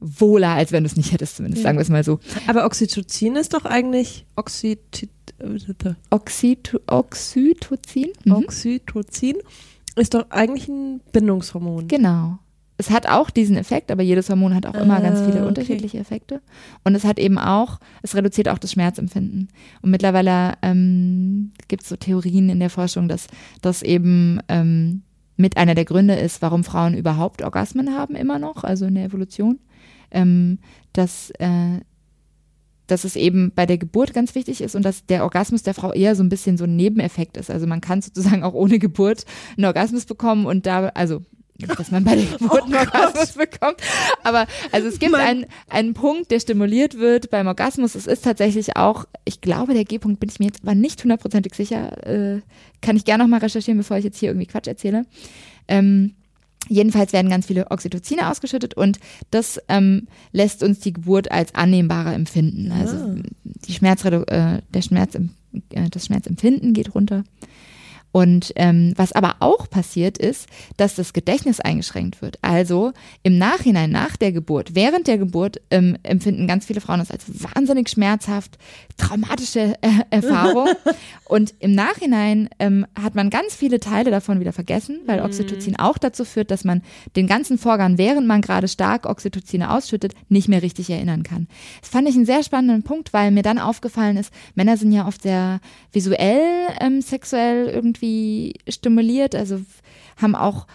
wohler, 0.00 0.50
als 0.50 0.72
wenn 0.72 0.82
du 0.84 0.88
es 0.88 0.96
nicht 0.96 1.12
hättest, 1.12 1.36
zumindest, 1.36 1.62
Ja. 1.62 1.68
sagen 1.68 1.78
wir 1.78 1.82
es 1.82 1.88
mal 1.88 2.02
so. 2.04 2.18
Aber 2.46 2.64
Oxytocin 2.64 3.36
ist 3.36 3.52
doch 3.54 3.64
eigentlich 3.64 4.24
Oxyt 4.36 5.08
Oxyto 6.10 6.78
Oxytocin? 6.86 8.08
Mhm. 8.24 8.32
Oxytocin 8.32 9.36
ist 9.96 10.14
doch 10.14 10.30
eigentlich 10.30 10.68
ein 10.68 11.00
Bindungshormon. 11.12 11.88
Genau. 11.88 12.38
Es 12.78 12.90
hat 12.90 13.08
auch 13.08 13.30
diesen 13.30 13.56
Effekt, 13.56 13.92
aber 13.92 14.02
jedes 14.02 14.28
Hormon 14.28 14.54
hat 14.56 14.66
auch 14.66 14.74
immer 14.74 15.00
ganz 15.00 15.20
Ah, 15.20 15.24
viele 15.26 15.38
okay. 15.40 15.46
unterschiedliche 15.48 15.98
Effekte. 15.98 16.40
Und 16.82 16.96
es 16.96 17.04
hat 17.04 17.18
eben 17.20 17.38
auch, 17.38 17.78
es 18.02 18.16
reduziert 18.16 18.48
auch 18.48 18.58
das 18.58 18.72
Schmerzempfinden. 18.72 19.48
Und 19.82 19.90
mittlerweile 19.90 20.54
ähm, 20.62 21.52
gibt 21.68 21.82
es 21.84 21.90
so 21.90 21.96
Theorien 21.96 22.48
in 22.48 22.58
der 22.58 22.70
Forschung, 22.70 23.08
dass 23.08 23.28
das 23.60 23.82
eben 23.82 24.40
ähm, 24.48 25.02
mit 25.36 25.58
einer 25.58 25.74
der 25.76 25.84
Gründe 25.84 26.14
ist, 26.14 26.42
warum 26.42 26.64
Frauen 26.64 26.94
überhaupt 26.94 27.42
Orgasmen 27.42 27.94
haben, 27.96 28.16
immer 28.16 28.38
noch, 28.40 28.64
also 28.64 28.86
in 28.86 28.96
der 28.96 29.04
Evolution. 29.04 29.60
Ähm, 30.10 30.58
dass, 30.92 31.30
äh, 31.38 31.80
dass 32.86 33.04
es 33.04 33.16
eben 33.16 33.52
bei 33.54 33.66
der 33.66 33.78
Geburt 33.78 34.12
ganz 34.12 34.34
wichtig 34.34 34.60
ist 34.60 34.74
und 34.74 34.84
dass 34.84 35.06
der 35.06 35.22
Orgasmus 35.22 35.62
der 35.62 35.74
Frau 35.74 35.92
eher 35.92 36.14
so 36.16 36.22
ein 36.22 36.28
bisschen 36.28 36.56
so 36.56 36.64
ein 36.64 36.76
Nebeneffekt 36.76 37.36
ist. 37.36 37.50
Also 37.50 37.66
man 37.66 37.80
kann 37.80 38.02
sozusagen 38.02 38.42
auch 38.42 38.54
ohne 38.54 38.78
Geburt 38.78 39.24
einen 39.56 39.66
Orgasmus 39.66 40.04
bekommen 40.04 40.46
und 40.46 40.66
da, 40.66 40.88
also 40.88 41.22
dass 41.58 41.90
man 41.90 42.04
bei 42.04 42.16
der 42.16 42.24
Geburt 42.38 42.64
einen 42.64 42.74
Orgasmus 42.74 43.32
bekommt, 43.32 43.76
aber 44.22 44.46
also 44.72 44.88
es 44.88 44.98
gibt 44.98 45.12
Mann. 45.12 45.20
einen, 45.20 45.46
einen 45.68 45.94
Punkt, 45.94 46.30
der 46.30 46.40
stimuliert 46.40 46.98
wird 46.98 47.30
beim 47.30 47.46
Orgasmus. 47.46 47.94
Es 47.94 48.06
ist 48.06 48.24
tatsächlich 48.24 48.76
auch, 48.76 49.06
ich 49.24 49.40
glaube, 49.40 49.74
der 49.74 49.84
G-Punkt 49.84 50.18
bin 50.18 50.28
ich 50.28 50.38
mir 50.38 50.46
jetzt 50.46 50.62
aber 50.62 50.74
nicht 50.74 51.02
hundertprozentig 51.02 51.54
sicher, 51.54 52.06
äh, 52.06 52.40
kann 52.80 52.96
ich 52.96 53.04
gerne 53.04 53.24
nochmal 53.24 53.40
recherchieren, 53.40 53.78
bevor 53.78 53.96
ich 53.96 54.04
jetzt 54.04 54.18
hier 54.18 54.30
irgendwie 54.30 54.46
Quatsch 54.46 54.66
erzähle. 54.66 55.04
Ähm, 55.68 56.14
Jedenfalls 56.68 57.12
werden 57.12 57.30
ganz 57.30 57.46
viele 57.46 57.70
Oxytocine 57.70 58.30
ausgeschüttet 58.30 58.74
und 58.74 58.98
das 59.30 59.60
ähm, 59.68 60.06
lässt 60.32 60.62
uns 60.62 60.78
die 60.80 60.92
Geburt 60.92 61.30
als 61.30 61.54
annehmbarer 61.54 62.14
empfinden. 62.14 62.72
Also 62.72 62.96
Ah. 62.96 63.14
die 63.44 63.72
Schmerzredu 63.72 64.22
äh, 64.28 64.62
der 64.72 64.82
Schmerz 64.82 65.14
äh, 65.14 65.90
das 65.90 66.06
Schmerzempfinden 66.06 66.72
geht 66.72 66.94
runter. 66.94 67.24
Und 68.12 68.52
ähm, 68.56 68.92
was 68.96 69.12
aber 69.12 69.36
auch 69.40 69.68
passiert 69.68 70.18
ist, 70.18 70.46
dass 70.76 70.94
das 70.94 71.14
Gedächtnis 71.14 71.60
eingeschränkt 71.60 72.20
wird. 72.20 72.38
Also 72.42 72.92
im 73.22 73.38
Nachhinein, 73.38 73.90
nach 73.90 74.16
der 74.16 74.32
Geburt, 74.32 74.74
während 74.74 75.06
der 75.06 75.16
Geburt 75.16 75.60
ähm, 75.70 75.96
empfinden 76.02 76.46
ganz 76.46 76.66
viele 76.66 76.82
Frauen 76.82 76.98
das 76.98 77.10
als 77.10 77.24
wahnsinnig 77.42 77.88
schmerzhaft, 77.88 78.58
traumatische 78.98 79.74
äh, 79.80 79.88
Erfahrung. 80.10 80.68
Und 81.24 81.54
im 81.60 81.74
Nachhinein 81.74 82.50
ähm, 82.58 82.86
hat 83.00 83.14
man 83.14 83.30
ganz 83.30 83.54
viele 83.54 83.80
Teile 83.80 84.10
davon 84.10 84.40
wieder 84.40 84.52
vergessen, 84.52 85.00
weil 85.06 85.22
Oxytocin 85.22 85.78
auch 85.78 85.96
dazu 85.96 86.26
führt, 86.26 86.50
dass 86.50 86.64
man 86.64 86.82
den 87.16 87.26
ganzen 87.26 87.56
Vorgang, 87.56 87.96
während 87.96 88.26
man 88.26 88.42
gerade 88.42 88.68
stark 88.68 89.06
Oxytocine 89.06 89.70
ausschüttet, 89.70 90.12
nicht 90.28 90.48
mehr 90.48 90.62
richtig 90.62 90.90
erinnern 90.90 91.22
kann. 91.22 91.48
Das 91.80 91.88
fand 91.88 92.06
ich 92.08 92.14
einen 92.14 92.26
sehr 92.26 92.42
spannenden 92.42 92.82
Punkt, 92.82 93.14
weil 93.14 93.30
mir 93.30 93.42
dann 93.42 93.58
aufgefallen 93.58 94.18
ist, 94.18 94.32
Männer 94.54 94.76
sind 94.76 94.92
ja 94.92 95.06
oft 95.06 95.22
sehr 95.22 95.60
visuell, 95.92 96.66
ähm, 96.80 97.00
sexuell 97.00 97.68
irgendwie 97.68 98.01
stimuliert, 98.68 99.34
also 99.34 99.60
haben 100.16 100.34
auch 100.34 100.66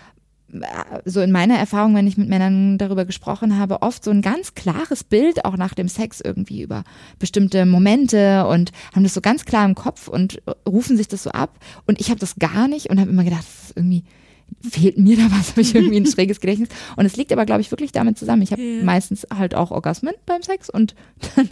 äh, 0.53 1.01
so 1.05 1.21
in 1.21 1.31
meiner 1.31 1.57
Erfahrung, 1.57 1.95
wenn 1.95 2.07
ich 2.07 2.17
mit 2.17 2.29
Männern 2.29 2.77
darüber 2.77 3.05
gesprochen 3.05 3.57
habe, 3.57 3.81
oft 3.81 4.03
so 4.03 4.11
ein 4.11 4.21
ganz 4.21 4.55
klares 4.55 5.03
Bild 5.03 5.45
auch 5.45 5.57
nach 5.57 5.73
dem 5.73 5.89
Sex 5.89 6.21
irgendwie 6.21 6.61
über 6.61 6.83
bestimmte 7.19 7.65
Momente 7.65 8.47
und 8.47 8.71
haben 8.95 9.03
das 9.03 9.13
so 9.13 9.21
ganz 9.21 9.45
klar 9.45 9.65
im 9.65 9.75
Kopf 9.75 10.07
und 10.07 10.41
rufen 10.67 10.97
sich 10.97 11.07
das 11.07 11.23
so 11.23 11.31
ab. 11.31 11.59
Und 11.85 11.99
ich 11.99 12.09
habe 12.09 12.19
das 12.19 12.35
gar 12.37 12.67
nicht 12.67 12.89
und 12.89 12.99
habe 12.99 13.09
immer 13.09 13.23
gedacht, 13.23 13.43
das 13.43 13.69
ist 13.69 13.77
irgendwie 13.77 14.03
fehlt 14.69 14.97
mir 14.97 15.17
da 15.17 15.23
was, 15.31 15.51
habe 15.51 15.61
ich 15.61 15.75
irgendwie 15.75 15.97
ein 15.97 16.05
schräges 16.11 16.39
Gedächtnis. 16.39 16.69
Und 16.95 17.05
es 17.05 17.15
liegt 17.15 17.31
aber, 17.31 17.45
glaube 17.45 17.61
ich, 17.61 17.69
wirklich 17.71 17.91
damit 17.91 18.17
zusammen. 18.17 18.41
Ich 18.41 18.51
habe 18.51 18.61
Ja. 18.61 18.83
meistens 18.83 19.27
halt 19.33 19.55
auch 19.55 19.71
Orgasmen 19.71 20.13
beim 20.25 20.41
Sex 20.41 20.69
und 20.69 20.95
dann 21.35 21.49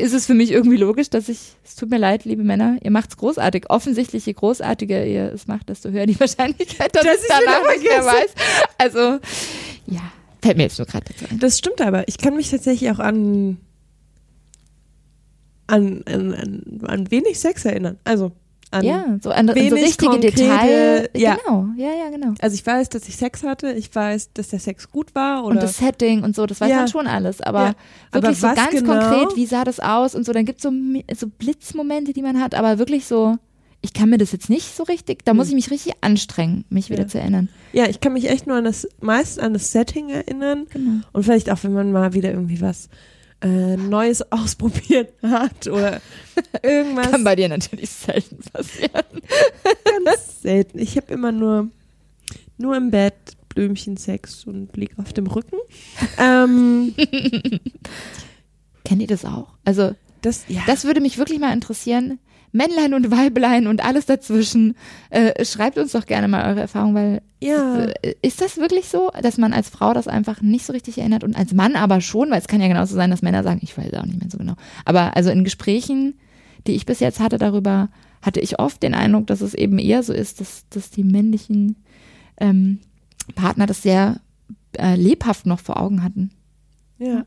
ist 0.00 0.12
es 0.14 0.26
für 0.26 0.34
mich 0.34 0.50
irgendwie 0.52 0.76
logisch, 0.76 1.10
dass 1.10 1.28
ich, 1.28 1.38
es 1.64 1.76
tut 1.76 1.90
mir 1.90 1.98
leid, 1.98 2.24
liebe 2.24 2.44
Männer, 2.44 2.78
ihr 2.82 2.90
macht's 2.90 3.16
großartig. 3.16 3.68
Offensichtlich, 3.70 4.26
je 4.26 4.32
großartiger 4.34 5.04
ihr 5.06 5.32
es 5.32 5.46
macht, 5.46 5.68
desto 5.68 5.90
höher 5.90 6.06
die 6.06 6.18
Wahrscheinlichkeit, 6.20 6.94
dass 6.94 7.02
Dass 7.04 7.16
ich 7.16 7.28
danach 7.28 7.62
nicht 7.72 7.82
mehr 7.84 8.04
weiß. 8.04 8.34
Also, 8.78 8.98
ja, 9.86 10.12
fällt 10.42 10.56
mir 10.56 10.64
jetzt 10.64 10.78
nur 10.78 10.86
gerade 10.86 11.06
dazu 11.12 11.24
ein. 11.30 11.38
Das 11.40 11.58
stimmt 11.58 11.80
aber. 11.80 12.06
Ich 12.08 12.18
kann 12.18 12.36
mich 12.36 12.50
tatsächlich 12.50 12.90
auch 12.90 12.98
an, 13.00 13.58
an, 15.66 16.02
an, 16.06 16.34
an, 16.34 16.80
an 16.86 17.10
wenig 17.10 17.38
Sex 17.38 17.64
erinnern. 17.64 17.98
Also 18.04 18.32
an, 18.72 18.84
Ja, 18.84 19.18
so 19.20 19.30
an, 19.30 19.48
an 19.48 19.48
so 19.48 19.54
wenig 19.56 19.72
richtige 19.84 20.10
konkrete- 20.12 20.36
Detail. 20.36 21.10
ja. 21.16 21.36
Genau, 21.36 21.66
ja, 21.76 21.88
ja, 21.92 22.10
genau. 22.10 22.34
Also 22.40 22.54
ich 22.54 22.64
weiß, 22.64 22.88
dass 22.90 23.08
ich 23.08 23.16
Sex 23.16 23.42
hatte. 23.42 23.72
Ich 23.72 23.92
weiß, 23.94 24.32
dass 24.32 24.48
der 24.48 24.60
Sex 24.60 24.90
gut 24.90 25.14
war. 25.14 25.44
Oder 25.44 25.54
Und 25.56 25.62
das 25.62 25.78
Setting 25.78 26.22
und 26.22 26.36
so, 26.36 26.46
das 26.46 26.60
weiß 26.60 26.70
Ja. 26.70 26.76
man 26.76 26.88
schon 26.88 27.06
alles. 27.06 27.40
Aber 27.40 27.60
Ja. 27.64 27.74
Aber 28.12 28.22
wirklich 28.22 28.38
so 28.40 28.46
was 28.48 28.54
ganz 28.56 28.70
genau? 28.70 28.92
konkret, 29.00 29.36
wie 29.36 29.46
sah 29.46 29.64
das 29.64 29.80
aus 29.80 30.14
und 30.14 30.24
so, 30.24 30.32
dann 30.32 30.44
gibt 30.44 30.58
es 30.58 30.62
so, 30.62 30.70
so 31.16 31.26
Blitzmomente, 31.26 32.12
die 32.12 32.22
man 32.22 32.40
hat, 32.40 32.54
aber 32.54 32.78
wirklich 32.78 33.06
so, 33.06 33.36
ich 33.82 33.92
kann 33.94 34.10
mir 34.10 34.18
das 34.18 34.30
jetzt 34.32 34.50
nicht 34.50 34.76
so 34.76 34.82
richtig, 34.84 35.24
da 35.24 35.32
muss 35.34 35.48
Hm. 35.50 35.56
ich 35.58 35.64
mich 35.64 35.70
richtig 35.72 35.94
anstrengen, 36.02 36.64
mich 36.68 36.90
wieder 36.90 37.02
Ja. 37.02 37.08
zu 37.08 37.18
erinnern. 37.18 37.48
ja, 37.72 37.86
ich 37.88 38.00
kann 38.00 38.12
mich 38.12 38.28
echt 38.30 38.46
nur 38.46 38.56
an 38.56 38.64
das, 38.64 38.86
meist 39.00 39.40
an 39.40 39.52
das 39.54 39.72
Setting 39.72 40.10
erinnern. 40.10 40.66
Genau. 40.70 41.00
Und 41.12 41.22
vielleicht 41.24 41.50
auch, 41.50 41.58
wenn 41.62 41.72
man 41.72 41.90
mal 41.90 42.12
wieder 42.12 42.30
irgendwie 42.30 42.60
was 42.60 42.88
äh, 43.42 43.76
Neues 43.76 44.22
ausprobiert 44.32 45.12
hat 45.22 45.66
oder 45.66 46.00
irgendwas. 46.62 47.10
Kann 47.10 47.24
bei 47.24 47.36
dir 47.36 47.48
natürlich 47.48 47.90
selten 47.90 48.38
passieren. 48.52 49.04
ganz 50.04 50.42
selten. 50.42 50.78
Ich 50.78 50.96
habe 50.96 51.12
immer 51.12 51.32
nur, 51.32 51.68
nur 52.58 52.76
im 52.76 52.90
Bett 52.90 53.14
Blümchensex 53.48 54.44
und 54.44 54.76
lieg 54.76 54.92
auf 54.98 55.12
dem 55.12 55.26
Rücken. 55.26 55.56
ähm, 56.18 56.94
Kennt 58.84 59.02
ihr 59.02 59.08
das 59.08 59.24
auch? 59.24 59.48
Also, 59.64 59.94
das, 60.22 60.44
ja. 60.48 60.62
das 60.66 60.84
würde 60.84 61.00
mich 61.00 61.18
wirklich 61.18 61.38
mal 61.38 61.52
interessieren. 61.52 62.18
Männlein 62.52 62.94
und 62.94 63.10
Weiblein 63.10 63.66
und 63.66 63.84
alles 63.84 64.06
dazwischen. 64.06 64.76
Äh, 65.10 65.44
schreibt 65.44 65.78
uns 65.78 65.92
doch 65.92 66.06
gerne 66.06 66.28
mal 66.28 66.48
eure 66.50 66.60
Erfahrung, 66.60 66.94
weil 66.94 67.22
ja. 67.40 67.84
äh, 67.84 68.14
ist 68.22 68.40
das 68.40 68.58
wirklich 68.58 68.88
so, 68.88 69.10
dass 69.22 69.38
man 69.38 69.52
als 69.52 69.68
Frau 69.68 69.94
das 69.94 70.08
einfach 70.08 70.40
nicht 70.40 70.66
so 70.66 70.72
richtig 70.72 70.98
erinnert 70.98 71.24
und 71.24 71.36
als 71.36 71.52
Mann 71.52 71.76
aber 71.76 72.00
schon, 72.00 72.30
weil 72.30 72.38
es 72.38 72.48
kann 72.48 72.60
ja 72.60 72.68
genauso 72.68 72.94
sein, 72.94 73.10
dass 73.10 73.22
Männer 73.22 73.42
sagen, 73.42 73.60
ich 73.62 73.76
weiß 73.76 73.94
auch 73.94 74.06
nicht 74.06 74.20
mehr 74.20 74.30
so 74.30 74.38
genau. 74.38 74.54
Aber 74.84 75.16
also 75.16 75.30
in 75.30 75.44
Gesprächen, 75.44 76.14
die 76.66 76.74
ich 76.74 76.86
bis 76.86 77.00
jetzt 77.00 77.20
hatte 77.20 77.38
darüber, 77.38 77.88
hatte 78.22 78.40
ich 78.40 78.58
oft 78.58 78.82
den 78.82 78.94
Eindruck, 78.94 79.26
dass 79.26 79.40
es 79.40 79.54
eben 79.54 79.78
eher 79.78 80.02
so 80.02 80.12
ist, 80.12 80.40
dass, 80.40 80.68
dass 80.68 80.90
die 80.90 81.04
männlichen 81.04 81.76
ähm, 82.38 82.80
Partner 83.34 83.66
das 83.66 83.82
sehr 83.82 84.20
äh, 84.78 84.94
lebhaft 84.94 85.46
noch 85.46 85.60
vor 85.60 85.80
Augen 85.80 86.02
hatten. 86.02 86.30
Ja. 86.98 87.24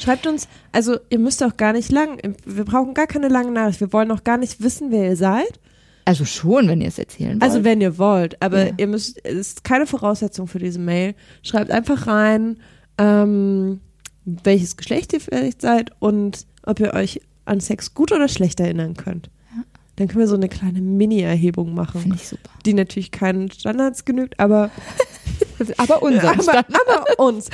Schreibt 0.00 0.26
uns, 0.26 0.48
also 0.72 0.98
ihr 1.10 1.18
müsst 1.18 1.42
auch 1.42 1.56
gar 1.56 1.72
nicht 1.72 1.92
lang, 1.92 2.18
wir 2.46 2.64
brauchen 2.64 2.94
gar 2.94 3.06
keine 3.06 3.28
lange 3.28 3.50
Nachricht, 3.50 3.80
wir 3.80 3.92
wollen 3.92 4.10
auch 4.10 4.24
gar 4.24 4.38
nicht 4.38 4.62
wissen, 4.62 4.90
wer 4.90 5.10
ihr 5.10 5.16
seid. 5.16 5.60
Also 6.06 6.24
schon, 6.24 6.66
wenn 6.68 6.80
ihr 6.80 6.88
es 6.88 6.98
erzählen 6.98 7.32
wollt. 7.32 7.42
Also 7.42 7.62
wenn 7.64 7.80
ihr 7.80 7.98
wollt, 7.98 8.40
aber 8.42 8.68
Ja. 8.68 8.72
ihr 8.78 8.86
müsst, 8.86 9.24
es 9.24 9.34
ist 9.34 9.64
keine 9.64 9.86
Voraussetzung 9.86 10.46
für 10.48 10.58
diese 10.58 10.78
Mail. 10.78 11.14
Schreibt 11.42 11.70
einfach 11.70 12.06
rein, 12.06 12.58
ähm, 12.98 13.80
welches 14.24 14.76
Geschlecht 14.76 15.12
ihr 15.12 15.20
vielleicht 15.20 15.60
seid 15.60 15.90
und 15.98 16.46
ob 16.64 16.80
ihr 16.80 16.94
euch 16.94 17.20
an 17.44 17.60
Sex 17.60 17.94
gut 17.94 18.12
oder 18.12 18.28
schlecht 18.28 18.60
erinnern 18.60 18.94
könnt. 18.94 19.30
Dann 20.00 20.08
können 20.08 20.20
wir 20.20 20.28
so 20.28 20.34
eine 20.34 20.48
kleine 20.48 20.80
Mini-Erhebung 20.80 21.74
machen, 21.74 22.00
Finde 22.00 22.16
ich 22.16 22.26
super. 22.26 22.48
die 22.64 22.72
natürlich 22.72 23.10
keinen 23.10 23.50
Standards 23.50 24.06
genügt, 24.06 24.40
aber 24.40 24.70
Aber 25.76 26.02
unser. 26.02 26.30
aber, 26.30 26.58
aber 26.58 27.04
uns. 27.18 27.50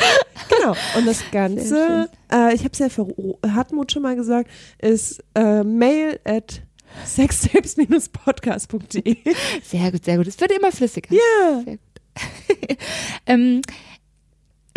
Genau. 0.48 0.76
Und 0.96 1.08
das 1.08 1.28
Ganze, 1.32 2.08
äh, 2.32 2.54
ich 2.54 2.60
habe 2.60 2.70
es 2.72 2.78
ja 2.78 2.88
für 2.88 3.08
Hartmut 3.44 3.90
schon 3.90 4.02
mal 4.02 4.14
gesagt, 4.14 4.48
ist 4.78 5.24
äh, 5.34 5.64
mail 5.64 6.20
at 6.24 6.62
sextapes-podcast.de. 7.04 9.16
Sehr 9.64 9.90
gut, 9.90 10.04
sehr 10.04 10.18
gut. 10.18 10.28
Es 10.28 10.40
wird 10.40 10.52
immer 10.52 10.70
flüssiger. 10.70 11.12
Ja. 11.12 11.62
Sehr 11.64 11.78
gut. 11.78 11.80
ähm, 13.26 13.60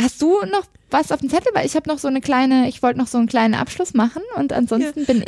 hast 0.01 0.21
du 0.21 0.29
noch 0.51 0.63
was 0.91 1.11
auf 1.11 1.19
dem 1.19 1.29
Zettel? 1.29 1.51
Weil 1.53 1.65
ich 1.65 1.75
habe 1.75 1.89
noch 1.89 1.99
so 1.99 2.07
eine 2.07 2.21
kleine, 2.21 2.67
ich 2.69 2.81
wollte 2.81 2.99
noch 2.99 3.07
so 3.07 3.17
einen 3.17 3.27
kleinen 3.27 3.53
Abschluss 3.53 3.93
machen 3.93 4.21
und 4.37 4.53
ansonsten 4.53 5.05
bin 5.05 5.25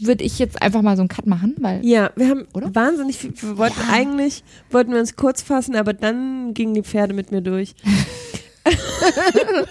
würde 0.00 0.24
ich 0.24 0.38
jetzt 0.40 0.60
einfach 0.60 0.82
mal 0.82 0.96
so 0.96 1.02
einen 1.02 1.08
Cut 1.08 1.26
machen, 1.26 1.54
weil 1.58 1.84
Ja, 1.84 2.10
wir 2.16 2.28
haben 2.28 2.46
Oder? 2.52 2.74
wahnsinnig 2.74 3.18
viel. 3.18 3.32
Wir 3.40 3.58
wollten 3.58 3.80
Ja. 3.80 3.92
eigentlich, 3.94 4.42
wollten 4.70 4.92
wir 4.92 4.98
uns 5.00 5.14
kurz 5.16 5.42
fassen, 5.42 5.76
aber 5.76 5.92
dann 5.92 6.52
gingen 6.54 6.74
die 6.74 6.82
Pferde 6.82 7.14
mit 7.14 7.30
mir 7.30 7.40
durch. 7.40 7.74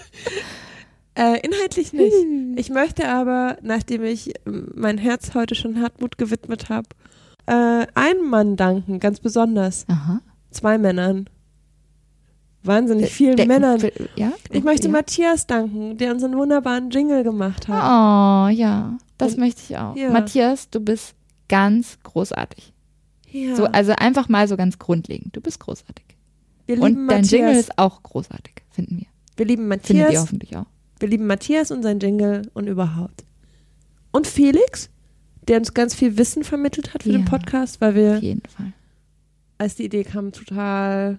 äh, 1.14 1.38
inhaltlich 1.40 1.92
nicht. 1.92 2.14
Ich 2.56 2.70
möchte 2.70 3.08
aber, 3.08 3.58
nachdem 3.62 4.04
ich 4.04 4.32
ähm, 4.46 4.68
mein 4.74 4.98
Herz 4.98 5.34
heute 5.34 5.54
schon 5.54 5.80
Hartmut 5.80 6.18
gewidmet 6.18 6.68
habe, 6.68 6.88
äh, 7.46 7.86
einem 7.94 8.28
Mann 8.28 8.56
danken, 8.56 9.00
ganz 9.00 9.20
besonders. 9.20 9.84
Aha. 9.88 10.20
Zwei 10.50 10.78
Männern. 10.78 11.28
Wahnsinnig 12.62 13.10
vielen 13.10 13.36
Der- 13.36 13.46
Männern. 13.46 13.80
Ja? 14.16 14.32
Ich 14.50 14.62
möchte 14.62 14.86
ja. 14.88 14.92
Matthias 14.92 15.46
danken, 15.46 15.96
der 15.96 16.12
unseren 16.12 16.36
wunderbaren 16.36 16.90
Jingle 16.90 17.22
gemacht 17.24 17.68
hat. 17.68 17.82
Oh, 17.82 18.48
ja. 18.54 18.98
Das 19.18 19.34
Und- 19.34 19.40
möchte 19.40 19.62
ich 19.68 19.78
auch. 19.78 19.96
ja. 19.96 20.10
Matthias, 20.10 20.68
du 20.70 20.80
bist 20.80 21.14
ganz 21.48 21.98
großartig. 22.02 22.72
Ja. 23.30 23.56
So, 23.56 23.64
also 23.66 23.92
einfach 23.92 24.28
mal 24.28 24.46
so 24.48 24.56
ganz 24.56 24.78
grundlegend. 24.78 25.34
Du 25.36 25.40
bist 25.40 25.60
großartig. 25.60 26.04
wir 26.66 26.76
lieben 26.76 27.02
Und 27.02 27.08
dein 27.08 27.24
Jingle 27.24 27.48
Matthias. 27.48 27.68
ist 27.68 27.78
auch 27.78 28.02
großartig, 28.02 28.54
finden 28.70 28.98
wir. 28.98 29.06
Wir 29.36 29.46
lieben 29.46 29.62
Findet 29.70 29.90
ihr 29.90 30.02
Matthias. 30.04 30.22
hoffentlich 30.22 30.56
auch. 30.56 30.66
Wir 30.98 31.08
lieben 31.08 31.26
Matthias 31.26 31.70
und 31.70 31.82
sein 31.82 31.98
Jingle 31.98 32.42
und 32.52 32.66
überhaupt. 32.68 33.24
Und 34.12 34.26
Felix, 34.26 34.90
der 35.48 35.56
uns 35.58 35.72
ganz 35.74 35.94
viel 35.94 36.18
Wissen 36.18 36.44
vermittelt 36.44 36.92
hat 36.92 37.04
für 37.04 37.10
den 37.12 37.22
Ja. 37.24 37.26
Podcast, 37.28 37.80
weil 37.80 37.90
Auf 37.90 37.94
wir, 37.96 38.18
jeden 38.18 38.42
Fall. 38.48 38.72
als 39.58 39.76
die 39.76 39.84
Idee 39.84 40.04
kam, 40.04 40.30
total 40.32 41.18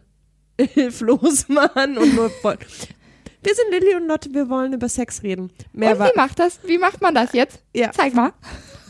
hilflos 0.66 1.48
waren 1.50 1.98
und 1.98 2.16
nur 2.16 2.32
wollten. 2.44 2.66
Wir 3.44 3.56
sind 3.56 3.72
Lilly 3.72 3.96
und 3.96 4.08
Lotte, 4.08 4.34
wir 4.34 4.50
wollen 4.50 4.74
über 4.74 4.88
Sex 4.88 5.24
reden. 5.24 5.52
Mehr 5.74 5.94
Und 5.94 6.00
war, 6.00 6.08
wie 6.10 6.16
macht 6.18 6.38
das? 6.40 6.60
Wie 6.66 6.78
macht 6.78 7.02
man 7.02 7.16
das 7.16 7.34
jetzt? 7.34 7.64
Ja. 7.76 7.92
Zeig 7.92 8.14
mal. 8.14 8.34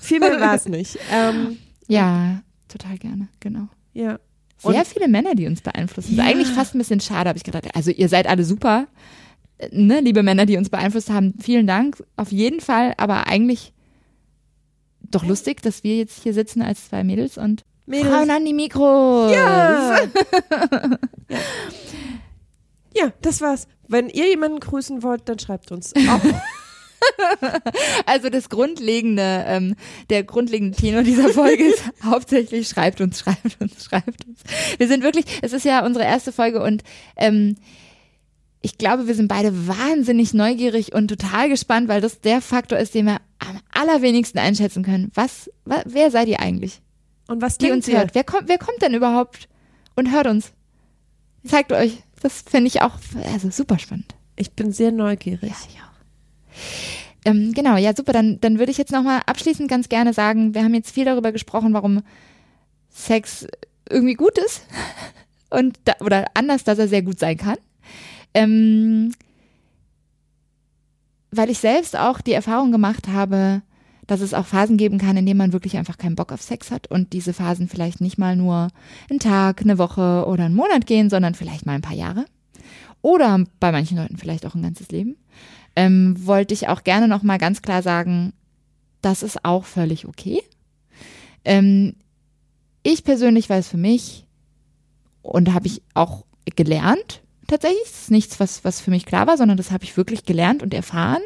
viel 0.01 0.19
mehr 0.19 0.39
war 0.41 0.55
es 0.55 0.65
nicht. 0.67 0.97
Ähm, 1.11 1.57
Ja, 1.87 2.41
total 2.67 2.97
gerne, 2.97 3.27
genau. 3.39 3.67
ja. 3.93 4.19
Sehr 4.57 4.75
Und- 4.75 4.87
viele 4.87 5.07
Männer, 5.07 5.33
die 5.35 5.47
uns 5.47 5.61
beeinflussen. 5.61 6.15
Ja. 6.15 6.23
Ist 6.23 6.29
eigentlich 6.29 6.47
fast 6.49 6.75
ein 6.75 6.77
bisschen 6.79 6.99
schade, 6.99 7.29
habe 7.29 7.37
ich 7.37 7.43
gedacht. 7.43 7.67
Also 7.75 7.89
ihr 7.91 8.09
seid 8.09 8.27
alle 8.27 8.43
super, 8.43 8.87
äh, 9.57 9.69
ne, 9.71 10.01
liebe 10.01 10.21
Männer, 10.21 10.45
die 10.45 10.57
uns 10.57 10.69
beeinflusst 10.69 11.09
haben. 11.09 11.33
Vielen 11.41 11.65
Dank, 11.65 12.03
auf 12.15 12.31
jeden 12.31 12.59
Fall. 12.59 12.93
Aber 12.97 13.25
eigentlich 13.27 13.73
doch 15.09 15.25
lustig, 15.25 15.61
dass 15.61 15.83
wir 15.83 15.97
jetzt 15.97 16.21
hier 16.23 16.33
sitzen 16.33 16.61
als 16.61 16.89
zwei 16.89 17.03
Mädels 17.03 17.37
und 17.37 17.63
Mädels. 17.85 18.09
Frauen 18.09 18.29
an 18.29 18.45
die 18.45 18.53
Mikros. 18.53 19.31
Ja. 19.33 19.97
ja. 21.29 21.37
Ja, 22.93 23.13
das 23.21 23.41
war's. 23.41 23.67
Wenn 23.87 24.09
ihr 24.09 24.27
jemanden 24.27 24.59
grüßen 24.59 25.03
wollt, 25.03 25.27
dann 25.27 25.39
schreibt 25.39 25.71
uns. 25.71 25.93
Auch 25.95 26.21
Also 28.05 28.29
das 28.29 28.49
grundlegende, 28.49 29.43
ähm, 29.47 29.75
der 30.09 30.23
grundlegende 30.23 30.77
Tenor 30.77 31.03
dieser 31.03 31.29
Folge 31.29 31.65
ist 31.65 31.83
hauptsächlich 32.03 32.67
schreibt 32.67 33.01
uns, 33.01 33.19
schreibt 33.19 33.59
uns, 33.59 33.83
schreibt 33.83 34.25
uns. 34.27 34.41
Wir 34.77 34.87
sind 34.87 35.03
wirklich, 35.03 35.25
es 35.41 35.53
ist 35.53 35.65
ja 35.65 35.85
unsere 35.85 36.05
erste 36.05 36.31
Folge 36.31 36.61
und 36.61 36.83
ähm, 37.15 37.55
ich 38.61 38.77
glaube, 38.77 39.07
wir 39.07 39.15
sind 39.15 39.27
beide 39.27 39.67
wahnsinnig 39.67 40.35
neugierig 40.35 40.93
und 40.93 41.07
total 41.07 41.49
gespannt, 41.49 41.87
weil 41.87 42.01
das 42.01 42.21
der 42.21 42.41
Faktor 42.41 42.77
ist, 42.77 42.93
den 42.93 43.07
wir 43.07 43.17
am 43.39 43.59
allerwenigsten 43.71 44.37
einschätzen 44.37 44.83
können. 44.83 45.11
Was, 45.15 45.49
wa, 45.65 45.81
wer 45.85 46.11
seid 46.11 46.27
ihr 46.27 46.39
eigentlich, 46.39 46.81
Und 47.27 47.41
was 47.41 47.57
die 47.57 47.71
uns 47.71 47.87
ihr? 47.87 47.97
hört? 47.97 48.15
Wer 48.15 48.23
kommt, 48.23 48.47
wer 48.47 48.57
kommt 48.57 48.81
denn 48.81 48.93
überhaupt 48.93 49.47
und 49.95 50.11
hört 50.11 50.27
uns? 50.27 50.51
Zeigt 51.45 51.71
euch. 51.71 52.03
Das 52.21 52.41
finde 52.41 52.67
ich 52.67 52.81
auch 52.81 52.97
also 53.33 53.49
super 53.49 53.79
spannend. 53.79 54.15
Ich 54.35 54.51
bin 54.51 54.71
sehr 54.71 54.91
neugierig. 54.91 55.49
Ja, 55.49 55.55
ich 55.67 55.77
auch. 55.79 55.91
Ähm, 57.25 57.53
genau, 57.53 57.77
ja, 57.77 57.95
super. 57.95 58.13
Dann, 58.13 58.39
dann 58.41 58.59
würde 58.59 58.71
ich 58.71 58.77
jetzt 58.77 58.91
nochmal 58.91 59.21
abschließend 59.25 59.69
ganz 59.69 59.89
gerne 59.89 60.13
sagen, 60.13 60.53
wir 60.53 60.63
haben 60.63 60.73
jetzt 60.73 60.91
viel 60.91 61.05
darüber 61.05 61.31
gesprochen, 61.31 61.73
warum 61.73 62.01
Sex 62.89 63.47
irgendwie 63.89 64.15
gut 64.15 64.37
ist 64.37 64.65
und 65.49 65.79
da, 65.85 65.93
oder 66.01 66.25
anders, 66.33 66.63
dass 66.63 66.79
er 66.79 66.87
sehr 66.87 67.01
gut 67.01 67.19
sein 67.19 67.37
kann. 67.37 67.57
Ähm, 68.33 69.13
weil 71.31 71.49
ich 71.49 71.59
selbst 71.59 71.97
auch 71.97 72.21
die 72.21 72.33
Erfahrung 72.33 72.71
gemacht 72.71 73.07
habe, 73.07 73.61
dass 74.11 74.19
es 74.19 74.33
auch 74.33 74.45
Phasen 74.45 74.75
geben 74.75 74.97
kann, 74.97 75.15
in 75.15 75.25
denen 75.25 75.37
man 75.37 75.53
wirklich 75.53 75.77
einfach 75.77 75.97
keinen 75.97 76.17
Bock 76.17 76.33
auf 76.33 76.41
Sex 76.41 76.69
hat 76.69 76.85
und 76.87 77.13
diese 77.13 77.31
Phasen 77.31 77.69
vielleicht 77.69 78.01
nicht 78.01 78.17
mal 78.17 78.35
nur 78.35 78.67
einen 79.09 79.19
Tag, 79.19 79.61
eine 79.61 79.77
Woche 79.77 80.25
oder 80.27 80.43
einen 80.43 80.55
Monat 80.55 80.85
gehen, 80.85 81.09
sondern 81.09 81.33
vielleicht 81.33 81.65
mal 81.65 81.75
ein 81.75 81.81
paar 81.81 81.95
Jahre. 81.95 82.25
Oder 83.01 83.45
bei 83.61 83.71
manchen 83.71 83.97
Leuten 83.97 84.17
vielleicht 84.17 84.45
auch 84.45 84.53
ein 84.53 84.63
ganzes 84.63 84.89
Leben. 84.89 85.15
Ähm, 85.77 86.17
wollte 86.25 86.53
ich 86.53 86.67
auch 86.67 86.83
gerne 86.83 87.07
noch 87.07 87.23
mal 87.23 87.37
ganz 87.37 87.61
klar 87.61 87.81
sagen, 87.81 88.33
das 89.01 89.23
ist 89.23 89.45
auch 89.45 89.63
völlig 89.63 90.05
okay. 90.05 90.41
Ähm, 91.45 91.95
ich 92.83 93.05
persönlich 93.05 93.49
weiß 93.49 93.69
für 93.69 93.77
mich 93.77 94.27
und 95.21 95.53
habe 95.53 95.67
ich 95.67 95.83
auch 95.93 96.25
gelernt, 96.57 97.21
tatsächlich, 97.47 97.83
das 97.83 98.01
ist 98.01 98.11
nichts, 98.11 98.41
was, 98.41 98.65
was 98.65 98.81
für 98.81 98.91
mich 98.91 99.05
klar 99.05 99.25
war, 99.25 99.37
sondern 99.37 99.55
das 99.55 99.71
habe 99.71 99.85
ich 99.85 99.95
wirklich 99.95 100.25
gelernt 100.25 100.61
und 100.63 100.73
erfahren, 100.73 101.21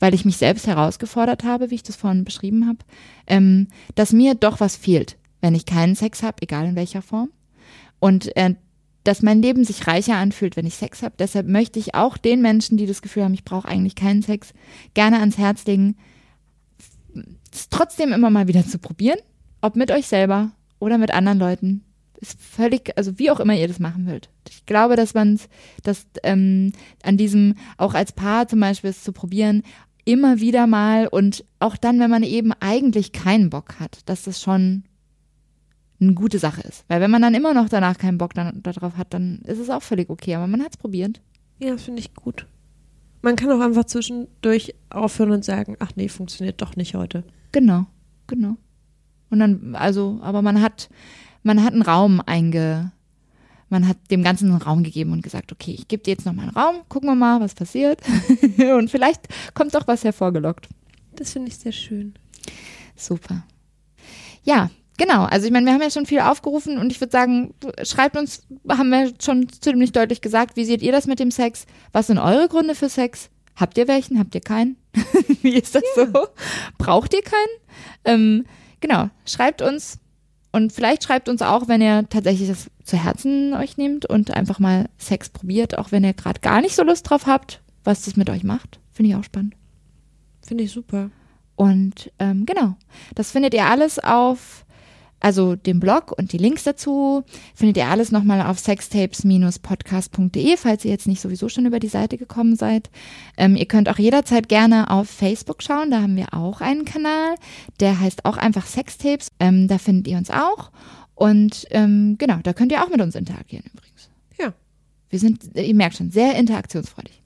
weil 0.00 0.14
ich 0.14 0.24
mich 0.24 0.36
selbst 0.36 0.66
herausgefordert 0.66 1.44
habe, 1.44 1.70
wie 1.70 1.76
ich 1.76 1.82
das 1.82 1.96
vorhin 1.96 2.24
beschrieben 2.24 2.66
habe, 2.66 2.78
ähm, 3.26 3.68
dass 3.94 4.12
mir 4.12 4.34
doch 4.34 4.60
was 4.60 4.76
fehlt, 4.76 5.16
wenn 5.40 5.54
ich 5.54 5.66
keinen 5.66 5.94
Sex 5.94 6.22
habe, 6.22 6.42
egal 6.42 6.66
in 6.66 6.76
welcher 6.76 7.02
Form. 7.02 7.30
Und 8.00 8.36
äh, 8.36 8.54
dass 9.04 9.22
mein 9.22 9.42
Leben 9.42 9.64
sich 9.64 9.86
reicher 9.86 10.16
anfühlt, 10.16 10.56
wenn 10.56 10.66
ich 10.66 10.76
Sex 10.76 11.02
habe. 11.02 11.14
Deshalb 11.18 11.46
möchte 11.46 11.78
ich 11.78 11.94
auch 11.94 12.16
den 12.16 12.40
Menschen, 12.40 12.78
die 12.78 12.86
das 12.86 13.02
Gefühl 13.02 13.24
haben, 13.24 13.34
ich 13.34 13.44
brauche 13.44 13.68
eigentlich 13.68 13.94
keinen 13.94 14.22
Sex, 14.22 14.54
gerne 14.94 15.20
ans 15.20 15.38
Herz 15.38 15.66
legen, 15.66 15.96
es 17.52 17.68
trotzdem 17.68 18.12
immer 18.12 18.30
mal 18.30 18.48
wieder 18.48 18.66
zu 18.66 18.78
probieren, 18.78 19.18
ob 19.60 19.76
mit 19.76 19.90
euch 19.90 20.06
selber 20.06 20.50
oder 20.78 20.98
mit 20.98 21.12
anderen 21.12 21.38
Leuten. 21.38 21.84
Ist 22.24 22.40
völlig, 22.40 22.96
also 22.96 23.18
wie 23.18 23.30
auch 23.30 23.38
immer 23.38 23.54
ihr 23.54 23.68
das 23.68 23.80
machen 23.80 24.06
wollt. 24.06 24.30
Ich 24.48 24.64
glaube, 24.64 24.96
dass 24.96 25.12
man 25.12 25.34
es, 25.34 25.50
dass 25.82 26.06
ähm, 26.22 26.72
an 27.02 27.18
diesem, 27.18 27.56
auch 27.76 27.92
als 27.92 28.12
Paar 28.12 28.48
zum 28.48 28.60
Beispiel 28.60 28.88
es 28.88 29.04
zu 29.04 29.12
probieren, 29.12 29.62
immer 30.06 30.40
wieder 30.40 30.66
mal 30.66 31.06
und 31.06 31.44
auch 31.60 31.76
dann, 31.76 32.00
wenn 32.00 32.10
man 32.10 32.22
eben 32.22 32.52
eigentlich 32.60 33.12
keinen 33.12 33.50
Bock 33.50 33.78
hat, 33.78 34.08
dass 34.08 34.22
das 34.22 34.40
schon 34.40 34.84
eine 36.00 36.14
gute 36.14 36.38
Sache 36.38 36.62
ist. 36.62 36.86
Weil 36.88 37.02
wenn 37.02 37.10
man 37.10 37.20
dann 37.20 37.34
immer 37.34 37.52
noch 37.52 37.68
danach 37.68 37.98
keinen 37.98 38.16
Bock 38.16 38.32
dann, 38.32 38.62
darauf 38.62 38.96
hat, 38.96 39.12
dann 39.12 39.40
ist 39.44 39.58
es 39.58 39.68
auch 39.68 39.82
völlig 39.82 40.08
okay. 40.08 40.34
Aber 40.34 40.46
man 40.46 40.62
hat 40.62 40.72
es 40.72 40.76
probiert. 40.78 41.20
Ja, 41.58 41.72
das 41.72 41.82
finde 41.82 42.00
ich 42.00 42.14
gut. 42.14 42.46
Man 43.20 43.36
kann 43.36 43.50
auch 43.50 43.60
einfach 43.60 43.84
zwischendurch 43.84 44.74
aufhören 44.88 45.32
und 45.32 45.44
sagen, 45.44 45.76
ach 45.78 45.90
nee, 45.94 46.08
funktioniert 46.08 46.62
doch 46.62 46.74
nicht 46.74 46.94
heute. 46.94 47.22
Genau, 47.52 47.84
genau. 48.26 48.56
Und 49.28 49.40
dann, 49.40 49.74
also, 49.74 50.20
aber 50.22 50.42
man 50.42 50.60
hat, 50.60 50.88
man 51.44 51.62
hat 51.62 51.74
einen 51.74 51.82
Raum 51.82 52.20
einge, 52.24 52.90
man 53.68 53.86
hat 53.86 53.96
dem 54.10 54.24
Ganzen 54.24 54.50
einen 54.50 54.62
Raum 54.62 54.82
gegeben 54.82 55.12
und 55.12 55.22
gesagt, 55.22 55.52
okay, 55.52 55.72
ich 55.78 55.86
gebe 55.86 56.02
dir 56.02 56.12
jetzt 56.12 56.26
noch 56.26 56.32
mal 56.32 56.42
einen 56.42 56.56
Raum, 56.56 56.76
gucken 56.88 57.08
wir 57.08 57.14
mal, 57.14 57.40
was 57.40 57.54
passiert. 57.54 58.00
und 58.58 58.90
vielleicht 58.90 59.28
kommt 59.54 59.74
doch 59.74 59.86
was 59.86 60.04
hervorgelockt. 60.04 60.68
Das 61.14 61.32
finde 61.32 61.48
ich 61.48 61.58
sehr 61.58 61.72
schön. 61.72 62.14
Super. 62.96 63.44
Ja, 64.42 64.70
genau. 64.96 65.24
Also 65.24 65.46
ich 65.46 65.52
meine, 65.52 65.66
wir 65.66 65.74
haben 65.74 65.82
ja 65.82 65.90
schon 65.90 66.06
viel 66.06 66.20
aufgerufen 66.20 66.78
und 66.78 66.90
ich 66.90 67.00
würde 67.00 67.12
sagen, 67.12 67.54
schreibt 67.82 68.16
uns, 68.16 68.46
haben 68.68 68.90
wir 68.90 69.12
schon 69.22 69.48
ziemlich 69.48 69.92
deutlich 69.92 70.20
gesagt, 70.20 70.56
wie 70.56 70.64
seht 70.64 70.82
ihr 70.82 70.92
das 70.92 71.06
mit 71.06 71.18
dem 71.18 71.30
Sex? 71.30 71.66
Was 71.92 72.08
sind 72.08 72.18
eure 72.18 72.48
Gründe 72.48 72.74
für 72.74 72.88
Sex? 72.88 73.30
Habt 73.56 73.78
ihr 73.78 73.86
welchen? 73.86 74.18
Habt 74.18 74.34
ihr 74.34 74.40
keinen? 74.40 74.76
wie 75.42 75.54
ist 75.54 75.74
das 75.74 75.84
so? 75.94 76.06
Braucht 76.78 77.14
ihr 77.14 77.22
keinen? 77.22 77.54
Ähm, 78.04 78.46
genau, 78.80 79.10
schreibt 79.24 79.62
uns 79.62 79.98
und 80.54 80.72
vielleicht 80.72 81.02
schreibt 81.02 81.28
uns 81.28 81.42
auch, 81.42 81.66
wenn 81.66 81.82
ihr 81.82 82.08
tatsächlich 82.08 82.48
das 82.48 82.70
zu 82.84 82.96
Herzen 82.96 83.54
euch 83.54 83.76
nehmt 83.76 84.06
und 84.06 84.30
einfach 84.30 84.60
mal 84.60 84.88
Sex 84.98 85.28
probiert, 85.28 85.76
auch 85.76 85.90
wenn 85.90 86.04
ihr 86.04 86.12
gerade 86.12 86.38
gar 86.38 86.60
nicht 86.60 86.76
so 86.76 86.84
Lust 86.84 87.10
drauf 87.10 87.26
habt, 87.26 87.60
was 87.82 88.02
das 88.02 88.14
mit 88.14 88.30
euch 88.30 88.44
macht. 88.44 88.78
Finde 88.92 89.10
ich 89.10 89.16
auch 89.16 89.24
spannend. 89.24 89.56
Finde 90.46 90.62
ich 90.62 90.70
super. 90.70 91.10
Und 91.56 92.12
ähm, 92.20 92.46
genau, 92.46 92.76
das 93.16 93.32
findet 93.32 93.52
ihr 93.52 93.66
alles 93.66 93.98
auf, 93.98 94.63
also 95.24 95.56
den 95.56 95.80
Blog 95.80 96.12
und 96.12 96.32
die 96.32 96.36
Links 96.36 96.64
dazu, 96.64 97.24
findet 97.54 97.78
ihr 97.78 97.86
alles 97.86 98.12
nochmal 98.12 98.42
auf 98.42 98.58
sextapes-podcast.de, 98.58 100.58
falls 100.58 100.84
ihr 100.84 100.90
jetzt 100.90 101.06
nicht 101.06 101.22
sowieso 101.22 101.48
schon 101.48 101.64
über 101.64 101.80
die 101.80 101.88
Seite 101.88 102.18
gekommen 102.18 102.56
seid. 102.56 102.90
Ähm, 103.38 103.56
ihr 103.56 103.64
könnt 103.64 103.88
auch 103.88 103.98
jederzeit 103.98 104.50
gerne 104.50 104.90
auf 104.90 105.08
Facebook 105.08 105.62
schauen, 105.62 105.90
da 105.90 106.02
haben 106.02 106.16
wir 106.16 106.34
auch 106.34 106.60
einen 106.60 106.84
Kanal, 106.84 107.36
der 107.80 108.00
heißt 108.00 108.26
auch 108.26 108.36
einfach 108.36 108.66
Sextapes, 108.66 109.28
ähm, 109.40 109.66
da 109.66 109.78
findet 109.78 110.08
ihr 110.08 110.18
uns 110.18 110.28
auch. 110.28 110.70
Und 111.14 111.64
ähm, 111.70 112.16
genau, 112.18 112.40
da 112.42 112.52
könnt 112.52 112.70
ihr 112.70 112.84
auch 112.84 112.90
mit 112.90 113.00
uns 113.00 113.14
interagieren 113.14 113.64
übrigens. 113.72 114.10
Ja. 114.38 114.52
Wir 115.08 115.18
sind, 115.18 115.42
ihr 115.54 115.74
merkt 115.74 115.96
schon, 115.96 116.10
sehr 116.10 116.36
interaktionsfreudig. 116.36 117.22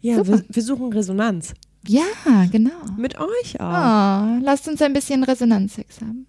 Ja, 0.00 0.16
Super. 0.16 0.40
wir, 0.40 0.44
wir 0.46 0.62
suchen 0.62 0.92
Resonanz. 0.92 1.54
Ja, 1.86 2.04
genau. 2.52 2.84
Mit 2.98 3.18
euch 3.18 3.58
auch. 3.60 3.64
Oh, 3.64 4.40
lasst 4.42 4.68
uns 4.68 4.82
ein 4.82 4.92
bisschen 4.92 5.24
Resonanzsex 5.24 6.02
haben. 6.02 6.26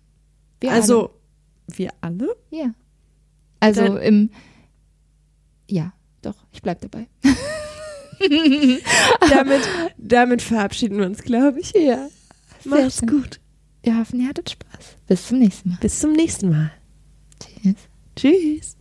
Wir 0.61 0.71
also, 0.71 1.11
wir 1.67 1.91
alle? 2.01 2.23
alle. 2.23 2.35
Ja. 2.49 2.73
Also 3.59 3.81
Dann- 3.83 3.97
im. 3.97 4.29
Ja, 5.69 5.93
doch, 6.21 6.35
ich 6.51 6.61
bleib 6.61 6.81
dabei. 6.81 7.07
damit, 9.29 9.61
damit 9.97 10.41
verabschieden 10.41 10.97
wir 10.97 11.05
uns, 11.05 11.21
glaube 11.23 11.59
ich. 11.59 11.71
Ja. 11.71 12.07
Macht's 12.65 12.99
schön. 12.99 13.09
gut. 13.09 13.39
Wir 13.83 13.97
hoffen, 13.97 14.19
ihr 14.21 14.29
hattet 14.29 14.51
Spaß. 14.51 14.97
Bis 15.07 15.27
zum 15.27 15.39
nächsten 15.39 15.69
Mal. 15.69 15.77
Bis 15.81 15.99
zum 15.99 16.13
nächsten 16.13 16.49
Mal. 16.49 16.71
Tschüss. 17.39 17.75
Tschüss. 18.15 18.77